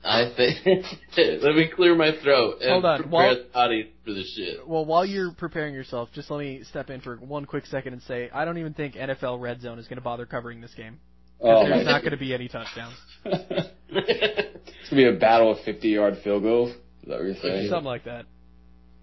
I 0.06 0.32
think. 0.36 0.84
let 1.42 1.54
me 1.56 1.68
clear 1.74 1.94
my 1.96 2.12
throat. 2.22 2.58
and 2.60 2.70
Hold 2.70 2.84
on, 2.84 3.00
Prepare 3.00 3.10
while- 3.10 3.34
the 3.34 3.58
audience 3.58 3.90
for 4.04 4.12
the 4.12 4.22
shit. 4.22 4.66
Well, 4.66 4.84
while 4.84 5.04
you're 5.04 5.32
preparing 5.32 5.74
yourself, 5.74 6.10
just 6.14 6.30
let 6.30 6.38
me 6.38 6.62
step 6.64 6.90
in 6.90 7.00
for 7.00 7.16
one 7.16 7.44
quick 7.44 7.66
second 7.66 7.92
and 7.92 8.02
say 8.02 8.30
I 8.32 8.44
don't 8.44 8.58
even 8.58 8.72
think 8.72 8.94
NFL 8.94 9.40
Red 9.40 9.60
Zone 9.60 9.78
is 9.78 9.86
going 9.86 9.96
to 9.96 10.02
bother 10.02 10.24
covering 10.26 10.60
this 10.60 10.74
game. 10.74 11.00
Oh, 11.40 11.66
there's 11.68 11.84
not 11.84 12.00
going 12.02 12.12
to 12.12 12.16
be 12.18 12.32
any 12.32 12.48
touchdowns. 12.48 12.94
it's 13.24 14.90
gonna 14.90 15.02
be 15.02 15.08
a 15.08 15.18
battle 15.18 15.52
of 15.52 15.58
50 15.64 15.88
yard 15.88 16.14
field 16.22 16.42
goals. 16.44 16.70
Is 16.70 17.08
that 17.08 17.18
what 17.18 17.24
you're 17.24 17.34
saying? 17.42 17.68
Something 17.68 17.84
like 17.84 18.04
that. 18.04 18.26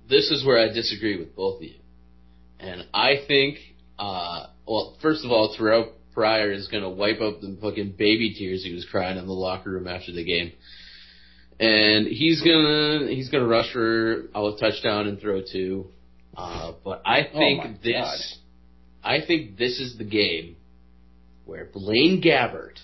this 0.09 0.31
is 0.31 0.45
where 0.45 0.57
I 0.57 0.73
disagree 0.73 1.17
with 1.19 1.35
both 1.35 1.57
of 1.57 1.63
you. 1.63 1.75
And 2.59 2.85
I 2.93 3.15
think, 3.27 3.57
uh, 3.99 4.47
well, 4.65 4.97
first 5.01 5.23
of 5.25 5.31
all, 5.31 5.55
Terrelle 5.57 5.91
Pryor 6.13 6.51
is 6.51 6.67
going 6.69 6.83
to 6.83 6.89
wipe 6.89 7.19
up 7.21 7.41
the 7.41 7.57
fucking 7.61 7.95
baby 7.97 8.33
tears 8.37 8.63
he 8.63 8.73
was 8.73 8.85
crying 8.89 9.17
in 9.17 9.25
the 9.25 9.33
locker 9.33 9.71
room 9.71 9.87
after 9.87 10.11
the 10.11 10.23
game. 10.23 10.53
And 11.63 12.07
he's 12.07 12.41
gonna 12.41 13.07
he's 13.09 13.29
gonna 13.29 13.47
rush 13.47 13.71
for 13.71 14.25
a 14.35 14.51
touchdown 14.59 15.07
and 15.07 15.19
throw 15.19 15.41
two. 15.41 15.87
Uh, 16.35 16.73
but 16.83 17.01
I 17.05 17.27
Oh 17.33 17.37
think 17.37 17.63
my 17.63 17.75
this 17.83 18.39
God. 19.03 19.17
I 19.21 19.25
think 19.25 19.57
this 19.57 19.79
is 19.79 19.97
the 19.97 20.03
game 20.03 20.55
where 21.45 21.65
Blaine 21.71 22.21
Gabbert 22.21 22.79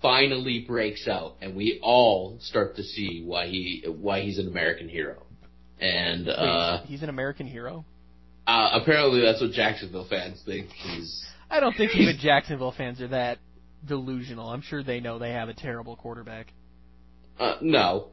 finally 0.00 0.64
breaks 0.66 1.08
out 1.08 1.36
and 1.40 1.56
we 1.56 1.80
all 1.82 2.38
start 2.40 2.76
to 2.76 2.82
see 2.82 3.22
why 3.24 3.46
he 3.48 3.84
why 3.86 4.20
he's 4.20 4.38
an 4.38 4.46
American 4.48 4.88
hero. 4.88 5.22
And 5.80 6.26
Wait, 6.26 6.34
uh, 6.34 6.82
he's 6.86 7.02
an 7.02 7.08
American 7.08 7.46
hero. 7.46 7.84
uh, 8.46 8.70
apparently 8.80 9.20
that's 9.20 9.40
what 9.40 9.52
Jacksonville 9.52 10.06
fans 10.08 10.42
think. 10.46 10.68
He's 10.70 11.26
I 11.50 11.60
don't 11.60 11.76
think 11.76 11.94
even 11.94 12.18
Jacksonville 12.18 12.72
fans 12.76 13.00
are 13.00 13.08
that 13.08 13.38
delusional. 13.86 14.48
I'm 14.48 14.62
sure 14.62 14.82
they 14.82 15.00
know 15.00 15.18
they 15.18 15.32
have 15.32 15.48
a 15.48 15.54
terrible 15.54 15.96
quarterback. 15.96 16.52
Uh, 17.38 17.56
no, 17.60 18.08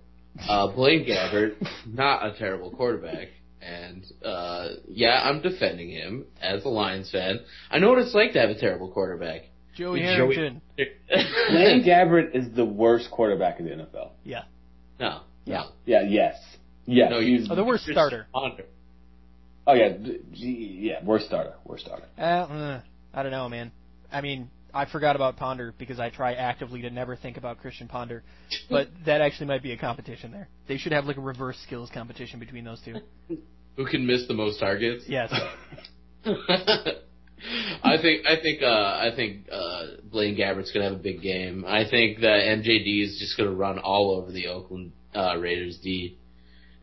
Uh, 0.49 0.67
Blaine 0.67 1.05
Gabbert, 1.05 1.55
not 1.87 2.25
a 2.25 2.37
terrible 2.37 2.69
quarterback. 2.71 3.29
And 3.61 4.05
uh, 4.23 4.67
yeah, 4.87 5.21
I'm 5.23 5.41
defending 5.41 5.89
him 5.89 6.25
as 6.41 6.63
a 6.65 6.69
Lions 6.69 7.09
fan. 7.09 7.39
I 7.71 7.79
know 7.79 7.89
what 7.89 7.99
it's 7.99 8.13
like 8.13 8.33
to 8.33 8.39
have 8.39 8.49
a 8.51 8.59
terrible 8.59 8.91
quarterback. 8.91 9.41
Joey 9.75 9.99
Joey- 10.01 10.35
Harrington. 10.35 10.61
Blaine 11.49 11.83
Gabbert 11.83 12.35
is 12.35 12.53
the 12.55 12.65
worst 12.65 13.09
quarterback 13.11 13.59
in 13.59 13.65
the 13.65 13.71
NFL. 13.71 14.11
Yeah. 14.23 14.43
no, 14.99 15.21
no, 15.47 15.69
Yeah, 15.85 16.01
yes. 16.01 16.35
Yes. 16.85 17.09
no. 17.09 17.19
he's, 17.21 17.47
Oh, 17.49 17.55
the 17.55 17.63
worst 17.63 17.85
starter. 17.85 18.27
Ponder. 18.33 18.65
oh 19.65 19.73
yeah, 19.73 19.93
yeah, 20.33 21.03
worst 21.03 21.25
starter. 21.25 21.53
Worst 21.65 21.85
starter. 21.85 22.05
Uh, 22.17 22.21
uh, 22.21 22.81
I 23.13 23.23
don't 23.23 23.31
know, 23.31 23.49
man. 23.49 23.71
I 24.11 24.21
mean, 24.21 24.49
I 24.75 24.85
forgot 24.91 25.15
about 25.15 25.37
Ponder 25.37 25.73
because 25.77 26.01
I 26.01 26.09
try 26.09 26.33
actively 26.33 26.81
to 26.81 26.89
never 26.89 27.15
think 27.15 27.37
about 27.37 27.59
Christian 27.61 27.87
Ponder, 27.87 28.23
but 28.69 28.89
that 29.05 29.21
actually 29.21 29.47
might 29.47 29.63
be 29.63 29.71
a 29.71 29.77
competition 29.77 30.31
there. 30.31 30.49
They 30.67 30.77
should 30.77 30.91
have 30.91 31.05
like 31.05 31.17
a 31.17 31.21
reverse 31.21 31.57
skills 31.65 31.89
competition 31.93 32.39
between 32.39 32.65
those 32.65 32.81
two. 32.83 32.95
Who 33.77 33.85
can 33.85 34.05
miss 34.05 34.27
the 34.27 34.33
most 34.33 34.59
targets? 34.59 35.05
Yes. 35.07 35.33
I 37.83 37.97
think 38.01 38.25
I 38.25 38.41
think 38.41 38.61
uh, 38.61 38.65
I 38.65 39.11
think 39.15 39.47
uh, 39.51 39.85
Blaine 40.11 40.35
Gabbert's 40.35 40.71
gonna 40.71 40.85
have 40.85 40.99
a 40.99 41.03
big 41.03 41.21
game. 41.21 41.63
I 41.65 41.83
think 41.89 42.19
that 42.19 42.41
MJD 42.41 43.03
is 43.03 43.17
just 43.19 43.37
gonna 43.37 43.53
run 43.53 43.79
all 43.79 44.11
over 44.11 44.31
the 44.31 44.47
Oakland 44.47 44.91
uh, 45.13 45.37
Raiders 45.37 45.77
D, 45.81 46.17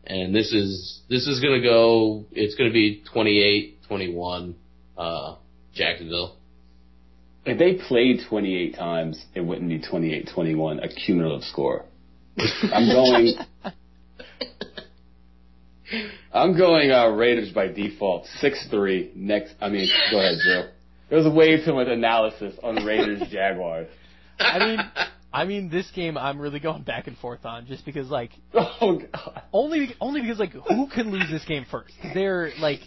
and 0.05 0.33
this 0.33 0.51
is 0.53 1.01
this 1.09 1.27
is 1.27 1.39
gonna 1.41 1.61
go. 1.61 2.25
It's 2.31 2.55
gonna 2.55 2.71
be 2.71 3.03
28-21 3.13 4.55
uh, 4.97 5.35
Jacksonville. 5.73 6.37
If 7.45 7.59
they 7.59 7.75
played 7.87 8.21
28 8.29 8.75
times, 8.75 9.25
it 9.35 9.41
wouldn't 9.41 9.69
be 9.69 9.79
28-21, 9.79 10.83
a 10.83 10.87
cumulative 10.87 11.43
score. 11.43 11.85
I'm 12.71 12.87
going. 12.87 13.33
I'm 16.33 16.57
going 16.57 16.91
uh, 16.91 17.09
Raiders 17.09 17.51
by 17.51 17.67
default, 17.67 18.25
six 18.39 18.65
three. 18.71 19.11
Next, 19.15 19.53
I 19.61 19.69
mean, 19.69 19.87
go 20.09 20.19
ahead, 20.19 20.39
Joe. 20.43 20.69
There 21.09 21.19
was 21.19 21.31
way 21.31 21.63
too 21.63 21.73
much 21.73 21.87
analysis 21.87 22.55
on 22.63 22.83
Raiders 22.83 23.21
Jaguars. 23.31 23.87
I 24.39 24.59
mean, 24.59 24.79
I 25.31 25.45
mean, 25.45 25.69
this 25.69 25.89
game 25.91 26.17
I'm 26.17 26.39
really 26.39 26.59
going 26.59 26.81
back 26.81 27.05
and 27.07 27.15
forth 27.17 27.45
on 27.45 27.67
just 27.67 27.85
because 27.85 28.09
like 28.09 28.31
Oh 28.53 28.99
God! 29.11 29.43
only 29.51 29.95
only 30.01 30.21
because 30.21 30.39
like 30.39 30.53
who 30.53 30.87
can 30.87 31.11
lose 31.11 31.29
this 31.29 31.45
game 31.45 31.65
first? 31.69 31.93
They're 32.15 32.51
like 32.59 32.79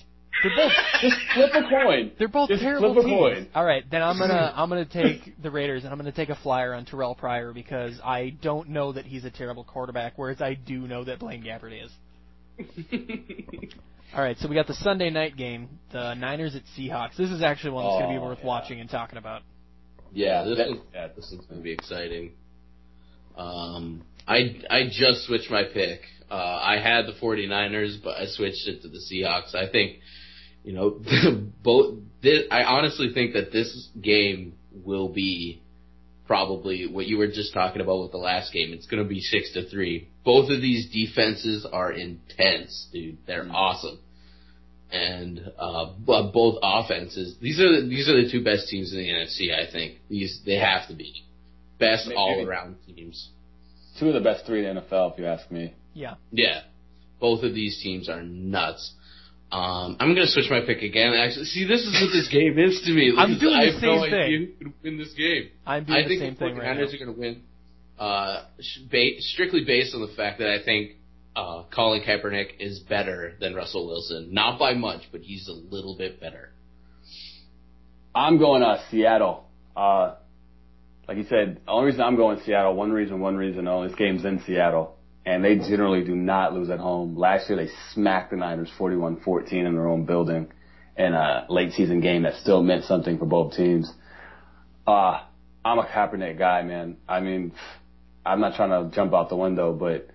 they're 0.42 0.52
both 0.56 0.72
Just 1.00 1.16
flip 1.34 1.50
a 1.54 1.62
coin. 1.68 2.12
They're 2.18 2.28
both 2.28 2.48
Just 2.48 2.62
terrible 2.62 2.92
flip 2.94 3.04
a 3.06 3.08
teams. 3.08 3.18
coin. 3.18 3.48
All 3.54 3.64
right, 3.64 3.84
then 3.90 4.02
I'm 4.02 4.18
gonna 4.18 4.52
I'm 4.54 4.68
gonna 4.68 4.84
take 4.84 5.40
the 5.42 5.50
Raiders 5.50 5.84
and 5.84 5.92
I'm 5.92 5.98
gonna 5.98 6.12
take 6.12 6.28
a 6.28 6.36
flyer 6.36 6.74
on 6.74 6.84
Terrelle 6.86 7.16
Pryor 7.16 7.52
because 7.52 7.98
I 8.04 8.30
don't 8.42 8.68
know 8.70 8.92
that 8.92 9.04
he's 9.06 9.24
a 9.24 9.30
terrible 9.30 9.64
quarterback, 9.64 10.14
whereas 10.16 10.40
I 10.40 10.54
do 10.54 10.86
know 10.86 11.04
that 11.04 11.18
Blaine 11.18 11.42
Gabbert 11.42 11.84
is. 11.84 11.90
All 14.14 14.22
right, 14.22 14.36
so 14.38 14.48
we 14.48 14.54
got 14.54 14.66
the 14.66 14.74
Sunday 14.74 15.10
night 15.10 15.36
game, 15.36 15.68
the 15.92 16.14
Niners 16.14 16.54
at 16.54 16.62
Seahawks. 16.78 17.16
This 17.16 17.30
is 17.30 17.42
actually 17.42 17.72
one 17.72 17.84
that's 17.84 18.02
gonna 18.02 18.14
be 18.14 18.18
Oh, 18.18 18.28
worth 18.28 18.38
yeah. 18.40 18.46
watching 18.46 18.80
and 18.80 18.88
talking 18.88 19.18
about. 19.18 19.42
Yeah, 20.12 20.44
this 20.44 20.56
That- 20.58 20.68
is 20.68 20.76
yeah, 20.94 21.08
this 21.14 21.32
is 21.32 21.44
gonna 21.46 21.60
be 21.60 21.72
exciting. 21.72 22.32
Um, 23.36 24.02
I 24.26 24.60
I 24.70 24.84
just 24.90 25.26
switched 25.26 25.50
my 25.50 25.64
pick. 25.64 26.00
Uh, 26.30 26.34
I 26.62 26.78
had 26.78 27.06
the 27.06 27.12
49ers, 27.20 28.02
but 28.02 28.16
I 28.16 28.26
switched 28.26 28.66
it 28.66 28.82
to 28.82 28.88
the 28.88 28.98
Seahawks. 28.98 29.54
I 29.54 29.68
think, 29.70 29.98
you 30.66 30.72
know, 30.72 31.00
both. 31.62 32.00
This, 32.22 32.42
I 32.50 32.64
honestly 32.64 33.12
think 33.14 33.34
that 33.34 33.52
this 33.52 33.88
game 34.00 34.54
will 34.84 35.08
be 35.08 35.62
probably 36.26 36.88
what 36.90 37.06
you 37.06 37.18
were 37.18 37.28
just 37.28 37.54
talking 37.54 37.80
about 37.80 38.02
with 38.02 38.10
the 38.10 38.18
last 38.18 38.52
game. 38.52 38.72
It's 38.72 38.86
going 38.86 39.02
to 39.02 39.08
be 39.08 39.20
six 39.20 39.52
to 39.52 39.68
three. 39.70 40.08
Both 40.24 40.50
of 40.50 40.60
these 40.60 40.90
defenses 40.90 41.64
are 41.70 41.92
intense, 41.92 42.88
dude. 42.92 43.18
They're 43.26 43.46
awesome, 43.48 44.00
and 44.90 45.52
uh, 45.56 45.92
but 46.04 46.32
both 46.32 46.58
offenses. 46.62 47.36
These 47.40 47.60
are 47.60 47.80
the, 47.80 47.88
these 47.88 48.08
are 48.08 48.20
the 48.20 48.28
two 48.30 48.42
best 48.42 48.68
teams 48.68 48.92
in 48.92 48.98
the 48.98 49.08
NFC. 49.08 49.54
I 49.54 49.70
think 49.70 49.98
these 50.10 50.40
they 50.44 50.56
have 50.56 50.88
to 50.88 50.94
be 50.94 51.24
best 51.78 52.08
Maybe- 52.08 52.16
all 52.16 52.44
around 52.44 52.76
teams. 52.86 53.30
Two 54.00 54.08
of 54.08 54.14
the 54.14 54.20
best 54.20 54.44
three 54.44 54.66
in 54.66 54.74
the 54.74 54.82
NFL, 54.82 55.12
if 55.12 55.18
you 55.18 55.26
ask 55.26 55.50
me. 55.50 55.72
Yeah. 55.94 56.16
Yeah, 56.30 56.62
both 57.18 57.44
of 57.44 57.54
these 57.54 57.80
teams 57.82 58.10
are 58.10 58.22
nuts. 58.22 58.92
Um, 59.52 59.96
I'm 60.00 60.14
gonna 60.14 60.26
switch 60.26 60.50
my 60.50 60.60
pick 60.60 60.82
again. 60.82 61.14
Actually, 61.14 61.44
see, 61.46 61.66
this 61.66 61.80
is 61.82 61.92
what 62.02 62.10
this 62.12 62.28
game 62.28 62.58
is 62.58 62.82
to 62.84 62.92
me. 62.92 63.14
I'm 63.18 63.34
Because 63.34 63.40
doing 63.40 63.54
I 63.54 63.66
the 63.66 63.72
have 63.72 63.80
same 63.80 63.90
no 63.96 64.02
thing. 64.02 64.14
idea 64.14 64.38
who 64.38 64.54
could 64.64 64.72
win 64.82 64.98
this 64.98 65.14
game. 65.14 65.50
I'm 65.66 65.84
doing 65.84 65.98
I 65.98 66.02
the 66.02 66.08
think 66.08 66.20
same 66.20 66.34
the 66.34 66.38
thing 66.40 66.56
right 66.58 66.76
49ers 66.76 66.90
now. 66.90 66.94
are 66.94 67.04
going 67.04 67.14
to 67.14 67.20
win, 67.20 67.42
uh, 67.98 68.42
ba- 68.90 69.20
strictly 69.20 69.64
based 69.64 69.94
on 69.94 70.00
the 70.00 70.12
fact 70.16 70.40
that 70.40 70.48
I 70.50 70.64
think 70.64 70.92
uh, 71.36 71.62
Colin 71.74 72.02
Kaepernick 72.02 72.58
is 72.58 72.80
better 72.80 73.34
than 73.40 73.54
Russell 73.54 73.86
Wilson. 73.86 74.34
Not 74.34 74.58
by 74.58 74.74
much, 74.74 75.02
but 75.12 75.20
he's 75.20 75.46
a 75.48 75.52
little 75.52 75.96
bit 75.96 76.20
better. 76.20 76.50
I'm 78.14 78.38
going 78.38 78.62
uh, 78.62 78.78
Seattle. 78.90 79.44
Uh, 79.76 80.14
like 81.06 81.18
you 81.18 81.24
said, 81.28 81.60
the 81.64 81.70
only 81.70 81.86
reason 81.86 82.00
I'm 82.00 82.16
going 82.16 82.40
Seattle, 82.44 82.74
one 82.74 82.90
reason, 82.90 83.20
one 83.20 83.36
reason 83.36 83.68
only. 83.68 83.88
This 83.88 83.96
game's 83.96 84.24
in 84.24 84.42
Seattle, 84.46 84.95
and 85.26 85.44
they 85.44 85.56
generally 85.56 86.04
do 86.04 86.14
not 86.14 86.54
lose 86.54 86.70
at 86.70 86.78
home. 86.78 87.16
Last 87.16 87.50
year 87.50 87.58
they 87.58 87.70
smacked 87.92 88.30
the 88.30 88.36
Niners 88.36 88.70
41-14 88.78 89.52
in 89.52 89.74
their 89.74 89.88
own 89.88 90.06
building 90.06 90.52
in 90.96 91.12
a 91.12 91.46
late 91.50 91.72
season 91.72 92.00
game 92.00 92.22
that 92.22 92.34
still 92.36 92.62
meant 92.62 92.84
something 92.84 93.18
for 93.18 93.26
both 93.26 93.54
teams. 93.54 93.92
Uh, 94.86 95.20
I'm 95.64 95.80
a 95.80 95.84
Kaepernick 95.84 96.38
guy, 96.38 96.62
man. 96.62 96.96
I 97.08 97.20
mean, 97.20 97.52
I'm 98.24 98.40
not 98.40 98.54
trying 98.54 98.70
to 98.70 98.94
jump 98.94 99.12
out 99.12 99.28
the 99.28 99.36
window, 99.36 99.72
but 99.72 100.08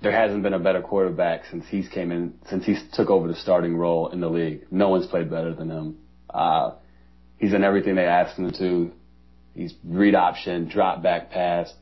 there 0.00 0.10
hasn't 0.10 0.42
been 0.42 0.54
a 0.54 0.58
better 0.58 0.80
quarterback 0.80 1.42
since 1.50 1.66
he's 1.68 1.86
came 1.88 2.10
in, 2.10 2.34
since 2.48 2.64
he 2.64 2.76
took 2.94 3.10
over 3.10 3.28
the 3.28 3.36
starting 3.36 3.76
role 3.76 4.08
in 4.08 4.20
the 4.20 4.28
league. 4.28 4.66
No 4.70 4.88
one's 4.88 5.06
played 5.06 5.30
better 5.30 5.54
than 5.54 5.70
him. 5.70 5.98
Uh, 6.30 6.72
he's 7.38 7.52
done 7.52 7.62
everything 7.62 7.94
they 7.94 8.06
asked 8.06 8.38
him 8.38 8.50
to. 8.52 8.90
He's 9.54 9.74
read 9.84 10.14
option, 10.14 10.68
drop 10.68 11.02
back 11.02 11.30
pass, 11.30 11.72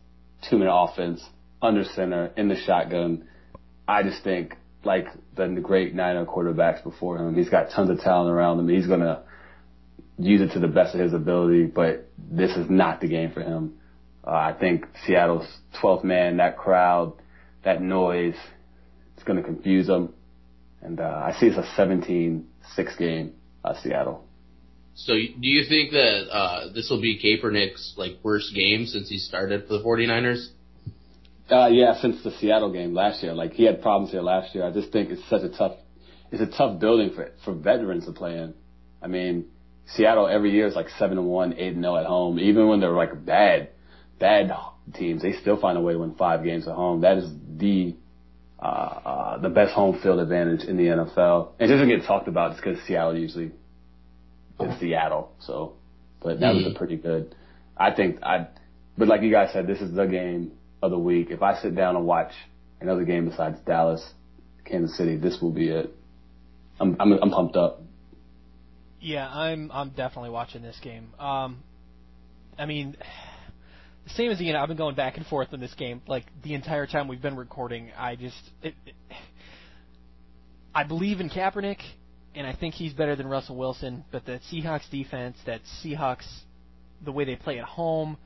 two 0.48 0.58
minute 0.58 0.74
offense, 0.74 1.24
under 1.62 1.84
center, 1.84 2.32
in 2.36 2.48
the 2.48 2.56
shotgun. 2.56 3.28
I 3.86 4.02
just 4.02 4.22
think, 4.22 4.56
like 4.84 5.06
the 5.36 5.48
great 5.62 5.94
Niner 5.94 6.24
quarterbacks 6.24 6.82
before 6.82 7.18
him, 7.18 7.34
he's 7.34 7.48
got 7.48 7.70
tons 7.70 7.90
of 7.90 8.00
talent 8.00 8.30
around 8.30 8.60
him. 8.60 8.68
He's 8.68 8.86
to 8.86 9.22
use 10.18 10.40
it 10.40 10.52
to 10.54 10.60
the 10.60 10.68
best 10.68 10.94
of 10.94 11.00
his 11.00 11.12
ability, 11.12 11.66
but 11.66 12.08
this 12.18 12.56
is 12.56 12.68
not 12.68 13.00
the 13.00 13.08
game 13.08 13.32
for 13.32 13.40
him. 13.40 13.78
Uh, 14.26 14.30
I 14.30 14.56
think 14.58 14.86
Seattle's 15.06 15.46
12th 15.82 16.04
man, 16.04 16.36
that 16.36 16.58
crowd, 16.58 17.14
that 17.64 17.80
noise, 17.80 18.36
it's 19.14 19.24
going 19.24 19.38
to 19.38 19.42
confuse 19.42 19.86
them. 19.86 20.14
And 20.82 21.00
uh, 21.00 21.22
I 21.24 21.32
see 21.38 21.46
it's 21.46 21.56
a 21.56 21.80
17-6 21.80 22.44
game, 22.98 23.32
uh, 23.64 23.74
Seattle. 23.82 24.24
So, 24.94 25.14
do 25.14 25.48
you 25.48 25.64
think 25.68 25.92
that 25.92 26.28
uh, 26.30 26.72
this 26.74 26.90
will 26.90 27.00
be 27.00 27.18
Kaepernick's 27.18 27.94
like 27.96 28.18
worst 28.22 28.54
game 28.54 28.86
since 28.86 29.08
he 29.08 29.18
started 29.18 29.66
for 29.66 29.78
the 29.78 29.84
49ers? 29.84 30.48
Uh, 31.50 31.66
yeah, 31.66 32.00
since 32.00 32.22
the 32.22 32.30
Seattle 32.32 32.72
game 32.72 32.94
last 32.94 33.22
year, 33.22 33.34
like 33.34 33.52
he 33.52 33.64
had 33.64 33.82
problems 33.82 34.12
here 34.12 34.22
last 34.22 34.54
year. 34.54 34.64
I 34.64 34.70
just 34.70 34.92
think 34.92 35.10
it's 35.10 35.28
such 35.28 35.42
a 35.42 35.48
tough, 35.48 35.72
it's 36.30 36.40
a 36.40 36.56
tough 36.56 36.78
building 36.78 37.10
for 37.14 37.30
for 37.44 37.52
veterans 37.52 38.06
to 38.06 38.12
play 38.12 38.36
in. 38.36 38.54
I 39.02 39.08
mean, 39.08 39.46
Seattle 39.86 40.28
every 40.28 40.52
year 40.52 40.66
is 40.66 40.76
like 40.76 40.88
seven 40.90 41.18
and 41.18 41.26
one, 41.26 41.54
eight 41.54 41.74
and 41.74 41.82
zero 41.82 41.96
at 41.96 42.06
home. 42.06 42.38
Even 42.38 42.68
when 42.68 42.80
they're 42.80 42.92
like 42.92 43.24
bad, 43.24 43.70
bad 44.20 44.52
teams, 44.94 45.22
they 45.22 45.32
still 45.32 45.60
find 45.60 45.76
a 45.76 45.80
way 45.80 45.94
to 45.94 45.98
win 45.98 46.14
five 46.14 46.44
games 46.44 46.68
at 46.68 46.74
home. 46.74 47.00
That 47.00 47.18
is 47.18 47.28
the 47.56 47.96
uh, 48.60 48.64
uh, 48.64 49.38
the 49.38 49.48
best 49.48 49.72
home 49.74 49.98
field 50.00 50.20
advantage 50.20 50.62
in 50.68 50.76
the 50.76 50.84
NFL. 50.84 51.52
It 51.58 51.66
doesn't 51.66 51.88
get 51.88 52.06
talked 52.06 52.28
about 52.28 52.52
just 52.52 52.62
because 52.62 52.78
Seattle 52.86 53.16
usually 53.16 53.50
is 54.60 54.78
Seattle. 54.78 55.32
So, 55.40 55.74
but 56.22 56.38
that 56.40 56.54
was 56.54 56.66
a 56.72 56.78
pretty 56.78 56.96
good. 56.96 57.34
I 57.76 57.92
think 57.92 58.22
I, 58.22 58.48
but 58.96 59.08
like 59.08 59.22
you 59.22 59.32
guys 59.32 59.52
said, 59.52 59.66
this 59.66 59.80
is 59.80 59.94
the 59.94 60.04
game 60.04 60.52
of 60.82 60.90
the 60.90 60.98
week. 60.98 61.28
If 61.30 61.42
I 61.42 61.60
sit 61.60 61.74
down 61.74 61.96
and 61.96 62.06
watch 62.06 62.32
another 62.80 63.04
game 63.04 63.28
besides 63.28 63.58
Dallas, 63.66 64.04
Kansas 64.64 64.96
City, 64.96 65.16
this 65.16 65.38
will 65.40 65.52
be 65.52 65.68
it. 65.68 65.94
I'm 66.78 66.96
I'm, 66.98 67.12
I'm 67.12 67.30
pumped 67.30 67.56
up. 67.56 67.82
Yeah, 69.00 69.28
I'm 69.28 69.70
I'm 69.72 69.90
definitely 69.90 70.30
watching 70.30 70.62
this 70.62 70.78
game. 70.82 71.08
Um, 71.18 71.62
I 72.58 72.66
mean, 72.66 72.96
the 74.04 74.10
same 74.10 74.30
as 74.30 74.40
you 74.40 74.52
know, 74.52 74.60
I've 74.60 74.68
been 74.68 74.76
going 74.76 74.94
back 74.94 75.16
and 75.16 75.26
forth 75.26 75.48
on 75.52 75.60
this 75.60 75.74
game 75.74 76.02
like 76.06 76.24
the 76.42 76.54
entire 76.54 76.86
time 76.86 77.08
we've 77.08 77.22
been 77.22 77.36
recording. 77.36 77.90
I 77.96 78.16
just 78.16 78.40
it, 78.62 78.74
it, 78.86 78.94
I 80.74 80.84
believe 80.84 81.20
in 81.20 81.30
Kaepernick, 81.30 81.80
and 82.34 82.46
I 82.46 82.54
think 82.54 82.74
he's 82.74 82.92
better 82.92 83.16
than 83.16 83.26
Russell 83.26 83.56
Wilson. 83.56 84.04
But 84.10 84.24
the 84.24 84.40
Seahawks 84.52 84.88
defense, 84.90 85.36
that 85.46 85.60
Seahawks, 85.82 86.26
the 87.04 87.12
way 87.12 87.24
they 87.24 87.36
play 87.36 87.58
at 87.58 87.64
home, 87.64 88.16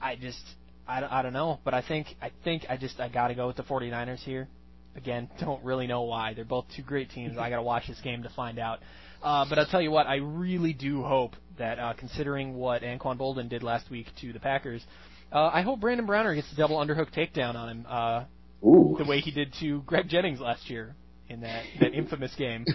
I 0.00 0.16
just 0.16 0.42
I, 0.90 1.00
don't- 1.00 1.12
I 1.12 1.22
don't 1.22 1.32
know. 1.32 1.60
But 1.64 1.74
I 1.74 1.82
think 1.82 2.08
I 2.20 2.30
think 2.44 2.64
I 2.68 2.76
just 2.76 2.98
I 3.00 3.08
got 3.08 3.28
to 3.28 3.34
go 3.34 3.46
with 3.46 3.56
the 3.56 3.62
49ers 3.62 4.18
here. 4.20 4.48
Again, 4.96 5.28
don't 5.40 5.62
really 5.64 5.86
know 5.86 6.02
why. 6.02 6.34
They're 6.34 6.44
both 6.44 6.66
two 6.76 6.82
great 6.82 7.10
teams. 7.10 7.38
I 7.38 7.48
got 7.50 7.56
to 7.56 7.62
watch 7.62 7.84
this 7.88 8.00
game 8.00 8.22
to 8.24 8.28
find 8.30 8.58
out. 8.58 8.80
Uh, 9.22 9.44
but 9.48 9.58
I'll 9.58 9.66
tell 9.66 9.82
you 9.82 9.90
what, 9.90 10.06
I 10.06 10.16
really 10.16 10.72
do 10.72 11.02
hope 11.02 11.34
that, 11.58 11.78
uh, 11.78 11.92
considering 11.92 12.54
what 12.56 12.80
Anquan 12.82 13.18
Boldin 13.18 13.50
did 13.50 13.62
last 13.62 13.90
week 13.90 14.06
to 14.22 14.32
the 14.32 14.40
Packers, 14.40 14.82
uh, 15.30 15.50
I 15.52 15.60
hope 15.60 15.80
Brandon 15.80 16.06
Browner 16.06 16.34
gets 16.34 16.50
a 16.52 16.56
double 16.56 16.78
underhook 16.78 17.12
takedown 17.14 17.54
on 17.54 17.68
him. 17.68 17.86
Uh, 17.86 18.24
Ooh. 18.66 18.96
the 18.98 19.04
way 19.04 19.20
he 19.20 19.30
did 19.30 19.52
to 19.60 19.82
Greg 19.82 20.08
Jennings 20.08 20.40
last 20.40 20.70
year 20.70 20.94
in 21.28 21.42
that 21.42 21.64
that 21.80 21.92
infamous 21.94 22.34
game. 22.36 22.64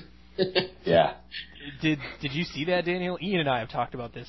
Yeah. 0.83 1.13
Did 1.81 1.97
did 2.21 2.33
you 2.33 2.43
see 2.43 2.65
that, 2.65 2.83
Daniel? 2.83 3.17
Ian 3.21 3.39
and 3.39 3.49
I 3.49 3.59
have 3.59 3.69
talked 3.69 3.93
about 3.93 4.13
this. 4.13 4.27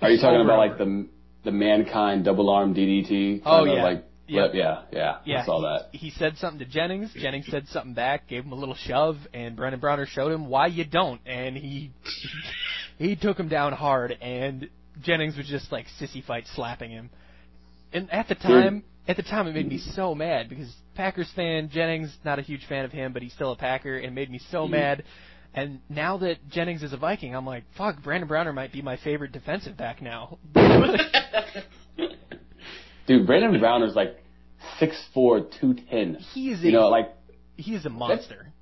Are 0.00 0.08
you 0.08 0.20
talking 0.20 0.40
about 0.40 0.58
like 0.58 0.78
the 0.78 1.08
the 1.44 1.52
mankind 1.52 2.24
double 2.24 2.50
arm 2.50 2.74
DDT? 2.74 3.42
Oh, 3.44 3.64
yeah. 3.64 3.82
Like, 3.82 4.04
Yeah. 4.26 4.48
yeah, 4.52 4.82
yeah. 4.92 5.18
Yeah, 5.24 5.42
I 5.42 5.44
saw 5.44 5.60
that. 5.62 5.88
He, 5.92 5.98
he 5.98 6.10
said 6.10 6.36
something 6.38 6.60
to 6.60 6.64
Jennings. 6.64 7.12
Jennings 7.14 7.46
said 7.50 7.66
something 7.68 7.94
back, 7.94 8.28
gave 8.28 8.44
him 8.44 8.52
a 8.52 8.56
little 8.56 8.76
shove, 8.76 9.16
and 9.34 9.56
Brandon 9.56 9.80
Browner 9.80 10.06
showed 10.06 10.30
him 10.30 10.46
why 10.46 10.68
you 10.68 10.84
don't, 10.84 11.20
and 11.26 11.56
he 11.56 11.90
he 12.98 13.16
took 13.16 13.38
him 13.38 13.48
down 13.48 13.72
hard, 13.72 14.12
and 14.20 14.68
Jennings 15.02 15.36
was 15.36 15.46
just 15.46 15.72
like 15.72 15.86
sissy 16.00 16.24
fight 16.24 16.44
slapping 16.54 16.90
him. 16.90 17.10
And 17.92 18.12
at 18.12 18.28
the 18.28 18.36
time, 18.36 18.84
at 19.08 19.16
the 19.16 19.22
time, 19.22 19.48
it 19.48 19.54
made 19.54 19.68
me 19.68 19.78
so 19.78 20.14
mad 20.14 20.48
because 20.48 20.72
Packers 20.94 21.30
fan 21.34 21.70
Jennings, 21.72 22.16
not 22.24 22.38
a 22.38 22.42
huge 22.42 22.64
fan 22.68 22.84
of 22.84 22.92
him, 22.92 23.12
but 23.12 23.22
he's 23.22 23.32
still 23.32 23.52
a 23.52 23.56
Packer, 23.56 23.96
and 23.96 24.14
made 24.14 24.30
me 24.30 24.40
so 24.50 24.66
mm. 24.66 24.70
mad. 24.70 25.02
And 25.52 25.80
now 25.88 26.16
that 26.18 26.48
Jennings 26.48 26.82
is 26.82 26.92
a 26.92 26.96
Viking, 26.96 27.34
I'm 27.34 27.44
like, 27.46 27.64
fuck, 27.76 28.02
Brandon 28.02 28.28
Browner 28.28 28.52
might 28.52 28.72
be 28.72 28.82
my 28.82 28.96
favorite 28.96 29.32
defensive 29.32 29.76
back 29.76 30.00
now. 30.00 30.38
Dude, 33.06 33.26
Brandon 33.26 33.58
Browner's 33.58 33.94
like 33.94 34.22
6'4", 34.80 35.50
210. 35.60 36.18
he 36.32 36.50
is 36.50 36.62
a 36.62 36.66
You 36.66 36.72
know, 36.72 36.88
like 36.88 37.12
he 37.56 37.74
is 37.74 37.84
a 37.84 37.90
monster. 37.90 38.52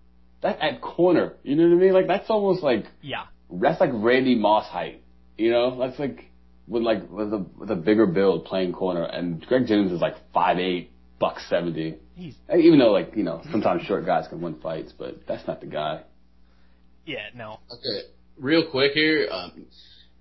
that 0.42 0.58
at 0.60 0.80
corner. 0.80 1.34
You 1.42 1.56
know 1.56 1.64
what 1.68 1.72
I 1.76 1.80
mean? 1.80 1.92
Like 1.92 2.06
that's 2.06 2.30
almost 2.30 2.62
like 2.62 2.86
Yeah. 3.02 3.24
that's 3.52 3.80
like 3.80 3.90
Randy 3.92 4.34
Moss 4.34 4.66
height. 4.66 5.02
You 5.36 5.50
know, 5.50 5.78
that's 5.78 5.98
like 5.98 6.24
with 6.66 6.82
like 6.82 7.10
with 7.10 7.32
a 7.34 7.44
with 7.58 7.70
a 7.70 7.76
bigger 7.76 8.06
build 8.06 8.44
playing 8.46 8.72
corner, 8.72 9.02
and 9.04 9.44
Greg 9.46 9.66
Jennings 9.66 9.92
is 9.92 10.00
like 10.00 10.14
five 10.32 10.58
eight, 10.58 10.90
buck 11.18 11.38
seventy. 11.48 11.96
He's 12.14 12.34
Even 12.52 12.78
though 12.78 12.90
like 12.92 13.12
you 13.14 13.22
know 13.24 13.42
sometimes 13.52 13.82
short 13.82 14.04
guys 14.06 14.26
can 14.28 14.40
win 14.40 14.54
fights, 14.60 14.92
but 14.96 15.26
that's 15.28 15.46
not 15.46 15.60
the 15.60 15.66
guy. 15.66 16.02
Yeah, 17.08 17.28
no. 17.34 17.58
Okay, 17.72 18.08
real 18.38 18.70
quick 18.70 18.92
here. 18.92 19.28
Um, 19.30 19.66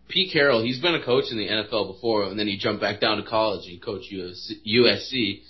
Pete 0.07 0.31
Carroll, 0.31 0.63
he's 0.63 0.79
been 0.79 0.95
a 0.95 1.03
coach 1.03 1.25
in 1.31 1.37
the 1.37 1.47
NFL 1.47 1.93
before, 1.95 2.23
and 2.23 2.39
then 2.39 2.47
he 2.47 2.57
jumped 2.57 2.81
back 2.81 3.01
down 3.01 3.17
to 3.17 3.23
college 3.29 3.67
and 3.67 3.81
coached 3.83 4.11
USC. 4.11 4.51
USC. 4.65 5.41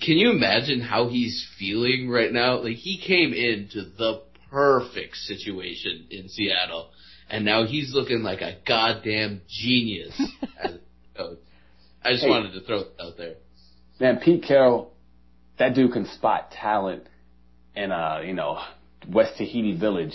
Can 0.00 0.16
you 0.16 0.30
imagine 0.30 0.80
how 0.80 1.08
he's 1.08 1.46
feeling 1.58 2.08
right 2.08 2.32
now? 2.32 2.58
Like 2.62 2.76
he 2.76 3.02
came 3.04 3.32
into 3.34 3.90
the 3.98 4.22
perfect 4.50 5.16
situation 5.16 6.06
in 6.10 6.28
Seattle, 6.28 6.90
and 7.28 7.44
now 7.44 7.66
he's 7.66 7.92
looking 7.92 8.22
like 8.22 8.40
a 8.40 8.56
goddamn 8.66 9.42
genius 9.48 10.14
as 10.62 10.74
a 10.74 11.18
coach. 11.18 11.38
I 12.04 12.12
just 12.12 12.22
Hey. 12.22 12.30
wanted 12.30 12.52
to 12.52 12.60
throw 12.60 12.80
it 12.82 12.88
out 13.00 13.16
there. 13.18 13.34
Man, 13.98 14.20
Pete 14.24 14.44
Carroll, 14.46 14.92
that 15.58 15.74
dude 15.74 15.92
can 15.92 16.06
spot 16.06 16.52
talent 16.52 17.02
in 17.74 17.90
uh 17.90 18.20
you 18.24 18.32
know 18.32 18.60
West 19.08 19.32
Tahiti 19.36 19.76
Village 19.76 20.14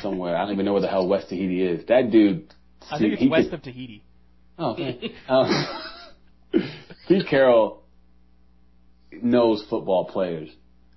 somewhere. 0.00 0.36
I 0.36 0.42
don't 0.44 0.52
even 0.52 0.64
know 0.66 0.72
where 0.72 0.82
the 0.82 0.88
hell 0.88 1.06
West 1.08 1.28
Tahiti 1.28 1.62
is. 1.62 1.86
That 1.86 2.10
dude. 2.10 2.52
I 2.90 2.98
think 2.98 3.14
it's 3.14 3.22
he 3.22 3.28
west 3.28 3.50
could- 3.50 3.54
of 3.58 3.62
Tahiti. 3.62 4.02
Oh, 4.58 4.72
okay. 4.72 5.12
um, 5.28 5.66
Pete 7.08 7.26
Carroll 7.28 7.82
knows 9.12 9.64
football 9.68 10.06
players. 10.06 10.48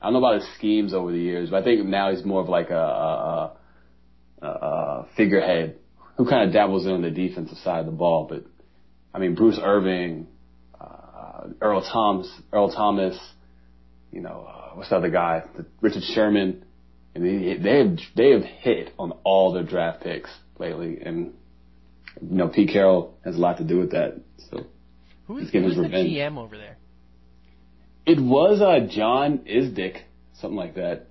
I 0.02 0.06
don't 0.06 0.14
know 0.14 0.20
about 0.20 0.42
his 0.42 0.50
schemes 0.56 0.94
over 0.94 1.12
the 1.12 1.18
years, 1.20 1.50
but 1.50 1.62
I 1.62 1.64
think 1.66 1.86
now 1.86 2.12
he's 2.12 2.24
more 2.24 2.42
of 2.42 2.48
like 2.48 2.70
a, 2.70 2.76
a, 2.76 3.58
a, 4.42 4.48
a 4.48 5.08
figurehead 5.18 5.76
who 6.16 6.26
kind 6.30 6.48
of 6.48 6.54
dabbles 6.54 6.86
in 6.86 6.94
on 6.94 7.02
the 7.02 7.12
defensive 7.12 7.58
side 7.60 7.82
of 7.82 7.86
the 7.86 7.92
ball. 7.92 8.28
But 8.30 8.46
I 9.14 9.20
mean, 9.20 9.36
Bruce 9.36 9.60
Irvin, 9.62 10.28
uh, 10.80 11.48
Earl 11.60 11.82
Thomas, 11.82 12.32
Earl 12.54 12.72
Thomas, 12.72 13.20
you 14.12 14.22
know, 14.22 14.48
uh, 14.48 14.76
what's 14.76 14.90
the 14.90 14.96
other 14.96 15.10
guy? 15.10 15.44
The, 15.58 15.66
Richard 15.82 16.04
Sherman. 16.04 16.64
And 17.16 17.26
they, 17.26 17.58
they 17.58 17.78
have 17.80 17.98
they 18.16 18.30
have 18.32 18.44
hit 18.44 18.94
on 19.00 19.12
all 19.24 19.52
their 19.54 19.64
draft 19.64 20.04
picks 20.04 20.30
lately, 20.60 21.00
and 21.04 21.34
you 22.22 22.38
know 22.38 22.48
Pete 22.50 22.70
Carroll 22.72 23.16
has 23.26 23.36
a 23.36 23.40
lot 23.40 23.58
to 23.58 23.64
do 23.64 23.80
with 23.80 23.92
that. 23.92 24.20
So 24.52 24.68
Who 25.28 25.38
is 25.38 25.44
He's 25.46 25.52
getting 25.52 25.68
who's 25.70 25.78
his 25.78 25.84
the 25.84 25.90
revenge. 25.90 26.10
GM 26.12 26.38
over 26.38 26.56
there? 26.58 26.78
it 28.06 28.20
was 28.20 28.62
uh, 28.62 28.80
John 28.90 29.40
Isdick, 29.40 29.98
something 30.40 30.56
like 30.58 30.76
that. 30.76 31.08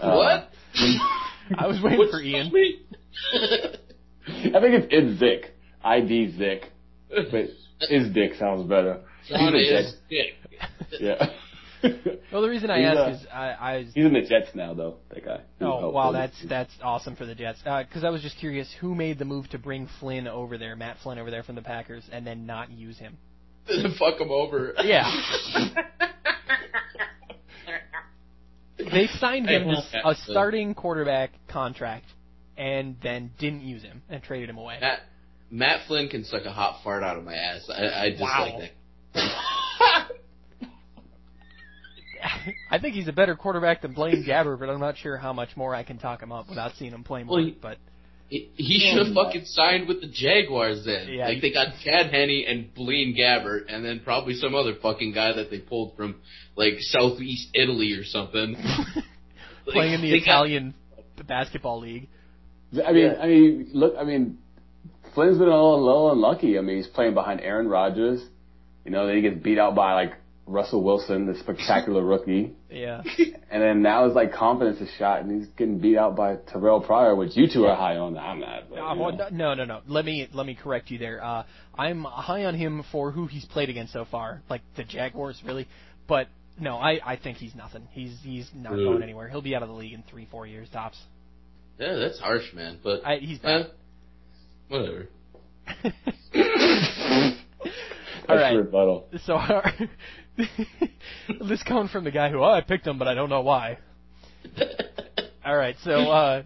Uh, 0.00 0.14
what? 0.16 0.48
I 1.58 1.66
was 1.66 1.80
waiting 1.82 1.98
What's 1.98 2.12
for 2.12 2.22
Ian. 2.22 2.46
I 2.46 2.50
think 4.60 4.74
it's 4.84 4.92
Idzik, 4.92 5.50
I 5.84 6.00
D 6.00 6.30
Zick, 6.36 6.70
but 7.08 7.50
Isdick 7.90 8.38
sounds 8.38 8.62
better. 8.68 9.00
John 9.28 9.40
he's, 9.40 9.48
in 9.48 9.52
the 9.52 9.58
is 9.60 9.68
Jets. 9.68 9.96
dick. 10.08 10.34
yeah. 11.00 11.26
Well, 12.32 12.42
the 12.42 12.48
reason 12.48 12.70
I 12.70 12.78
He's, 12.78 12.86
ask 12.86 12.98
uh, 12.98 13.10
is 13.12 13.26
I, 13.32 13.46
I 13.50 13.76
was. 13.78 13.86
He's 13.94 14.04
in 14.06 14.12
the 14.12 14.22
Jets 14.22 14.48
now, 14.54 14.72
though. 14.74 14.96
That 15.10 15.24
guy. 15.24 15.40
Oh 15.60 15.80
Oh, 15.86 15.90
wow, 15.90 16.12
that's 16.12 16.34
that's 16.48 16.72
awesome 16.82 17.14
for 17.16 17.26
the 17.26 17.34
Jets. 17.34 17.58
Because 17.62 18.04
I 18.04 18.10
was 18.10 18.22
just 18.22 18.38
curious, 18.38 18.72
who 18.80 18.94
made 18.94 19.18
the 19.18 19.24
move 19.24 19.48
to 19.50 19.58
bring 19.58 19.88
Flynn 20.00 20.26
over 20.28 20.56
there, 20.58 20.76
Matt 20.76 20.96
Flynn 21.02 21.18
over 21.18 21.30
there 21.30 21.42
from 21.42 21.56
the 21.56 21.62
Packers, 21.62 22.04
and 22.12 22.26
then 22.26 22.46
not 22.46 22.70
use 22.70 22.98
him? 22.98 23.18
Fuck 23.98 24.20
him 24.20 24.30
over. 24.30 24.74
Yeah. 24.82 25.04
They 28.78 29.06
signed 29.18 29.48
him 29.48 29.68
to 29.68 29.76
s- 29.78 29.94
a 30.04 30.14
starting 30.30 30.74
quarterback 30.74 31.30
contract, 31.48 32.06
and 32.56 32.96
then 33.02 33.30
didn't 33.38 33.62
use 33.62 33.82
him 33.82 34.02
and 34.10 34.22
traded 34.22 34.50
him 34.50 34.58
away. 34.58 34.78
Matt 34.80 35.00
Matt 35.50 35.86
Flynn 35.86 36.08
can 36.08 36.24
suck 36.24 36.44
a 36.44 36.50
hot 36.50 36.82
fart 36.82 37.02
out 37.02 37.16
of 37.16 37.24
my 37.24 37.34
ass. 37.34 37.70
I, 37.70 37.86
I 38.06 38.10
just 38.10 38.22
Wow. 38.22 38.58
like 38.58 38.72
that. 39.14 39.30
I 42.70 42.78
think 42.78 42.94
he's 42.94 43.08
a 43.08 43.12
better 43.12 43.34
quarterback 43.36 43.82
than 43.82 43.92
Blaine 43.92 44.24
Gabbert, 44.26 44.58
but 44.60 44.68
I'm 44.68 44.80
not 44.80 44.96
sure 44.96 45.16
how 45.16 45.32
much 45.32 45.56
more 45.56 45.74
I 45.74 45.82
can 45.82 45.98
talk 45.98 46.22
him 46.22 46.32
up 46.32 46.48
without 46.48 46.72
seeing 46.78 46.92
him 46.92 47.04
play 47.04 47.22
more. 47.24 47.36
Well, 47.38 47.46
he- 47.46 47.58
but 47.60 47.78
He, 48.28 48.50
he 48.54 48.78
should 48.78 49.06
have 49.06 49.14
fucking 49.14 49.44
signed 49.44 49.88
with 49.88 50.00
the 50.00 50.08
Jaguars 50.08 50.84
then. 50.86 51.08
Yeah, 51.08 51.26
like 51.26 51.34
he- 51.36 51.40
they 51.40 51.52
got 51.52 51.68
Chad 51.84 52.10
Henne 52.12 52.44
and 52.48 52.72
Blaine 52.74 53.14
Gabbert, 53.18 53.64
and 53.68 53.84
then 53.84 54.00
probably 54.04 54.34
some 54.34 54.54
other 54.54 54.74
fucking 54.80 55.12
guy 55.12 55.32
that 55.34 55.50
they 55.50 55.58
pulled 55.58 55.96
from 55.96 56.16
like 56.56 56.74
southeast 56.80 57.48
Italy 57.54 57.92
or 57.92 58.04
something. 58.04 58.56
Like, 59.64 59.74
playing 59.74 59.92
in 59.94 60.00
the 60.02 60.10
they 60.10 60.18
got- 60.18 60.24
Italian 60.46 60.74
basketball 61.28 61.78
league. 61.78 62.08
I 62.84 62.90
mean, 62.92 63.14
I 63.20 63.26
mean, 63.28 63.70
look, 63.72 63.94
I 63.96 64.02
mean, 64.02 64.38
Flynn's 65.14 65.38
been 65.38 65.46
a 65.46 65.50
little, 65.50 65.76
a 65.76 65.84
little 65.84 66.12
unlucky. 66.12 66.58
I 66.58 66.62
mean, 66.62 66.78
he's 66.78 66.88
playing 66.88 67.14
behind 67.14 67.40
Aaron 67.40 67.68
Rodgers. 67.68 68.24
You 68.84 68.90
know, 68.90 69.06
then 69.06 69.14
he 69.16 69.22
gets 69.22 69.40
beat 69.40 69.58
out 69.58 69.76
by 69.76 69.92
like 69.94 70.14
Russell 70.46 70.82
Wilson, 70.82 71.26
the 71.26 71.38
spectacular 71.38 72.04
rookie. 72.04 72.52
Yeah. 72.72 73.02
And 73.50 73.62
then 73.62 73.82
now 73.82 74.06
his 74.06 74.14
like 74.14 74.32
confidence 74.32 74.80
is 74.80 74.88
shot, 74.98 75.20
and 75.20 75.30
he's 75.30 75.46
getting 75.58 75.78
beat 75.78 75.98
out 75.98 76.16
by 76.16 76.36
Terrelle 76.36 76.84
Pryor, 76.86 77.14
which 77.14 77.36
you 77.36 77.46
two 77.52 77.66
are 77.66 77.76
high 77.76 77.96
on. 77.98 78.16
I'm 78.16 78.40
not. 78.40 78.70
But, 78.70 78.78
Uh, 78.78 78.94
well, 78.96 79.28
no, 79.30 79.52
no, 79.52 79.64
no. 79.66 79.80
Let 79.86 80.06
me 80.06 80.26
let 80.32 80.46
me 80.46 80.54
correct 80.54 80.90
you 80.90 80.96
there. 80.98 81.22
Uh, 81.22 81.44
I'm 81.76 82.02
high 82.04 82.46
on 82.46 82.54
him 82.54 82.82
for 82.90 83.10
who 83.10 83.26
he's 83.26 83.44
played 83.44 83.68
against 83.68 83.92
so 83.92 84.06
far, 84.10 84.40
like 84.48 84.62
the 84.78 84.84
Jaguars, 84.84 85.42
really. 85.44 85.68
But 86.08 86.28
no, 86.58 86.76
I, 86.78 86.98
I 87.04 87.16
think 87.16 87.36
he's 87.36 87.54
nothing. 87.54 87.86
He's 87.92 88.16
he's 88.22 88.48
not 88.54 88.72
Really? 88.72 88.84
going 88.84 89.02
anywhere. 89.02 89.28
He'll 89.28 89.42
be 89.42 89.54
out 89.54 89.62
of 89.62 89.68
the 89.68 89.74
league 89.74 89.92
in 89.92 90.02
three 90.10 90.26
four 90.30 90.46
years 90.46 90.68
tops. 90.72 90.98
Yeah, 91.78 91.94
that's 91.96 92.18
harsh, 92.18 92.54
man. 92.54 92.78
But 92.82 93.04
I, 93.04 93.16
he's 93.18 93.38
uh, 93.44 93.64
bad. 93.64 93.66
whatever. 94.68 95.08
All 98.28 98.36
That's 98.36 98.42
right. 98.44 98.52
your 98.54 98.62
rebuttal. 98.62 99.08
So 99.26 99.32
our, 99.36 99.64
this 101.48 101.62
coming 101.62 101.88
from 101.88 102.04
the 102.04 102.10
guy 102.10 102.30
who 102.30 102.38
oh, 102.40 102.50
I 102.50 102.60
picked 102.60 102.86
him, 102.86 102.98
but 102.98 103.08
I 103.08 103.14
don't 103.14 103.28
know 103.28 103.42
why. 103.42 103.78
All 105.44 105.56
right, 105.56 105.76
so 105.82 105.92
uh, 105.92 106.42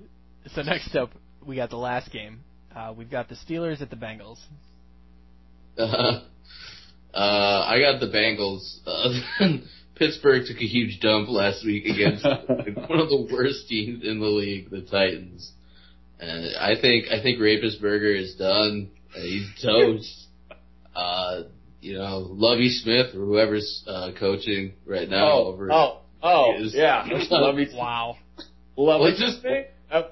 so 0.54 0.62
next 0.62 0.94
up 0.96 1.10
we 1.44 1.56
got 1.56 1.70
the 1.70 1.76
last 1.76 2.10
game. 2.10 2.40
Uh, 2.74 2.92
we've 2.96 3.10
got 3.10 3.28
the 3.28 3.36
Steelers 3.36 3.80
at 3.80 3.90
the 3.90 3.96
Bengals. 3.96 4.38
Uh, 5.78 5.82
uh, 7.14 7.66
I 7.66 7.78
got 7.80 8.00
the 8.00 8.06
Bengals. 8.06 8.78
Uh, 8.86 9.58
Pittsburgh 9.96 10.42
took 10.46 10.58
a 10.58 10.66
huge 10.66 11.00
dump 11.00 11.28
last 11.28 11.64
week 11.64 11.86
against 11.86 12.24
one 12.24 13.00
of 13.00 13.08
the 13.08 13.28
worst 13.32 13.68
teams 13.68 14.04
in 14.04 14.20
the 14.20 14.26
league, 14.26 14.70
the 14.70 14.82
Titans. 14.82 15.52
And 16.20 16.56
I 16.58 16.80
think 16.80 17.06
I 17.10 17.22
think 17.22 17.38
Rapisberger 17.38 18.18
is 18.18 18.34
done. 18.36 18.90
Uh, 19.14 19.20
he's 19.20 19.48
toast. 19.62 20.26
Uh, 20.94 21.42
you 21.86 21.96
know, 21.98 22.26
Lovie 22.30 22.68
Smith 22.70 23.14
or 23.14 23.24
whoever's 23.24 23.84
uh, 23.86 24.10
coaching 24.18 24.72
right 24.84 25.08
now 25.08 25.30
Oh, 25.32 25.44
over. 25.46 25.70
oh, 25.72 26.00
oh, 26.22 26.54
is- 26.58 26.74
yeah. 26.74 27.06
Love 27.30 27.58
you. 27.58 27.66
Wow. 27.74 28.16
Love 28.76 29.00
Well, 29.00 29.06
it. 29.06 29.16
just- 29.18 29.44
Uh, 29.90 30.02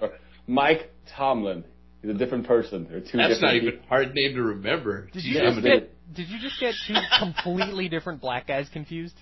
Mike 0.46 0.90
Tomlin. 1.16 1.64
He's 2.00 2.10
a 2.10 2.14
different 2.14 2.46
person. 2.46 2.86
They're 2.88 3.00
two 3.00 3.16
That's 3.18 3.34
different 3.34 3.42
not 3.42 3.54
even 3.54 3.70
people. 3.72 3.84
a 3.86 3.88
hard 3.88 4.14
name 4.14 4.34
to 4.34 4.42
remember. 4.42 5.08
Did 5.12 5.24
you 5.24 5.34
Yeah, 5.40 5.50
just 5.50 5.62
get 5.62 5.90
did 6.14 6.28
you 6.28 6.38
just 6.38 6.60
get 6.60 6.74
two 6.86 6.94
completely 7.18 7.88
different 7.88 8.20
black 8.20 8.46
guys 8.46 8.68
confused? 8.72 9.14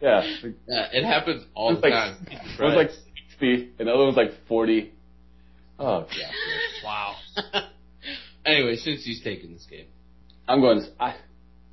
Yeah. 0.00 0.22
Yeah, 0.68 0.86
it 0.92 1.04
happens 1.04 1.44
all 1.54 1.72
It's 1.72 1.82
the 1.82 1.88
like- 1.88 1.92
time. 1.92 2.26
One 2.58 2.74
was 2.74 2.76
like 2.76 2.90
60, 3.32 3.72
and 3.78 3.88
the 3.88 3.92
other 3.92 4.04
one's 4.04 4.16
like 4.16 4.30
40. 4.48 4.92
Oh, 5.78 6.06
yeah. 6.16 6.30
Wow. 6.84 7.16
anyway, 8.46 8.76
since 8.76 9.04
he's 9.04 9.22
taking 9.22 9.52
this 9.52 9.66
game, 9.68 9.86
I'm 10.48 10.60
going, 10.60 10.82
I, 10.98 11.16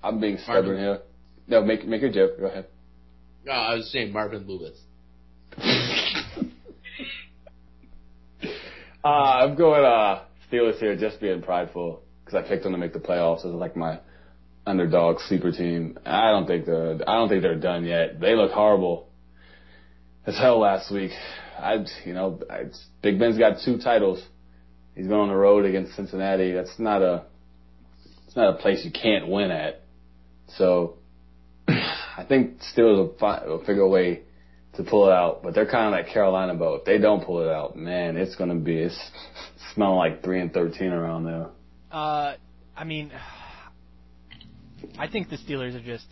I'm 0.07 0.19
being 0.19 0.37
stubborn 0.37 0.77
here. 0.77 0.99
No, 1.47 1.63
make, 1.63 1.85
make 1.85 2.01
your 2.01 2.11
joke. 2.11 2.39
Go 2.39 2.45
ahead. 2.45 2.67
No, 3.45 3.51
I 3.53 3.75
was 3.75 3.91
saying 3.91 4.11
Marvin 4.13 4.45
Lewis. 4.47 4.77
uh, 9.03 9.07
I'm 9.07 9.55
going 9.55 9.85
uh, 9.85 10.23
Steelers 10.51 10.79
here, 10.79 10.95
just 10.95 11.19
being 11.19 11.41
prideful 11.41 12.01
because 12.23 12.43
I 12.43 12.47
picked 12.47 12.63
them 12.63 12.73
to 12.73 12.77
make 12.77 12.93
the 12.93 12.99
playoffs 12.99 13.45
as 13.45 13.53
like 13.53 13.75
my 13.75 13.99
underdog 14.65 15.19
sleeper 15.21 15.51
team. 15.51 15.97
I 16.05 16.31
don't 16.31 16.45
think 16.45 16.65
they're 16.65 16.95
I 17.07 17.15
don't 17.15 17.29
think 17.29 17.41
they're 17.41 17.59
done 17.59 17.85
yet. 17.85 18.19
They 18.19 18.35
look 18.35 18.51
horrible 18.51 19.07
as 20.25 20.37
hell 20.37 20.59
last 20.59 20.91
week. 20.91 21.11
I 21.57 21.85
you 22.05 22.13
know 22.13 22.39
I, 22.49 22.65
Big 23.01 23.17
Ben's 23.17 23.37
got 23.37 23.59
two 23.63 23.77
titles. 23.77 24.21
He's 24.93 25.07
going 25.07 25.21
on 25.21 25.27
the 25.29 25.35
road 25.35 25.65
against 25.65 25.95
Cincinnati. 25.95 26.51
That's 26.51 26.77
not 26.77 27.01
a 27.01 27.23
it's 28.27 28.35
not 28.35 28.55
a 28.55 28.57
place 28.57 28.83
you 28.83 28.91
can't 28.91 29.29
win 29.29 29.51
at. 29.51 29.83
So 30.55 30.95
I 31.67 32.25
think 32.27 32.59
Steelers 32.59 32.97
will, 32.97 33.15
find, 33.19 33.47
will 33.47 33.59
figure 33.59 33.81
a 33.81 33.89
way 33.89 34.21
to 34.75 34.83
pull 34.83 35.07
it 35.07 35.11
out, 35.11 35.41
but 35.43 35.53
they're 35.53 35.69
kind 35.69 35.87
of 35.87 35.91
like 35.91 36.13
Carolina 36.13 36.53
boat. 36.53 36.79
If 36.79 36.85
they 36.85 36.97
don't 36.99 37.23
pull 37.23 37.41
it 37.41 37.49
out, 37.49 37.75
man, 37.75 38.15
it's 38.15 38.35
gonna 38.35 38.55
be 38.55 38.77
it's 38.77 39.11
smelling 39.73 39.97
like 39.97 40.23
three 40.23 40.39
and 40.39 40.53
thirteen 40.53 40.91
around 40.91 41.25
there. 41.25 41.47
Uh, 41.91 42.35
I 42.75 42.83
mean, 42.83 43.11
I 44.97 45.07
think 45.07 45.29
the 45.29 45.37
Steelers 45.37 45.75
are 45.75 45.83
just 45.83 46.05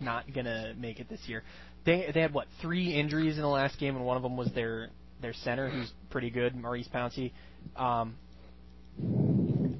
not 0.00 0.32
gonna 0.34 0.74
make 0.76 1.00
it 1.00 1.08
this 1.08 1.20
year. 1.26 1.42
They 1.84 2.10
they 2.12 2.20
had 2.20 2.34
what 2.34 2.48
three 2.60 2.92
injuries 2.94 3.36
in 3.36 3.42
the 3.42 3.48
last 3.48 3.78
game, 3.78 3.96
and 3.96 4.04
one 4.04 4.16
of 4.16 4.22
them 4.22 4.36
was 4.36 4.52
their 4.52 4.88
their 5.20 5.32
center, 5.32 5.70
who's 5.70 5.90
pretty 6.10 6.30
good, 6.30 6.56
Maurice 6.56 6.88
Pouncey. 6.92 7.32
Um, 7.76 8.16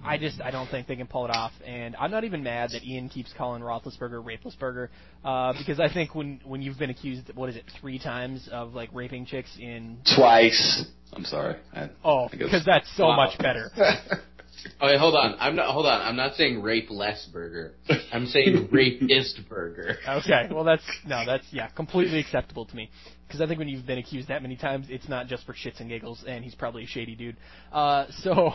I 0.05 0.19
just 0.19 0.41
I 0.41 0.51
don't 0.51 0.69
think 0.69 0.87
they 0.87 0.97
can 0.97 1.07
pull 1.07 1.25
it 1.25 1.31
off, 1.31 1.53
and 1.67 1.95
I'm 1.97 2.11
not 2.11 2.25
even 2.25 2.43
mad 2.43 2.71
that 2.73 2.85
Ian 2.85 3.09
keeps 3.09 3.33
calling 3.37 3.63
Roethlisberger 3.63 4.25
Rapelessberger, 4.25 4.89
uh, 5.25 5.53
because 5.59 5.81
I 5.81 5.93
think 5.93 6.15
when 6.15 6.41
when 6.45 6.63
you've 6.63 6.79
been 6.79 6.91
accused, 6.91 7.31
what 7.35 7.49
is 7.49 7.57
it, 7.57 7.65
three 7.81 7.99
times 7.99 8.49
of 8.53 8.75
like 8.75 8.91
raping 8.93 9.27
chicks 9.27 9.57
in 9.59 9.99
twice. 10.17 10.85
I'm 11.13 11.25
sorry. 11.25 11.57
I, 11.75 11.91
oh, 12.05 12.29
because 12.31 12.65
that's 12.65 12.91
so 12.97 13.09
wow. 13.09 13.17
much 13.17 13.39
better. 13.39 13.71
Okay, 14.81 14.97
hold 14.99 15.15
on. 15.15 15.37
I'm 15.41 15.57
not. 15.57 15.73
Hold 15.73 15.87
on. 15.87 16.01
I'm 16.03 16.17
not 16.17 16.35
saying 16.35 16.63
rape 16.63 16.91
less 16.91 17.27
burger. 17.33 17.75
I'm 18.13 18.27
saying 18.27 18.69
rapist 18.71 19.41
burger. 19.49 19.97
Okay. 20.07 20.49
Well, 20.53 20.65
that's 20.65 20.85
no. 21.05 21.25
That's 21.27 21.47
yeah, 21.51 21.69
completely 21.69 22.21
acceptable 22.21 22.67
to 22.67 22.77
me. 22.77 22.91
Because 23.27 23.41
I 23.41 23.47
think 23.47 23.59
when 23.59 23.69
you've 23.69 23.87
been 23.87 23.99
accused 23.99 24.29
that 24.29 24.43
many 24.43 24.57
times, 24.57 24.87
it's 24.89 25.09
not 25.09 25.27
just 25.27 25.47
for 25.47 25.53
shits 25.53 25.81
and 25.81 25.89
giggles, 25.89 26.23
and 26.27 26.45
he's 26.45 26.55
probably 26.55 26.85
a 26.85 26.87
shady 26.87 27.15
dude. 27.15 27.37
Uh, 27.73 28.07
so, 28.21 28.53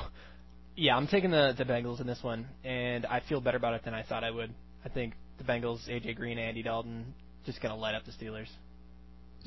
yeah, 0.77 0.95
I'm 0.95 1.07
taking 1.07 1.31
the 1.31 1.53
the 1.57 1.65
Bengals 1.65 1.99
in 1.99 2.07
this 2.07 2.19
one, 2.21 2.47
and 2.63 3.05
I 3.05 3.21
feel 3.27 3.41
better 3.41 3.57
about 3.57 3.73
it 3.73 3.83
than 3.83 3.93
I 3.93 4.03
thought 4.03 4.23
I 4.23 4.31
would. 4.31 4.53
I 4.85 4.89
think 4.89 5.15
the 5.39 5.43
Bengals, 5.43 5.89
AJ 5.89 6.15
Green, 6.15 6.37
Andy 6.37 6.61
Dalton, 6.61 7.13
just 7.45 7.61
gonna 7.61 7.75
light 7.75 7.95
up 7.95 8.03
the 8.05 8.11
Steelers. 8.11 8.47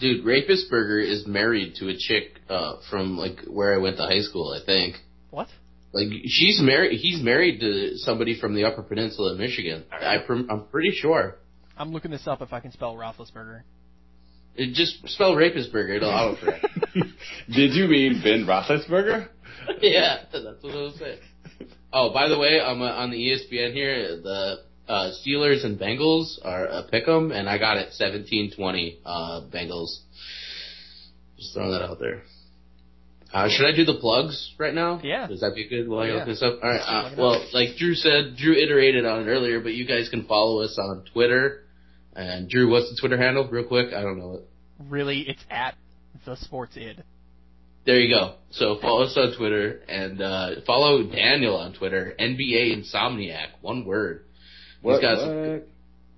Dude, 0.01 0.25
Rapist 0.25 0.69
Burger 0.69 0.99
is 0.99 1.27
married 1.27 1.77
to 1.77 1.89
a 1.89 1.97
chick 1.97 2.41
uh, 2.49 2.77
from 2.91 3.17
like 3.17 3.45
where 3.47 3.75
I 3.75 3.79
went 3.79 3.97
to 3.99 4.03
high 4.03 4.23
school. 4.23 4.53
I 4.53 4.65
think. 4.67 4.97
What? 5.31 5.49
Like 5.93 6.09
she's 6.25 6.61
married. 6.61 6.99
He's 6.99 7.23
married 7.23 7.61
to 7.61 7.97
somebody 7.99 8.39
from 8.39 8.55
the 8.55 8.65
Upper 8.65 8.83
Peninsula 8.83 9.33
of 9.33 9.39
Michigan. 9.39 9.85
I, 9.93 10.17
I'm 10.29 10.67
pretty 10.71 10.91
sure. 10.91 11.37
I'm 11.77 11.93
looking 11.93 12.11
this 12.11 12.27
up 12.27 12.43
if 12.43 12.53
I 12.53 12.61
can 12.61 12.73
spell 12.73 12.95
Roethlisberger. 12.97 13.63
It 14.57 14.75
just 14.75 15.09
spell 15.09 15.35
Rapistburger. 15.35 15.97
It'll 15.97 16.11
autocorrect. 16.11 16.65
Did 17.55 17.73
you 17.73 17.87
mean 17.87 18.21
Ben 18.23 18.47
Roethlisberger? 18.47 19.29
yeah, 19.83 20.25
that's 20.33 20.63
what 20.63 20.75
I 20.75 20.81
was 20.81 20.97
saying. 20.99 21.19
Oh, 21.93 22.13
by 22.13 22.29
the 22.29 22.39
way, 22.39 22.61
I'm 22.61 22.81
uh, 22.81 22.87
on 22.87 23.11
the 23.11 23.17
ESPN 23.17 23.73
here. 23.73 24.21
The 24.21 24.59
uh, 24.89 25.11
Steelers 25.25 25.65
and 25.65 25.79
Bengals 25.79 26.39
are 26.45 26.67
a 26.67 26.85
pick'em, 26.93 27.33
and 27.33 27.49
I 27.49 27.59
got 27.59 27.77
it 27.77 27.91
17-20 28.01 28.99
uh, 29.05 29.41
Bengals. 29.53 29.99
Just 31.37 31.55
throwing 31.55 31.73
that 31.73 31.83
out 31.83 31.99
there. 31.99 32.23
Uh, 33.33 33.49
should 33.49 33.67
I 33.67 33.75
do 33.75 33.85
the 33.85 33.99
plugs 34.01 34.55
right 34.59 34.75
now? 34.75 35.01
Yeah. 35.05 35.29
Does 35.29 35.41
that 35.41 35.53
be 35.55 35.69
good 35.69 35.89
while 35.89 36.01
I 36.01 36.09
look 36.09 36.27
this 36.27 36.43
up? 36.43 36.59
All 36.63 36.69
right. 36.69 36.81
Uh, 36.81 37.15
well, 37.17 37.47
like 37.53 37.77
Drew 37.77 37.95
said, 37.95 38.37
Drew 38.37 38.55
iterated 38.55 39.07
on 39.07 39.23
it 39.23 39.27
earlier, 39.31 39.61
but 39.61 39.73
you 39.73 39.87
guys 39.87 40.09
can 40.09 40.27
follow 40.27 40.63
us 40.63 40.77
on 40.79 41.05
Twitter. 41.13 41.65
And 42.15 42.51
Drew, 42.51 42.69
what's 42.69 42.91
the 42.91 42.97
Twitter 43.01 43.17
handle, 43.17 43.49
real 43.49 43.65
quick? 43.65 43.95
I 43.95 44.03
don't 44.03 44.19
know 44.19 44.35
it. 44.35 44.49
Really, 44.89 45.21
it's 45.21 45.45
at 45.49 45.77
the 46.25 46.37
Sports 46.37 46.77
Id. 46.77 47.05
There 47.91 47.99
you 47.99 48.15
go. 48.15 48.35
So 48.53 48.79
follow 48.81 49.03
us 49.03 49.17
on 49.17 49.37
Twitter 49.37 49.81
and 49.89 50.23
uh, 50.23 50.51
follow 50.65 51.03
Daniel 51.11 51.57
on 51.57 51.73
Twitter. 51.73 52.15
NBA 52.21 52.79
Insomniac, 52.79 53.49
one 53.63 53.85
word. 53.85 54.27
What, 54.81 54.93
he's 54.93 55.01
got 55.01 55.17
what? 55.17 55.25
some. 55.25 55.63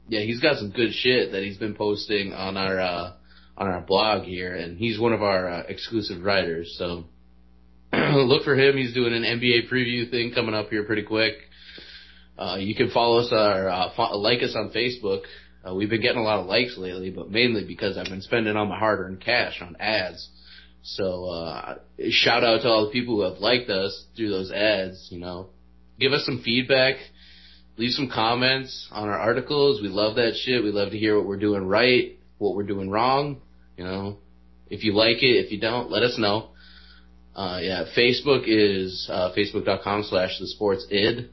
Yeah, 0.06 0.20
he's 0.20 0.40
got 0.40 0.58
some 0.58 0.70
good 0.70 0.92
shit 0.92 1.32
that 1.32 1.42
he's 1.42 1.56
been 1.56 1.74
posting 1.74 2.34
on 2.34 2.58
our. 2.58 2.78
Uh, 2.78 3.12
on 3.56 3.68
our 3.68 3.80
blog 3.80 4.24
here, 4.24 4.54
and 4.54 4.76
he's 4.76 4.98
one 4.98 5.12
of 5.12 5.22
our 5.22 5.48
uh, 5.48 5.62
exclusive 5.68 6.22
writers. 6.22 6.74
So 6.78 7.04
look 7.92 8.44
for 8.44 8.54
him. 8.54 8.76
He's 8.76 8.94
doing 8.94 9.14
an 9.14 9.22
NBA 9.22 9.70
preview 9.70 10.10
thing 10.10 10.32
coming 10.34 10.54
up 10.54 10.68
here 10.68 10.84
pretty 10.84 11.04
quick. 11.04 11.34
Uh, 12.38 12.56
you 12.58 12.74
can 12.74 12.90
follow 12.90 13.20
us 13.20 13.28
or 13.30 13.68
uh, 13.70 13.94
fo- 13.94 14.18
like 14.18 14.42
us 14.42 14.54
on 14.56 14.72
Facebook. 14.74 15.22
Uh, 15.66 15.74
we've 15.74 15.90
been 15.90 16.02
getting 16.02 16.18
a 16.18 16.24
lot 16.24 16.40
of 16.40 16.46
likes 16.46 16.76
lately, 16.76 17.10
but 17.10 17.30
mainly 17.30 17.64
because 17.64 17.96
I've 17.96 18.06
been 18.06 18.22
spending 18.22 18.56
all 18.56 18.66
my 18.66 18.78
hard-earned 18.78 19.22
cash 19.22 19.60
on 19.62 19.76
ads. 19.78 20.28
So 20.82 21.24
uh, 21.26 21.78
shout 22.10 22.44
out 22.44 22.62
to 22.62 22.68
all 22.68 22.86
the 22.86 22.92
people 22.92 23.16
who 23.16 23.22
have 23.22 23.38
liked 23.38 23.70
us 23.70 24.06
through 24.16 24.30
those 24.30 24.50
ads. 24.50 25.08
You 25.10 25.20
know, 25.20 25.48
give 26.00 26.12
us 26.12 26.24
some 26.26 26.42
feedback, 26.44 26.96
leave 27.76 27.92
some 27.92 28.10
comments 28.12 28.88
on 28.90 29.08
our 29.08 29.18
articles. 29.18 29.80
We 29.80 29.88
love 29.88 30.16
that 30.16 30.34
shit. 30.36 30.62
We 30.62 30.70
love 30.70 30.90
to 30.90 30.98
hear 30.98 31.16
what 31.16 31.26
we're 31.26 31.38
doing 31.38 31.64
right 31.64 32.18
what 32.42 32.56
we're 32.56 32.64
doing 32.64 32.90
wrong. 32.90 33.40
You 33.76 33.84
know, 33.84 34.18
if 34.68 34.84
you 34.84 34.92
like 34.94 35.22
it, 35.22 35.44
if 35.44 35.52
you 35.52 35.60
don't, 35.60 35.90
let 35.90 36.02
us 36.02 36.18
know. 36.18 36.50
Uh, 37.34 37.60
yeah, 37.62 37.84
Facebook 37.96 38.42
is 38.46 39.08
uh, 39.10 39.32
facebook.com 39.36 40.04
slash 40.08 40.38
the 40.38 40.46
sports 40.48 40.86
id. 40.90 41.30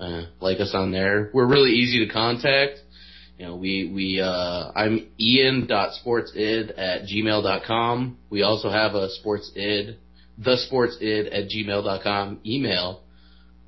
Uh, 0.00 0.22
like 0.40 0.58
us 0.60 0.72
on 0.74 0.90
there. 0.90 1.30
We're 1.34 1.46
really 1.46 1.72
easy 1.72 2.06
to 2.06 2.12
contact. 2.12 2.78
You 3.42 3.48
know, 3.48 3.56
we, 3.56 3.90
we, 3.92 4.20
uh, 4.20 4.70
I'm 4.72 5.08
ian.sportsid 5.18 6.78
at 6.78 7.08
gmail.com. 7.08 8.18
We 8.30 8.42
also 8.42 8.70
have 8.70 8.94
a 8.94 9.08
sportsid, 9.08 9.96
the 10.38 10.56
sports 10.58 10.96
id 11.00 11.26
at 11.26 11.48
gmail.com 11.48 12.38
email. 12.46 13.02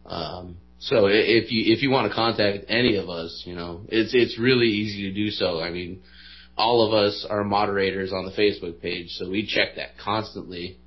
Um, 0.06 0.58
so 0.78 1.06
if 1.06 1.50
you, 1.50 1.72
if 1.72 1.82
you 1.82 1.90
want 1.90 2.08
to 2.08 2.14
contact 2.14 2.66
any 2.68 2.94
of 2.94 3.08
us, 3.08 3.42
you 3.44 3.56
know, 3.56 3.80
it's, 3.88 4.14
it's 4.14 4.38
really 4.38 4.68
easy 4.68 5.10
to 5.10 5.12
do 5.12 5.30
so. 5.30 5.60
I 5.60 5.70
mean, 5.72 6.02
all 6.56 6.86
of 6.86 6.94
us 6.94 7.26
are 7.28 7.42
moderators 7.42 8.12
on 8.12 8.26
the 8.26 8.30
Facebook 8.30 8.80
page, 8.80 9.08
so 9.08 9.28
we 9.28 9.44
check 9.44 9.74
that 9.74 9.98
constantly, 9.98 10.78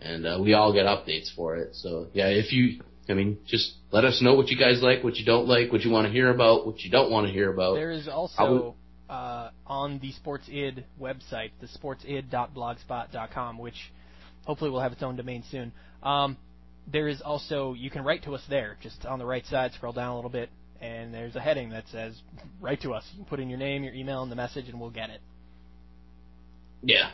and 0.00 0.26
uh, 0.26 0.40
we 0.42 0.54
all 0.54 0.72
get 0.72 0.86
updates 0.86 1.32
for 1.36 1.54
it. 1.54 1.76
So 1.76 2.08
yeah, 2.12 2.30
if 2.30 2.52
you, 2.52 2.80
I 3.08 3.14
mean, 3.14 3.38
just 3.46 3.74
let 3.90 4.04
us 4.04 4.20
know 4.22 4.34
what 4.34 4.48
you 4.48 4.58
guys 4.58 4.80
like, 4.82 5.04
what 5.04 5.16
you 5.16 5.24
don't 5.24 5.46
like, 5.46 5.72
what 5.72 5.82
you 5.82 5.90
want 5.90 6.06
to 6.06 6.12
hear 6.12 6.30
about, 6.30 6.66
what 6.66 6.80
you 6.80 6.90
don't 6.90 7.10
want 7.10 7.26
to 7.26 7.32
hear 7.32 7.52
about. 7.52 7.74
There 7.74 7.90
is 7.90 8.08
also 8.08 8.74
uh, 9.10 9.50
on 9.66 9.98
the 10.00 10.12
Sports 10.12 10.48
Id 10.48 10.84
website, 11.00 11.50
the 11.60 11.66
sportsid.blogspot.com, 11.66 13.58
which 13.58 13.92
hopefully 14.44 14.70
will 14.70 14.80
have 14.80 14.92
its 14.92 15.02
own 15.02 15.16
domain 15.16 15.44
soon. 15.50 15.72
Um, 16.02 16.36
there 16.90 17.08
is 17.08 17.20
also 17.22 17.74
you 17.74 17.90
can 17.90 18.04
write 18.04 18.24
to 18.24 18.34
us 18.34 18.42
there, 18.48 18.76
just 18.82 19.04
on 19.06 19.18
the 19.18 19.26
right 19.26 19.44
side. 19.46 19.72
Scroll 19.72 19.92
down 19.92 20.12
a 20.12 20.16
little 20.16 20.30
bit 20.30 20.50
and 20.84 21.14
there's 21.14 21.34
a 21.34 21.40
heading 21.40 21.70
that 21.70 21.84
says 21.90 22.14
"Write 22.60 22.82
to 22.82 22.92
us." 22.92 23.04
You 23.12 23.18
can 23.18 23.26
put 23.26 23.40
in 23.40 23.48
your 23.48 23.58
name, 23.58 23.84
your 23.84 23.94
email, 23.94 24.22
and 24.22 24.30
the 24.30 24.36
message, 24.36 24.68
and 24.68 24.78
we'll 24.80 24.90
get 24.90 25.10
it. 25.10 25.20
Yeah. 26.82 27.10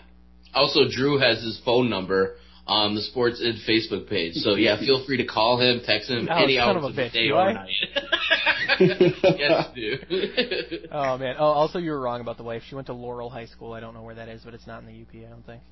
Also, 0.55 0.81
Drew 0.91 1.19
has 1.19 1.43
his 1.43 1.61
phone 1.65 1.89
number 1.89 2.37
on 2.67 2.95
the 2.95 3.03
Sports 3.03 3.43
Id 3.45 3.57
Facebook 3.69 4.09
page, 4.09 4.35
so 4.35 4.55
yeah, 4.55 4.79
feel 4.79 5.05
free 5.07 5.17
to 5.17 5.27
call 5.27 5.61
him, 5.61 5.81
text 5.85 6.11
him 6.11 6.29
oh, 6.31 6.37
any 6.37 6.59
hours 6.59 6.77
of, 6.77 6.85
of 6.85 6.97
the 6.97 7.09
day 7.09 7.31
or 7.31 7.53
night. 7.53 7.69
yes, 8.81 9.67
dude. 9.75 10.89
oh 10.93 11.19
man. 11.19 11.37
Oh, 11.39 11.45
also, 11.45 11.79
you 11.79 11.91
were 11.91 12.01
wrong 12.01 12.21
about 12.21 12.37
the 12.37 12.43
wife. 12.43 12.63
She 12.69 12.75
went 12.75 12.87
to 12.87 12.93
Laurel 12.93 13.31
High 13.31 13.47
School. 13.47 13.73
I 13.73 13.81
don't 13.81 13.95
know 13.95 14.03
where 14.03 14.15
that 14.15 14.29
is, 14.29 14.43
but 14.45 14.55
it's 14.55 14.67
not 14.67 14.83
in 14.83 14.87
the 14.87 15.03
UP. 15.03 15.27
I 15.27 15.31
don't 15.31 15.45
think. 15.45 15.63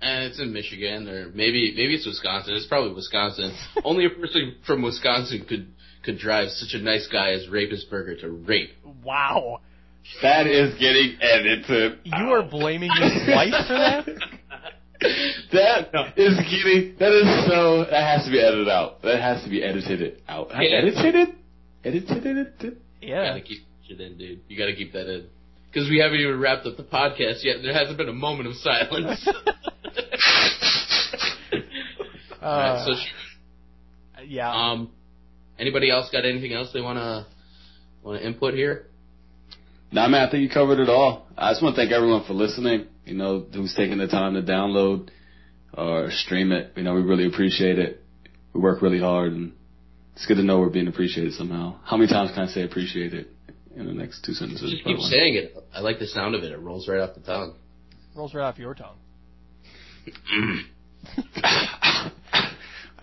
And 0.00 0.24
it's 0.24 0.40
in 0.40 0.52
Michigan, 0.52 1.08
or 1.08 1.28
maybe 1.28 1.72
maybe 1.76 1.94
it's 1.94 2.06
Wisconsin. 2.06 2.54
It's 2.54 2.66
probably 2.66 2.94
Wisconsin. 2.94 3.56
Only 3.84 4.06
a 4.06 4.10
person 4.10 4.56
from 4.66 4.82
Wisconsin 4.82 5.44
could 5.48 5.68
could 6.04 6.18
drive 6.18 6.48
such 6.50 6.78
a 6.78 6.82
nice 6.82 7.08
guy 7.10 7.32
as 7.32 7.48
Rapist 7.48 7.90
Burger 7.90 8.16
to 8.20 8.30
rape. 8.30 8.70
Wow. 9.02 9.60
That 10.20 10.46
is 10.46 10.74
getting 10.74 11.16
edited. 11.20 12.00
You 12.04 12.32
are 12.34 12.42
blaming 12.42 12.90
your 12.94 13.34
wife 13.34 13.54
for 13.66 13.74
that? 13.74 14.06
That 15.52 15.92
no. 15.92 16.06
is 16.16 16.36
getting. 16.50 16.96
That 16.98 17.12
is 17.12 17.46
so. 17.46 17.84
That 17.90 18.02
has 18.02 18.24
to 18.24 18.30
be 18.30 18.40
edited 18.40 18.68
out. 18.68 19.02
That 19.02 19.20
has 19.20 19.42
to 19.44 19.50
be 19.50 19.62
edited 19.62 20.22
out. 20.28 20.48
Yeah. 20.50 20.78
Edited 20.78 21.14
it. 21.14 21.34
Edited 21.84 22.26
it. 22.26 22.78
Yeah. 23.00 23.08
You 23.08 23.28
gotta 23.28 23.40
keep 23.42 23.62
shit 23.86 24.00
in, 24.00 24.18
dude. 24.18 24.40
You 24.48 24.58
gotta 24.58 24.74
keep 24.74 24.92
that 24.92 25.12
in. 25.12 25.26
Because 25.70 25.88
we 25.90 25.98
haven't 25.98 26.20
even 26.20 26.40
wrapped 26.40 26.66
up 26.66 26.76
the 26.76 26.84
podcast 26.84 27.44
yet. 27.44 27.62
There 27.62 27.74
hasn't 27.74 27.98
been 27.98 28.08
a 28.08 28.12
moment 28.12 28.48
of 28.48 28.54
silence. 28.54 29.28
uh, 32.40 32.42
right, 32.42 32.84
so 32.86 32.94
she, 32.94 33.08
yeah. 34.26 34.50
Um, 34.50 34.90
Anybody 35.58 35.90
else 35.90 36.08
got 36.10 36.24
anything 36.24 36.52
else 36.52 36.70
they 36.72 36.80
want 36.80 36.98
to 36.98 37.26
want 38.02 38.20
to 38.20 38.26
input 38.26 38.54
here? 38.54 38.86
Nah, 39.92 40.08
man, 40.08 40.26
I 40.26 40.30
think 40.30 40.42
you 40.42 40.48
covered 40.48 40.80
it 40.80 40.88
all. 40.88 41.28
I 41.38 41.52
just 41.52 41.62
want 41.62 41.76
to 41.76 41.80
thank 41.80 41.92
everyone 41.92 42.24
for 42.26 42.32
listening. 42.32 42.86
You 43.04 43.14
know, 43.14 43.46
who's 43.52 43.74
taking 43.74 43.98
the 43.98 44.06
time 44.06 44.34
to 44.34 44.42
download 44.42 45.10
or 45.76 46.10
stream 46.10 46.52
it. 46.52 46.72
You 46.76 46.82
know, 46.82 46.94
we 46.94 47.02
really 47.02 47.26
appreciate 47.26 47.78
it. 47.78 48.02
We 48.52 48.60
work 48.60 48.82
really 48.82 49.00
hard, 49.00 49.32
and 49.32 49.52
it's 50.14 50.26
good 50.26 50.36
to 50.36 50.42
know 50.42 50.60
we're 50.60 50.70
being 50.70 50.88
appreciated 50.88 51.34
somehow. 51.34 51.76
How 51.84 51.96
many 51.96 52.10
times 52.10 52.30
can 52.32 52.44
I 52.44 52.46
say 52.46 52.62
appreciate 52.62 53.12
it 53.12 53.28
in 53.76 53.86
the 53.86 53.92
next 53.92 54.24
two 54.24 54.32
sentences? 54.32 54.70
Just 54.70 54.84
keep 54.84 54.98
saying 54.98 55.34
it. 55.34 55.56
I 55.74 55.80
like 55.80 55.98
the 55.98 56.06
sound 56.06 56.34
of 56.34 56.44
it. 56.44 56.52
It 56.52 56.58
rolls 56.58 56.88
right 56.88 57.00
off 57.00 57.14
the 57.14 57.20
tongue. 57.20 57.54
Rolls 58.14 58.32
right 58.32 58.44
off 58.44 58.58
your 58.58 58.74
tongue. 58.74 58.96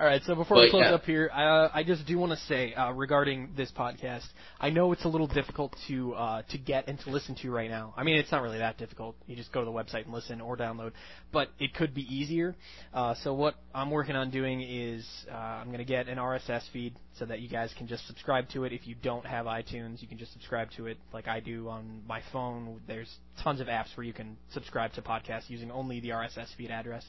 All 0.01 0.07
right, 0.07 0.23
so 0.23 0.33
before 0.33 0.57
But, 0.57 0.63
we 0.63 0.69
close 0.71 0.85
yeah. 0.85 0.95
up 0.95 1.03
here, 1.03 1.29
uh, 1.31 1.69
I 1.71 1.83
just 1.83 2.07
do 2.07 2.17
want 2.17 2.31
to 2.31 2.37
say 2.47 2.73
uh, 2.73 2.89
regarding 2.91 3.51
this 3.55 3.71
podcast, 3.71 4.25
I 4.59 4.71
know 4.71 4.91
it's 4.93 5.05
a 5.05 5.07
little 5.07 5.27
difficult 5.27 5.75
to 5.89 6.15
uh, 6.15 6.41
to 6.49 6.57
get 6.57 6.87
and 6.87 6.99
to 7.01 7.11
listen 7.11 7.35
to 7.43 7.51
right 7.51 7.69
now. 7.69 7.93
I 7.95 8.01
mean, 8.01 8.17
it's 8.17 8.31
not 8.31 8.41
really 8.41 8.57
that 8.57 8.79
difficult. 8.79 9.15
You 9.27 9.35
just 9.35 9.53
go 9.53 9.59
to 9.59 9.65
the 9.65 9.71
website 9.71 10.05
and 10.05 10.11
listen 10.11 10.41
or 10.41 10.57
download, 10.57 10.93
but 11.31 11.49
it 11.59 11.75
could 11.75 11.93
be 11.93 12.01
easier. 12.01 12.55
Uh, 12.91 13.13
so 13.21 13.35
what 13.35 13.53
I'm 13.75 13.91
working 13.91 14.15
on 14.15 14.31
doing 14.31 14.63
is 14.63 15.07
uh, 15.31 15.35
I'm 15.35 15.67
going 15.67 15.77
to 15.77 15.85
get 15.85 16.07
an 16.07 16.17
RSS 16.17 16.63
feed 16.73 16.95
so 17.19 17.25
that 17.25 17.41
you 17.41 17.47
guys 17.47 17.71
can 17.77 17.85
just 17.85 18.07
subscribe 18.07 18.49
to 18.53 18.63
it. 18.63 18.73
If 18.73 18.87
you 18.87 18.95
don't 19.03 19.27
have 19.27 19.45
iTunes, 19.45 20.01
you 20.01 20.07
can 20.07 20.17
just 20.17 20.33
subscribe 20.33 20.69
to 20.77 20.87
it 20.87 20.97
like 21.13 21.27
I 21.27 21.41
do 21.41 21.69
on 21.69 22.01
my 22.07 22.23
phone. 22.33 22.81
There's 22.87 23.17
tons 23.43 23.61
of 23.61 23.67
apps 23.67 23.95
where 23.95 24.03
you 24.03 24.13
can 24.13 24.35
subscribe 24.51 24.93
to 24.93 25.03
podcasts 25.03 25.47
using 25.47 25.69
only 25.69 25.99
the 25.99 26.09
RSS 26.09 26.47
feed 26.57 26.71
address. 26.71 27.05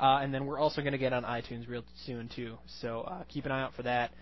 Uh, 0.00 0.20
and 0.22 0.32
then 0.32 0.46
we're 0.46 0.58
also 0.58 0.80
going 0.80 0.92
to 0.92 0.98
get 0.98 1.12
on 1.12 1.24
iTunes 1.24 1.68
real 1.68 1.84
soon 2.06 2.30
too. 2.34 2.56
So 2.80 3.02
uh, 3.02 3.24
keep 3.28 3.44
an 3.44 3.52
eye 3.52 3.62
out 3.62 3.74
for 3.74 3.82
that. 3.82 4.12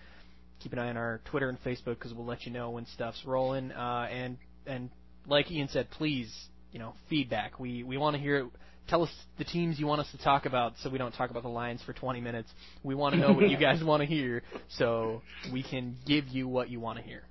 Keep 0.60 0.72
an 0.72 0.80
eye 0.80 0.88
on 0.88 0.96
our 0.96 1.20
Twitter 1.26 1.48
and 1.48 1.62
Facebook 1.62 1.94
because 1.98 2.12
we'll 2.12 2.26
let 2.26 2.44
you 2.44 2.52
know 2.52 2.70
when 2.70 2.84
stuff's 2.86 3.22
rolling. 3.24 3.70
Uh, 3.70 4.08
and 4.10 4.38
and 4.66 4.90
like 5.28 5.50
Ian 5.52 5.68
said, 5.68 5.88
please, 5.90 6.34
you 6.72 6.80
know, 6.80 6.94
feedback. 7.08 7.60
We 7.60 7.84
we 7.84 7.96
want 7.96 8.16
to 8.16 8.20
hear 8.20 8.38
it. 8.38 8.46
Tell 8.88 9.04
us 9.04 9.10
the 9.36 9.44
teams 9.44 9.78
you 9.78 9.86
want 9.86 10.00
us 10.00 10.10
to 10.10 10.18
talk 10.18 10.46
about, 10.46 10.72
so 10.82 10.90
we 10.90 10.98
don't 10.98 11.12
talk 11.12 11.30
about 11.30 11.42
the 11.42 11.48
Lions 11.50 11.82
for 11.84 11.92
20 11.92 12.22
minutes. 12.22 12.50
We 12.82 12.94
want 12.94 13.14
to 13.14 13.20
know 13.20 13.32
what 13.32 13.48
you 13.48 13.56
guys 13.60 13.84
want 13.84 14.00
to 14.00 14.06
hear, 14.06 14.42
so 14.70 15.22
we 15.52 15.62
can 15.62 15.96
give 16.06 16.26
you 16.26 16.48
what 16.48 16.70
you 16.70 16.80
want 16.80 16.98
to 16.98 17.04
hear. 17.04 17.22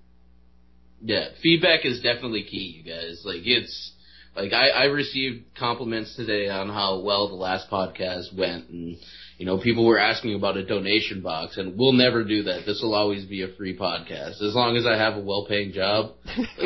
Yeah, 1.01 1.29
feedback 1.43 1.83
is 1.83 1.99
definitely 2.01 2.43
key, 2.43 2.81
you 2.81 2.89
guys. 2.89 3.23
Like 3.25 3.41
it's 3.43 3.91
like 4.37 4.53
I, 4.53 4.69
I 4.69 4.83
received 4.85 5.45
compliments 5.57 6.15
today 6.15 6.47
on 6.47 6.69
how 6.69 6.99
well 6.99 7.27
the 7.27 7.35
last 7.35 7.69
podcast 7.69 8.37
went, 8.37 8.69
and 8.69 8.97
you 9.37 9.45
know 9.45 9.59
people 9.59 9.85
were 9.85 9.99
asking 9.99 10.35
about 10.35 10.57
a 10.57 10.65
donation 10.65 11.21
box, 11.21 11.57
and 11.57 11.77
we'll 11.77 11.93
never 11.93 12.23
do 12.23 12.43
that. 12.43 12.63
This 12.65 12.81
will 12.81 12.93
always 12.93 13.25
be 13.25 13.41
a 13.43 13.53
free 13.55 13.77
podcast 13.77 14.41
as 14.41 14.53
long 14.53 14.77
as 14.77 14.85
I 14.85 14.95
have 14.95 15.15
a 15.15 15.21
well-paying 15.21 15.71
job. 15.73 16.11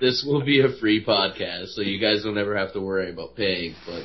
this 0.00 0.24
will 0.26 0.44
be 0.44 0.60
a 0.62 0.78
free 0.80 1.04
podcast, 1.04 1.68
so 1.68 1.82
you 1.82 2.00
guys 2.00 2.24
don't 2.24 2.38
ever 2.38 2.56
have 2.56 2.72
to 2.72 2.80
worry 2.80 3.10
about 3.10 3.36
paying. 3.36 3.74
But 3.86 4.02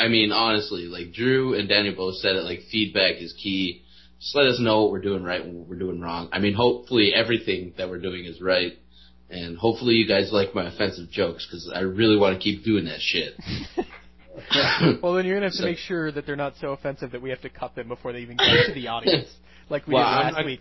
I 0.00 0.08
mean, 0.08 0.32
honestly, 0.32 0.82
like 0.82 1.12
Drew 1.12 1.54
and 1.54 1.68
Daniel 1.68 1.94
both 1.94 2.16
said 2.16 2.34
it. 2.34 2.42
Like 2.42 2.62
feedback 2.72 3.22
is 3.22 3.32
key. 3.32 3.82
Just 4.20 4.34
let 4.34 4.46
us 4.46 4.60
know 4.60 4.82
what 4.82 4.92
we're 4.92 5.00
doing 5.00 5.22
right 5.22 5.40
and 5.40 5.60
what 5.60 5.68
we're 5.68 5.78
doing 5.78 6.00
wrong. 6.00 6.28
I 6.32 6.40
mean, 6.40 6.54
hopefully 6.54 7.12
everything 7.14 7.72
that 7.78 7.88
we're 7.88 8.00
doing 8.00 8.26
is 8.26 8.40
right, 8.40 8.72
and 9.30 9.56
hopefully 9.56 9.94
you 9.94 10.06
guys 10.06 10.30
like 10.32 10.54
my 10.54 10.68
offensive 10.68 11.10
jokes 11.10 11.46
because 11.46 11.70
I 11.74 11.80
really 11.80 12.16
want 12.16 12.36
to 12.36 12.42
keep 12.42 12.64
doing 12.64 12.84
that 12.86 13.00
shit. 13.00 13.34
Well, 15.02 15.14
then 15.14 15.26
you're 15.26 15.36
gonna 15.36 15.46
have 15.46 15.52
to 15.52 15.58
So- 15.58 15.64
make 15.64 15.78
sure 15.78 16.10
that 16.12 16.24
they're 16.24 16.36
not 16.36 16.54
so 16.60 16.68
offensive 16.72 17.10
that 17.12 17.20
we 17.20 17.30
have 17.30 17.40
to 17.42 17.48
cut 17.50 17.74
them 17.74 17.88
before 17.88 18.12
they 18.12 18.20
even 18.20 18.36
get 18.36 18.66
to 18.68 18.72
the 18.74 18.88
audience, 18.88 19.28
like 19.68 19.86
we 19.86 19.94
Well, 19.94 20.04
did 20.04 20.26
I'm 20.28 20.34
last 20.34 20.44
week. 20.46 20.60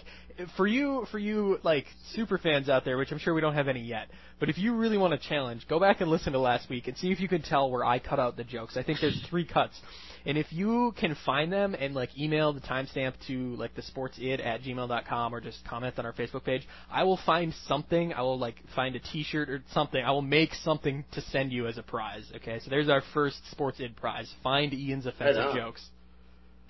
For 0.57 0.65
you, 0.67 1.05
for 1.11 1.19
you, 1.19 1.59
like 1.63 1.85
super 2.13 2.37
fans 2.37 2.67
out 2.69 2.83
there, 2.83 2.97
which 2.97 3.11
I'm 3.11 3.19
sure 3.19 3.33
we 3.33 3.41
don't 3.41 3.53
have 3.55 3.67
any 3.67 3.81
yet, 3.81 4.07
but 4.39 4.49
if 4.49 4.57
you 4.57 4.75
really 4.75 4.97
want 4.97 5.19
to 5.19 5.29
challenge, 5.29 5.67
go 5.67 5.79
back 5.79 6.01
and 6.01 6.09
listen 6.09 6.33
to 6.33 6.39
last 6.39 6.69
week 6.69 6.87
and 6.87 6.97
see 6.97 7.11
if 7.11 7.19
you 7.19 7.27
can 7.27 7.41
tell 7.41 7.69
where 7.69 7.85
I 7.85 7.99
cut 7.99 8.19
out 8.19 8.37
the 8.37 8.43
jokes. 8.43 8.75
I 8.77 8.83
think 8.83 8.99
there's 9.01 9.21
three 9.29 9.45
cuts, 9.45 9.79
and 10.25 10.37
if 10.37 10.47
you 10.51 10.93
can 10.99 11.15
find 11.25 11.51
them 11.51 11.75
and 11.75 11.93
like 11.93 12.17
email 12.17 12.53
the 12.53 12.61
timestamp 12.61 13.13
to 13.27 13.55
like 13.55 13.75
the 13.75 13.81
sportsid 13.81 14.45
at 14.45 14.61
gmail.com 14.61 15.33
or 15.33 15.41
just 15.41 15.57
comment 15.67 15.97
on 15.97 16.05
our 16.05 16.13
Facebook 16.13 16.43
page, 16.43 16.67
I 16.91 17.03
will 17.03 17.19
find 17.25 17.53
something. 17.67 18.13
I 18.13 18.21
will 18.21 18.39
like 18.39 18.55
find 18.75 18.95
a 18.95 18.99
T-shirt 18.99 19.49
or 19.49 19.63
something. 19.73 20.03
I 20.03 20.11
will 20.11 20.21
make 20.21 20.53
something 20.55 21.03
to 21.13 21.21
send 21.21 21.51
you 21.51 21.67
as 21.67 21.77
a 21.77 21.83
prize. 21.83 22.31
Okay, 22.37 22.59
so 22.59 22.69
there's 22.69 22.89
our 22.89 23.01
first 23.13 23.37
sportsid 23.55 23.95
prize. 23.95 24.31
Find 24.43 24.73
Ian's 24.73 25.05
offensive 25.05 25.55
jokes. 25.55 25.87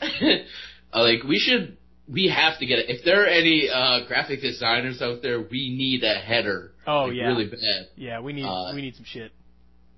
Uh, 0.91 1.03
like 1.03 1.21
we 1.23 1.37
should, 1.37 1.77
we 2.11 2.33
have 2.35 2.57
to 2.59 2.65
get 2.65 2.79
it. 2.79 2.85
If 2.89 3.05
there 3.05 3.21
are 3.23 3.27
any 3.27 3.69
uh, 3.71 4.07
graphic 4.07 4.41
designers 4.41 5.01
out 5.03 5.21
there, 5.21 5.39
we 5.39 5.75
need 5.77 6.03
a 6.03 6.15
header. 6.15 6.71
Oh, 6.87 7.03
like, 7.03 7.15
yeah. 7.15 7.27
really 7.27 7.45
bad. 7.45 7.89
Yeah, 7.95 8.21
we 8.21 8.33
need 8.33 8.45
Uh, 8.45 8.71
we 8.73 8.81
need 8.81 8.95
some 8.95 9.05
shit. 9.05 9.31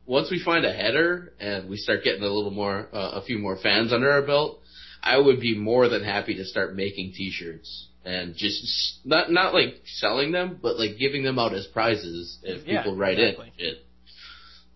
Once 0.05 0.29
we 0.31 0.41
find 0.43 0.65
a 0.65 0.73
header 0.73 1.31
and 1.39 1.69
we 1.69 1.77
start 1.77 2.03
getting 2.03 2.23
a 2.23 2.27
little 2.27 2.51
more, 2.51 2.87
uh, 2.93 3.11
a 3.13 3.21
few 3.23 3.37
more 3.37 3.57
fans 3.61 3.93
under 3.93 4.11
our 4.11 4.21
belt, 4.21 4.59
I 5.01 5.17
would 5.17 5.39
be 5.39 5.57
more 5.57 5.87
than 5.89 6.03
happy 6.03 6.35
to 6.35 6.45
start 6.45 6.75
making 6.75 7.13
T-shirts 7.15 7.87
and 8.03 8.35
just 8.35 8.99
not 9.05 9.31
not 9.31 9.53
like 9.53 9.81
selling 9.85 10.31
them, 10.31 10.59
but 10.61 10.77
like 10.77 10.97
giving 10.97 11.23
them 11.23 11.37
out 11.39 11.53
as 11.53 11.67
prizes 11.67 12.39
if 12.43 12.67
Yeah, 12.67 12.79
people 12.79 12.95
write 12.95 13.19
exactly. 13.19 13.53
in. 13.57 13.65
Shit, 13.65 13.85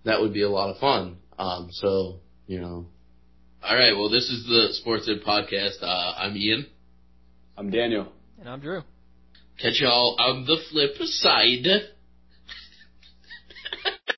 that 0.04 0.22
would 0.22 0.34
be 0.34 0.44
a 0.44 0.50
lot 0.50 0.70
of 0.70 0.80
fun. 0.80 1.18
Um, 1.38 1.70
so 1.72 2.20
you 2.48 2.60
know, 2.60 2.86
all 3.64 3.76
right. 3.76 3.94
Well, 3.96 4.10
this 4.10 4.30
is 4.30 4.46
the 4.46 4.74
Sports 4.74 5.10
Id 5.10 5.24
podcast. 5.26 5.82
Uh, 5.82 6.14
I'm 6.18 6.36
Ian. 6.38 6.68
I'm 7.58 7.72
Daniel. 7.72 8.12
And 8.40 8.50
I'm 8.50 8.60
Drew. 8.60 8.82
Catch 9.60 9.80
y'all 9.82 10.16
on 10.20 10.46
the 10.46 10.58
flip 10.70 10.96
side. 10.98 11.66